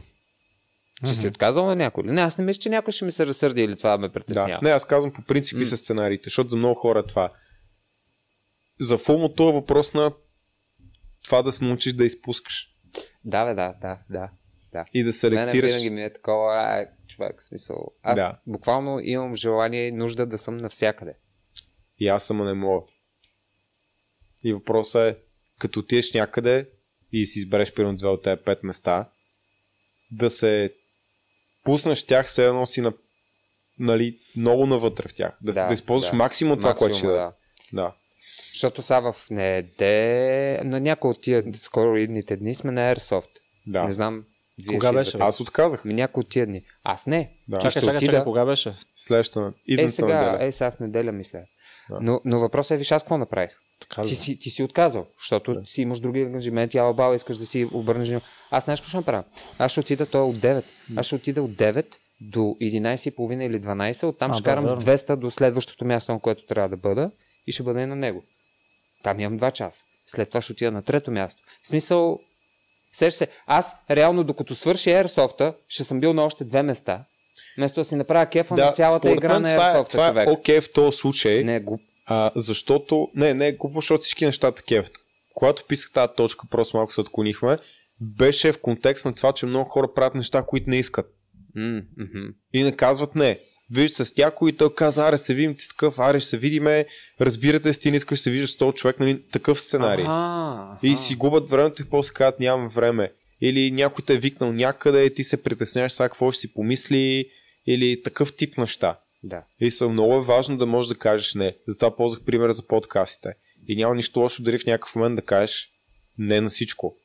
Ще 1.05 1.16
си 1.16 1.28
отказал 1.28 1.66
на 1.66 1.76
някой? 1.76 2.03
Не, 2.03 2.22
аз 2.22 2.38
не 2.38 2.45
мисля, 2.45 2.61
че 2.61 2.70
някой 2.70 2.91
ще 2.91 3.05
ми 3.05 3.11
се 3.11 3.26
разсърди 3.26 3.63
или 3.63 3.76
това 3.78 3.97
ме 3.97 4.09
притеснява. 4.09 4.49
Да. 4.49 4.59
Не, 4.61 4.70
аз 4.70 4.86
казвам 4.86 5.13
по 5.13 5.22
принцип 5.22 5.57
и 5.59 5.66
са 5.66 5.78
сценариите, 5.78 6.24
защото 6.24 6.49
за 6.49 6.57
много 6.57 6.76
хора 6.76 6.99
е 6.99 7.03
това. 7.03 7.30
За 8.80 8.97
филмото 8.97 9.49
е 9.49 9.53
въпрос 9.53 9.93
на 9.93 10.13
това 11.23 11.41
да 11.41 11.51
се 11.51 11.65
научиш 11.65 11.93
да 11.93 12.05
изпускаш 12.05 12.76
Да, 13.26 13.45
бе, 13.45 13.53
да, 13.53 13.76
да, 13.82 13.99
да. 14.09 14.30
да. 14.71 14.86
и 14.93 15.03
да 15.03 15.13
селектираш. 15.13 15.71
винаги 15.71 15.89
ми 15.89 16.03
е 16.03 16.13
такова, 16.13 16.53
а, 16.53 16.88
човек, 17.07 17.41
смисъл. 17.41 17.91
Аз 18.03 18.15
Да. 18.15 18.38
буквално 18.47 18.99
имам 18.99 19.36
желание 19.36 19.88
и 19.88 19.91
нужда 19.91 20.26
да 20.26 20.38
съм 20.38 20.57
навсякъде. 20.57 21.13
И 21.99 22.07
аз 22.07 22.23
съм, 22.23 22.45
не 22.45 22.53
мога. 22.53 22.86
И 24.43 24.53
въпросът 24.53 25.15
е, 25.15 25.19
като 25.59 25.80
отидеш 25.80 26.13
някъде 26.13 26.69
и 27.11 27.26
си 27.26 27.39
избереш 27.39 27.73
примерно 27.73 27.97
две 27.97 28.07
от 28.07 28.23
тези 28.23 28.41
пет 28.45 28.63
места, 28.63 29.09
да 30.11 30.30
се 30.30 30.73
пуснеш 31.63 32.05
тях, 32.05 32.28
все 32.28 32.47
едно 32.47 32.65
си 32.65 32.82
на 32.82 32.93
нали, 33.80 34.19
много 34.36 34.65
навътре 34.65 35.07
в 35.07 35.15
тях. 35.15 35.38
Да, 35.41 35.53
да, 35.53 35.67
да 35.67 35.73
използваш 35.73 36.11
да. 36.11 36.17
максимум 36.17 36.57
това, 36.57 36.76
което 36.76 36.97
ще 36.97 37.07
даде. 37.07 37.36
Да. 37.73 37.93
Защото 38.55 38.81
сега 38.81 38.99
в 39.11 39.15
неде, 39.29 40.61
на 40.63 40.79
някои 40.79 41.11
от 41.11 41.21
тия 41.21 41.43
скоро 41.53 41.97
идните 41.97 42.37
дни 42.37 42.55
сме 42.55 42.71
на 42.71 42.95
Airsoft. 42.95 43.29
Да. 43.67 43.83
Не 43.83 43.91
знам. 43.91 44.23
Вие 44.63 44.77
Кога 44.77 44.93
беше, 44.93 45.09
идвате. 45.09 45.23
Аз 45.23 45.39
отказах. 45.41 45.85
Ми 45.85 45.93
някои 45.93 46.21
от 46.21 46.29
тия 46.29 46.45
дни. 46.45 46.61
Аз 46.83 47.05
не. 47.07 47.31
Да. 47.47 47.57
Чакай, 47.59 47.81
чакай, 47.81 47.95
отида. 47.95 48.11
чакай, 48.11 48.23
кога 48.23 48.45
беше? 48.45 48.73
Следващата 48.95 49.53
Е, 49.79 49.89
сега, 49.89 50.31
неделя. 50.31 50.45
е, 50.45 50.51
сега 50.51 50.71
в 50.71 50.79
неделя 50.79 51.11
мисля. 51.11 51.39
Да. 51.89 51.97
Но, 52.01 52.21
но 52.25 52.39
въпросът 52.39 52.71
е, 52.75 52.77
виж, 52.77 52.91
аз 52.91 53.03
какво 53.03 53.17
направих? 53.17 53.51
Така? 53.81 54.03
Ти 54.03 54.15
си, 54.15 54.39
ти 54.39 54.49
си 54.49 54.63
отказал, 54.63 55.07
защото 55.19 55.65
си 55.65 55.81
имаш 55.81 55.99
други 55.99 56.21
ангажименти, 56.21 56.77
ала 56.77 56.93
баба, 56.93 57.15
искаш 57.15 57.37
да 57.37 57.45
си 57.45 57.69
обърнеш. 57.73 58.21
Аз 58.51 58.63
знаеш 58.65 58.79
какво 58.79 58.89
ще 58.89 58.97
направя? 58.97 59.23
Аз 59.57 59.71
ще 59.71 59.79
отида, 59.79 60.05
той 60.05 60.21
е 60.21 60.23
от 60.23 60.35
9. 60.35 60.63
Аз 60.95 61.05
ще 61.05 61.15
отида 61.15 61.43
от 61.43 61.51
9 61.51 61.85
до 62.21 62.39
11.30 62.39 63.45
или 63.45 63.61
12, 63.61 64.07
оттам 64.07 64.31
А, 64.31 64.33
ще 64.33 64.43
да, 64.43 64.49
карам 64.49 64.69
с 64.69 64.83
верно. 64.83 64.97
200 64.97 65.15
до 65.15 65.31
следващото 65.31 65.85
място, 65.85 66.11
на 66.11 66.19
което 66.19 66.45
трябва 66.45 66.69
да 66.69 66.77
бъда 66.77 67.11
и 67.47 67.51
ще 67.51 67.63
бъда 67.63 67.81
и 67.81 67.85
на 67.85 67.95
него. 67.95 68.23
Там 69.05 69.19
имам 69.19 69.39
2 69.39 69.51
часа. 69.51 69.83
След 70.05 70.29
това 70.29 70.41
ще 70.41 70.53
отида 70.53 70.71
на 70.71 70.83
трето 70.83 71.11
място. 71.11 71.41
В 71.63 71.67
смисъл, 71.67 72.19
сеща 72.91 73.17
се, 73.17 73.27
аз 73.47 73.75
реално 73.89 74.23
докато 74.23 74.55
свърши 74.55 74.89
Airsoft, 74.89 75.53
ще 75.67 75.83
съм 75.83 75.99
бил 75.99 76.13
на 76.13 76.23
още 76.23 76.43
две 76.43 76.63
места. 76.63 77.05
Вместо 77.57 77.79
да 77.79 77.85
си 77.85 77.95
направя 77.95 78.25
кефа 78.25 78.55
на 78.55 78.71
цялата 78.71 79.11
игра 79.11 79.39
на 79.39 79.49
това 79.49 79.71
е, 79.71 79.73
Airsoft, 79.73 79.89
това 79.89 80.07
е 80.07 80.09
човек. 80.09 80.29
окей 80.29 80.61
в 80.61 80.73
този 80.73 80.97
случай, 80.97 81.43
Не 81.43 81.55
е 81.55 81.59
глуп. 81.59 81.81
а, 82.05 82.31
защото... 82.35 83.07
Не, 83.15 83.33
не 83.33 83.47
е 83.47 83.51
глупо, 83.51 83.77
защото 83.79 84.01
всички 84.01 84.25
неща 84.25 84.51
такива. 84.51 84.83
Когато 85.33 85.65
писах 85.67 85.91
тази 85.91 86.13
точка, 86.17 86.47
просто 86.51 86.77
малко 86.77 86.93
се 86.93 87.01
отклонихме, 87.01 87.57
беше 88.01 88.51
в 88.51 88.61
контекст 88.61 89.05
на 89.05 89.15
това, 89.15 89.33
че 89.33 89.45
много 89.45 89.69
хора 89.69 89.93
правят 89.93 90.15
неща, 90.15 90.43
които 90.47 90.69
не 90.69 90.77
искат. 90.77 91.05
Мгм. 91.55 92.27
И 92.53 92.63
не 92.63 92.75
казват 92.75 93.15
не. 93.15 93.39
Вижда 93.72 93.95
се 93.95 94.05
с 94.05 94.18
някой 94.18 94.49
и 94.49 94.53
той 94.53 94.74
каза, 94.74 95.07
аре 95.07 95.18
се 95.18 95.34
видим 95.34 95.55
ти 95.55 95.61
си 95.61 95.70
такъв, 95.70 95.99
аре 95.99 96.20
ще 96.20 96.30
се 96.30 96.38
видиме, 96.38 96.86
разбирате 97.22 97.74
си, 97.74 97.82
ти 97.82 97.91
не 97.91 97.97
искаш 97.97 98.20
да 98.20 98.24
се 98.24 98.32
виждаш 98.32 98.51
с 98.51 98.57
този 98.57 98.76
човек, 98.76 98.99
нали, 98.99 99.22
такъв 99.32 99.59
сценарий. 99.59 100.05
Аха, 100.05 100.78
И 100.84 100.97
си 100.97 101.16
губят 101.16 101.49
времето 101.49 101.82
и 101.82 101.86
после 101.86 102.13
казват 102.13 102.39
нямам 102.39 102.70
време. 102.70 103.11
Или 103.41 103.72
някой 103.72 104.05
те 104.05 104.13
е 104.13 104.18
викнал 104.18 104.53
някъде, 104.53 105.13
ти 105.13 105.24
се 105.24 105.43
притесняваш 105.43 105.91
сега 105.91 106.09
какво 106.09 106.32
ще 106.32 106.41
си 106.41 106.53
помисли, 106.53 107.30
или 107.68 108.03
такъв 108.03 108.36
тип 108.36 108.57
неща. 108.57 108.99
Да. 109.24 109.43
И 109.59 109.72
са 109.72 109.89
много 109.89 110.13
е 110.16 110.22
важно 110.22 110.57
да 110.57 110.66
можеш 110.66 110.89
да 110.89 110.95
кажеш 110.95 111.34
не. 111.34 111.55
Затова 111.68 111.95
ползвах 111.95 112.26
пример 112.26 112.51
за 112.51 112.68
подкастите. 112.68 113.34
И 113.68 113.76
няма 113.76 113.95
нищо 113.95 114.20
лошо 114.20 114.43
дори 114.43 114.57
в 114.57 114.66
някакъв 114.66 114.95
момент 114.95 115.16
да 115.16 115.22
кажеш 115.22 115.70
не 116.18 116.41
на 116.41 116.49
всичко. 116.49 116.95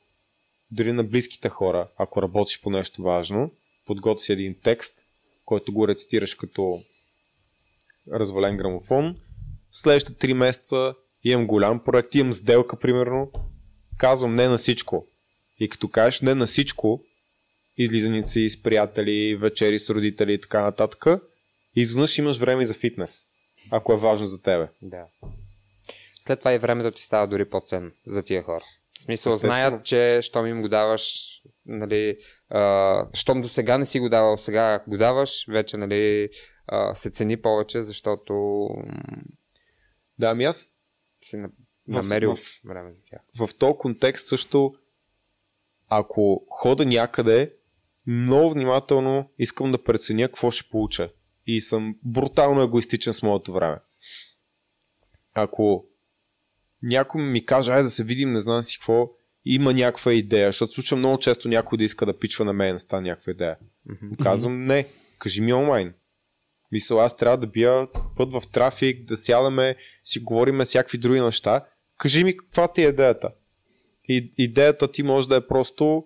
Дори 0.71 0.91
на 0.91 1.03
близките 1.03 1.49
хора, 1.49 1.87
ако 1.97 2.21
работиш 2.21 2.61
по 2.61 2.69
нещо 2.69 3.03
важно, 3.03 3.51
подготви 3.85 4.23
си 4.23 4.31
един 4.31 4.55
текст, 4.63 4.93
който 5.51 5.73
го 5.73 5.87
рецитираш 5.87 6.35
като 6.35 6.79
развален 8.13 8.57
грамофон. 8.57 9.17
Следващите 9.71 10.19
три 10.19 10.33
месеца 10.33 10.95
имам 11.23 11.47
голям 11.47 11.83
проект, 11.83 12.15
имам 12.15 12.33
сделка, 12.33 12.79
примерно. 12.79 13.31
Казвам 13.97 14.35
не 14.35 14.47
на 14.47 14.57
всичко. 14.57 15.07
И 15.59 15.69
като 15.69 15.89
кажеш 15.89 16.21
не 16.21 16.35
на 16.35 16.45
всичко, 16.45 17.03
излизаници 17.77 18.49
с 18.49 18.63
приятели, 18.63 19.35
вечери 19.35 19.79
с 19.79 19.89
родители 19.89 20.33
и 20.33 20.41
така 20.41 20.61
нататък, 20.61 21.05
изведнъж 21.75 22.17
имаш 22.17 22.37
време 22.37 22.63
и 22.63 22.65
за 22.65 22.73
фитнес, 22.73 23.21
ако 23.71 23.93
е 23.93 23.97
важно 23.97 24.25
за 24.25 24.41
тебе. 24.41 24.67
Да. 24.81 25.05
След 26.19 26.39
това 26.39 26.53
и 26.53 26.59
времето 26.59 26.91
ти 26.91 27.03
става 27.03 27.27
дори 27.27 27.49
по-ценно 27.49 27.91
за 28.07 28.23
тия 28.23 28.43
хора. 28.43 28.63
В 28.93 29.01
смисъл, 29.01 29.33
Естествено. 29.33 29.51
знаят, 29.51 29.85
че 29.85 30.19
щом 30.21 30.47
им 30.47 30.61
го 30.61 30.69
даваш, 30.69 31.31
нали, 31.65 32.17
а, 32.51 33.07
щом 33.13 33.41
до 33.41 33.47
сега 33.47 33.77
не 33.77 33.85
си 33.85 33.99
го 33.99 34.09
давал, 34.09 34.37
сега 34.37 34.83
го 34.87 34.97
даваш, 34.97 35.45
вече, 35.47 35.77
нали, 35.77 36.29
а, 36.67 36.95
се 36.95 37.09
цени 37.09 37.37
повече, 37.37 37.83
защото 37.83 38.67
Да, 40.19 40.27
ами 40.27 40.43
аз 40.43 40.73
си 41.19 41.37
на- 41.37 41.47
В- 41.47 41.51
намерил 41.87 42.35
в- 42.35 42.61
време 42.65 42.91
за 42.91 43.01
тях. 43.03 43.21
в 43.37 43.57
този 43.57 43.77
контекст 43.77 44.27
също, 44.27 44.75
ако 45.89 46.45
хода 46.49 46.85
някъде, 46.85 47.53
много 48.07 48.53
внимателно 48.53 49.29
искам 49.39 49.71
да 49.71 49.83
преценя 49.83 50.27
какво 50.27 50.51
ще 50.51 50.69
получа. 50.69 51.09
И 51.47 51.61
съм 51.61 51.95
брутално 52.03 52.61
егоистичен 52.61 53.13
с 53.13 53.23
моето 53.23 53.53
време. 53.53 53.77
Ако 55.33 55.85
някой 56.83 57.21
ми 57.23 57.45
каже, 57.45 57.71
айде 57.71 57.83
да 57.83 57.89
се 57.89 58.03
видим, 58.03 58.31
не 58.31 58.39
знам 58.39 58.61
си 58.61 58.77
какво, 58.77 59.09
има 59.45 59.73
някаква 59.73 60.13
идея, 60.13 60.49
защото 60.49 60.73
случва 60.73 60.97
много 60.97 61.17
често 61.17 61.47
някой 61.47 61.77
да 61.77 61.83
иска 61.83 62.05
да 62.05 62.19
пичва 62.19 62.45
на 62.45 62.53
мен, 62.53 62.79
стане 62.79 63.09
някаква 63.09 63.31
идея. 63.31 63.57
Казвам, 64.23 64.65
не, 64.65 64.87
кажи 65.19 65.41
ми 65.41 65.53
онлайн. 65.53 65.93
Мисля, 66.71 67.03
аз 67.03 67.17
трябва 67.17 67.37
да 67.37 67.47
бия 67.47 67.87
път 68.17 68.31
в 68.31 68.43
трафик, 68.51 69.05
да 69.05 69.17
сядаме, 69.17 69.75
си 70.03 70.19
говориме 70.19 70.65
всякакви 70.65 70.97
други 70.97 71.19
неща. 71.19 71.65
Кажи 71.97 72.23
ми 72.23 72.37
каква 72.37 72.73
ти 72.73 72.83
е 72.83 72.87
идеята. 72.87 73.31
И, 74.07 74.33
идеята 74.37 74.91
ти 74.91 75.03
може 75.03 75.27
да 75.27 75.35
е 75.35 75.47
просто 75.47 76.05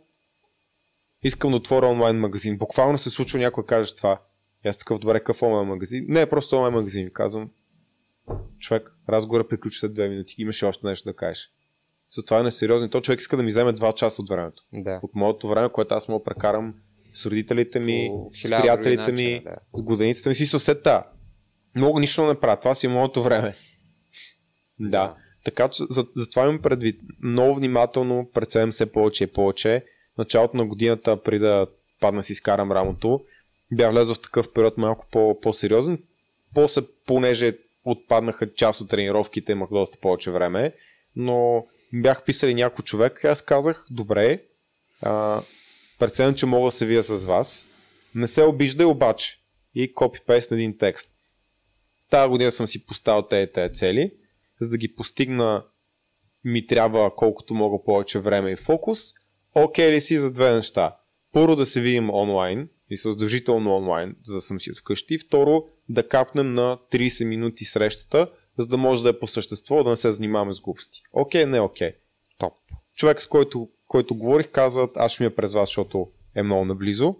искам 1.23 1.51
да 1.51 1.57
отворя 1.57 1.87
онлайн 1.87 2.17
магазин. 2.17 2.57
Буквално 2.57 2.97
се 2.97 3.09
случва 3.09 3.39
някой 3.39 3.65
каже 3.65 3.95
това. 3.95 4.21
И 4.65 4.67
аз 4.67 4.77
такъв 4.77 4.99
добре, 4.99 5.19
какъв 5.19 5.41
онлайн 5.41 5.67
магазин? 5.67 6.05
Не, 6.07 6.29
просто 6.29 6.55
онлайн 6.55 6.73
магазин. 6.73 7.09
Казвам, 7.13 7.49
човек, 8.59 8.95
разговора 9.09 9.47
приключи 9.47 9.79
след 9.79 9.93
две 9.93 10.09
минути. 10.09 10.35
Имаш 10.37 10.63
ли 10.63 10.67
още 10.67 10.87
нещо 10.87 11.09
да 11.09 11.15
кажеш. 11.15 11.49
Затова 12.15 12.39
е 12.39 12.43
несериозно. 12.43 12.89
То 12.89 13.01
човек 13.01 13.19
иска 13.19 13.37
да 13.37 13.43
ми 13.43 13.49
вземе 13.49 13.73
два 13.73 13.93
часа 13.93 14.21
от 14.21 14.29
времето. 14.29 14.63
Да. 14.73 14.99
От 15.03 15.15
моето 15.15 15.47
време, 15.47 15.69
което 15.69 15.93
аз 15.93 16.07
мога 16.07 16.19
да 16.19 16.23
прекарам 16.23 16.73
с 17.13 17.25
родителите 17.25 17.79
ми, 17.79 18.09
с 18.43 18.49
приятелите 18.49 19.03
други 19.03 19.23
ми, 19.23 19.33
начина, 19.33 19.51
да. 19.73 19.79
с 19.79 19.83
годеницата 19.83 20.29
ми, 20.29 20.35
си 20.35 20.45
съсета. 20.45 21.03
Много 21.75 21.99
нищо 21.99 22.25
не 22.25 22.39
правя. 22.39 22.59
Това 22.59 22.75
си 22.75 22.85
е 22.85 22.89
моето 22.89 23.23
време. 23.23 23.55
Да. 24.79 24.89
Да. 24.89 25.15
Така 25.45 25.69
че 25.69 25.83
за, 25.89 26.05
затова 26.15 26.43
имам 26.43 26.61
предвид. 26.61 27.01
Много 27.23 27.55
внимателно 27.55 28.29
преценям 28.33 28.71
все 28.71 28.91
повече 28.91 29.23
и 29.23 29.27
повече. 29.27 29.85
Началото 30.17 30.57
на 30.57 30.65
годината, 30.65 31.23
преди 31.23 31.39
да 31.39 31.67
падна 31.99 32.23
си 32.23 32.31
изкарам 32.31 32.71
рамото, 32.71 33.21
бях 33.71 33.91
влезъл 33.91 34.15
в 34.15 34.21
такъв 34.21 34.53
период 34.53 34.77
малко 34.77 35.07
по, 35.11 35.39
по-сериозен. 35.41 36.03
После, 36.53 36.81
понеже 37.05 37.57
отпаднаха 37.85 38.53
част 38.53 38.81
от 38.81 38.89
тренировките, 38.89 39.51
имах 39.51 39.69
доста 39.69 39.99
повече 40.01 40.31
време, 40.31 40.73
но 41.15 41.65
бях 42.01 42.23
писали 42.23 42.53
някой 42.53 42.83
човек 42.83 43.19
и 43.23 43.27
аз 43.27 43.41
казах, 43.41 43.87
добре, 43.89 44.43
а, 45.01 45.43
преценям, 45.99 46.35
че 46.35 46.45
мога 46.45 46.67
да 46.67 46.71
се 46.71 46.85
вия 46.85 47.03
с 47.03 47.25
вас. 47.25 47.67
Не 48.15 48.27
се 48.27 48.43
обиждай 48.43 48.85
обаче. 48.85 49.39
И 49.75 49.93
копипейст 49.93 50.51
на 50.51 50.57
един 50.57 50.77
текст. 50.77 51.09
Тази 52.09 52.29
година 52.29 52.51
съм 52.51 52.67
си 52.67 52.85
поставил 52.85 53.21
тези, 53.21 53.51
тези 53.51 53.73
цели, 53.73 54.11
за 54.61 54.69
да 54.69 54.77
ги 54.77 54.95
постигна 54.95 55.63
ми 56.45 56.67
трябва 56.67 57.15
колкото 57.15 57.53
мога 57.53 57.83
повече 57.85 58.19
време 58.19 58.51
и 58.51 58.55
фокус. 58.55 58.99
Окей 59.55 59.91
ли 59.91 60.01
си 60.01 60.17
за 60.17 60.33
две 60.33 60.51
неща? 60.51 60.95
Първо 61.31 61.55
да 61.55 61.65
се 61.65 61.81
видим 61.81 62.09
онлайн 62.09 62.69
и 62.89 62.97
задължително 62.97 63.75
онлайн, 63.75 64.15
за 64.23 64.35
да 64.35 64.41
съм 64.41 64.61
си 64.61 64.71
от 64.71 64.79
вкъщи. 64.79 65.17
Второ, 65.17 65.63
да 65.89 66.07
капнем 66.07 66.53
на 66.53 66.77
30 66.91 67.25
минути 67.25 67.65
срещата, 67.65 68.31
за 68.57 68.67
да 68.67 68.77
може 68.77 69.03
да 69.03 69.09
е 69.09 69.19
по 69.19 69.27
същество, 69.27 69.83
да 69.83 69.89
не 69.89 69.95
се 69.95 70.11
занимаваме 70.11 70.53
с 70.53 70.61
глупости. 70.61 71.01
Окей, 71.13 71.45
не 71.45 71.59
окей. 71.59 71.91
Топ. 72.37 72.53
Човек, 72.95 73.21
с 73.21 73.27
който, 73.27 73.69
който 73.87 74.15
говорих, 74.15 74.51
каза, 74.51 74.87
аз 74.95 75.11
ще 75.11 75.23
ми 75.23 75.27
е 75.27 75.35
през 75.35 75.53
вас, 75.53 75.69
защото 75.69 76.07
е 76.35 76.43
много 76.43 76.65
наблизо. 76.65 77.15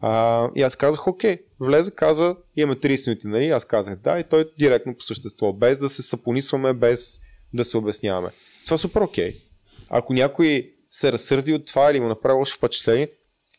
А, 0.00 0.50
и 0.54 0.62
аз 0.62 0.76
казах, 0.76 1.06
окей, 1.06 1.38
влезе, 1.60 1.90
каза, 1.90 2.36
имаме 2.56 2.80
30 2.80 3.06
минути, 3.06 3.26
нали? 3.26 3.48
Аз 3.48 3.64
казах 3.64 3.96
да, 3.96 4.18
и 4.18 4.24
той 4.24 4.50
директно 4.58 4.94
по 4.94 5.02
същество, 5.02 5.52
без 5.52 5.78
да 5.78 5.88
се 5.88 6.02
сапонисваме, 6.02 6.72
без 6.72 7.20
да 7.54 7.64
се 7.64 7.76
обясняваме. 7.76 8.30
Това 8.64 8.74
е 8.74 8.78
супер 8.78 9.00
окей. 9.00 9.42
Ако 9.88 10.14
някой 10.14 10.72
се 10.90 11.12
разсърди 11.12 11.52
от 11.52 11.66
това 11.66 11.90
или 11.90 12.00
му 12.00 12.08
направи 12.08 12.38
лошо 12.38 12.56
впечатление, 12.56 13.08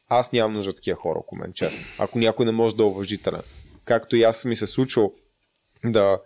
аз 0.10 0.32
нямам 0.32 0.54
нужда 0.54 0.70
от 0.70 0.76
такива 0.76 0.98
хора, 0.98 1.20
ако 1.24 1.36
мен, 1.36 1.54
честно. 1.54 1.84
Ако 1.98 2.20
някой 2.20 2.46
не 2.46 2.52
може 2.52 2.76
да 2.76 2.84
е 2.84 2.86
уважителен. 2.86 3.42
Както 3.86 4.16
и 4.16 4.24
аз 4.24 4.46
ми 4.46 4.56
се 4.56 4.68
случило 4.68 5.14
да 5.86 6.20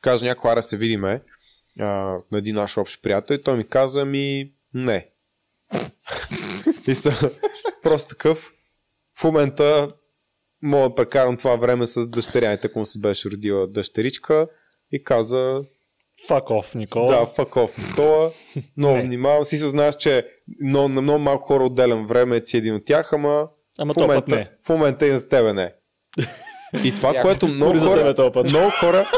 кажа 0.00 0.24
някой, 0.24 0.50
ара 0.50 0.62
се 0.62 0.76
видиме 0.76 1.22
а, 1.80 1.84
на 2.32 2.38
един 2.38 2.54
наш 2.54 2.78
общ 2.78 3.02
приятел 3.02 3.34
и 3.34 3.42
той 3.42 3.56
ми 3.56 3.68
каза 3.68 4.04
ми 4.04 4.52
не. 4.74 5.08
и 6.86 6.94
са 6.94 7.30
просто 7.82 8.08
такъв. 8.08 8.52
В 9.20 9.24
момента 9.24 9.92
мога 10.62 10.88
да 10.88 10.94
прекарам 10.94 11.36
това 11.36 11.56
време 11.56 11.86
с 11.86 12.08
дъщеря, 12.08 12.56
така 12.56 12.78
му 12.78 12.84
се 12.84 12.98
беше 12.98 13.30
родила 13.30 13.66
дъщеричка 13.66 14.48
и 14.92 15.04
каза 15.04 15.62
Fuck 16.28 16.44
off, 16.44 16.74
Никола. 16.74 17.06
да, 17.06 17.26
fuck 17.26 17.50
off, 17.50 17.88
Никола. 17.88 18.30
Много 18.76 19.00
внимавам. 19.00 19.44
Си 19.44 19.58
съзнаваш, 19.58 19.96
че 19.96 20.28
но, 20.60 20.88
на 20.88 21.02
много 21.02 21.18
малко 21.18 21.44
хора 21.44 21.64
отделям 21.64 22.06
време, 22.06 22.44
си 22.44 22.56
един 22.56 22.74
от 22.74 22.84
тях, 22.84 23.12
ама 23.12 23.48
Ама 23.78 23.94
в 23.94 23.96
момента, 23.96 24.36
не. 24.36 24.48
в 24.66 24.68
момента 24.68 25.06
и 25.06 25.12
за 25.12 25.28
тебе 25.28 25.52
не. 25.52 25.72
И 26.84 26.94
това, 26.94 27.14
което 27.22 27.48
много 27.48 27.78
хора, 27.78 28.14
много 28.44 28.70
хора, 28.80 29.10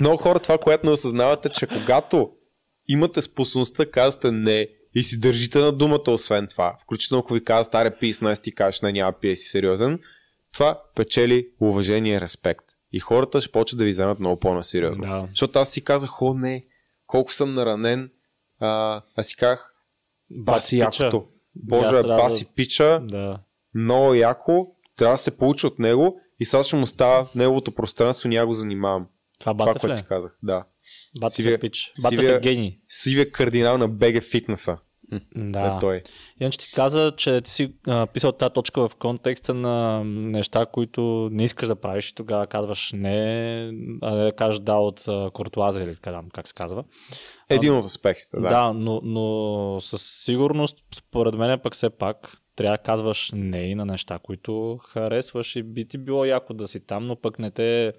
много 0.00 0.16
хора 0.22 0.38
това, 0.38 0.58
което 0.58 0.86
не 0.86 0.92
осъзнавате, 0.92 1.48
че 1.48 1.66
когато 1.66 2.30
имате 2.88 3.22
способността 3.22 3.84
да 3.84 3.90
казвате 3.90 4.32
не 4.32 4.68
и 4.94 5.02
си 5.02 5.20
държите 5.20 5.58
на 5.58 5.72
думата, 5.72 6.02
освен 6.08 6.46
това, 6.46 6.76
включително 6.82 7.20
ако 7.20 7.34
ви 7.34 7.44
казват, 7.44 7.74
аре 7.74 7.98
пи 7.98 8.12
с 8.12 8.20
нас, 8.20 8.40
ти 8.40 8.54
кажеш, 8.54 8.80
не, 8.80 8.92
няма 8.92 9.12
пие 9.12 9.36
си 9.36 9.48
сериозен, 9.48 10.00
това 10.52 10.82
печели 10.94 11.48
уважение 11.60 12.14
и 12.14 12.20
респект. 12.20 12.64
И 12.92 13.00
хората 13.00 13.40
ще 13.40 13.52
почват 13.52 13.78
да 13.78 13.84
ви 13.84 13.90
вземат 13.90 14.20
много 14.20 14.40
по-насериозно. 14.40 15.02
Да. 15.02 15.26
Защото 15.30 15.58
аз 15.58 15.70
си 15.70 15.80
казах, 15.80 16.22
о 16.22 16.34
не, 16.34 16.64
колко 17.06 17.32
съм 17.32 17.54
наранен. 17.54 18.10
А, 18.60 19.02
аз 19.16 19.26
си 19.26 19.36
казах, 19.36 19.74
баси 20.30 20.78
якото. 20.78 21.26
Боже, 21.54 21.90
трябва 21.90 22.16
баси 22.16 22.46
пича, 22.54 23.00
Да. 23.02 23.38
много 23.74 24.14
яко, 24.14 24.66
трябва 24.96 25.14
да 25.14 25.18
се 25.18 25.36
получи 25.36 25.66
от 25.66 25.78
него 25.78 26.20
и 26.40 26.44
сега 26.44 26.64
ще 26.64 26.76
му 26.76 26.86
става 26.86 27.28
неговото 27.34 27.74
пространство, 27.74 28.28
няма 28.28 28.46
го 28.46 28.54
занимавам. 28.54 29.06
Това 29.38 29.52
Това, 29.54 29.74
което 29.74 29.96
си 29.96 30.04
казах, 30.04 30.38
да. 30.42 30.64
Батев 31.20 31.34
Сивия- 31.34 31.54
е 31.54 31.58
пич. 31.58 31.92
Батев 32.02 32.18
сивия- 32.18 32.36
е 32.36 32.40
гений. 32.40 32.78
Сивия 32.88 33.30
кардинал 33.30 33.78
на 33.78 33.88
БГ 33.88 34.22
фитнеса 34.22 34.78
Да. 35.36 35.76
е 35.76 35.80
той. 35.80 36.02
Иначе 36.40 36.58
ти 36.58 36.72
каза, 36.72 37.12
че 37.16 37.40
ти 37.40 37.50
си 37.50 37.74
а, 37.86 38.06
писал 38.06 38.32
тази 38.32 38.52
точка 38.52 38.88
в 38.88 38.96
контекста 38.96 39.54
на 39.54 40.04
неща, 40.04 40.66
които 40.66 41.28
не 41.32 41.44
искаш 41.44 41.68
да 41.68 41.76
правиш 41.76 42.08
и 42.08 42.14
тогава 42.14 42.46
казваш 42.46 42.90
не, 42.94 43.18
а 44.02 44.14
не 44.14 44.32
кажеш 44.32 44.60
да 44.60 44.74
от 44.74 45.04
а, 45.08 45.30
куртуаза 45.30 45.82
или 45.82 45.94
така, 45.94 46.22
как 46.32 46.48
се 46.48 46.54
казва. 46.54 46.84
Един 47.48 47.72
от 47.74 47.84
аспектите, 47.84 48.36
да. 48.36 48.48
да 48.48 48.72
но, 48.72 49.00
но 49.04 49.80
със 49.80 50.02
сигурност, 50.24 50.78
според 50.96 51.34
мен 51.34 51.60
пък 51.62 51.74
все 51.74 51.90
пак, 51.90 52.36
трябва 52.56 52.76
да 52.76 52.82
казваш 52.82 53.30
не 53.34 53.62
и 53.62 53.74
на 53.74 53.84
неща, 53.86 54.18
които 54.22 54.78
харесваш 54.88 55.56
и 55.56 55.62
би 55.62 55.88
ти 55.88 55.98
било 55.98 56.24
яко 56.24 56.54
да 56.54 56.68
си 56.68 56.86
там, 56.86 57.06
но 57.06 57.16
пък 57.20 57.38
не 57.38 57.50
те, 57.50 57.92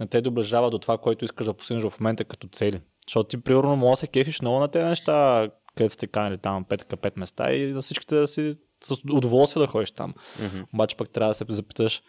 не 0.00 0.06
те 0.06 0.20
доближава 0.20 0.70
до 0.70 0.78
това, 0.78 0.98
което 0.98 1.24
искаш 1.24 1.46
да 1.46 1.54
постигнеш 1.54 1.84
в 1.84 2.00
момента 2.00 2.24
като 2.24 2.48
цели. 2.48 2.80
Защото 3.08 3.28
ти, 3.28 3.40
примерно, 3.40 3.76
може 3.76 3.92
да 3.92 3.96
се 3.96 4.06
кефиш 4.06 4.40
много 4.40 4.60
на 4.60 4.68
тези 4.68 4.86
неща, 4.86 5.48
където 5.76 5.94
сте 5.94 6.06
канали 6.06 6.38
там 6.38 6.64
5 6.64 6.96
пет 6.96 7.16
места 7.16 7.52
и 7.52 7.72
на 7.72 7.82
всичките 7.82 8.14
да 8.14 8.26
си 8.26 8.58
с 8.84 8.96
удоволствие 9.12 9.60
да 9.60 9.66
ходиш 9.66 9.90
там. 9.90 10.14
Мгм. 10.40 10.60
Обаче 10.74 10.96
пък 10.96 11.10
трябва 11.10 11.30
да 11.30 11.34
се 11.34 11.44
запиташ 11.48 12.02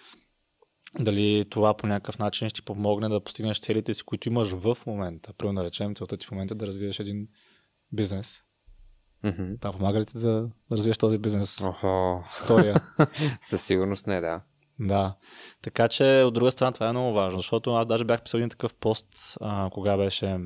дали 1.00 1.46
това 1.50 1.78
по 1.78 1.88
някакъв 1.88 2.20
начин 2.20 2.50
ще 2.50 2.56
ти 2.56 2.66
помогне 2.66 3.10
да 3.10 3.24
постигнеш 3.24 3.60
целите 3.60 3.94
си, 3.94 4.04
които 4.04 4.30
имаш 4.30 4.50
в 4.52 4.78
момента. 4.88 5.34
Примерно 5.34 5.60
да 5.60 5.66
речем 5.66 5.96
целта 5.96 6.18
ти 6.18 6.28
в 6.28 6.32
момента 6.32 6.54
е 6.54 6.58
да 6.58 6.68
развиеш 6.68 7.00
един 7.00 7.28
бизнес. 7.92 8.42
Мгм. 9.24 9.54
Да, 9.62 9.72
помага 9.72 10.00
ли 10.00 10.06
ти 10.06 10.14
да, 10.14 10.50
да 10.70 10.78
развиеш 10.78 10.98
този 10.98 11.18
бизнес? 11.18 11.62
Охо. 11.62 12.24
История. 12.28 12.76
Със 13.42 13.66
сигурност 13.66 14.08
не, 14.08 14.22
да. 14.22 14.42
Да. 14.80 15.16
Така 15.62 15.88
че, 15.88 16.24
от 16.26 16.34
друга 16.34 16.52
страна, 16.52 16.72
това 16.72 16.88
е 16.88 16.92
много 16.92 17.14
важно, 17.14 17.40
защото 17.40 17.74
аз 17.74 17.88
даже 17.88 18.04
бях 18.04 18.24
писал 18.24 18.38
един 18.38 18.50
такъв 18.50 18.74
пост, 18.74 19.38
а, 19.42 19.70
кога 19.70 19.98
беше 19.98 20.38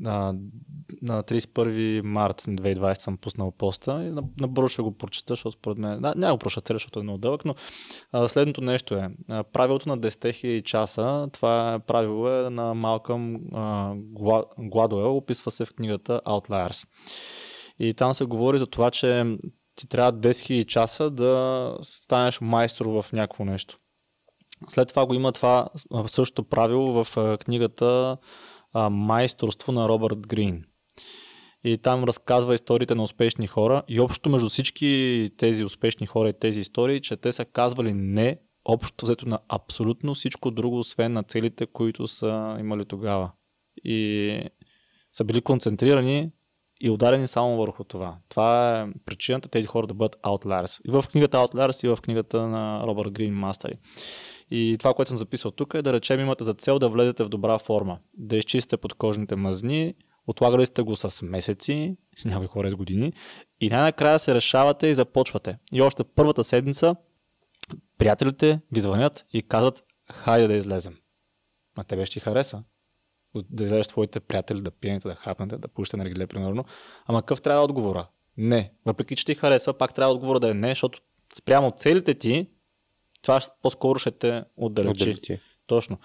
на, 0.00 0.34
на 1.02 1.22
31 1.22 2.00
март 2.02 2.42
2020 2.42 2.94
съм 2.94 3.16
пуснал 3.18 3.50
поста 3.50 4.04
и 4.04 4.10
на- 4.10 4.22
набързо 4.40 4.68
ще 4.68 4.82
го 4.82 4.98
прочета, 4.98 5.32
защото 5.32 5.56
според 5.58 5.78
мен, 5.78 6.00
да, 6.00 6.14
няма 6.16 6.34
го 6.34 6.38
прочета 6.38 6.72
защото 6.74 7.00
е 7.00 7.02
много 7.02 7.18
дълъг, 7.18 7.44
но 7.44 7.54
а, 8.12 8.28
следното 8.28 8.60
нещо 8.60 8.94
е, 8.94 9.08
а, 9.28 9.44
правилото 9.44 9.88
на 9.88 9.98
10 9.98 10.08
000 10.08 10.62
часа, 10.62 11.28
това 11.32 11.74
е 11.74 11.78
правило 11.78 12.28
е 12.28 12.50
на 12.50 12.74
Малкъм 12.74 13.34
а, 13.52 13.94
Гла- 13.94 14.44
Гладуел, 14.58 15.16
описва 15.16 15.50
се 15.50 15.64
в 15.64 15.74
книгата 15.74 16.20
Outliers. 16.26 16.86
И 17.78 17.94
там 17.94 18.14
се 18.14 18.24
говори 18.24 18.58
за 18.58 18.66
това, 18.66 18.90
че 18.90 19.36
ти 19.80 19.88
трябва 19.88 20.12
10 20.12 20.30
000 20.30 20.66
часа 20.66 21.10
да 21.10 21.74
станеш 21.82 22.40
майстор 22.40 22.86
в 22.86 23.06
някакво 23.12 23.44
нещо. 23.44 23.78
След 24.68 24.88
това 24.88 25.06
го 25.06 25.14
има 25.14 25.32
това 25.32 25.68
същото 26.06 26.44
правило 26.48 27.04
в 27.04 27.36
книгата 27.38 28.16
Майсторство 28.90 29.72
на 29.72 29.88
Робърт 29.88 30.26
Грин. 30.26 30.64
И 31.64 31.78
там 31.78 32.04
разказва 32.04 32.54
историите 32.54 32.94
на 32.94 33.02
успешни 33.02 33.46
хора 33.46 33.82
и 33.88 34.00
общо 34.00 34.30
между 34.30 34.48
всички 34.48 35.30
тези 35.36 35.64
успешни 35.64 36.06
хора 36.06 36.28
и 36.28 36.38
тези 36.38 36.60
истории, 36.60 37.00
че 37.00 37.16
те 37.16 37.32
са 37.32 37.44
казвали 37.44 37.92
не 37.94 38.40
общо 38.64 39.06
взето 39.06 39.28
на 39.28 39.38
абсолютно 39.48 40.14
всичко 40.14 40.50
друго, 40.50 40.78
освен 40.78 41.12
на 41.12 41.22
целите, 41.22 41.66
които 41.66 42.06
са 42.06 42.56
имали 42.60 42.84
тогава. 42.84 43.32
И 43.84 44.42
са 45.12 45.24
били 45.24 45.40
концентрирани 45.40 46.30
и 46.80 46.90
ударени 46.90 47.28
само 47.28 47.56
върху 47.56 47.84
това. 47.84 48.16
Това 48.28 48.80
е 48.80 48.88
причината 49.04 49.48
тези 49.48 49.66
хора 49.66 49.86
да 49.86 49.94
бъдат 49.94 50.16
outliers. 50.22 50.80
И 50.88 50.90
в 50.90 51.04
книгата 51.10 51.36
Outliers 51.36 51.84
и 51.84 51.88
в 51.88 52.00
книгата 52.02 52.46
на 52.46 52.86
Робърт 52.86 53.12
Грин 53.12 53.34
Мастери. 53.34 53.78
И 54.50 54.76
това, 54.78 54.94
което 54.94 55.08
съм 55.08 55.18
записал 55.18 55.50
тук 55.50 55.74
е 55.74 55.82
да 55.82 55.92
речем 55.92 56.20
имате 56.20 56.44
за 56.44 56.54
цел 56.54 56.78
да 56.78 56.88
влезете 56.88 57.24
в 57.24 57.28
добра 57.28 57.58
форма, 57.58 57.98
да 58.14 58.36
изчистите 58.36 58.76
подкожните 58.76 59.36
мазни, 59.36 59.94
отлагали 60.26 60.66
сте 60.66 60.82
го 60.82 60.96
с 60.96 61.22
месеци, 61.22 61.96
някои 62.24 62.46
хора 62.46 62.70
с 62.70 62.74
години, 62.74 63.12
и 63.60 63.68
най-накрая 63.68 64.18
се 64.18 64.34
решавате 64.34 64.86
и 64.86 64.94
започвате. 64.94 65.58
И 65.72 65.82
още 65.82 66.04
първата 66.04 66.44
седмица 66.44 66.96
приятелите 67.98 68.60
ви 68.72 68.80
звънят 68.80 69.24
и 69.32 69.42
казват, 69.42 69.84
хайде 70.10 70.46
да 70.46 70.54
излезем. 70.54 70.96
На 71.76 71.84
тебе 71.84 72.06
ще 72.06 72.12
ти 72.12 72.20
хареса. 72.20 72.62
Да 73.50 73.64
излезеш 73.64 73.88
твоите 73.88 74.20
приятели, 74.20 74.60
да 74.60 74.70
пиенете, 74.70 75.08
да 75.08 75.14
хапнете, 75.14 75.56
да 75.56 75.68
пушите 75.68 75.96
наргиле, 75.96 76.26
примерно. 76.26 76.64
Ама 77.06 77.22
какъв 77.22 77.42
трябва 77.42 77.60
да 77.60 77.64
отговора? 77.64 78.08
Не. 78.36 78.72
Въпреки, 78.86 79.16
че 79.16 79.24
ти 79.24 79.34
харесва, 79.34 79.78
пак 79.78 79.94
трябва 79.94 80.14
отговора 80.14 80.40
да 80.40 80.50
е 80.50 80.54
не, 80.54 80.68
защото 80.68 81.00
спрямо 81.38 81.70
целите 81.70 82.14
ти, 82.14 82.48
това 83.22 83.40
по-скоро 83.62 83.98
ще 83.98 84.10
те 84.10 84.44
отдалечи. 84.56 85.02
Отдалечи. 85.02 85.40
Точно. 85.66 85.98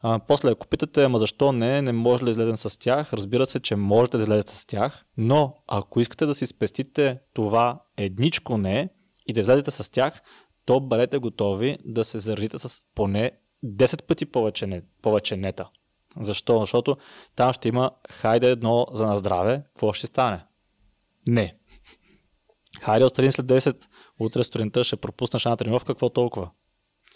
А, 0.00 0.20
после, 0.28 0.50
ако 0.50 0.66
питате, 0.66 1.04
ама 1.04 1.18
защо 1.18 1.52
не, 1.52 1.82
не 1.82 1.92
може 1.92 2.24
да 2.24 2.30
излезем 2.30 2.56
с 2.56 2.78
тях, 2.78 3.12
разбира 3.12 3.46
се, 3.46 3.60
че 3.60 3.76
можете 3.76 4.16
да 4.16 4.22
излезете 4.22 4.52
с 4.52 4.66
тях, 4.66 5.04
но 5.16 5.56
ако 5.66 6.00
искате 6.00 6.26
да 6.26 6.34
си 6.34 6.46
спестите 6.46 7.18
това 7.32 7.80
едничко 7.96 8.58
не 8.58 8.88
и 9.26 9.32
да 9.32 9.40
излезете 9.40 9.70
с 9.70 9.92
тях, 9.92 10.22
то 10.64 10.80
бъдете 10.80 11.18
готови 11.18 11.78
да 11.84 12.04
се 12.04 12.18
заредите 12.18 12.58
с 12.58 12.82
поне 12.94 13.30
10 13.64 14.02
пъти 14.02 14.26
повече, 14.26 14.66
не, 14.66 14.82
повече 15.02 15.36
нета. 15.36 15.68
Защо? 16.20 16.60
Защото 16.60 16.96
там 17.36 17.52
ще 17.52 17.68
има 17.68 17.90
хайде 18.10 18.50
едно 18.50 18.86
за 18.92 19.06
на 19.06 19.16
здраве, 19.16 19.62
какво 19.64 19.92
ще 19.92 20.06
стане? 20.06 20.44
Не. 21.28 21.56
Хайде 22.80 23.04
отстрани 23.04 23.32
след 23.32 23.46
10, 23.46 23.86
утре 24.20 24.44
сутринта 24.44 24.84
ще 24.84 24.96
пропуснеш 24.96 25.44
една 25.46 25.56
тренировка, 25.56 25.86
какво 25.86 26.08
толкова? 26.08 26.50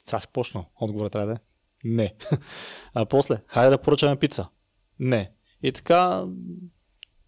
Сега 0.05 0.21
си 0.21 0.29
почнал. 0.33 0.67
Отговорът 0.81 1.13
трябва 1.13 1.27
да 1.27 1.33
е 1.33 1.39
не. 1.85 2.15
А 2.95 3.07
после, 3.07 3.43
хайде 3.47 3.71
да 3.71 3.83
поръчаме 3.83 4.17
пица. 4.17 4.49
Не. 4.99 5.33
И 5.63 5.73
така, 5.73 6.25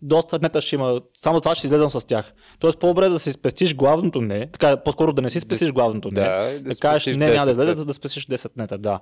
доста 0.02 0.38
нета 0.42 0.60
ще 0.60 0.74
има. 0.74 1.00
Само 1.14 1.40
това 1.40 1.54
ще 1.54 1.66
излезем 1.66 1.90
с 1.90 2.06
тях. 2.06 2.32
Тоест 2.58 2.78
по-добре 2.78 3.08
да 3.08 3.18
си 3.18 3.32
спестиш 3.32 3.74
главното 3.74 4.20
не. 4.20 4.50
Така, 4.50 4.76
по-скоро 4.76 5.12
да 5.12 5.22
не 5.22 5.30
си 5.30 5.40
спестиш 5.40 5.72
главното 5.72 6.08
не. 6.08 6.20
Да, 6.20 6.52
да 6.52 6.60
да 6.60 6.74
кажеш, 6.80 7.16
не, 7.16 7.30
няма 7.30 7.46
да 7.46 7.50
10 7.50 7.52
излезе, 7.52 7.76
след. 7.76 7.86
да 7.86 7.94
спестиш 7.94 8.26
10 8.26 8.50
нета, 8.56 8.78
да. 8.78 9.00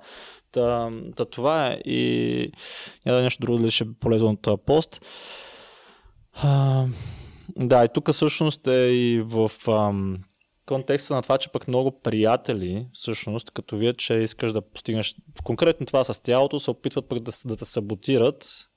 Та, 0.51 0.91
та 1.15 1.25
това 1.25 1.67
е 1.67 1.73
и 1.73 2.51
няма 3.05 3.15
да 3.15 3.21
е 3.21 3.23
нещо 3.23 3.41
друго, 3.41 3.57
дали 3.57 3.71
ще 3.71 3.83
е 3.83 3.87
полезно 3.99 4.29
от 4.29 4.41
този 4.41 4.61
пост. 4.65 5.05
А, 6.33 6.85
да, 7.57 7.85
и 7.85 7.87
тук 7.93 8.11
всъщност 8.11 8.67
е 8.67 8.91
и 8.91 9.21
в 9.21 9.51
ам, 9.67 10.17
контекста 10.65 11.15
на 11.15 11.21
това, 11.21 11.37
че 11.37 11.49
пък 11.49 11.67
много 11.67 11.99
приятели, 12.01 12.87
всъщност, 12.93 13.51
като 13.51 13.77
вият, 13.77 13.97
че 13.97 14.13
искаш 14.13 14.53
да 14.53 14.61
постигнеш 14.61 15.15
конкретно 15.43 15.85
това 15.85 16.03
с 16.03 16.23
тялото, 16.23 16.59
се 16.59 16.71
опитват 16.71 17.09
пък 17.09 17.19
да, 17.19 17.31
да 17.45 17.57
те 17.57 17.65
саботират. 17.65 18.69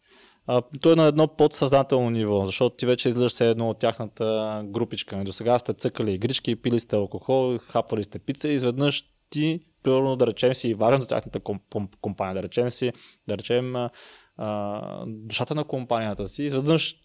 А, 0.47 0.63
то 0.81 0.93
е 0.93 0.97
на 0.97 1.07
едно 1.07 1.29
подсъзнателно 1.29 2.11
ниво, 2.11 2.45
защото 2.45 2.77
ти 2.77 2.87
вече 2.87 3.09
излизаш 3.09 3.33
се 3.33 3.51
едно 3.51 3.71
от 3.71 3.79
тяхната 3.79 4.63
групичка. 4.67 5.25
До 5.25 5.33
сега 5.33 5.59
сте 5.59 5.75
цъкали 5.75 6.13
игрички, 6.13 6.57
пили 6.57 6.81
сте 6.81 6.97
алкохол, 6.97 7.59
хапали 7.59 8.05
сте 8.05 8.19
пица 8.19 8.49
и 8.49 8.55
изведнъж 8.55 9.05
ти, 9.31 9.61
примерно, 9.83 10.17
да 10.17 10.27
речем 10.27 10.55
си 10.55 10.75
важен 10.75 11.01
за 11.01 11.09
тяхната 11.09 11.41
ком- 11.41 11.61
ком- 11.71 11.97
компания, 12.01 12.35
да 12.35 12.43
речем 12.43 12.71
си, 12.71 12.93
да 13.29 13.39
речем 13.39 13.77
а, 13.77 13.91
а, 14.37 15.05
душата 15.07 15.55
на 15.55 15.65
компанията 15.65 16.29
си, 16.29 16.43
изведнъж 16.43 16.97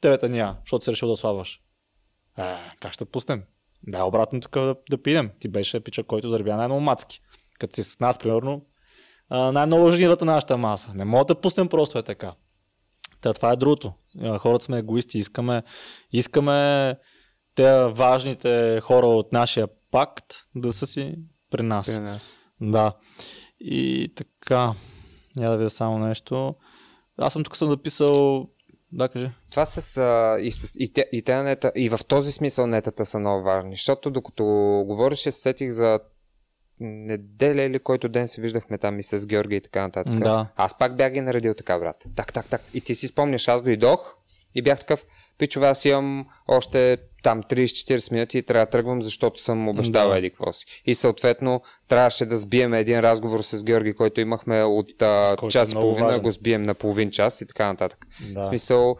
тебе 0.00 0.28
няма, 0.28 0.56
защото 0.60 0.84
си 0.84 0.90
решил 0.90 1.08
да 1.08 1.16
слабваш. 1.16 1.60
Е, 2.38 2.42
как 2.80 2.92
ще 2.92 3.04
пуснем? 3.04 3.42
Да, 3.86 4.04
обратно 4.04 4.40
тук 4.40 4.52
да, 4.52 4.76
да 4.90 5.02
пидем. 5.02 5.30
Ти 5.40 5.48
беше 5.48 5.80
пича, 5.80 6.04
който 6.04 6.30
заребя 6.30 6.56
най-много 6.56 6.80
мацки. 6.80 7.20
Като 7.58 7.74
си 7.74 7.84
с 7.84 8.00
нас, 8.00 8.18
примерно, 8.18 8.66
а, 9.28 9.52
най-много 9.52 9.90
на 9.90 10.16
нашата 10.22 10.56
маса. 10.56 10.92
Не 10.94 11.04
мога 11.04 11.24
да 11.24 11.40
пуснем 11.40 11.68
просто 11.68 11.98
е 11.98 12.02
така. 12.02 12.34
Та, 13.20 13.32
това 13.34 13.52
е 13.52 13.56
другото. 13.56 13.92
Хората 14.38 14.64
сме 14.64 14.78
егоисти. 14.78 15.18
Искаме, 15.18 15.62
искаме 16.12 16.94
те 17.54 17.86
важните 17.86 18.80
хора 18.82 19.06
от 19.06 19.32
нашия 19.32 19.68
пакт 19.90 20.26
да 20.54 20.72
са 20.72 20.86
си 20.86 21.14
при 21.50 21.62
нас. 21.62 21.86
При 21.86 22.00
нас. 22.00 22.20
Да. 22.60 22.92
И 23.60 24.12
така. 24.16 24.72
Я 25.40 25.50
да 25.50 25.56
видя 25.56 25.70
само 25.70 25.98
нещо. 25.98 26.54
Аз 27.18 27.32
съм 27.32 27.44
тук 27.44 27.56
съм 27.56 27.68
записал. 27.68 28.46
Да, 28.92 29.08
кажи. 29.08 29.30
Това 29.50 29.66
с, 29.66 29.96
а, 29.96 30.40
и, 30.40 30.50
с 30.50 30.76
и, 30.78 30.92
те, 30.92 31.08
и, 31.12 31.22
те 31.22 31.42
нета, 31.42 31.72
и 31.76 31.88
в 31.88 32.00
този 32.08 32.32
смисъл 32.32 32.66
нетата 32.66 33.06
са 33.06 33.18
много 33.18 33.44
важни, 33.44 33.70
защото 33.70 34.10
докато 34.10 34.44
говориш, 34.86 35.18
се 35.18 35.32
сетих 35.32 35.70
за 35.70 36.00
неделя 36.80 37.62
или 37.62 37.78
който 37.78 38.08
ден 38.08 38.28
се 38.28 38.40
виждахме 38.40 38.78
там 38.78 38.98
и 38.98 39.02
с 39.02 39.26
Георги 39.26 39.56
и 39.56 39.60
така 39.60 39.82
нататък. 39.82 40.18
Да. 40.18 40.46
Аз 40.56 40.78
пак 40.78 40.96
бях 40.96 41.12
ги 41.12 41.20
наредил 41.20 41.54
така, 41.54 41.78
брат. 41.78 42.04
Так, 42.16 42.32
так, 42.32 42.46
так. 42.48 42.62
И 42.74 42.80
ти 42.80 42.94
си 42.94 43.06
спомняш, 43.06 43.48
аз 43.48 43.62
дойдох 43.62 44.16
и 44.54 44.62
бях 44.62 44.80
такъв, 44.80 45.06
пичове, 45.38 45.66
аз 45.66 45.84
имам 45.84 46.26
още 46.48 46.96
там 47.22 47.42
30-40 47.42 48.12
минути 48.12 48.38
и 48.38 48.42
трябва 48.42 48.66
да 48.66 48.70
тръгвам, 48.70 49.02
защото 49.02 49.40
съм 49.40 49.68
обещал 49.68 50.08
Да. 50.10 50.18
еди 50.18 50.30
какво 50.30 50.52
си. 50.52 50.66
И 50.86 50.94
съответно 50.94 51.60
трябваше 51.88 52.26
да 52.26 52.38
сбием 52.38 52.74
един 52.74 53.00
разговор 53.00 53.42
с 53.42 53.64
Георги, 53.64 53.94
който 53.94 54.20
имахме 54.20 54.62
от 54.62 55.02
а, 55.02 55.28
Който 55.38 55.46
е 55.46 55.50
час 55.50 55.72
и 55.72 55.74
много 55.74 55.86
половина, 55.86 56.06
важен. 56.06 56.22
го 56.22 56.30
сбием 56.30 56.62
на 56.62 56.74
половин 56.74 57.10
час 57.10 57.40
и 57.40 57.46
така 57.46 57.66
нататък. 57.66 58.06
Да. 58.34 58.40
В 58.40 58.44
смисъл, 58.44 58.96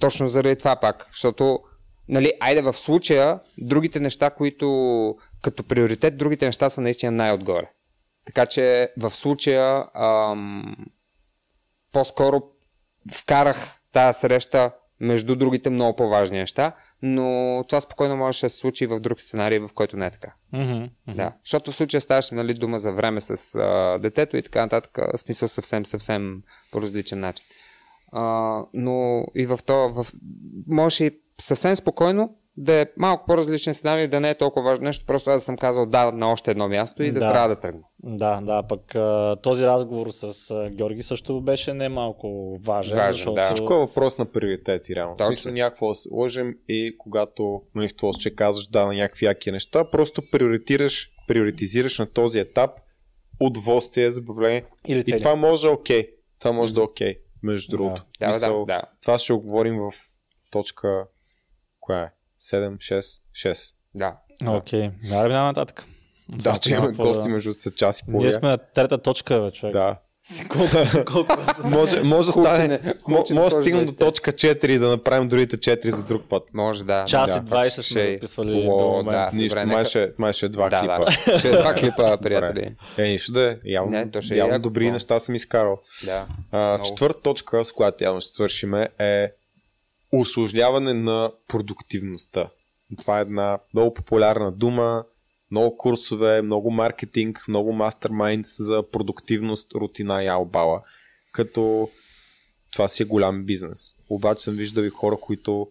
точно 0.00 0.28
заради 0.28 0.56
това 0.56 0.76
пак, 0.76 1.06
защото, 1.12 1.60
нали, 2.08 2.32
айде 2.40 2.62
в 2.62 2.72
случая, 2.72 3.38
другите 3.58 4.00
неща, 4.00 4.30
които 4.30 5.16
като 5.42 5.64
приоритет, 5.64 6.16
другите 6.16 6.46
неща 6.46 6.70
са 6.70 6.80
наистина 6.80 7.12
най-отгоре. 7.12 7.70
Така 8.26 8.46
че 8.46 8.92
в 8.96 9.10
случая 9.10 9.84
ам, 9.94 10.76
по-скоро 11.92 12.42
вкарах 13.12 13.80
тази 13.92 14.18
среща 14.18 14.72
между 15.00 15.36
другите 15.36 15.70
много 15.70 15.96
по-важни 15.96 16.38
неща, 16.38 16.72
но 17.02 17.64
това 17.68 17.80
спокойно 17.80 18.16
може 18.16 18.46
да 18.46 18.50
се 18.50 18.56
случи 18.56 18.84
и 18.84 18.86
в 18.86 19.00
друг 19.00 19.20
сценарий, 19.20 19.58
в 19.58 19.70
който 19.74 19.96
не 19.96 20.06
е 20.06 20.10
така. 20.10 20.34
Мгм. 20.52 20.84
Да. 21.08 21.32
Защото 21.44 21.72
в 21.72 21.76
случая 21.76 22.00
ставаше 22.00 22.34
нали, 22.34 22.54
дума 22.54 22.78
за 22.78 22.92
време 22.92 23.20
с 23.20 23.54
а, 23.54 23.98
детето 23.98 24.36
и 24.36 24.42
така 24.42 24.60
нататък, 24.60 24.98
смисъл 25.16 25.48
съвсем, 25.48 25.86
съвсем 25.86 26.42
по 26.72 26.82
различен 26.82 27.20
начин. 27.20 27.46
А, 28.12 28.62
но 28.74 29.24
и 29.34 29.46
в 29.46 29.58
то, 29.66 29.92
в... 29.92 30.06
може 30.66 31.04
и 31.04 31.18
съвсем 31.38 31.76
спокойно 31.76 32.36
да 32.56 32.80
е 32.80 32.86
малко 32.96 33.26
по-различен 33.26 33.74
сценарий, 33.74 34.08
да 34.08 34.20
не 34.20 34.30
е 34.30 34.34
толкова 34.34 34.70
важно 34.70 34.84
нещо, 34.84 35.06
просто 35.06 35.30
аз 35.30 35.40
да 35.40 35.44
съм 35.44 35.56
казал 35.56 35.86
да 35.86 36.12
на 36.12 36.32
още 36.32 36.50
едно 36.50 36.68
място 36.68 37.02
и 37.02 37.12
да, 37.12 37.20
Да. 37.20 37.32
трябва 37.32 37.48
да 37.48 37.60
тръгна. 37.60 37.82
Да, 38.02 38.40
да, 38.40 38.62
пък 38.62 38.80
този 39.42 39.64
разговор 39.64 40.06
с 40.10 40.54
Георги 40.70 41.02
също 41.02 41.40
беше 41.40 41.74
не 41.74 41.88
малко 41.88 42.58
важен, 42.64 42.98
Важен, 42.98 43.12
защото... 43.12 43.34
да. 43.34 43.42
Всичко 43.42 43.74
е 43.74 43.78
въпрос 43.78 44.18
на 44.18 44.24
приоритети, 44.24 44.94
реално. 44.96 45.16
Точно. 45.16 45.30
Мисля, 45.30 45.52
някакво 45.52 45.88
да 45.88 45.94
се 45.94 46.08
лъжем 46.12 46.54
и 46.68 46.98
когато 46.98 47.62
нали, 47.74 47.88
в 47.88 47.96
това 47.96 48.12
че 48.20 48.34
казваш 48.34 48.66
да 48.66 48.86
на 48.86 48.94
някакви 48.94 49.26
яки 49.26 49.52
неща, 49.52 49.90
просто 49.90 50.22
приоритираш, 50.32 51.10
приоритизираш 51.28 51.98
на 51.98 52.06
този 52.06 52.38
етап 52.38 52.70
удоволствие, 53.40 54.10
забавление. 54.10 54.64
Или 54.86 55.04
И 55.06 55.16
това 55.18 55.36
може 55.36 55.62
да 55.62 55.68
е 55.68 55.72
окей. 55.72 56.10
Това 56.38 56.52
може 56.52 56.74
да 56.74 56.80
е 56.80 56.84
окей, 56.84 57.18
между 57.42 57.70
Да. 57.70 57.76
другото. 57.76 58.02
Да, 58.20 58.26
да, 58.26 58.28
Мисъл, 58.28 58.64
да. 58.64 58.82
Това 59.02 59.18
ще 59.18 59.32
го 59.32 59.40
говорим 59.40 59.78
в 59.78 59.92
точка 60.50 61.06
коя 61.80 62.02
е? 62.02 62.10
7, 62.42 62.76
6, 62.76 63.20
6. 63.50 63.74
да. 63.94 64.16
Окей, 64.46 64.90
да, 65.08 65.22
да, 65.22 65.42
нататък. 65.42 65.84
Да, 66.28 66.40
Сега 66.42 66.58
че 66.58 66.70
имаме 66.72 66.92
гости 66.92 67.22
да- 67.22 67.28
между 67.28 67.52
са 67.52 67.70
час 67.70 68.00
и 68.00 68.04
Ние 68.06 68.12
половина. 68.12 68.32
сме 68.32 68.48
на 68.48 68.58
трета 68.58 68.98
точка, 68.98 69.40
бе, 69.40 69.50
човек. 69.50 69.72
Да. 69.72 69.96
Колко, 70.48 70.76
колко... 71.06 71.36
Може, 71.64 72.02
може 72.02 72.26
да 72.26 72.32
стане. 72.32 72.94
Може 73.08 73.34
да 73.34 73.50
стигнем 73.50 73.84
до 73.84 73.92
20. 73.92 73.98
точка 73.98 74.32
4 74.32 74.66
и 74.66 74.78
да 74.78 74.88
направим 74.88 75.28
другите 75.28 75.56
4 75.58 75.88
за 75.88 76.04
друг 76.04 76.22
път. 76.30 76.42
Може 76.54 76.84
да. 76.84 77.04
Час 77.04 77.32
да. 77.32 77.38
и 77.38 77.64
20 77.64 77.68
сме 77.68 77.82
Ще- 77.82 78.12
записвали 78.12 78.66
О, 78.68 78.70
до 78.70 78.76
да. 78.78 78.84
момента. 78.84 79.36
Нищо, 79.36 79.56
добре, 79.56 79.66
май 79.66 79.84
ще, 79.84 80.12
май 80.18 80.32
ще 80.32 80.46
е 80.46 80.48
два 80.48 80.68
Да, 80.68 80.80
клипа. 80.80 80.98
да. 81.26 81.38
Ще 81.38 81.48
е 81.48 81.52
два 81.52 81.74
клипа, 81.74 82.16
приятели. 82.18 82.74
Е, 82.98 83.02
нищо 83.02 83.32
да 83.32 83.50
е. 83.50 83.56
Явно, 83.64 83.90
Не, 83.90 84.10
то 84.10 84.20
ще 84.22 84.34
е 84.34 84.38
явно 84.38 84.52
яко, 84.54 84.62
добри 84.62 84.86
да. 84.86 84.92
неща 84.92 85.20
съм 85.20 85.34
изкарал. 85.34 85.78
Да. 86.04 86.26
А, 86.52 86.82
четвърта 86.82 87.20
точка, 87.20 87.64
с 87.64 87.72
която 87.72 88.04
явно 88.04 88.20
ще 88.20 88.34
свършим 88.34 88.74
е 88.98 89.30
усложняване 90.20 90.94
на 90.94 91.30
продуктивността. 91.48 92.50
Това 93.00 93.18
е 93.18 93.22
една 93.22 93.58
много 93.74 93.94
популярна 93.94 94.52
дума, 94.52 95.04
много 95.50 95.76
курсове, 95.76 96.42
много 96.42 96.70
маркетинг, 96.70 97.44
много 97.48 97.72
мастермайндс 97.72 98.56
за 98.58 98.90
продуктивност, 98.92 99.74
рутина 99.74 100.24
и 100.24 100.26
албала. 100.26 100.82
Като 101.32 101.88
това 102.72 102.88
си 102.88 103.02
е 103.02 103.06
голям 103.06 103.44
бизнес. 103.44 103.94
Обаче 104.10 104.42
съм 104.42 104.54
виждал 104.54 104.82
и 104.82 104.90
хора, 104.90 105.16
които 105.20 105.68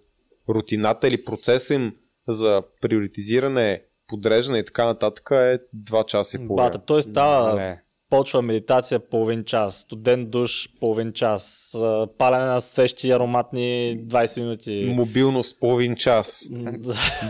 рутината 0.50 1.08
или 1.08 1.26
процеса 1.26 1.74
им 1.74 1.96
за 2.28 2.64
приоритизиране, 2.82 3.82
подреждане 4.08 4.60
и 4.60 4.66
така 4.66 4.86
нататък 4.86 5.28
е 5.32 5.60
2 5.76 6.06
часа 6.06 6.38
и 6.38 6.48
половина. 6.48 6.70
Бата, 6.70 6.86
той 6.86 7.04
става, 7.04 7.56
Не. 7.56 7.82
Почва 8.10 8.42
медитация 8.42 9.00
половин 9.00 9.44
час, 9.44 9.76
студен 9.76 10.26
душ 10.26 10.70
половин 10.80 11.14
час, 11.14 11.74
палене 12.18 12.46
на 12.46 12.62
свещи 12.62 13.12
ароматни 13.12 14.00
20 14.08 14.42
минути. 14.42 14.92
Мобилност 14.96 15.60
половин 15.60 15.96
час. 15.96 16.50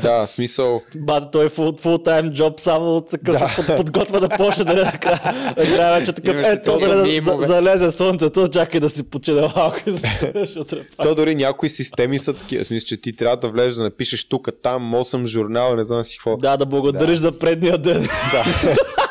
Да, 0.01 0.27
смисъл. 0.27 0.81
Бата, 0.97 1.31
той 1.31 1.45
е 1.45 1.49
фул, 1.49 1.73
фул 1.79 1.97
тайм 1.97 2.31
джоб, 2.33 2.59
само 2.59 3.01
такъв 3.01 3.39
Да. 3.39 3.53
под, 3.55 3.77
подготвя 3.77 4.19
да 4.19 4.29
почне 4.29 4.63
да 4.63 4.85
накрая, 4.85 5.99
вече 5.99 6.13
такъв, 6.13 6.35
Имаше 6.35 6.49
е, 6.49 6.61
то 6.61 6.79
да, 6.79 6.95
мимове. 7.03 7.47
залезе 7.47 7.91
слънцето, 7.91 8.47
чакай 8.47 8.79
да 8.79 8.89
си 8.89 9.03
почина 9.03 9.41
малко. 9.55 9.79
То 11.03 11.15
дори 11.15 11.35
някои 11.35 11.69
системи 11.69 12.19
са 12.19 12.33
такива. 12.33 12.65
Смисъл, 12.65 12.85
че 12.87 12.97
ти 13.01 13.15
трябва 13.15 13.37
да 13.37 13.49
влезеш 13.49 13.75
да 13.75 13.83
напишеш 13.83 14.29
тук, 14.29 14.49
там, 14.63 14.93
8 14.95 15.25
журнала, 15.25 15.75
не 15.75 15.83
знам 15.83 16.03
си 16.03 16.17
какво. 16.17 16.37
Да, 16.37 16.57
да 16.57 16.65
благодариш 16.65 17.17
за 17.17 17.39
предния 17.39 17.77
ден. 17.77 18.07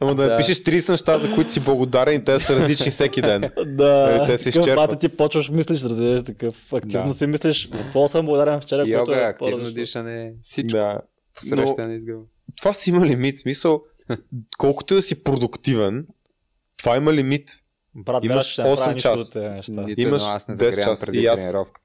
Ама 0.00 0.14
да 0.14 0.22
Да. 0.22 0.28
напишеш 0.28 0.58
30 0.58 0.88
неща, 0.88 1.18
за 1.18 1.34
които 1.34 1.50
си 1.50 1.60
благодарен 1.60 2.14
и 2.14 2.24
те 2.24 2.38
са 2.38 2.56
различни 2.56 2.90
всеки 2.90 3.22
ден. 3.22 3.40
Да, 3.66 4.10
Нали, 4.10 4.26
те 4.26 4.38
се 4.38 4.48
изчерпват. 4.48 4.74
бата 4.76 4.96
ти 4.96 5.08
почваш 5.08 5.48
мислиш, 5.48 5.82
разбираш 5.82 6.22
такъв. 6.24 6.72
Активно 6.72 7.06
Да. 7.06 7.14
си 7.14 7.26
мислиш, 7.26 7.68
за 7.68 7.82
какво 7.82 8.08
съм 8.08 8.26
благодарен 8.26 8.60
вчера, 8.60 8.78
което 8.78 8.90
Йога, 8.92 9.16
е 9.16 9.24
активно 9.24 9.70
дишане, 9.70 10.32
всичко. 10.42 10.68
Да. 10.70 10.92
Но 10.92 11.00
Посрещане 11.56 11.94
изгъл. 11.94 12.20
това 12.56 12.72
си 12.74 12.90
има 12.90 13.06
лимит. 13.06 13.38
Смисъл, 13.38 13.82
колкото 14.58 14.94
и 14.94 14.96
да 14.96 15.02
си 15.02 15.22
продуктивен, 15.22 16.06
това 16.76 16.96
има 16.96 17.12
лимит. 17.12 17.50
Брат, 17.96 18.24
Имаш 18.24 18.34
Имаш 18.34 18.46
ще 18.46 18.62
направя 18.62 18.76
8 18.82 18.94
нищо 18.94 19.08
часа. 19.08 19.32
тези 19.32 19.48
неща. 19.48 19.72
Нито 19.82 20.00
Имаш 20.00 20.22
аз 20.24 20.48
не 20.48 20.54
10 20.54 20.56
загрявам 20.56 20.92
часа 20.92 21.06
преди 21.06 21.18
и 21.18 21.26
аз- 21.26 21.40
тренировка. 21.40 21.80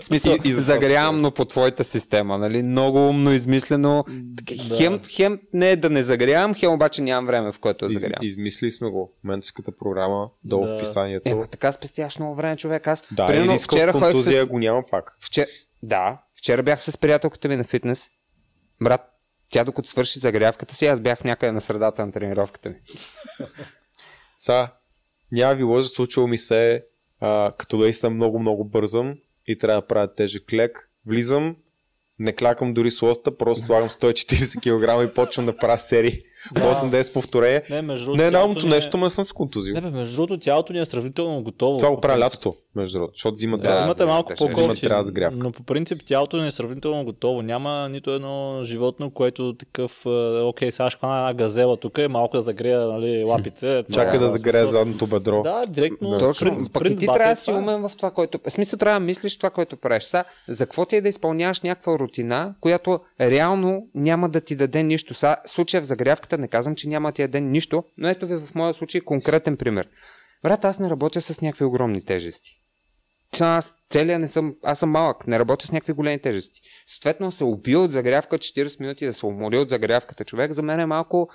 В 0.00 0.04
смисъл, 0.04 0.34
И- 0.44 0.48
и 0.48 0.52
загрявам, 0.52 1.20
но 1.20 1.30
по 1.30 1.44
твоята 1.44 1.84
система, 1.84 2.38
нали? 2.38 2.62
Много 2.62 3.08
умно, 3.08 3.32
измислено. 3.32 4.04
Да. 4.10 4.76
Хем, 4.76 5.00
хем 5.10 5.40
не 5.52 5.70
е 5.70 5.76
да 5.76 5.90
не 5.90 6.02
загрявам, 6.02 6.54
хем 6.54 6.72
обаче 6.72 7.02
нямам 7.02 7.26
време, 7.26 7.52
в 7.52 7.58
което 7.58 7.86
да 7.86 7.92
Из, 7.92 8.00
загрявам. 8.00 8.24
измисли 8.26 8.70
сме 8.70 8.88
го. 8.88 9.12
Менторската 9.24 9.72
програма, 9.72 10.28
долу 10.44 10.64
Да. 10.64 10.72
в 10.72 10.76
описанието. 10.76 11.28
Ема 11.28 11.46
така 11.46 11.72
спестяваш 11.72 12.18
много 12.18 12.34
време, 12.34 12.56
човек. 12.56 12.86
Аз, 12.86 13.04
да, 13.12 13.26
примерно, 13.26 13.50
и 13.50 13.54
риска 13.54 13.76
вчера 13.76 13.90
от 13.90 14.02
ходих 14.02 14.42
с... 14.42 14.48
го 14.48 14.58
няма 14.58 14.82
пак. 14.90 15.16
Вчера... 15.20 15.46
Да, 15.82 16.18
вчера 16.34 16.62
бях 16.62 16.82
с 16.82 16.98
приятелката 16.98 17.48
ми 17.48 17.56
на 17.56 17.64
фитнес. 17.64 18.10
Брат, 18.80 19.00
тя 19.50 19.64
докато 19.64 19.88
свърши 19.88 20.18
загрявката 20.18 20.74
си, 20.74 20.86
аз 20.86 21.00
бях 21.00 21.24
някъде 21.24 21.52
на 21.52 21.60
средата 21.60 22.06
на 22.06 22.12
тренировката 22.12 22.68
ми. 22.68 22.76
Са, 24.36 24.68
няма 25.32 25.54
ви 25.54 25.62
лъжа, 25.62 25.88
случило 25.88 26.26
ми 26.26 26.38
се, 26.38 26.84
а, 27.20 27.52
като 27.58 27.76
наистина 27.76 28.10
много, 28.10 28.38
много 28.38 28.64
бързам 28.64 29.14
и 29.46 29.58
трябва 29.58 29.80
да 29.80 29.86
правя 29.86 30.14
тежък 30.14 30.52
лек. 30.52 30.90
Влизам, 31.06 31.56
не 32.18 32.32
клякам 32.32 32.74
дори 32.74 32.90
с 32.90 33.02
лоста, 33.02 33.36
просто 33.36 33.66
слагам 33.66 33.88
140 33.90 34.60
кг 34.60 35.10
и 35.10 35.14
почвам 35.14 35.46
да 35.46 35.56
правя 35.56 35.78
серии. 35.78 36.22
8-10 36.50 37.12
повторения. 37.12 37.62
Не, 37.70 37.82
между 37.82 38.10
Не 38.10 38.16
е 38.16 38.18
тялото 38.18 38.32
реалното 38.32 38.66
ни 38.66 38.72
е- 38.72 38.74
нещо, 38.74 38.98
ма 38.98 39.10
съм 39.10 39.24
се 39.24 39.32
контузил. 39.32 39.74
Не, 39.74 39.80
бе, 39.80 39.90
между 39.90 40.16
другото, 40.16 40.38
тялото 40.38 40.72
ни 40.72 40.78
е 40.78 40.84
сравнително 40.84 41.42
готово. 41.42 41.78
Това 41.78 41.90
го 41.90 41.94
по 41.94 42.00
правя 42.00 42.20
принцип. 42.20 42.32
лятото, 42.34 42.54
между 42.76 42.92
другото, 42.92 43.12
защото 43.14 43.34
зимата 43.34 43.62
Да, 43.62 43.74
зимата 43.74 44.02
е 44.02 44.06
малко 44.06 44.32
трябва 44.76 45.04
загрявка. 45.04 45.36
но 45.36 45.52
по 45.52 45.62
принцип 45.62 46.02
тялото 46.06 46.36
ни 46.36 46.46
е 46.46 46.50
сравнително 46.50 47.04
готово. 47.04 47.42
Няма 47.42 47.88
нито 47.88 48.10
едно 48.10 48.60
животно, 48.62 49.10
което 49.10 49.54
такъв, 49.54 50.06
е, 50.06 50.08
окей, 50.40 50.70
сега 50.70 50.90
ще 50.90 50.98
хвана 50.98 51.18
една 51.18 51.34
газела 51.34 51.76
тук 51.76 51.98
и 51.98 52.08
малко 52.08 52.36
да 52.36 52.40
загрея 52.40 52.80
нали, 52.80 53.24
лапите. 53.24 53.84
чака 53.92 54.18
Да, 54.18 54.28
загрее 54.28 54.60
смисъл- 54.60 54.70
задното 54.80 55.06
бедро. 55.06 55.42
Да, 55.42 55.66
директно. 55.66 56.18
Точно, 56.18 56.50
пък 56.72 56.84
и 56.84 56.96
ти 56.96 57.06
трябва 57.06 57.24
е 57.24 57.34
да 57.34 57.40
си 57.40 57.50
умен 57.50 57.80
в 57.80 57.96
това, 57.96 58.10
което... 58.10 58.40
В 58.46 58.50
смисъл 58.50 58.78
трябва 58.78 59.00
да 59.00 59.06
мислиш 59.06 59.36
това, 59.36 59.50
което 59.50 59.76
правиш. 59.76 60.02
Са, 60.02 60.24
за 60.48 60.66
какво 60.66 60.84
ти 60.84 60.96
е 60.96 61.00
да 61.00 61.08
изпълняваш 61.08 61.60
някаква 61.60 61.98
рутина, 61.98 62.54
която 62.60 63.00
реално 63.20 63.86
няма 63.94 64.28
да 64.28 64.40
ти 64.40 64.56
даде 64.56 64.82
нищо. 64.82 65.14
Са, 65.14 65.36
случая 65.46 65.80
в 65.82 65.86
загрявката 65.86 66.37
не 66.40 66.48
казвам, 66.48 66.76
че 66.76 66.88
няма 66.88 67.08
да 67.08 67.12
ти 67.12 67.22
даде 67.22 67.40
нищо, 67.40 67.84
но 67.98 68.08
ето 68.08 68.26
ви 68.26 68.36
в 68.36 68.54
моя 68.54 68.74
случай 68.74 69.00
конкретен 69.00 69.56
пример. 69.56 69.88
Брат, 70.42 70.64
аз 70.64 70.78
не 70.78 70.90
работя 70.90 71.20
с 71.20 71.40
някакви 71.40 71.64
огромни 71.64 72.02
тежести. 72.02 72.50
Аз 73.40 73.74
целия 73.88 74.18
не 74.18 74.28
съм, 74.28 74.54
аз 74.62 74.78
съм 74.78 74.90
малък, 74.90 75.26
не 75.26 75.38
работя 75.38 75.66
с 75.66 75.72
някакви 75.72 75.92
големи 75.92 76.18
тежести. 76.18 76.60
Съответно 76.86 77.32
се 77.32 77.44
убил 77.44 77.84
от 77.84 77.90
загрявка 77.90 78.38
40 78.38 78.80
минути, 78.80 79.06
да 79.06 79.14
се 79.14 79.26
умори 79.26 79.58
от 79.58 79.68
загрявката 79.68 80.24
човек, 80.24 80.52
за 80.52 80.62
мен 80.62 80.80
е 80.80 80.86
малко 80.86 81.28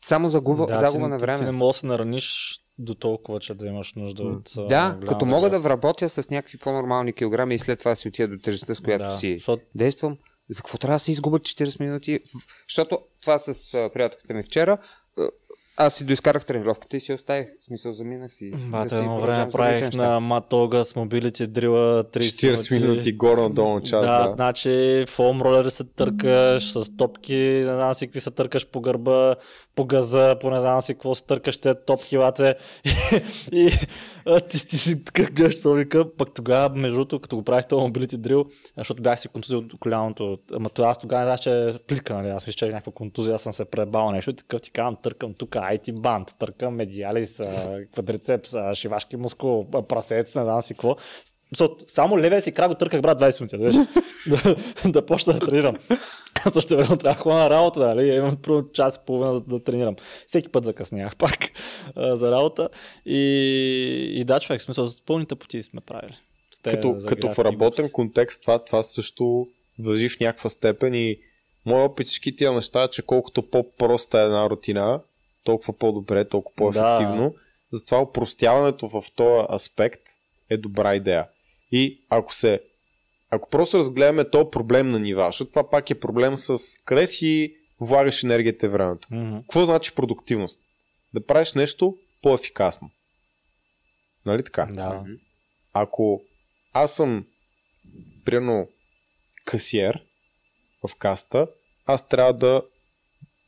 само 0.00 0.28
загуба, 0.28 0.66
Да, 0.66 0.76
загуба 0.76 1.04
ти, 1.04 1.10
на 1.10 1.18
време. 1.18 1.38
Ти 1.38 1.44
не 1.44 1.52
можеш 1.52 1.76
да 1.76 1.80
се 1.80 1.86
нараниш 1.86 2.56
до 2.78 2.94
толкова, 2.94 3.40
че 3.40 3.54
да 3.54 3.66
имаш 3.66 3.94
нужда 3.94 4.22
от. 4.22 4.52
Да, 4.68 4.98
като 5.08 5.26
мога 5.26 5.50
да 5.50 5.56
загрявка. 5.56 5.68
вработя 5.68 6.08
с 6.08 6.30
някакви 6.30 6.58
по-нормални 6.58 7.12
килограми 7.12 7.54
и 7.54 7.58
след 7.58 7.78
това 7.78 7.96
си 7.96 8.08
отида 8.08 8.28
до 8.28 8.38
тежестта, 8.38 8.74
с 8.74 8.80
която 8.80 9.04
да, 9.04 9.10
си 9.10 9.34
Защото 9.34 9.62
действам, 9.74 10.18
за 10.50 10.62
какво 10.62 10.78
трябва 10.78 10.94
да 10.94 10.98
се 10.98 11.12
изгубят 11.12 11.42
40 11.42 11.80
минути? 11.80 12.20
Защото 12.68 12.98
това 13.22 13.38
с 13.38 13.74
а, 13.74 13.90
приятелката 13.92 14.34
ми 14.34 14.42
вчера, 14.42 14.78
а, 15.18 15.28
аз 15.76 15.94
си 15.94 16.04
доизкарах 16.04 16.44
тренировката 16.44 16.96
и 16.96 17.00
си 17.00 17.12
оставих. 17.12 17.48
В 17.62 17.64
смисъл, 17.64 17.92
заминах 17.92 18.32
си. 18.32 18.52
Бате, 18.66 18.88
да 18.88 18.94
си 18.94 19.00
едно 19.00 19.20
време 19.20 19.50
правих 19.52 19.94
на 19.94 20.20
Матога 20.20 20.84
с 20.84 20.96
мобилити 20.96 21.46
дрила 21.46 22.04
30 22.04 22.54
40 22.54 22.80
минути 22.80 23.12
горе-надолу 23.12 23.80
час. 23.80 24.00
да, 24.00 24.28
Да, 24.28 24.34
значи 24.34 25.04
фоам 25.08 25.42
ролер 25.42 25.68
се 25.68 25.84
търкаш 25.84 26.72
с 26.72 26.96
топки, 26.96 27.36
не 27.36 27.74
знам 27.74 27.94
си 27.94 28.06
какви 28.06 28.20
се 28.20 28.30
търкаш 28.30 28.66
по 28.66 28.80
гърба, 28.80 29.36
по 29.74 29.84
газа, 29.84 30.36
по 30.40 30.50
не 30.50 30.60
знам 30.60 30.82
си 30.82 30.94
какво 30.94 31.14
се 31.14 31.24
търкаш 31.24 31.56
те 31.56 31.74
топ 31.74 32.02
хилате 32.02 32.54
и, 33.52 33.70
А, 34.26 34.40
ти, 34.40 34.66
ти 34.66 34.78
си 34.78 35.04
така 35.04 35.24
гледаш 35.24 35.60
човека, 35.60 36.16
пък 36.16 36.34
тогава, 36.34 36.76
между 36.76 36.96
другото, 36.96 37.20
като 37.20 37.36
го 37.36 37.42
правих 37.42 37.66
този 37.66 37.82
мобилити 37.82 38.16
дрил, 38.16 38.44
защото 38.76 39.02
бях 39.02 39.20
си 39.20 39.28
контузил 39.28 39.58
от 39.58 39.78
коляното, 39.80 40.38
ама 40.52 40.70
това 40.70 40.88
аз 40.88 40.98
тогава 40.98 41.20
не 41.20 41.26
знаеш, 41.26 41.40
че 41.40 41.68
е 41.68 41.78
плика, 41.78 42.14
нали? 42.14 42.28
Аз 42.28 42.46
мисля, 42.46 42.56
че 42.56 42.66
е 42.66 42.68
някаква 42.68 42.92
контузия, 42.92 43.34
аз 43.34 43.42
съм 43.42 43.52
се 43.52 43.64
пребал 43.64 44.10
нещо 44.10 44.30
и 44.30 44.36
такъв 44.36 44.60
ти 44.60 44.70
казвам, 44.70 44.96
търкам 45.02 45.34
тук 45.34 45.50
IT 45.50 46.00
банд, 46.00 46.34
търкам 46.38 46.74
медиалис, 46.74 47.42
квадрицепс, 47.92 48.54
шивашки 48.74 49.16
мускул, 49.16 49.70
прасец, 49.88 50.34
не 50.34 50.42
знам 50.42 50.62
си 50.62 50.74
какво. 50.74 50.96
Само 51.86 52.18
левия 52.18 52.42
си 52.42 52.52
крак 52.52 52.68
го 52.68 52.74
търках, 52.74 53.00
брат, 53.00 53.20
20 53.20 53.40
минути, 53.40 53.58
да, 53.58 53.86
да, 54.84 54.90
да 54.90 55.06
почна 55.06 55.32
да 55.32 55.38
тренирам. 55.38 55.76
Също 56.52 56.76
време 56.76 56.96
трябва 56.96 57.24
да 57.24 57.34
на 57.38 57.50
работа, 57.50 57.80
нали? 57.80 58.08
Имам 58.08 58.36
първо 58.42 58.72
час 58.72 58.96
и 58.96 59.06
половина 59.06 59.32
да, 59.32 59.40
да 59.40 59.64
тренирам. 59.64 59.96
Всеки 60.26 60.48
път 60.48 60.64
закъснях 60.64 61.16
пак 61.18 61.38
а, 61.96 62.16
за 62.16 62.30
работа. 62.30 62.68
И, 63.06 63.18
и 64.14 64.24
да, 64.24 64.40
човек, 64.40 64.60
в 64.60 64.64
смисъл, 64.64 64.86
с 64.86 65.00
пълните 65.00 65.34
пъти 65.34 65.62
сме 65.62 65.80
правили. 65.80 66.16
С 66.52 66.60
те 66.60 66.70
Като, 66.70 66.94
за 66.98 67.08
като 67.08 67.28
в 67.28 67.38
работен 67.38 67.82
глупости. 67.82 67.92
контекст 67.92 68.42
това, 68.42 68.64
това 68.64 68.82
също 68.82 69.46
въжи 69.78 70.08
в 70.08 70.20
някаква 70.20 70.50
степен 70.50 70.94
и 70.94 71.18
моят 71.66 71.90
опит 71.90 72.06
всички 72.06 72.36
тия 72.36 72.52
неща, 72.52 72.88
че 72.88 73.02
колкото 73.02 73.50
по-проста 73.50 74.20
е 74.20 74.24
една 74.24 74.50
рутина, 74.50 75.00
толкова 75.44 75.78
по-добре, 75.78 76.24
толкова 76.24 76.56
по-ефективно. 76.56 77.34
Затова 77.72 78.02
упростяването 78.02 78.88
в 78.88 79.04
този 79.16 79.46
аспект 79.52 80.00
е 80.50 80.56
добра 80.56 80.94
идея. 80.94 81.26
И 81.72 82.00
ако 82.08 82.34
се 82.34 82.60
ако 83.30 83.50
просто 83.50 83.78
разгледаме 83.78 84.30
този 84.30 84.50
проблем 84.50 84.90
на 84.90 84.98
нива, 84.98 85.28
защото 85.28 85.50
това 85.50 85.70
пак 85.70 85.90
е 85.90 86.00
проблем 86.00 86.36
с 86.36 86.58
къде 86.84 87.06
си 87.06 87.56
влагаш 87.80 88.22
енергията 88.22 88.66
и 88.66 88.68
времето. 88.68 89.08
Мгм. 89.10 89.36
Какво 89.40 89.64
значи 89.64 89.94
продуктивност? 89.94 90.60
Да 91.14 91.26
правиш 91.26 91.52
нещо 91.52 91.96
по-ефикасно. 92.22 92.90
Нали 94.26 94.44
така? 94.44 94.68
Да. 94.72 95.04
Ако 95.72 96.22
аз 96.72 96.94
съм, 96.94 97.26
примерно, 98.24 98.68
касиер 99.44 100.02
в 100.88 100.94
каста, 100.94 101.46
аз 101.86 102.08
трябва 102.08 102.32
да 102.32 102.62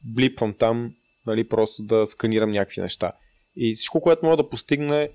блипвам 0.04 0.54
там, 0.54 0.94
нали, 1.26 1.48
просто 1.48 1.82
да 1.82 2.06
сканирам 2.06 2.50
някакви 2.50 2.80
неща. 2.80 3.12
И 3.56 3.74
всичко, 3.74 4.00
което 4.00 4.26
мога 4.26 4.36
да 4.36 4.48
постигна 4.48 4.96
е 4.96 5.08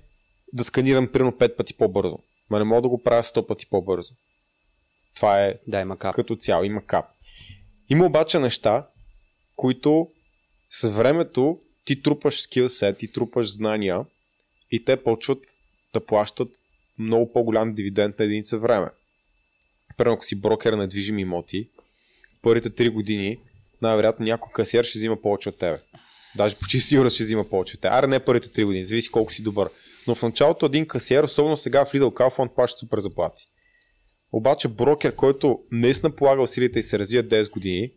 да 0.52 0.64
сканирам 0.64 1.12
примерно 1.12 1.32
5 1.32 1.56
пъти 1.56 1.74
по-бързо. 1.74 2.18
Ма 2.50 2.58
не 2.58 2.64
мога 2.64 2.82
да 2.82 2.88
го 2.88 3.02
правя 3.02 3.22
100 3.22 3.46
пъти 3.46 3.66
по-бързо. 3.66 4.14
Това 5.18 5.44
е 5.44 5.54
Да, 5.66 5.80
има 5.80 5.98
кап. 5.98 6.14
като 6.14 6.36
цяло, 6.36 6.64
има 6.64 6.86
кап. 6.86 7.04
Има 7.88 8.06
обаче 8.06 8.38
неща, 8.38 8.86
които 9.56 10.08
с 10.70 10.88
времето 10.88 11.58
ти 11.84 12.02
трупаш 12.02 12.40
скилсет, 12.40 12.98
ти 12.98 13.12
трупаш 13.12 13.52
знания 13.52 14.04
и 14.70 14.84
те 14.84 14.96
почват 14.96 15.44
да 15.94 16.06
плащат 16.06 16.48
много 16.98 17.32
по-голям 17.32 17.74
дивиденд 17.74 18.18
на 18.18 18.24
единица 18.24 18.58
време. 18.58 18.88
Примерно, 19.96 20.14
ако 20.14 20.24
си 20.24 20.40
брокер 20.40 20.72
на 20.72 20.88
движими 20.88 21.22
имоти, 21.22 21.68
първите 22.42 22.70
3 22.70 22.90
години 22.90 23.38
най-вероятно 23.82 24.24
някой 24.24 24.52
касиер 24.52 24.84
ще 24.84 24.98
взима 24.98 25.20
повече 25.22 25.48
от 25.48 25.58
тебе. 25.58 25.80
Даже 26.36 26.56
почти 26.56 26.80
сигурно 26.80 27.10
ще 27.10 27.22
взима 27.22 27.48
повече 27.48 27.74
от 27.76 27.80
тебе. 27.80 27.94
Аре 27.94 28.06
не 28.06 28.24
първите 28.24 28.48
3 28.48 28.64
години, 28.64 28.84
зависи 28.84 29.10
колко 29.10 29.32
си 29.32 29.42
добър. 29.42 29.70
Но 30.06 30.14
в 30.14 30.22
началото 30.22 30.66
един 30.66 30.86
касиер, 30.86 31.24
особено 31.24 31.56
сега 31.56 31.84
в 31.84 31.92
Lidl 31.92 32.02
Kaufland, 32.02 32.54
плаща 32.54 32.78
супер 32.78 32.98
заплати. 32.98 33.48
Обаче 34.32 34.68
брокер, 34.68 35.14
който 35.14 35.64
наистина 35.70 36.16
полага 36.16 36.42
усилията 36.42 36.78
и 36.78 36.82
се 36.82 36.98
развива 36.98 37.24
10 37.24 37.50
години 37.50 37.92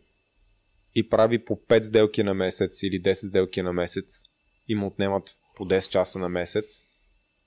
и 0.94 1.08
прави 1.08 1.44
по 1.44 1.56
5 1.56 1.80
сделки 1.80 2.22
на 2.22 2.34
месец 2.34 2.82
или 2.82 3.02
10 3.02 3.12
сделки 3.12 3.62
на 3.62 3.72
месец 3.72 4.22
и 4.68 4.74
му 4.74 4.86
отнемат 4.86 5.36
по 5.56 5.64
10 5.64 5.88
часа 5.88 6.18
на 6.18 6.28
месец, 6.28 6.84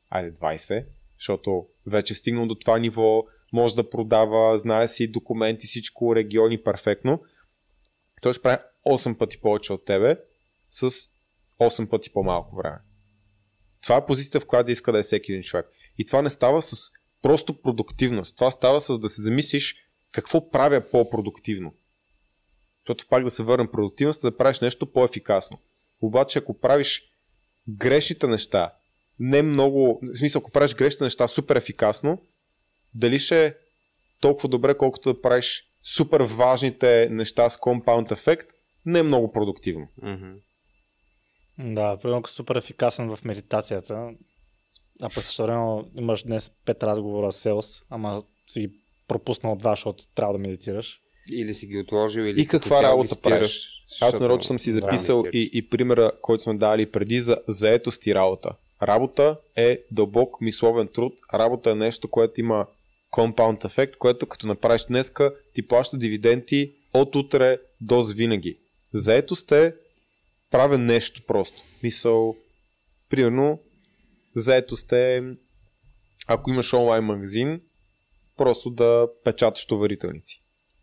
айде 0.09 0.33
20, 0.33 0.85
защото 1.19 1.67
вече 1.87 2.13
е 2.13 2.15
стигнал 2.15 2.47
до 2.47 2.55
това 2.55 2.77
ниво, 2.77 3.23
може 3.53 3.75
да 3.75 3.89
продава, 3.89 4.57
знае 4.57 4.87
си 4.87 5.07
документи, 5.07 5.67
всичко, 5.67 6.15
региони 6.15 6.63
перфектно. 6.63 7.23
Той 8.21 8.33
ще 8.33 8.41
прави 8.41 8.57
8 8.87 9.17
пъти 9.17 9.41
повече 9.41 9.73
от 9.73 9.85
тебе 9.85 10.19
с 10.69 10.89
8 11.59 11.89
пъти 11.89 12.09
по-малко 12.13 12.55
време. 12.55 12.77
Това 13.83 13.97
е 13.97 14.05
позицията, 14.05 14.39
в 14.39 14.45
която 14.45 14.71
иска 14.71 14.91
да 14.91 14.99
е 14.99 15.03
всеки 15.03 15.31
един 15.31 15.43
човек. 15.43 15.65
И 15.97 16.05
това 16.05 16.21
не 16.21 16.29
става 16.29 16.61
с 16.61 16.91
просто 17.25 17.61
продуктивност. 17.61 18.35
Това 18.35 18.51
става 18.51 18.81
с 18.81 18.99
да 18.99 19.09
се 19.09 19.21
замислиш 19.21 19.75
какво 20.11 20.49
правя 20.49 20.81
по-продуктивно. 20.91 21.73
Защото 22.81 23.05
пак 23.09 23.23
да 23.23 23.29
се 23.29 23.43
върнем 23.43 23.67
продуктивността, 23.71 24.29
да 24.29 24.37
правиш 24.37 24.59
нещо 24.59 24.91
по-ефикасно. 24.91 25.59
Обаче, 26.01 26.39
ако 26.39 26.59
правиш 26.59 27.03
грешните 27.69 28.27
неща, 28.27 28.73
не 29.19 29.41
много, 29.41 29.99
в 30.03 30.17
смисъл, 30.17 30.39
ако 30.39 30.51
правиш 30.51 30.75
грешните 30.75 31.03
неща 31.03 31.27
супер 31.27 31.55
ефикасно, 31.55 32.21
дали 32.93 33.19
ще 33.19 33.45
е 33.45 33.53
толкова 34.21 34.49
добре, 34.49 34.77
колкото 34.77 35.13
да 35.13 35.21
правиш 35.21 35.63
супер 35.83 36.21
важните 36.21 37.09
неща 37.11 37.49
с 37.49 37.57
компаунд 37.57 38.11
ефект, 38.11 38.47
не 38.85 38.99
е 38.99 39.03
много 39.03 39.31
продуктивно. 39.31 39.87
Мгм. 40.01 40.33
Да, 41.59 41.97
примерно 41.97 42.27
си 42.27 42.33
супер 42.33 42.55
ефикасен 42.55 43.15
в 43.15 43.25
медитацията, 43.25 44.13
а 45.01 45.09
пък 45.09 45.23
също 45.23 45.43
време 45.43 45.83
имаш 45.97 46.23
днес 46.23 46.51
пет 46.65 46.83
разговора 46.83 47.31
с 47.31 47.37
селс, 47.37 47.81
ама 47.89 48.23
си 48.47 48.61
ги 48.61 48.69
пропуснал 49.07 49.55
два, 49.55 49.71
защото 49.71 50.03
трябва 50.15 50.33
да 50.33 50.39
медитираш. 50.39 50.99
Или 51.33 51.53
си 51.53 51.67
ги 51.67 51.79
отложил, 51.79 52.21
или 52.21 52.41
И 52.41 52.47
каква 52.47 52.83
работа 52.83 53.13
спираш, 53.13 53.21
правиш? 53.21 53.69
Аз 54.01 54.19
нарочно 54.19 54.43
съм 54.43 54.59
си 54.59 54.71
записал 54.71 55.23
и, 55.33 55.49
и 55.53 55.69
примера, 55.69 56.11
който 56.21 56.43
сме 56.43 56.53
дали 56.53 56.91
преди 56.91 57.19
за 57.19 57.37
заетост 57.47 58.07
и 58.07 58.15
работа. 58.15 58.55
Работа 58.81 59.37
е 59.55 59.79
дълбок 59.91 60.41
мисловен 60.41 60.87
труд. 60.87 61.13
Работа 61.33 61.71
е 61.71 61.75
нещо, 61.75 62.07
което 62.07 62.39
има 62.39 62.67
компаунд 63.11 63.65
ефект, 63.65 63.97
което 63.97 64.25
като 64.25 64.47
направиш 64.47 64.83
днеска 64.83 65.33
ти 65.53 65.67
плаща 65.67 65.97
дивиденти 65.97 66.71
от 66.93 67.15
утре 67.15 67.57
до 67.81 68.03
винаги. 68.03 68.57
Заетост 68.93 69.51
е 69.51 69.75
правя 70.51 70.77
нещо 70.77 71.21
просто. 71.27 71.61
Мисъл, 71.83 72.35
примерно, 73.09 73.59
заетост 74.35 74.91
е 74.91 75.23
ако 76.27 76.49
имаш 76.49 76.73
онлайн 76.73 77.03
магазин, 77.03 77.61
просто 78.37 78.69
да 78.69 79.07
печаташ 79.23 79.65
товарителници. 79.65 80.41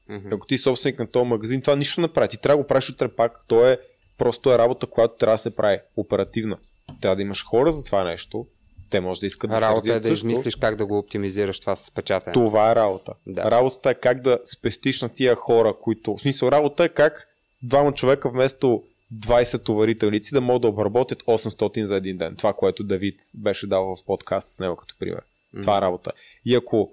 Мгм. 0.08 0.28
Ако 0.34 0.46
ти 0.46 0.58
си 0.58 0.62
собственик 0.62 0.98
на 0.98 1.10
този 1.10 1.28
магазин, 1.28 1.60
това 1.60 1.76
нищо 1.76 2.00
не 2.00 2.08
прави. 2.08 2.28
Ти 2.28 2.38
трябва 2.38 2.56
да 2.56 2.62
го 2.62 2.66
правиш 2.66 2.90
утре 2.90 3.08
пак. 3.08 3.44
То 3.46 3.66
е 3.66 3.78
просто 4.18 4.52
е 4.52 4.58
работа, 4.58 4.86
която 4.86 5.16
трябва 5.16 5.34
да 5.34 5.38
се 5.38 5.56
прави. 5.56 5.78
Оперативна. 5.96 6.58
Трябва 7.00 7.16
да 7.16 7.22
имаш 7.22 7.44
хора 7.46 7.72
за 7.72 7.84
това 7.84 8.04
нещо. 8.04 8.46
Те 8.90 9.00
може 9.00 9.20
да 9.20 9.26
искат 9.26 9.50
да 9.50 9.60
се 9.60 9.66
Работа 9.66 9.92
е 9.94 10.00
да 10.00 10.08
също. 10.08 10.14
измислиш 10.14 10.56
как 10.56 10.76
да 10.76 10.86
го 10.86 10.98
оптимизираш 10.98 11.60
това 11.60 11.76
с 11.76 11.90
печатане. 11.90 12.34
Това 12.34 12.70
е 12.70 12.74
работа. 12.74 13.14
Да. 13.26 13.50
Работата 13.50 13.90
е 13.90 13.94
как 13.94 14.20
да 14.22 14.40
спестиш 14.44 15.02
на 15.02 15.08
тия 15.08 15.34
хора, 15.34 15.74
които... 15.82 16.16
В 16.16 16.20
смисъл, 16.20 16.48
работа 16.48 16.84
е 16.84 16.88
как 16.88 17.28
двама 17.62 17.92
човека 17.92 18.30
вместо 18.30 18.82
20 19.14 19.64
товарителници 19.64 20.34
да 20.34 20.40
могат 20.40 20.62
да 20.62 20.68
обработят 20.68 21.22
800 21.22 21.82
за 21.82 21.97
един 21.97 22.16
ден. 22.18 22.36
Това, 22.36 22.52
което 22.52 22.84
Давид 22.84 23.20
беше 23.34 23.66
дал 23.66 23.97
в 23.97 24.05
подкаста 24.05 24.51
с 24.51 24.59
него 24.59 24.76
като 24.76 24.94
пример. 24.98 25.22
Това 25.60 25.78
е 25.78 25.80
работа. 25.80 26.12
И 26.44 26.55
ако 26.55 26.93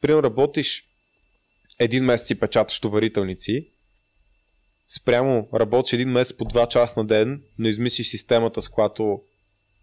примерно 0.00 0.22
работиш 0.22 0.84
един 1.78 2.04
месец 2.04 2.30
и 2.30 2.40
печаташ 2.40 2.80
товарителници, 2.80 3.68
спрямо 4.96 5.48
работиш 5.54 5.92
един 5.92 6.10
месец 6.10 6.36
по 6.36 6.44
2 6.44 6.68
часа 6.68 7.00
на 7.00 7.06
ден, 7.06 7.42
но 7.58 7.68
измислиш 7.68 8.08
системата, 8.10 8.62
с 8.62 8.68
която 8.68 9.22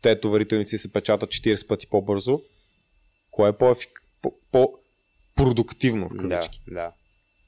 те 0.01 0.19
товарителници 0.19 0.77
се 0.77 0.93
печатат 0.93 1.29
40 1.29 1.67
пъти 1.67 1.87
по-бързо, 1.87 2.41
кое 3.31 3.49
е 3.49 3.53
по-ефик... 3.53 4.03
по-продуктивно 4.51 6.09
в 6.09 6.13
Да, 6.13 6.17
кавички. 6.17 6.61
да. 6.67 6.91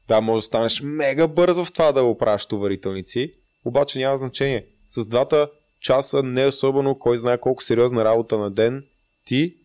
Да, 0.08 0.22
може 0.22 0.40
да 0.40 0.46
станеш 0.46 0.82
мега 0.82 1.28
бързо 1.28 1.66
в 1.66 1.74
това 1.74 1.92
да 1.92 2.04
го 2.04 2.18
правиш 2.18 2.46
товарителници, 2.46 3.34
обаче 3.66 4.00
няма 4.00 4.18
значение. 4.18 4.66
С 4.88 5.08
двата 5.08 5.50
часа 5.80 6.24
не 6.24 6.42
е 6.42 6.48
особено 6.48 7.00
кой 7.00 7.18
знае 7.18 7.38
колко 7.38 7.64
сериозна 7.64 8.06
работа 8.06 8.38
на 8.38 8.52
ден 8.52 8.86
ти 9.26 9.56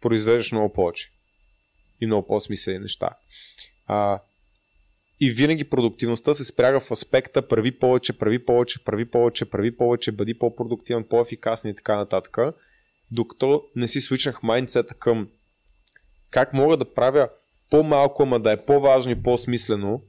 произвеждаш 0.00 0.52
много 0.52 0.72
повече. 0.72 1.10
И 2.00 2.06
много 2.06 2.26
по-смислени 2.26 2.78
неща. 2.78 3.10
А, 3.86 4.20
и 5.20 5.30
винаги 5.30 5.64
продуктивността 5.64 6.34
се 6.34 6.44
спряга 6.44 6.80
в 6.80 6.90
аспекта 6.90 7.48
прави 7.48 7.78
повече, 7.78 8.18
прави 8.18 8.44
повече, 8.44 8.84
прави 8.84 9.10
повече, 9.10 9.50
прави 9.50 9.76
повече, 9.76 10.12
бъди 10.12 10.34
по-продуктивен, 10.34 11.04
по-ефикасен 11.04 11.70
и 11.70 11.76
така 11.76 11.96
нататък. 11.96 12.38
Докато 13.10 13.64
не 13.76 13.88
си 13.88 14.00
свичнах 14.00 14.42
майндсета 14.42 14.94
към 14.94 15.28
как 16.30 16.52
мога 16.52 16.76
да 16.76 16.94
правя 16.94 17.28
по-малко, 17.70 18.22
ама 18.22 18.40
да 18.40 18.52
е 18.52 18.64
по-важно 18.64 19.12
и 19.12 19.22
по-смислено, 19.22 20.02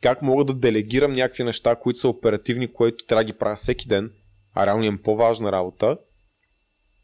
как 0.00 0.22
мога 0.22 0.44
да 0.44 0.54
делегирам 0.54 1.12
някакви 1.12 1.44
неща, 1.44 1.76
които 1.76 1.98
са 1.98 2.08
оперативни, 2.08 2.72
които 2.72 3.06
трябва 3.06 3.24
да 3.24 3.26
ги 3.26 3.38
правя 3.38 3.56
всеки 3.56 3.88
ден, 3.88 4.12
а 4.54 4.66
реално 4.66 4.84
имам 4.84 4.98
по-важна 4.98 5.52
работа, 5.52 5.98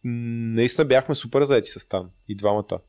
наистина 0.05 0.85
бяхме 0.85 1.14
супер 1.14 1.43
заети 1.43 1.68
с 1.68 1.89
там 1.89 2.10
и 2.28 2.36
двамата. 2.36 2.81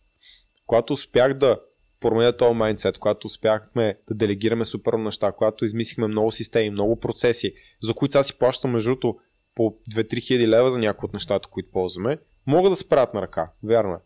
Когато 0.68 0.94
успях 0.94 1.34
да 1.34 1.60
променя 2.00 2.32
този 2.32 2.56
майндсет, 2.56 2.98
когато 2.98 3.28
успяхме 3.28 3.98
да 4.08 4.16
делегираме 4.16 4.66
супер 4.66 4.94
неща, 4.94 5.32
когато 5.32 5.66
измислихме 5.66 6.08
много 6.08 6.32
системи, 6.32 6.70
много 6.70 7.00
процеси, 7.00 7.54
за 7.82 7.94
които 7.94 8.12
сега 8.12 8.24
си 8.24 8.38
плащам 8.38 8.72
между 8.72 8.90
другото 8.90 9.20
по 9.56 9.78
2-3 9.96 10.22
хиляди 10.22 10.48
лева 10.48 10.72
за 10.72 10.80
някои 10.80 11.08
от 11.08 11.14
нещата, 11.14 11.50
които 11.50 11.72
ползваме, 11.72 12.18
Могат 12.48 12.72
да 12.72 12.76
се 12.76 12.90
правят 12.90 13.14
на 13.14 13.22
ръка, 13.22 13.52
вярно 13.64 13.94
е. 13.94 14.00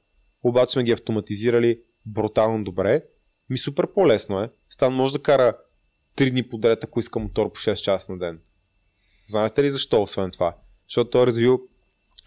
Обаче 0.43 0.73
сме 0.73 0.83
ги 0.83 0.91
автоматизирали 0.91 1.79
брутално 2.05 2.63
добре. 2.63 3.03
Ми 3.49 3.57
супер 3.57 3.87
по-лесно 3.87 4.41
е. 4.41 4.49
Стан 4.69 4.93
може 4.93 5.13
да 5.13 5.21
кара 5.21 5.57
3 6.17 6.31
дни 6.31 6.49
подред, 6.49 6.83
ако 6.83 6.99
иска 6.99 7.19
мотор 7.19 7.53
по 7.53 7.59
6 7.59 7.75
часа 7.75 8.11
на 8.11 8.19
ден. 8.19 8.39
Знаете 9.27 9.63
ли 9.63 9.71
защо, 9.71 10.01
освен 10.01 10.31
това? 10.31 10.55
Защото 10.87 11.09
той 11.09 11.23
е 11.23 11.27
развил 11.27 11.61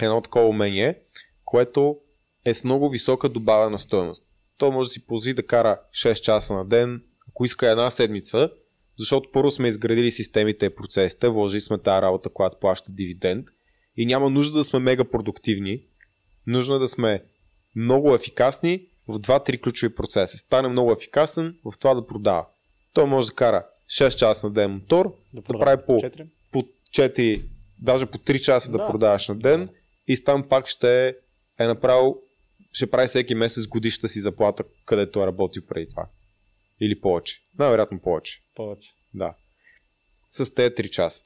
едно 0.00 0.20
такова 0.20 0.48
умение, 0.48 0.98
което 1.44 1.98
е 2.44 2.54
с 2.54 2.64
много 2.64 2.90
висока 2.90 3.28
добавена 3.28 3.78
стоеност. 3.78 4.24
Той 4.58 4.70
може 4.70 4.88
да 4.88 4.92
си 4.92 5.06
позволи 5.06 5.34
да 5.34 5.46
кара 5.46 5.80
6 5.92 6.20
часа 6.20 6.54
на 6.54 6.64
ден, 6.64 7.02
ако 7.28 7.44
иска 7.44 7.70
една 7.70 7.90
седмица, 7.90 8.50
защото 8.98 9.30
първо 9.32 9.50
сме 9.50 9.68
изградили 9.68 10.12
системите 10.12 10.66
и 10.66 10.74
процесите, 10.74 11.28
вложили 11.28 11.60
сме 11.60 11.78
тази 11.78 12.02
работа, 12.02 12.28
която 12.28 12.58
плаща 12.58 12.92
дивиденд 12.92 13.46
и 13.96 14.06
няма 14.06 14.30
нужда 14.30 14.58
да 14.58 14.64
сме 14.64 14.78
мега 14.78 15.04
продуктивни, 15.04 15.82
нужно 16.46 16.74
е 16.74 16.78
да 16.78 16.88
сме 16.88 17.24
много 17.76 18.14
ефикасни 18.14 18.86
в 19.08 19.20
2-3 19.20 19.62
ключови 19.62 19.94
процеса. 19.94 20.38
Стане 20.38 20.68
много 20.68 20.92
ефикасен 20.92 21.58
в 21.64 21.78
това 21.78 21.94
да 21.94 22.06
продава. 22.06 22.46
Той 22.94 23.06
може 23.06 23.28
да 23.28 23.34
кара 23.34 23.66
6 23.90 24.16
часа 24.16 24.46
на 24.46 24.52
ден 24.52 24.70
мотор, 24.70 25.16
да, 25.32 25.40
да 25.40 25.58
прави 25.58 25.82
по 25.86 25.92
4. 25.92 26.26
по 26.52 26.64
4, 26.90 27.44
даже 27.82 28.06
по 28.06 28.18
3 28.18 28.40
часа 28.40 28.72
да, 28.72 28.78
да 28.78 28.86
продаваш 28.86 29.28
на 29.28 29.34
ден 29.34 29.68
и 30.08 30.24
там 30.24 30.48
пак 30.48 30.68
ще 30.68 31.16
е 31.58 31.66
направил, 31.66 32.20
ще 32.72 32.90
прави 32.90 33.08
всеки 33.08 33.34
месец 33.34 33.66
годишната 33.66 34.08
си 34.08 34.20
заплата, 34.20 34.64
където 34.84 35.22
е 35.22 35.26
работил 35.26 35.62
преди 35.66 35.88
това. 35.88 36.08
Или 36.80 37.00
повече. 37.00 37.40
Най-вероятно 37.58 37.98
повече. 37.98 38.40
Повече. 38.54 38.90
Да. 39.14 39.34
С 40.28 40.54
тези 40.54 40.74
3 40.74 40.90
часа. 40.90 41.24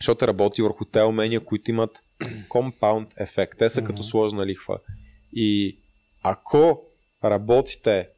Защото 0.00 0.28
работи 0.28 0.62
върху 0.62 0.84
те 0.84 1.02
умения, 1.02 1.44
които 1.44 1.70
имат 1.70 1.90
компаунд 2.48 3.08
ефект. 3.16 3.58
Те 3.58 3.70
са 3.70 3.82
mm-hmm. 3.82 3.86
като 3.86 4.02
сложна 4.02 4.46
лихва. 4.46 4.78
И 5.32 5.78
ако 6.22 6.82
работите 7.24 8.08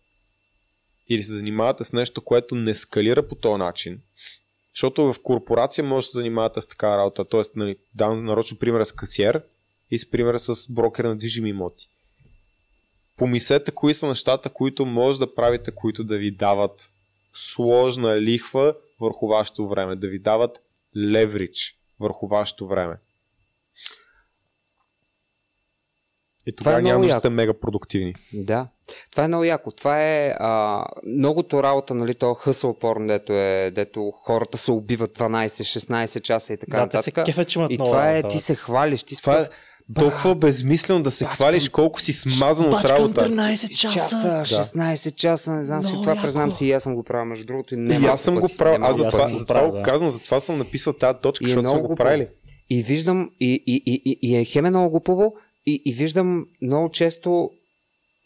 или 1.08 1.22
се 1.22 1.32
занимавате 1.32 1.84
с 1.84 1.92
нещо, 1.92 2.20
което 2.20 2.54
не 2.54 2.74
скалира 2.74 3.28
по 3.28 3.34
този 3.34 3.58
начин, 3.58 4.00
защото 4.74 5.12
в 5.12 5.22
корпорация 5.22 5.84
може 5.84 6.04
да 6.04 6.10
се 6.10 6.18
занимавате 6.18 6.60
с 6.60 6.66
такава 6.66 6.96
работа, 6.96 7.24
т.е. 7.24 7.42
Нали, 7.56 7.76
дам 7.94 8.24
нарочно 8.24 8.58
пример 8.58 8.84
с 8.84 8.92
касиер 8.92 9.42
и 9.90 9.98
с 9.98 10.10
примера 10.10 10.38
с 10.38 10.72
брокер 10.72 11.04
на 11.04 11.16
движими 11.16 11.48
имоти. 11.48 11.88
Помислете 13.16 13.70
кои 13.70 13.94
са 13.94 14.08
нещата, 14.08 14.48
които 14.48 14.86
може 14.86 15.18
да 15.18 15.34
правите, 15.34 15.70
които 15.70 16.04
да 16.04 16.18
ви 16.18 16.30
дават 16.30 16.90
сложна 17.34 18.20
лихва 18.20 18.74
върху 19.00 19.26
вашето 19.26 19.68
време, 19.68 19.96
да 19.96 20.08
ви 20.08 20.18
дават 20.18 20.60
леврич 20.96 21.76
върху 22.00 22.26
вашето 22.26 22.66
време. 22.66 22.96
И 26.46 26.56
тогава 26.56 26.78
е 26.78 26.82
няма 26.82 27.06
да 27.06 27.18
сте 27.18 27.30
мега 27.30 27.52
продуктивни. 27.60 28.14
Да. 28.32 28.68
Това 29.10 29.24
е 29.24 29.28
много 29.28 29.44
яко. 29.44 29.72
Това 29.72 30.02
е 30.02 30.34
а, 30.38 30.84
многото 31.06 31.62
работа, 31.62 31.94
нали, 31.94 32.14
то 32.14 32.34
хъсъл 32.34 32.78
порн, 32.78 33.06
дето, 33.06 33.32
е, 33.32 33.72
дето 33.74 34.10
хората 34.10 34.58
се 34.58 34.72
убиват 34.72 35.18
12-16 35.18 36.20
часа 36.20 36.52
и 36.52 36.56
така 36.56 36.76
да, 36.76 36.82
нататък. 36.82 37.14
Те 37.14 37.20
се 37.20 37.24
кефе, 37.24 37.44
че 37.44 37.58
имат 37.58 37.72
и 37.72 37.78
това 37.78 38.16
е, 38.16 38.22
ти 38.22 38.38
се 38.38 38.54
хвалиш, 38.54 39.04
ти 39.04 39.16
това 39.16 39.40
е 39.40 39.48
толкова 39.98 40.34
безмислено 40.34 41.02
да 41.02 41.10
се 41.10 41.24
Бачкам, 41.24 41.36
хвалиш 41.36 41.68
колко 41.68 42.00
си 42.00 42.12
смазан 42.12 42.74
от 42.74 42.84
работа. 42.84 43.28
13 43.28 43.68
часа. 43.76 44.42
часа 44.44 44.62
16 44.76 45.14
часа, 45.14 45.52
не 45.52 45.64
знам 45.64 45.82
си 45.82 45.92
това, 45.92 46.12
яко. 46.12 46.22
признам 46.22 46.52
си 46.52 46.66
и 46.66 46.72
аз 46.72 46.82
съм 46.82 46.94
го 46.94 47.02
правил 47.02 47.24
между 47.24 47.46
другото. 47.46 47.74
И, 47.74 47.76
не 47.76 47.94
и 47.94 48.06
аз 48.06 48.20
съм 48.22 48.40
го 48.40 48.48
правил, 48.58 48.84
аз 48.84 48.96
затова, 48.96 49.28
затова 49.28 49.70
го 49.70 49.82
казвам, 49.82 50.10
затова 50.10 50.40
съм 50.40 50.58
написал 50.58 50.92
тази 50.92 51.18
точка, 51.22 51.44
защото 51.46 51.68
съм 51.68 51.82
го 51.82 51.94
правили. 51.94 52.28
И 52.70 52.82
виждам, 52.82 53.30
и, 53.40 53.62
и, 53.66 53.82
и, 53.86 54.02
и, 54.04 54.18
и 54.22 54.36
е 54.36 54.44
хеме 54.44 54.70
много 54.70 54.90
глупаво, 54.90 55.34
и, 55.66 55.82
и 55.84 55.92
виждам 55.92 56.46
много 56.62 56.90
често 56.90 57.50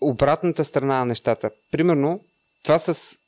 обратната 0.00 0.64
страна 0.64 0.98
на 0.98 1.04
нещата. 1.04 1.50
Примерно, 1.70 2.20
това 2.62 2.78
с 2.78 3.18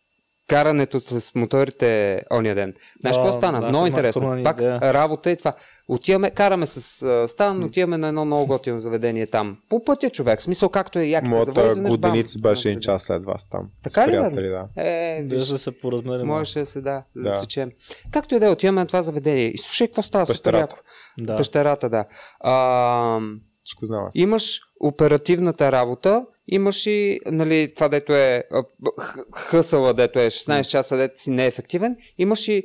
карането 0.49 1.01
с 1.01 1.35
моторите 1.35 2.23
ония 2.33 2.55
ден. 2.55 2.75
Знаеш 3.01 3.17
какво 3.17 3.33
стана? 3.33 3.61
Да, 3.61 3.69
много 3.69 3.87
интересно. 3.87 4.41
Пак 4.45 4.57
да. 4.57 4.95
работа 4.95 5.31
и 5.31 5.37
това. 5.37 5.53
Отиваме, 5.89 6.31
караме 6.31 6.67
с 6.67 7.07
uh, 7.07 7.27
Стан, 7.27 7.65
отиваме 7.65 7.99
на 7.99 8.09
едно 8.09 8.25
много 8.25 8.47
готино 8.47 8.79
заведение 8.79 9.27
там. 9.27 9.59
По 9.69 9.85
пътя 9.85 10.11
човек, 10.11 10.43
смисъл 10.43 10.69
както 10.69 10.99
е 10.99 11.05
яките. 11.05 11.31
Моята 11.31 11.75
годиница 11.89 12.39
беше 12.39 12.69
един 12.69 12.81
час 12.81 13.03
след 13.03 13.25
вас 13.25 13.49
там. 13.49 13.69
Така 13.83 14.09
ли? 14.09 14.17
Да. 14.49 14.69
Е, 14.77 15.23
виж, 15.23 15.47
да 15.47 15.59
се 15.59 15.81
поразмерим. 15.81 16.27
Можеше 16.27 16.59
да 16.59 16.67
се 16.67 16.81
да, 16.81 17.03
да. 17.17 17.23
засечем. 17.23 17.71
Както 18.11 18.35
и 18.35 18.39
да 18.39 18.47
е, 18.47 18.51
отиваме 18.51 18.81
на 18.81 18.87
това 18.87 19.03
заведение. 19.03 19.47
И 19.47 19.59
слушай 19.59 19.87
какво 19.87 20.03
става 20.03 20.27
с 20.27 20.29
Пещерата. 20.29 20.77
Да. 21.19 21.37
Пещерата, 21.37 21.91
да. 21.91 22.05
А, 22.41 23.21
всичко 23.69 23.87
знам 23.87 24.05
аз. 24.05 24.15
Имаш 24.15 24.61
оперативната 24.81 25.73
работа, 25.73 26.27
имаш 26.47 26.87
и 26.87 27.21
нали, 27.27 27.75
това, 27.75 27.89
дето 27.89 28.15
е 28.15 28.45
хъсала, 29.35 29.95
дето 29.95 30.19
е 30.19 30.27
16 30.31 30.71
часа, 30.71 30.97
дето 30.97 31.21
си 31.21 31.31
неефективен, 31.31 31.97
имаш 32.19 32.49
и 32.49 32.63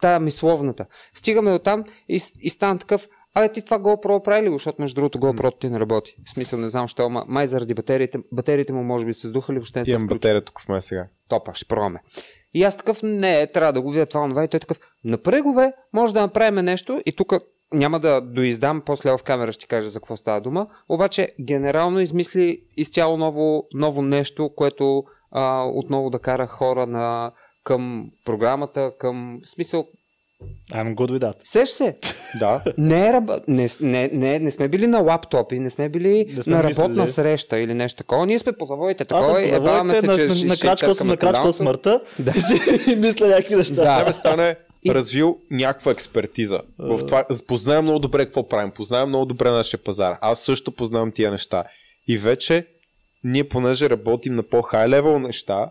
тая 0.00 0.20
мисловната. 0.20 0.86
Стигаме 1.14 1.50
до 1.50 1.58
там 1.58 1.84
и, 2.08 2.20
и 2.40 2.50
стана 2.50 2.78
такъв, 2.78 3.08
Абе, 3.36 3.52
ти 3.52 3.62
това 3.62 3.78
GoPro 3.78 4.22
прави 4.22 4.46
ли 4.46 4.50
го, 4.50 4.54
защото 4.54 4.82
между 4.82 4.94
другото 4.94 5.18
GoPro 5.18 5.60
ти 5.60 5.70
не 5.70 5.80
работи. 5.80 6.16
В 6.24 6.30
смисъл 6.30 6.58
не 6.58 6.68
знам, 6.68 6.88
що, 6.88 7.08
май 7.08 7.46
заради 7.46 7.74
батериите, 7.74 8.18
батериите 8.32 8.72
му 8.72 8.82
може 8.82 9.06
би 9.06 9.12
се 9.12 9.26
сдухали, 9.26 9.58
въобще 9.58 9.78
не 9.78 9.84
се 9.84 9.90
Имам 9.90 10.06
батерия 10.06 10.44
тук 10.44 10.60
в 10.60 10.68
мен 10.68 10.82
сега. 10.82 11.06
Топа, 11.28 11.54
ще 11.54 11.68
пробваме. 11.68 12.00
И 12.54 12.62
аз 12.62 12.76
такъв, 12.76 13.02
не, 13.02 13.46
трябва 13.46 13.72
да 13.72 13.82
го 13.82 13.90
видя 13.90 14.06
това, 14.06 14.28
това. 14.28 14.44
И 14.44 14.48
той 14.48 14.60
такъв, 14.60 14.80
напрегове, 15.04 15.72
може 15.92 16.14
да 16.14 16.20
направим 16.20 16.64
нещо. 16.64 17.00
И 17.06 17.16
тук 17.16 17.32
няма 17.74 18.00
да 18.00 18.20
доиздам, 18.20 18.82
после 18.86 19.10
в 19.10 19.18
камера 19.24 19.52
ще 19.52 19.66
кажа 19.66 19.88
за 19.88 20.00
какво 20.00 20.16
става 20.16 20.40
дума, 20.40 20.66
обаче 20.88 21.28
генерално 21.40 22.00
измисли 22.00 22.60
изцяло 22.76 23.16
ново, 23.16 23.66
ново 23.74 24.02
нещо, 24.02 24.50
което 24.56 25.04
а, 25.30 25.64
отново 25.64 26.10
да 26.10 26.18
кара 26.18 26.46
хора 26.46 26.86
на, 26.86 27.32
към 27.64 28.10
програмата, 28.24 28.92
към 28.98 29.40
смисъл 29.44 29.86
I'm 30.72 30.94
good 30.94 31.10
with 31.10 31.18
that. 31.18 31.34
Сеш 31.44 31.68
се? 31.68 31.96
да. 32.38 32.62
Не, 32.78 33.08
е, 33.08 33.20
не, 33.48 33.68
не, 33.80 34.10
не, 34.12 34.38
не 34.38 34.50
сме 34.50 34.68
били 34.68 34.86
на 34.86 34.98
лаптопи, 34.98 35.58
не 35.58 35.70
сме 35.70 35.88
били 35.88 36.34
не 36.36 36.42
сме 36.42 36.56
на 36.56 36.62
работна 36.62 37.02
мислили. 37.02 37.08
среща 37.08 37.58
или 37.58 37.74
нещо 37.74 37.96
такова. 37.96 38.26
Ние 38.26 38.38
сме 38.38 38.52
по 38.52 38.64
завоите 38.64 39.04
такова 39.04 39.42
и 39.42 39.50
ебаваме 39.50 40.00
се, 40.00 40.06
на, 40.06 40.14
че 40.14 40.46
на, 40.46 40.56
крачка, 40.56 40.94
съм 40.94 41.06
на 41.06 41.16
крачка 41.16 41.48
от 41.48 41.56
смъртта 41.56 42.00
да. 42.18 42.30
и 42.36 42.40
си 42.40 42.96
мисля 42.96 43.26
някакви 43.26 43.56
неща. 43.56 44.04
Да. 44.04 44.12
стане 44.12 44.56
и... 44.84 44.94
развил 44.94 45.38
някаква 45.50 45.92
експертиза. 45.92 46.60
В 46.78 47.06
това, 47.06 47.26
познавам 47.46 47.84
много 47.84 47.98
добре 47.98 48.24
какво 48.24 48.48
правим, 48.48 48.70
познавам 48.70 49.08
много 49.08 49.24
добре 49.26 49.50
нашия 49.50 49.80
пазар. 49.84 50.18
Аз 50.20 50.40
също 50.40 50.72
познавам 50.72 51.12
тия 51.12 51.30
неща. 51.30 51.64
И 52.08 52.18
вече 52.18 52.66
ние, 53.24 53.48
понеже 53.48 53.90
работим 53.90 54.34
на 54.34 54.42
по-хай 54.42 54.88
левел 54.88 55.18
неща, 55.18 55.70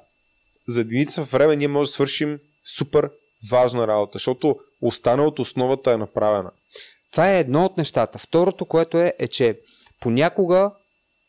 за 0.67 0.81
единица 0.81 1.23
време 1.23 1.55
ние 1.55 1.67
може 1.67 1.87
да 1.87 1.93
свършим 1.93 2.39
супер 2.77 3.09
важна 3.51 3.87
работа, 3.87 4.11
защото 4.13 4.59
останалото 4.81 5.41
основата 5.41 5.91
е 5.91 5.97
направена. 5.97 6.51
Това 7.11 7.31
е 7.31 7.39
едно 7.39 7.65
от 7.65 7.77
нещата. 7.77 8.19
Второто, 8.19 8.65
което 8.65 8.97
е, 8.97 9.13
е 9.19 9.27
че 9.27 9.59
понякога, 9.99 10.71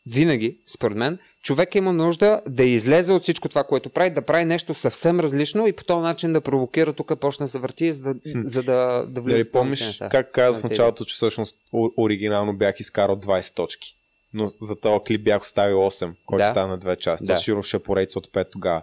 винаги, 0.05 0.57
според 0.67 0.97
мен, 0.97 1.19
човек 1.45 1.75
има 1.75 1.93
нужда 1.93 2.41
да 2.47 2.63
излезе 2.63 3.13
от 3.13 3.23
всичко 3.23 3.49
това, 3.49 3.63
което 3.63 3.89
прави, 3.89 4.09
да 4.09 4.21
прави 4.21 4.45
нещо 4.45 4.73
съвсем 4.73 5.19
различно 5.19 5.67
и 5.67 5.73
по 5.73 5.83
този 5.83 6.01
начин 6.01 6.33
да 6.33 6.41
провокира, 6.41 6.93
тук 6.93 7.19
почне 7.19 7.43
да 7.43 7.47
се 7.47 7.59
върти, 7.59 7.91
за 7.91 8.03
да, 8.03 8.15
за 8.43 8.63
да, 8.63 9.05
да 9.09 9.21
влезе. 9.21 9.43
Дали 9.43 9.51
помниш 9.51 9.85
неща. 9.85 10.09
как 10.09 10.31
каза 10.31 10.61
в 10.61 10.69
началото, 10.69 11.05
че 11.05 11.15
всъщност 11.15 11.55
оригинално 11.97 12.53
бях 12.53 12.79
изкарал 12.79 13.15
20 13.15 13.55
точки. 13.55 13.95
Но 14.33 14.49
за 14.61 14.79
този 14.79 15.03
клип 15.07 15.23
бях 15.23 15.41
оставил 15.41 15.77
8, 15.77 16.13
който 16.25 16.43
да. 16.43 16.51
става 16.51 16.67
на 16.67 16.77
две 16.77 16.95
части. 16.95 17.25
Да. 17.25 17.37
Сигурно 17.37 17.63
ще 17.63 17.79
поредица 17.79 18.19
от 18.19 18.27
5 18.27 18.51
тогава. 18.51 18.81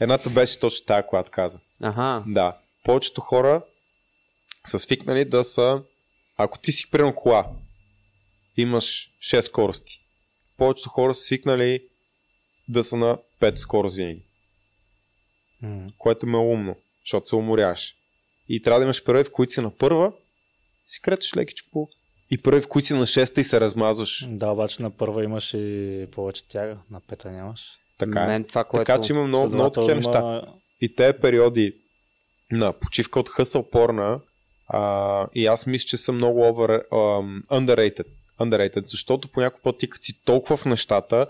Едната 0.00 0.30
беше 0.30 0.60
точно 0.60 0.86
тази, 0.86 1.06
която 1.06 1.30
каза. 1.30 1.60
Ага. 1.82 2.24
Да. 2.26 2.56
Повечето 2.84 3.20
хора 3.20 3.62
са 4.66 4.78
свикнали 4.78 5.24
да 5.24 5.44
са... 5.44 5.82
Ако 6.36 6.58
ти 6.58 6.72
си 6.72 6.90
примерно 6.90 7.14
кола, 7.14 7.46
имаш 8.56 9.10
6 9.22 9.40
скорости. 9.40 10.00
Повечето 10.56 10.88
хора 10.88 11.14
са 11.14 11.22
свикнали 11.22 11.82
да 12.68 12.84
са 12.84 12.96
на 12.96 13.18
5 13.40 13.54
скорост 13.54 13.96
винаги. 13.96 14.22
Mm. 15.64 15.92
Което 15.98 16.26
ме 16.26 16.38
е 16.38 16.40
умно, 16.40 16.76
защото 17.04 17.28
се 17.28 17.36
уморяваш. 17.36 17.94
И 18.48 18.62
трябва 18.62 18.80
да 18.80 18.84
имаш 18.84 19.04
периоди, 19.04 19.28
в 19.28 19.32
които 19.32 19.52
си 19.52 19.60
на 19.60 19.76
първа, 19.76 20.12
си 20.86 21.00
креташ 21.02 21.36
лекичко 21.36 21.88
и 22.30 22.38
първи 22.38 22.60
в 22.60 22.68
които 22.68 22.86
си 22.86 22.94
на 22.94 23.06
шеста 23.06 23.40
и 23.40 23.44
се 23.44 23.60
размазваш. 23.60 24.26
Да, 24.28 24.50
обаче 24.50 24.82
на 24.82 24.90
първа 24.90 25.24
имаш 25.24 25.54
и 25.54 26.06
повече 26.12 26.48
тяга, 26.48 26.78
на 26.90 27.00
пета 27.00 27.30
нямаш. 27.30 27.60
Така, 27.98 28.22
е. 28.22 28.26
Мен, 28.26 28.44
това, 28.44 28.64
което... 28.64 28.84
така 28.84 29.02
че 29.02 29.12
има 29.12 29.26
много, 29.26 29.54
много 29.54 29.70
такива 29.70 29.94
неща. 29.94 30.42
И 30.80 30.94
те 30.94 31.18
периоди 31.20 31.74
на 32.50 32.72
почивка 32.72 33.20
от 33.20 33.28
хъсъл 33.28 33.70
порна 33.70 34.20
а, 34.68 35.26
и 35.34 35.46
аз 35.46 35.66
мисля, 35.66 35.86
че 35.86 35.96
съм 35.96 36.16
много 36.16 36.40
over, 36.40 36.88
um, 36.88 37.46
underrated, 37.46 38.06
underrated, 38.40 38.86
защото 38.86 39.28
по 39.28 39.40
някой 39.40 39.60
път 39.62 39.78
ти 39.78 39.90
като 39.90 40.04
си 40.04 40.24
толкова 40.24 40.56
в 40.56 40.64
нещата 40.64 41.26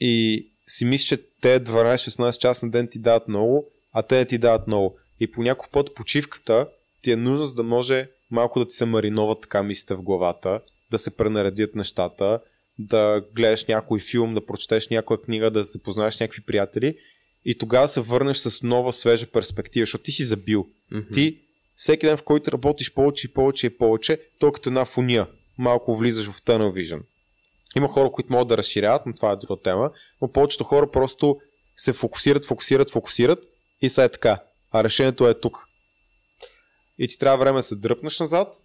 и 0.00 0.46
си 0.66 0.84
мислиш, 0.84 1.08
че 1.08 1.22
те 1.40 1.60
12-16 1.60 2.38
часа 2.38 2.66
на 2.66 2.72
ден 2.72 2.88
ти 2.88 2.98
дават 2.98 3.28
много, 3.28 3.70
а 3.92 4.02
те 4.02 4.24
ти 4.24 4.38
дават 4.38 4.66
много. 4.66 4.98
И 5.20 5.32
по 5.32 5.42
някой 5.42 5.68
път 5.72 5.94
почивката 5.94 6.66
ти 7.02 7.10
е 7.10 7.16
нужна, 7.16 7.46
за 7.46 7.54
да 7.54 7.62
може 7.62 8.08
малко 8.30 8.58
да 8.58 8.66
ти 8.68 8.74
се 8.74 8.84
маринова 8.84 9.40
така 9.40 9.62
мислите 9.62 9.94
в 9.94 10.02
главата 10.02 10.60
да 10.90 10.98
се 10.98 11.16
пренаредят 11.16 11.74
нещата, 11.74 12.40
да 12.78 13.24
гледаш 13.34 13.64
някой 13.64 14.00
филм, 14.00 14.34
да 14.34 14.46
прочетеш 14.46 14.88
някоя 14.88 15.20
книга, 15.20 15.50
да 15.50 15.64
запознаеш 15.64 16.14
с 16.14 16.20
някакви 16.20 16.42
приятели 16.42 16.96
и 17.44 17.58
тогава 17.58 17.88
се 17.88 18.00
върнеш 18.00 18.36
с 18.36 18.62
нова, 18.62 18.92
свежа 18.92 19.26
перспектива, 19.26 19.82
защото 19.82 20.04
ти 20.04 20.12
си 20.12 20.24
забил. 20.24 20.66
Мгм. 20.90 21.14
Ти 21.14 21.38
всеки 21.76 22.06
ден, 22.06 22.16
в 22.16 22.22
който 22.22 22.52
работиш 22.52 22.94
повече 22.94 23.26
и 23.26 23.30
повече 23.30 23.66
и 23.66 23.70
повече, 23.70 24.20
то 24.38 24.52
като 24.52 24.68
една 24.68 24.84
фуния. 24.84 25.26
Малко 25.58 25.96
влизаш 25.96 26.26
в 26.26 26.42
tunnel 26.42 26.72
vision. 26.72 27.00
Има 27.78 27.88
хора, 27.88 28.12
които 28.12 28.32
могат 28.32 28.48
да 28.48 28.56
разширяват, 28.56 29.06
но 29.06 29.14
това 29.14 29.32
е 29.32 29.36
друга 29.36 29.62
тема. 29.62 29.90
Но 30.22 30.32
повечето 30.32 30.64
хора 30.64 30.90
просто 30.92 31.40
се 31.76 31.92
фокусират, 31.92 32.46
фокусират, 32.46 32.90
фокусират 32.90 33.38
и 33.82 33.88
са 33.88 34.04
е 34.04 34.08
така. 34.08 34.42
А 34.72 34.84
решението 34.84 35.28
е 35.28 35.40
тук. 35.40 35.64
И 36.98 37.08
ти 37.08 37.18
трябва 37.18 37.38
време 37.38 37.58
да 37.58 37.62
се 37.62 37.76
дръпнеш 37.76 38.20
назад 38.20 38.56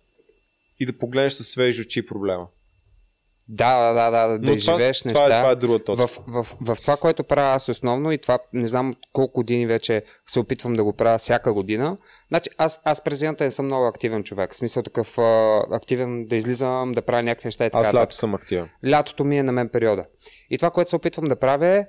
и 0.79 0.85
да 0.85 0.97
погледнеш 0.97 1.33
със 1.33 1.47
свежи 1.47 1.81
очи 1.81 2.05
проблема. 2.05 2.47
Да, 3.47 3.93
да, 3.93 3.93
да, 3.93 4.27
да, 4.27 4.33
да 4.33 4.39
това, 4.39 4.53
изживееш 4.53 5.01
това, 5.01 5.09
неща. 5.09 5.37
е, 5.37 5.41
това 5.41 5.51
е 5.51 5.55
друга 5.55 5.83
точка. 5.83 6.07
в, 6.07 6.19
в, 6.27 6.47
в, 6.61 6.81
това, 6.81 6.97
което 6.97 7.23
правя 7.23 7.55
аз 7.55 7.69
основно 7.69 8.11
и 8.11 8.17
това 8.17 8.39
не 8.53 8.67
знам 8.67 8.95
колко 9.13 9.33
години 9.33 9.67
вече 9.67 10.03
се 10.25 10.39
опитвам 10.39 10.73
да 10.73 10.83
го 10.83 10.93
правя 10.93 11.17
всяка 11.17 11.53
година. 11.53 11.97
Значи 12.27 12.49
аз, 12.57 12.81
аз 12.83 13.03
през 13.03 13.19
зимата 13.19 13.43
не 13.43 13.51
съм 13.51 13.65
много 13.65 13.85
активен 13.85 14.23
човек. 14.23 14.53
В 14.53 14.55
смисъл 14.55 14.83
такъв 14.83 15.17
а, 15.17 15.63
активен 15.71 16.25
да 16.25 16.35
излизам, 16.35 16.91
да 16.91 17.01
правя 17.01 17.23
някакви 17.23 17.47
неща 17.47 17.65
и 17.65 17.69
така. 17.69 17.87
Аз 17.87 17.93
лято 17.93 18.15
съм 18.15 18.35
активен. 18.35 18.69
Лятото 18.89 19.23
ми 19.23 19.37
е 19.37 19.43
на 19.43 19.51
мен 19.51 19.69
периода. 19.69 20.05
И 20.49 20.57
това, 20.57 20.69
което 20.69 20.89
се 20.89 20.95
опитвам 20.95 21.27
да 21.27 21.35
правя 21.35 21.67
е 21.67 21.85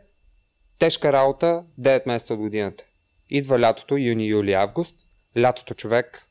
тежка 0.78 1.12
работа 1.12 1.64
9 1.80 2.02
месеца 2.06 2.34
от 2.34 2.40
годината. 2.40 2.84
Идва 3.30 3.60
лятото, 3.60 3.96
юни, 3.96 4.26
юли, 4.26 4.52
август. 4.52 4.96
Лятото 5.38 5.74
човек, 5.74 6.22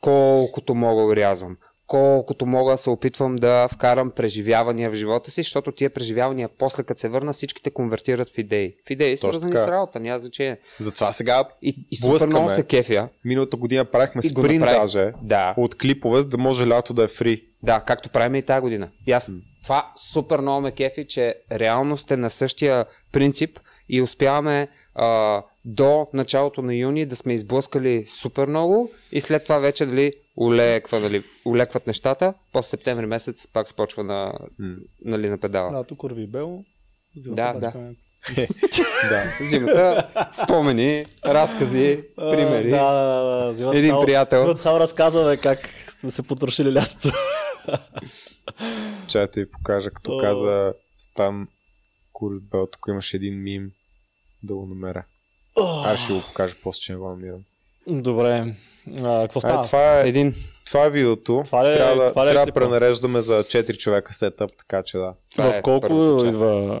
колкото 0.00 0.74
мога 0.74 1.02
урязвам. 1.02 1.56
Колкото 1.86 2.46
мога 2.46 2.78
се 2.78 2.90
опитвам 2.90 3.36
да 3.36 3.68
вкарам 3.68 4.10
преживявания 4.10 4.90
в 4.90 4.94
живота 4.94 5.30
си, 5.30 5.40
защото 5.40 5.72
тия 5.72 5.90
преживявания 5.90 6.48
после 6.48 6.82
като 6.82 7.00
се 7.00 7.08
върна 7.08 7.32
всичките 7.32 7.70
конвертират 7.70 8.30
в 8.30 8.38
идеи. 8.38 8.74
В 8.86 8.90
идеи 8.90 9.16
свързани 9.16 9.56
с 9.56 9.66
работа, 9.66 10.00
няма 10.00 10.18
значение. 10.18 10.58
Затова 10.80 11.12
сега 11.12 11.44
И, 11.62 11.76
и 11.90 11.96
супер 11.96 12.26
много 12.26 12.48
се 12.48 12.62
кефя. 12.64 13.08
миналата 13.24 13.56
година 13.56 13.84
правихме 13.84 14.22
спринт 14.22 14.60
даже 14.60 15.12
Да. 15.22 15.54
от 15.56 15.74
клипове, 15.74 16.20
за 16.20 16.28
да 16.28 16.38
може 16.38 16.68
лято 16.68 16.94
да 16.94 17.02
е 17.02 17.08
фри. 17.08 17.44
Да, 17.62 17.80
както 17.80 18.08
правим 18.08 18.34
и 18.34 18.42
тази 18.42 18.60
година. 18.60 18.88
И 19.06 19.12
аз 19.12 19.30
това 19.62 19.92
супер 19.96 20.38
много 20.38 20.60
ме 20.60 20.70
кефи, 20.72 21.06
че 21.06 21.34
реално 21.52 21.96
сте 21.96 22.16
на 22.16 22.30
същия 22.30 22.84
принцип 23.12 23.58
и 23.88 24.02
успяваме 24.02 24.68
а, 24.94 25.42
до 25.64 26.06
началото 26.12 26.62
на 26.62 26.74
юни 26.74 27.06
да 27.06 27.16
сме 27.16 27.34
изблъскали 27.34 28.04
супер 28.04 28.46
много 28.46 28.90
и 29.12 29.20
след 29.20 29.42
това 29.42 29.58
вече 29.58 29.86
дали 29.86 30.12
улеква, 30.36 31.00
дали, 31.00 31.22
улекват 31.44 31.86
нещата, 31.86 32.34
после 32.52 32.68
септември 32.68 33.06
месец 33.06 33.46
пак 33.52 33.68
спочва 33.68 34.04
на, 34.04 34.32
нали, 35.04 35.28
на 35.28 35.38
педала. 35.38 35.72
Лято 35.72 35.96
кърви 35.96 36.26
бело. 36.26 36.64
Да, 37.16 37.52
да. 37.52 37.72
да. 39.08 39.24
Зимата, 39.40 40.08
спомени, 40.44 41.06
разкази, 41.24 42.04
примери. 42.16 42.70
Да, 42.70 42.92
да, 42.92 43.24
да. 43.24 43.54
Зимата 43.54 43.78
Един 43.78 43.90
само, 43.90 44.04
приятел. 44.04 44.40
Зимата 44.40 44.62
само 44.62 44.80
разказваме 44.80 45.36
как 45.36 45.68
сме 46.00 46.10
се 46.10 46.22
потрошили 46.22 46.74
лятото. 46.74 47.08
Чай 49.08 49.26
да 49.26 49.40
ви 49.40 49.50
покажа, 49.50 49.90
като 49.90 50.18
каза 50.18 50.74
Стан 50.98 51.48
Курбел, 52.12 52.66
тук 52.66 52.86
имаше 52.88 53.16
един 53.16 53.42
мим 53.42 53.70
да 54.42 54.54
го 54.54 54.66
намеря. 54.66 55.04
Аз 55.58 56.00
ще 56.00 56.12
го 56.12 56.20
покажа 56.20 56.54
после, 56.62 56.80
че 56.80 56.92
не 56.92 56.98
го 56.98 57.08
намирам. 57.08 57.40
Добре. 57.86 58.54
А, 59.02 59.22
какво 59.22 59.40
става? 59.40 59.62
това, 59.62 60.00
е, 60.00 60.08
Един. 60.08 60.34
това 60.66 60.84
е 60.84 60.90
видеото. 60.90 61.42
Това 61.44 61.66
ли 61.66 61.72
е- 61.72 61.76
трябва 61.76 62.04
да, 62.04 62.08
това 62.08 62.24
ли 62.26 62.28
е 62.28 62.32
трябва 62.32 62.46
да 62.46 62.52
пренареждаме 62.52 63.20
за 63.20 63.44
4 63.44 63.76
човека 63.76 64.14
сетъп, 64.14 64.50
така 64.58 64.82
че 64.82 64.98
да. 64.98 65.14
Това 65.32 65.52
в 65.52 65.56
е 65.56 65.62
колко 65.62 66.18
идва 66.26 66.80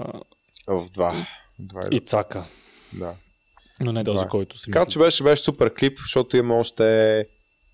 В 0.66 0.88
два. 0.94 1.26
два 1.58 1.80
и 1.90 2.00
цака? 2.00 2.44
Да. 2.92 3.12
Но 3.80 3.92
не 3.92 4.04
този, 4.04 4.26
който 4.26 4.58
си 4.58 4.70
Така 4.70 4.86
че 4.86 4.98
беше, 4.98 5.22
беше 5.22 5.42
супер 5.42 5.74
клип, 5.74 5.98
защото 6.02 6.36
има 6.36 6.54
още 6.58 7.24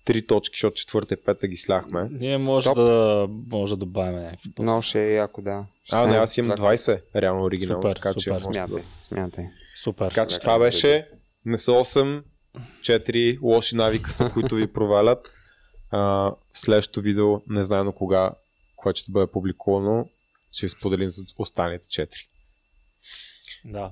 три 0.05 0.27
точки, 0.27 0.53
защото 0.57 0.73
четвърта 0.73 1.13
и 1.13 1.17
пета 1.25 1.47
ги 1.47 1.57
сляхме. 1.57 2.07
Ние 2.11 2.37
може 2.37 2.65
Топ. 2.69 2.75
да, 2.75 3.27
може 3.51 3.73
да 3.73 3.77
добавим 3.77 4.19
някакви. 4.21 4.49
Много 4.59 4.81
ще 4.81 5.03
е 5.03 5.13
яко, 5.13 5.41
да. 5.41 5.65
Ще 5.85 5.95
А, 5.95 6.07
не, 6.07 6.15
аз 6.15 6.37
имам 6.37 6.57
плак. 6.57 6.73
20 6.73 7.01
реално 7.15 7.43
оригинално, 7.43 7.81
Супер, 7.81 7.95
така 7.95 8.13
че 8.13 8.19
супер. 8.19 8.33
да... 8.33 8.39
Смятай, 8.39 8.81
смятай. 8.99 9.45
Супер. 9.83 10.07
Така 10.09 10.27
че 10.27 10.39
това 10.39 10.59
беше 10.59 11.07
не 11.45 11.57
са 11.57 11.71
8, 11.71 12.21
4 12.81 13.41
лоши 13.41 13.75
навика 13.75 14.11
са, 14.11 14.29
които 14.33 14.55
ви 14.55 14.73
провалят. 14.73 15.27
А, 15.91 16.31
следващото 16.53 17.01
видео, 17.01 17.41
не 17.47 17.63
знаем 17.63 17.91
кога, 17.91 18.31
което 18.75 18.99
ще 18.99 19.11
бъде 19.11 19.31
публикувано, 19.31 20.09
ще 20.51 20.65
ви 20.65 20.69
споделим 20.69 21.09
за 21.09 21.23
останалите 21.37 21.87
4. 21.87 22.09
Да. 23.65 23.91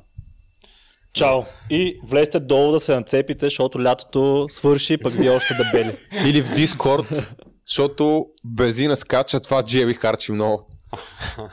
Чао. 1.14 1.42
И 1.70 2.00
влезте 2.04 2.40
долу 2.40 2.72
да 2.72 2.80
се 2.80 2.96
нацепите, 2.96 3.46
защото 3.46 3.84
лятото 3.84 4.48
свърши, 4.50 4.98
пък 4.98 5.14
вие 5.14 5.30
още 5.30 5.54
да 5.54 5.64
бели. 5.72 5.98
Или 6.28 6.42
в 6.42 6.50
Discord, 6.50 7.28
защото 7.68 8.26
бензина 8.46 8.96
скача, 8.96 9.40
това 9.40 9.64
джеби 9.64 9.94
харчи 9.94 10.32
много. 10.32 10.68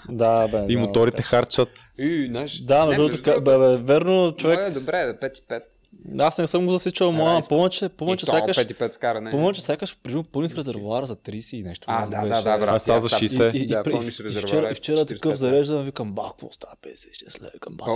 Да, 0.09 0.48
бе. 0.48 0.72
И 0.72 0.76
моторите 0.76 1.22
харчат. 1.22 1.68
И, 1.98 2.26
знаеш, 2.26 2.60
Да, 2.60 2.86
между 2.86 3.09
другото, 3.09 3.43
верно, 3.85 4.35
човек. 4.36 4.74
Добре, 4.74 5.16
бе, 5.20 5.28
5 5.28 5.39
и 5.39 5.43
5. 5.43 5.62
Аз 6.19 6.39
не 6.39 6.47
съм 6.47 6.66
го 6.66 6.73
засичал, 6.73 7.12
моя. 7.12 7.35
Айде. 7.35 7.47
Помня, 7.48 7.70
че, 7.70 7.89
помня, 7.89 8.16
че 8.16 8.27
сякаш, 8.27 8.56
5 8.56 8.70
и 8.70 8.74
5 8.74 8.90
скаране. 8.90 9.31
помня, 9.31 9.52
че 9.55 9.60
сякаш 9.60 9.98
примерно 10.02 10.24
пълних 10.24 10.55
резервуара 10.55 11.06
за 11.06 11.16
30 11.16 11.55
и 11.55 11.62
нещо. 11.62 11.85
А, 11.89 12.06
да, 12.06 12.20
беше. 12.20 12.28
да, 12.28 12.43
да, 12.43 12.59
брат. 12.59 12.74
А 12.74 12.78
сега 12.78 13.01
за 13.01 13.06
аз- 13.06 13.12
60. 13.12 13.52
И, 13.52 13.59
и, 13.59 13.66
Да, 13.66 13.82
и, 13.86 13.90
помниш 13.90 14.19
и, 14.19 14.23
и, 14.23 14.24
резервуара, 14.24 14.48
вчера, 14.48 14.70
и 14.70 14.74
вчера 14.74 14.97
45. 14.97 15.09
такъв 15.09 15.36
зареждам, 15.36 15.85
викам, 15.85 16.12
ба, 16.12 16.23
какво 16.31 16.52
става, 16.52 16.74
50 16.77 17.40
лева, 17.40 17.51
викам, 17.55 17.77
бас. 17.77 17.93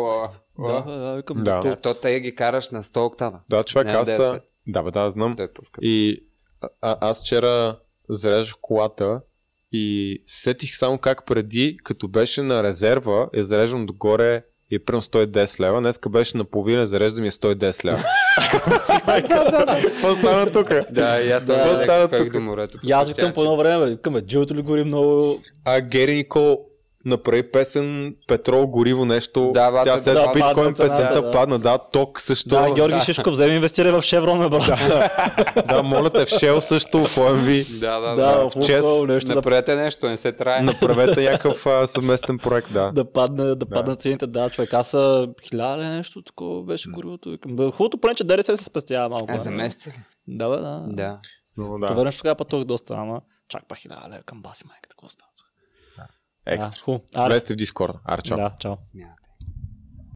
Да, 0.59 0.83
да, 0.93 1.15
викам, 1.17 1.45
Да. 1.45 1.61
то- 1.61 1.69
Да, 1.69 1.77
то 1.77 1.95
те 1.95 2.21
ги 2.21 2.35
караш 2.35 2.71
на 2.71 2.83
100 2.83 3.01
октана. 3.01 3.41
Да, 3.51 3.65
човек, 3.65 3.89
аз... 3.89 4.17
да 4.17 4.37
е. 4.37 4.41
Да, 4.67 4.83
бе, 4.83 4.91
да, 4.91 5.11
знам. 5.11 5.33
Да 5.33 5.43
е. 5.43 5.49
И 5.81 6.25
аз 6.81 7.23
вчера 7.23 7.79
зареждах 8.09 8.55
колата 8.61 9.21
и 9.73 10.23
се 10.27 10.43
сетих 10.43 10.77
само 10.77 10.99
как 10.99 11.27
преди, 11.27 11.79
като 11.85 12.09
беше 12.09 12.43
на 12.43 12.63
резерва, 12.63 13.29
е 13.33 13.43
зареждам 13.43 13.87
догоре 13.87 14.45
и 14.73 14.75
е 14.75 14.79
примерно 14.79 15.03
110 15.03 15.61
лева. 15.61 15.81
Днеска 15.81 16.09
беше 16.09 16.37
на 16.37 16.45
половина, 16.45 16.87
зареждам 16.87 17.25
и 17.25 17.29
е 17.29 17.31
110 17.31 17.85
лева. 17.85 17.99
Какво 19.83 20.15
стана 20.15 20.53
тук? 20.53 20.71
Да, 20.93 21.21
и 21.23 21.31
аз 21.31 21.45
съм 21.47 21.57
Да. 21.57 21.75
стана 21.75 22.09
тук? 22.09 22.81
И 22.85 22.93
аз 22.93 23.09
викам 23.09 23.33
по 23.33 23.41
едно 23.41 23.57
време, 23.57 23.85
бе, 23.85 23.91
викам, 23.91 24.13
бе, 24.13 24.21
джилото 24.21 24.55
ли 24.55 24.63
гори 24.63 24.85
много... 24.85 25.41
А 25.65 25.81
Гери 25.81 26.15
Никол 26.15 26.59
направи 27.05 27.51
песен 27.51 28.17
Петрол, 28.29 28.67
гориво, 28.67 29.05
нещо. 29.05 29.51
Да, 29.55 29.71
бе, 29.71 29.83
Тя 29.85 29.97
да, 29.97 30.03
след 30.03 30.15
да, 30.15 30.33
биткоин 30.33 30.55
падна 30.55 30.75
песента 30.75 31.23
да. 31.23 31.33
падна, 31.33 31.59
да, 31.59 31.79
ток 31.79 32.21
също. 32.21 32.49
Да, 32.49 32.73
Георги 32.75 32.95
да. 32.95 33.01
Шишков, 33.01 33.33
вземи 33.33 33.55
инвестирай 33.55 33.93
в 33.93 34.03
Шеврон, 34.03 34.39
бе, 34.39 34.49
брат. 34.49 34.81
да, 35.69 35.83
моля 35.83 36.11
те, 36.11 36.27
в 36.27 36.29
Shell 36.29 36.59
също, 36.59 37.05
в 37.05 37.17
OMV. 37.17 37.79
Да, 37.79 38.01
да, 38.01 38.09
Да, 38.09 38.17
да. 38.17 38.49
в 38.49 38.67
чест 38.67 38.89
Лукойл 38.89 39.07
нещо 39.07 39.29
да, 39.29 39.35
Направете 39.35 39.77
нещо, 39.77 40.09
не 40.09 40.17
се 40.17 40.33
трае. 40.33 40.63
Направете 40.63 41.31
някакъв 41.31 41.67
а, 41.67 41.87
съвместен 41.87 42.39
проект, 42.39 42.73
да. 42.73 42.93
да 42.93 43.13
падне, 43.13 43.55
да 43.55 43.67
паднат 43.67 44.01
цените. 44.01 44.27
Да, 44.27 44.51
човек, 44.51 44.75
аз 44.75 44.89
са 44.89 45.29
хиляда 45.49 45.85
нещо 45.85 46.23
такова 46.23 46.63
беше 46.63 46.91
горивото. 46.91 47.39
Хубавото 47.73 47.99
поне, 47.99 48.15
че 48.15 48.25
ДРС 48.25 48.47
се 48.47 48.65
спестява 48.65 49.09
малко. 49.09 49.27
А, 49.29 49.41
за 49.41 49.51
месеца 49.51 49.91
ли? 49.91 49.95
Да, 50.29 50.49
бе, 50.49 50.57
да. 50.57 50.85
Да. 50.87 51.17
Но, 51.57 51.79
Да. 51.79 51.87
да. 51.87 51.95
Това 51.95 52.11
тогава 52.19 52.35
пътувах 52.37 52.65
доста, 52.65 52.95
ама 52.95 53.21
чак 53.49 53.63
па 53.69 53.75
хиляда 53.75 54.09
лева 54.11 54.23
към 54.27 54.43
баси 54.43 54.65
майката, 54.67 54.89
какво 54.89 55.09
става? 55.09 55.29
Екстра. 56.47 56.83
Хубаво. 56.85 57.05
Аре, 57.15 57.35
Влезте 57.35 57.55
в 57.55 57.57
Discord. 57.57 58.01
Аре, 58.05 58.23
чао. 58.23 58.37
Да, 58.37 58.57
чао. 58.59 58.79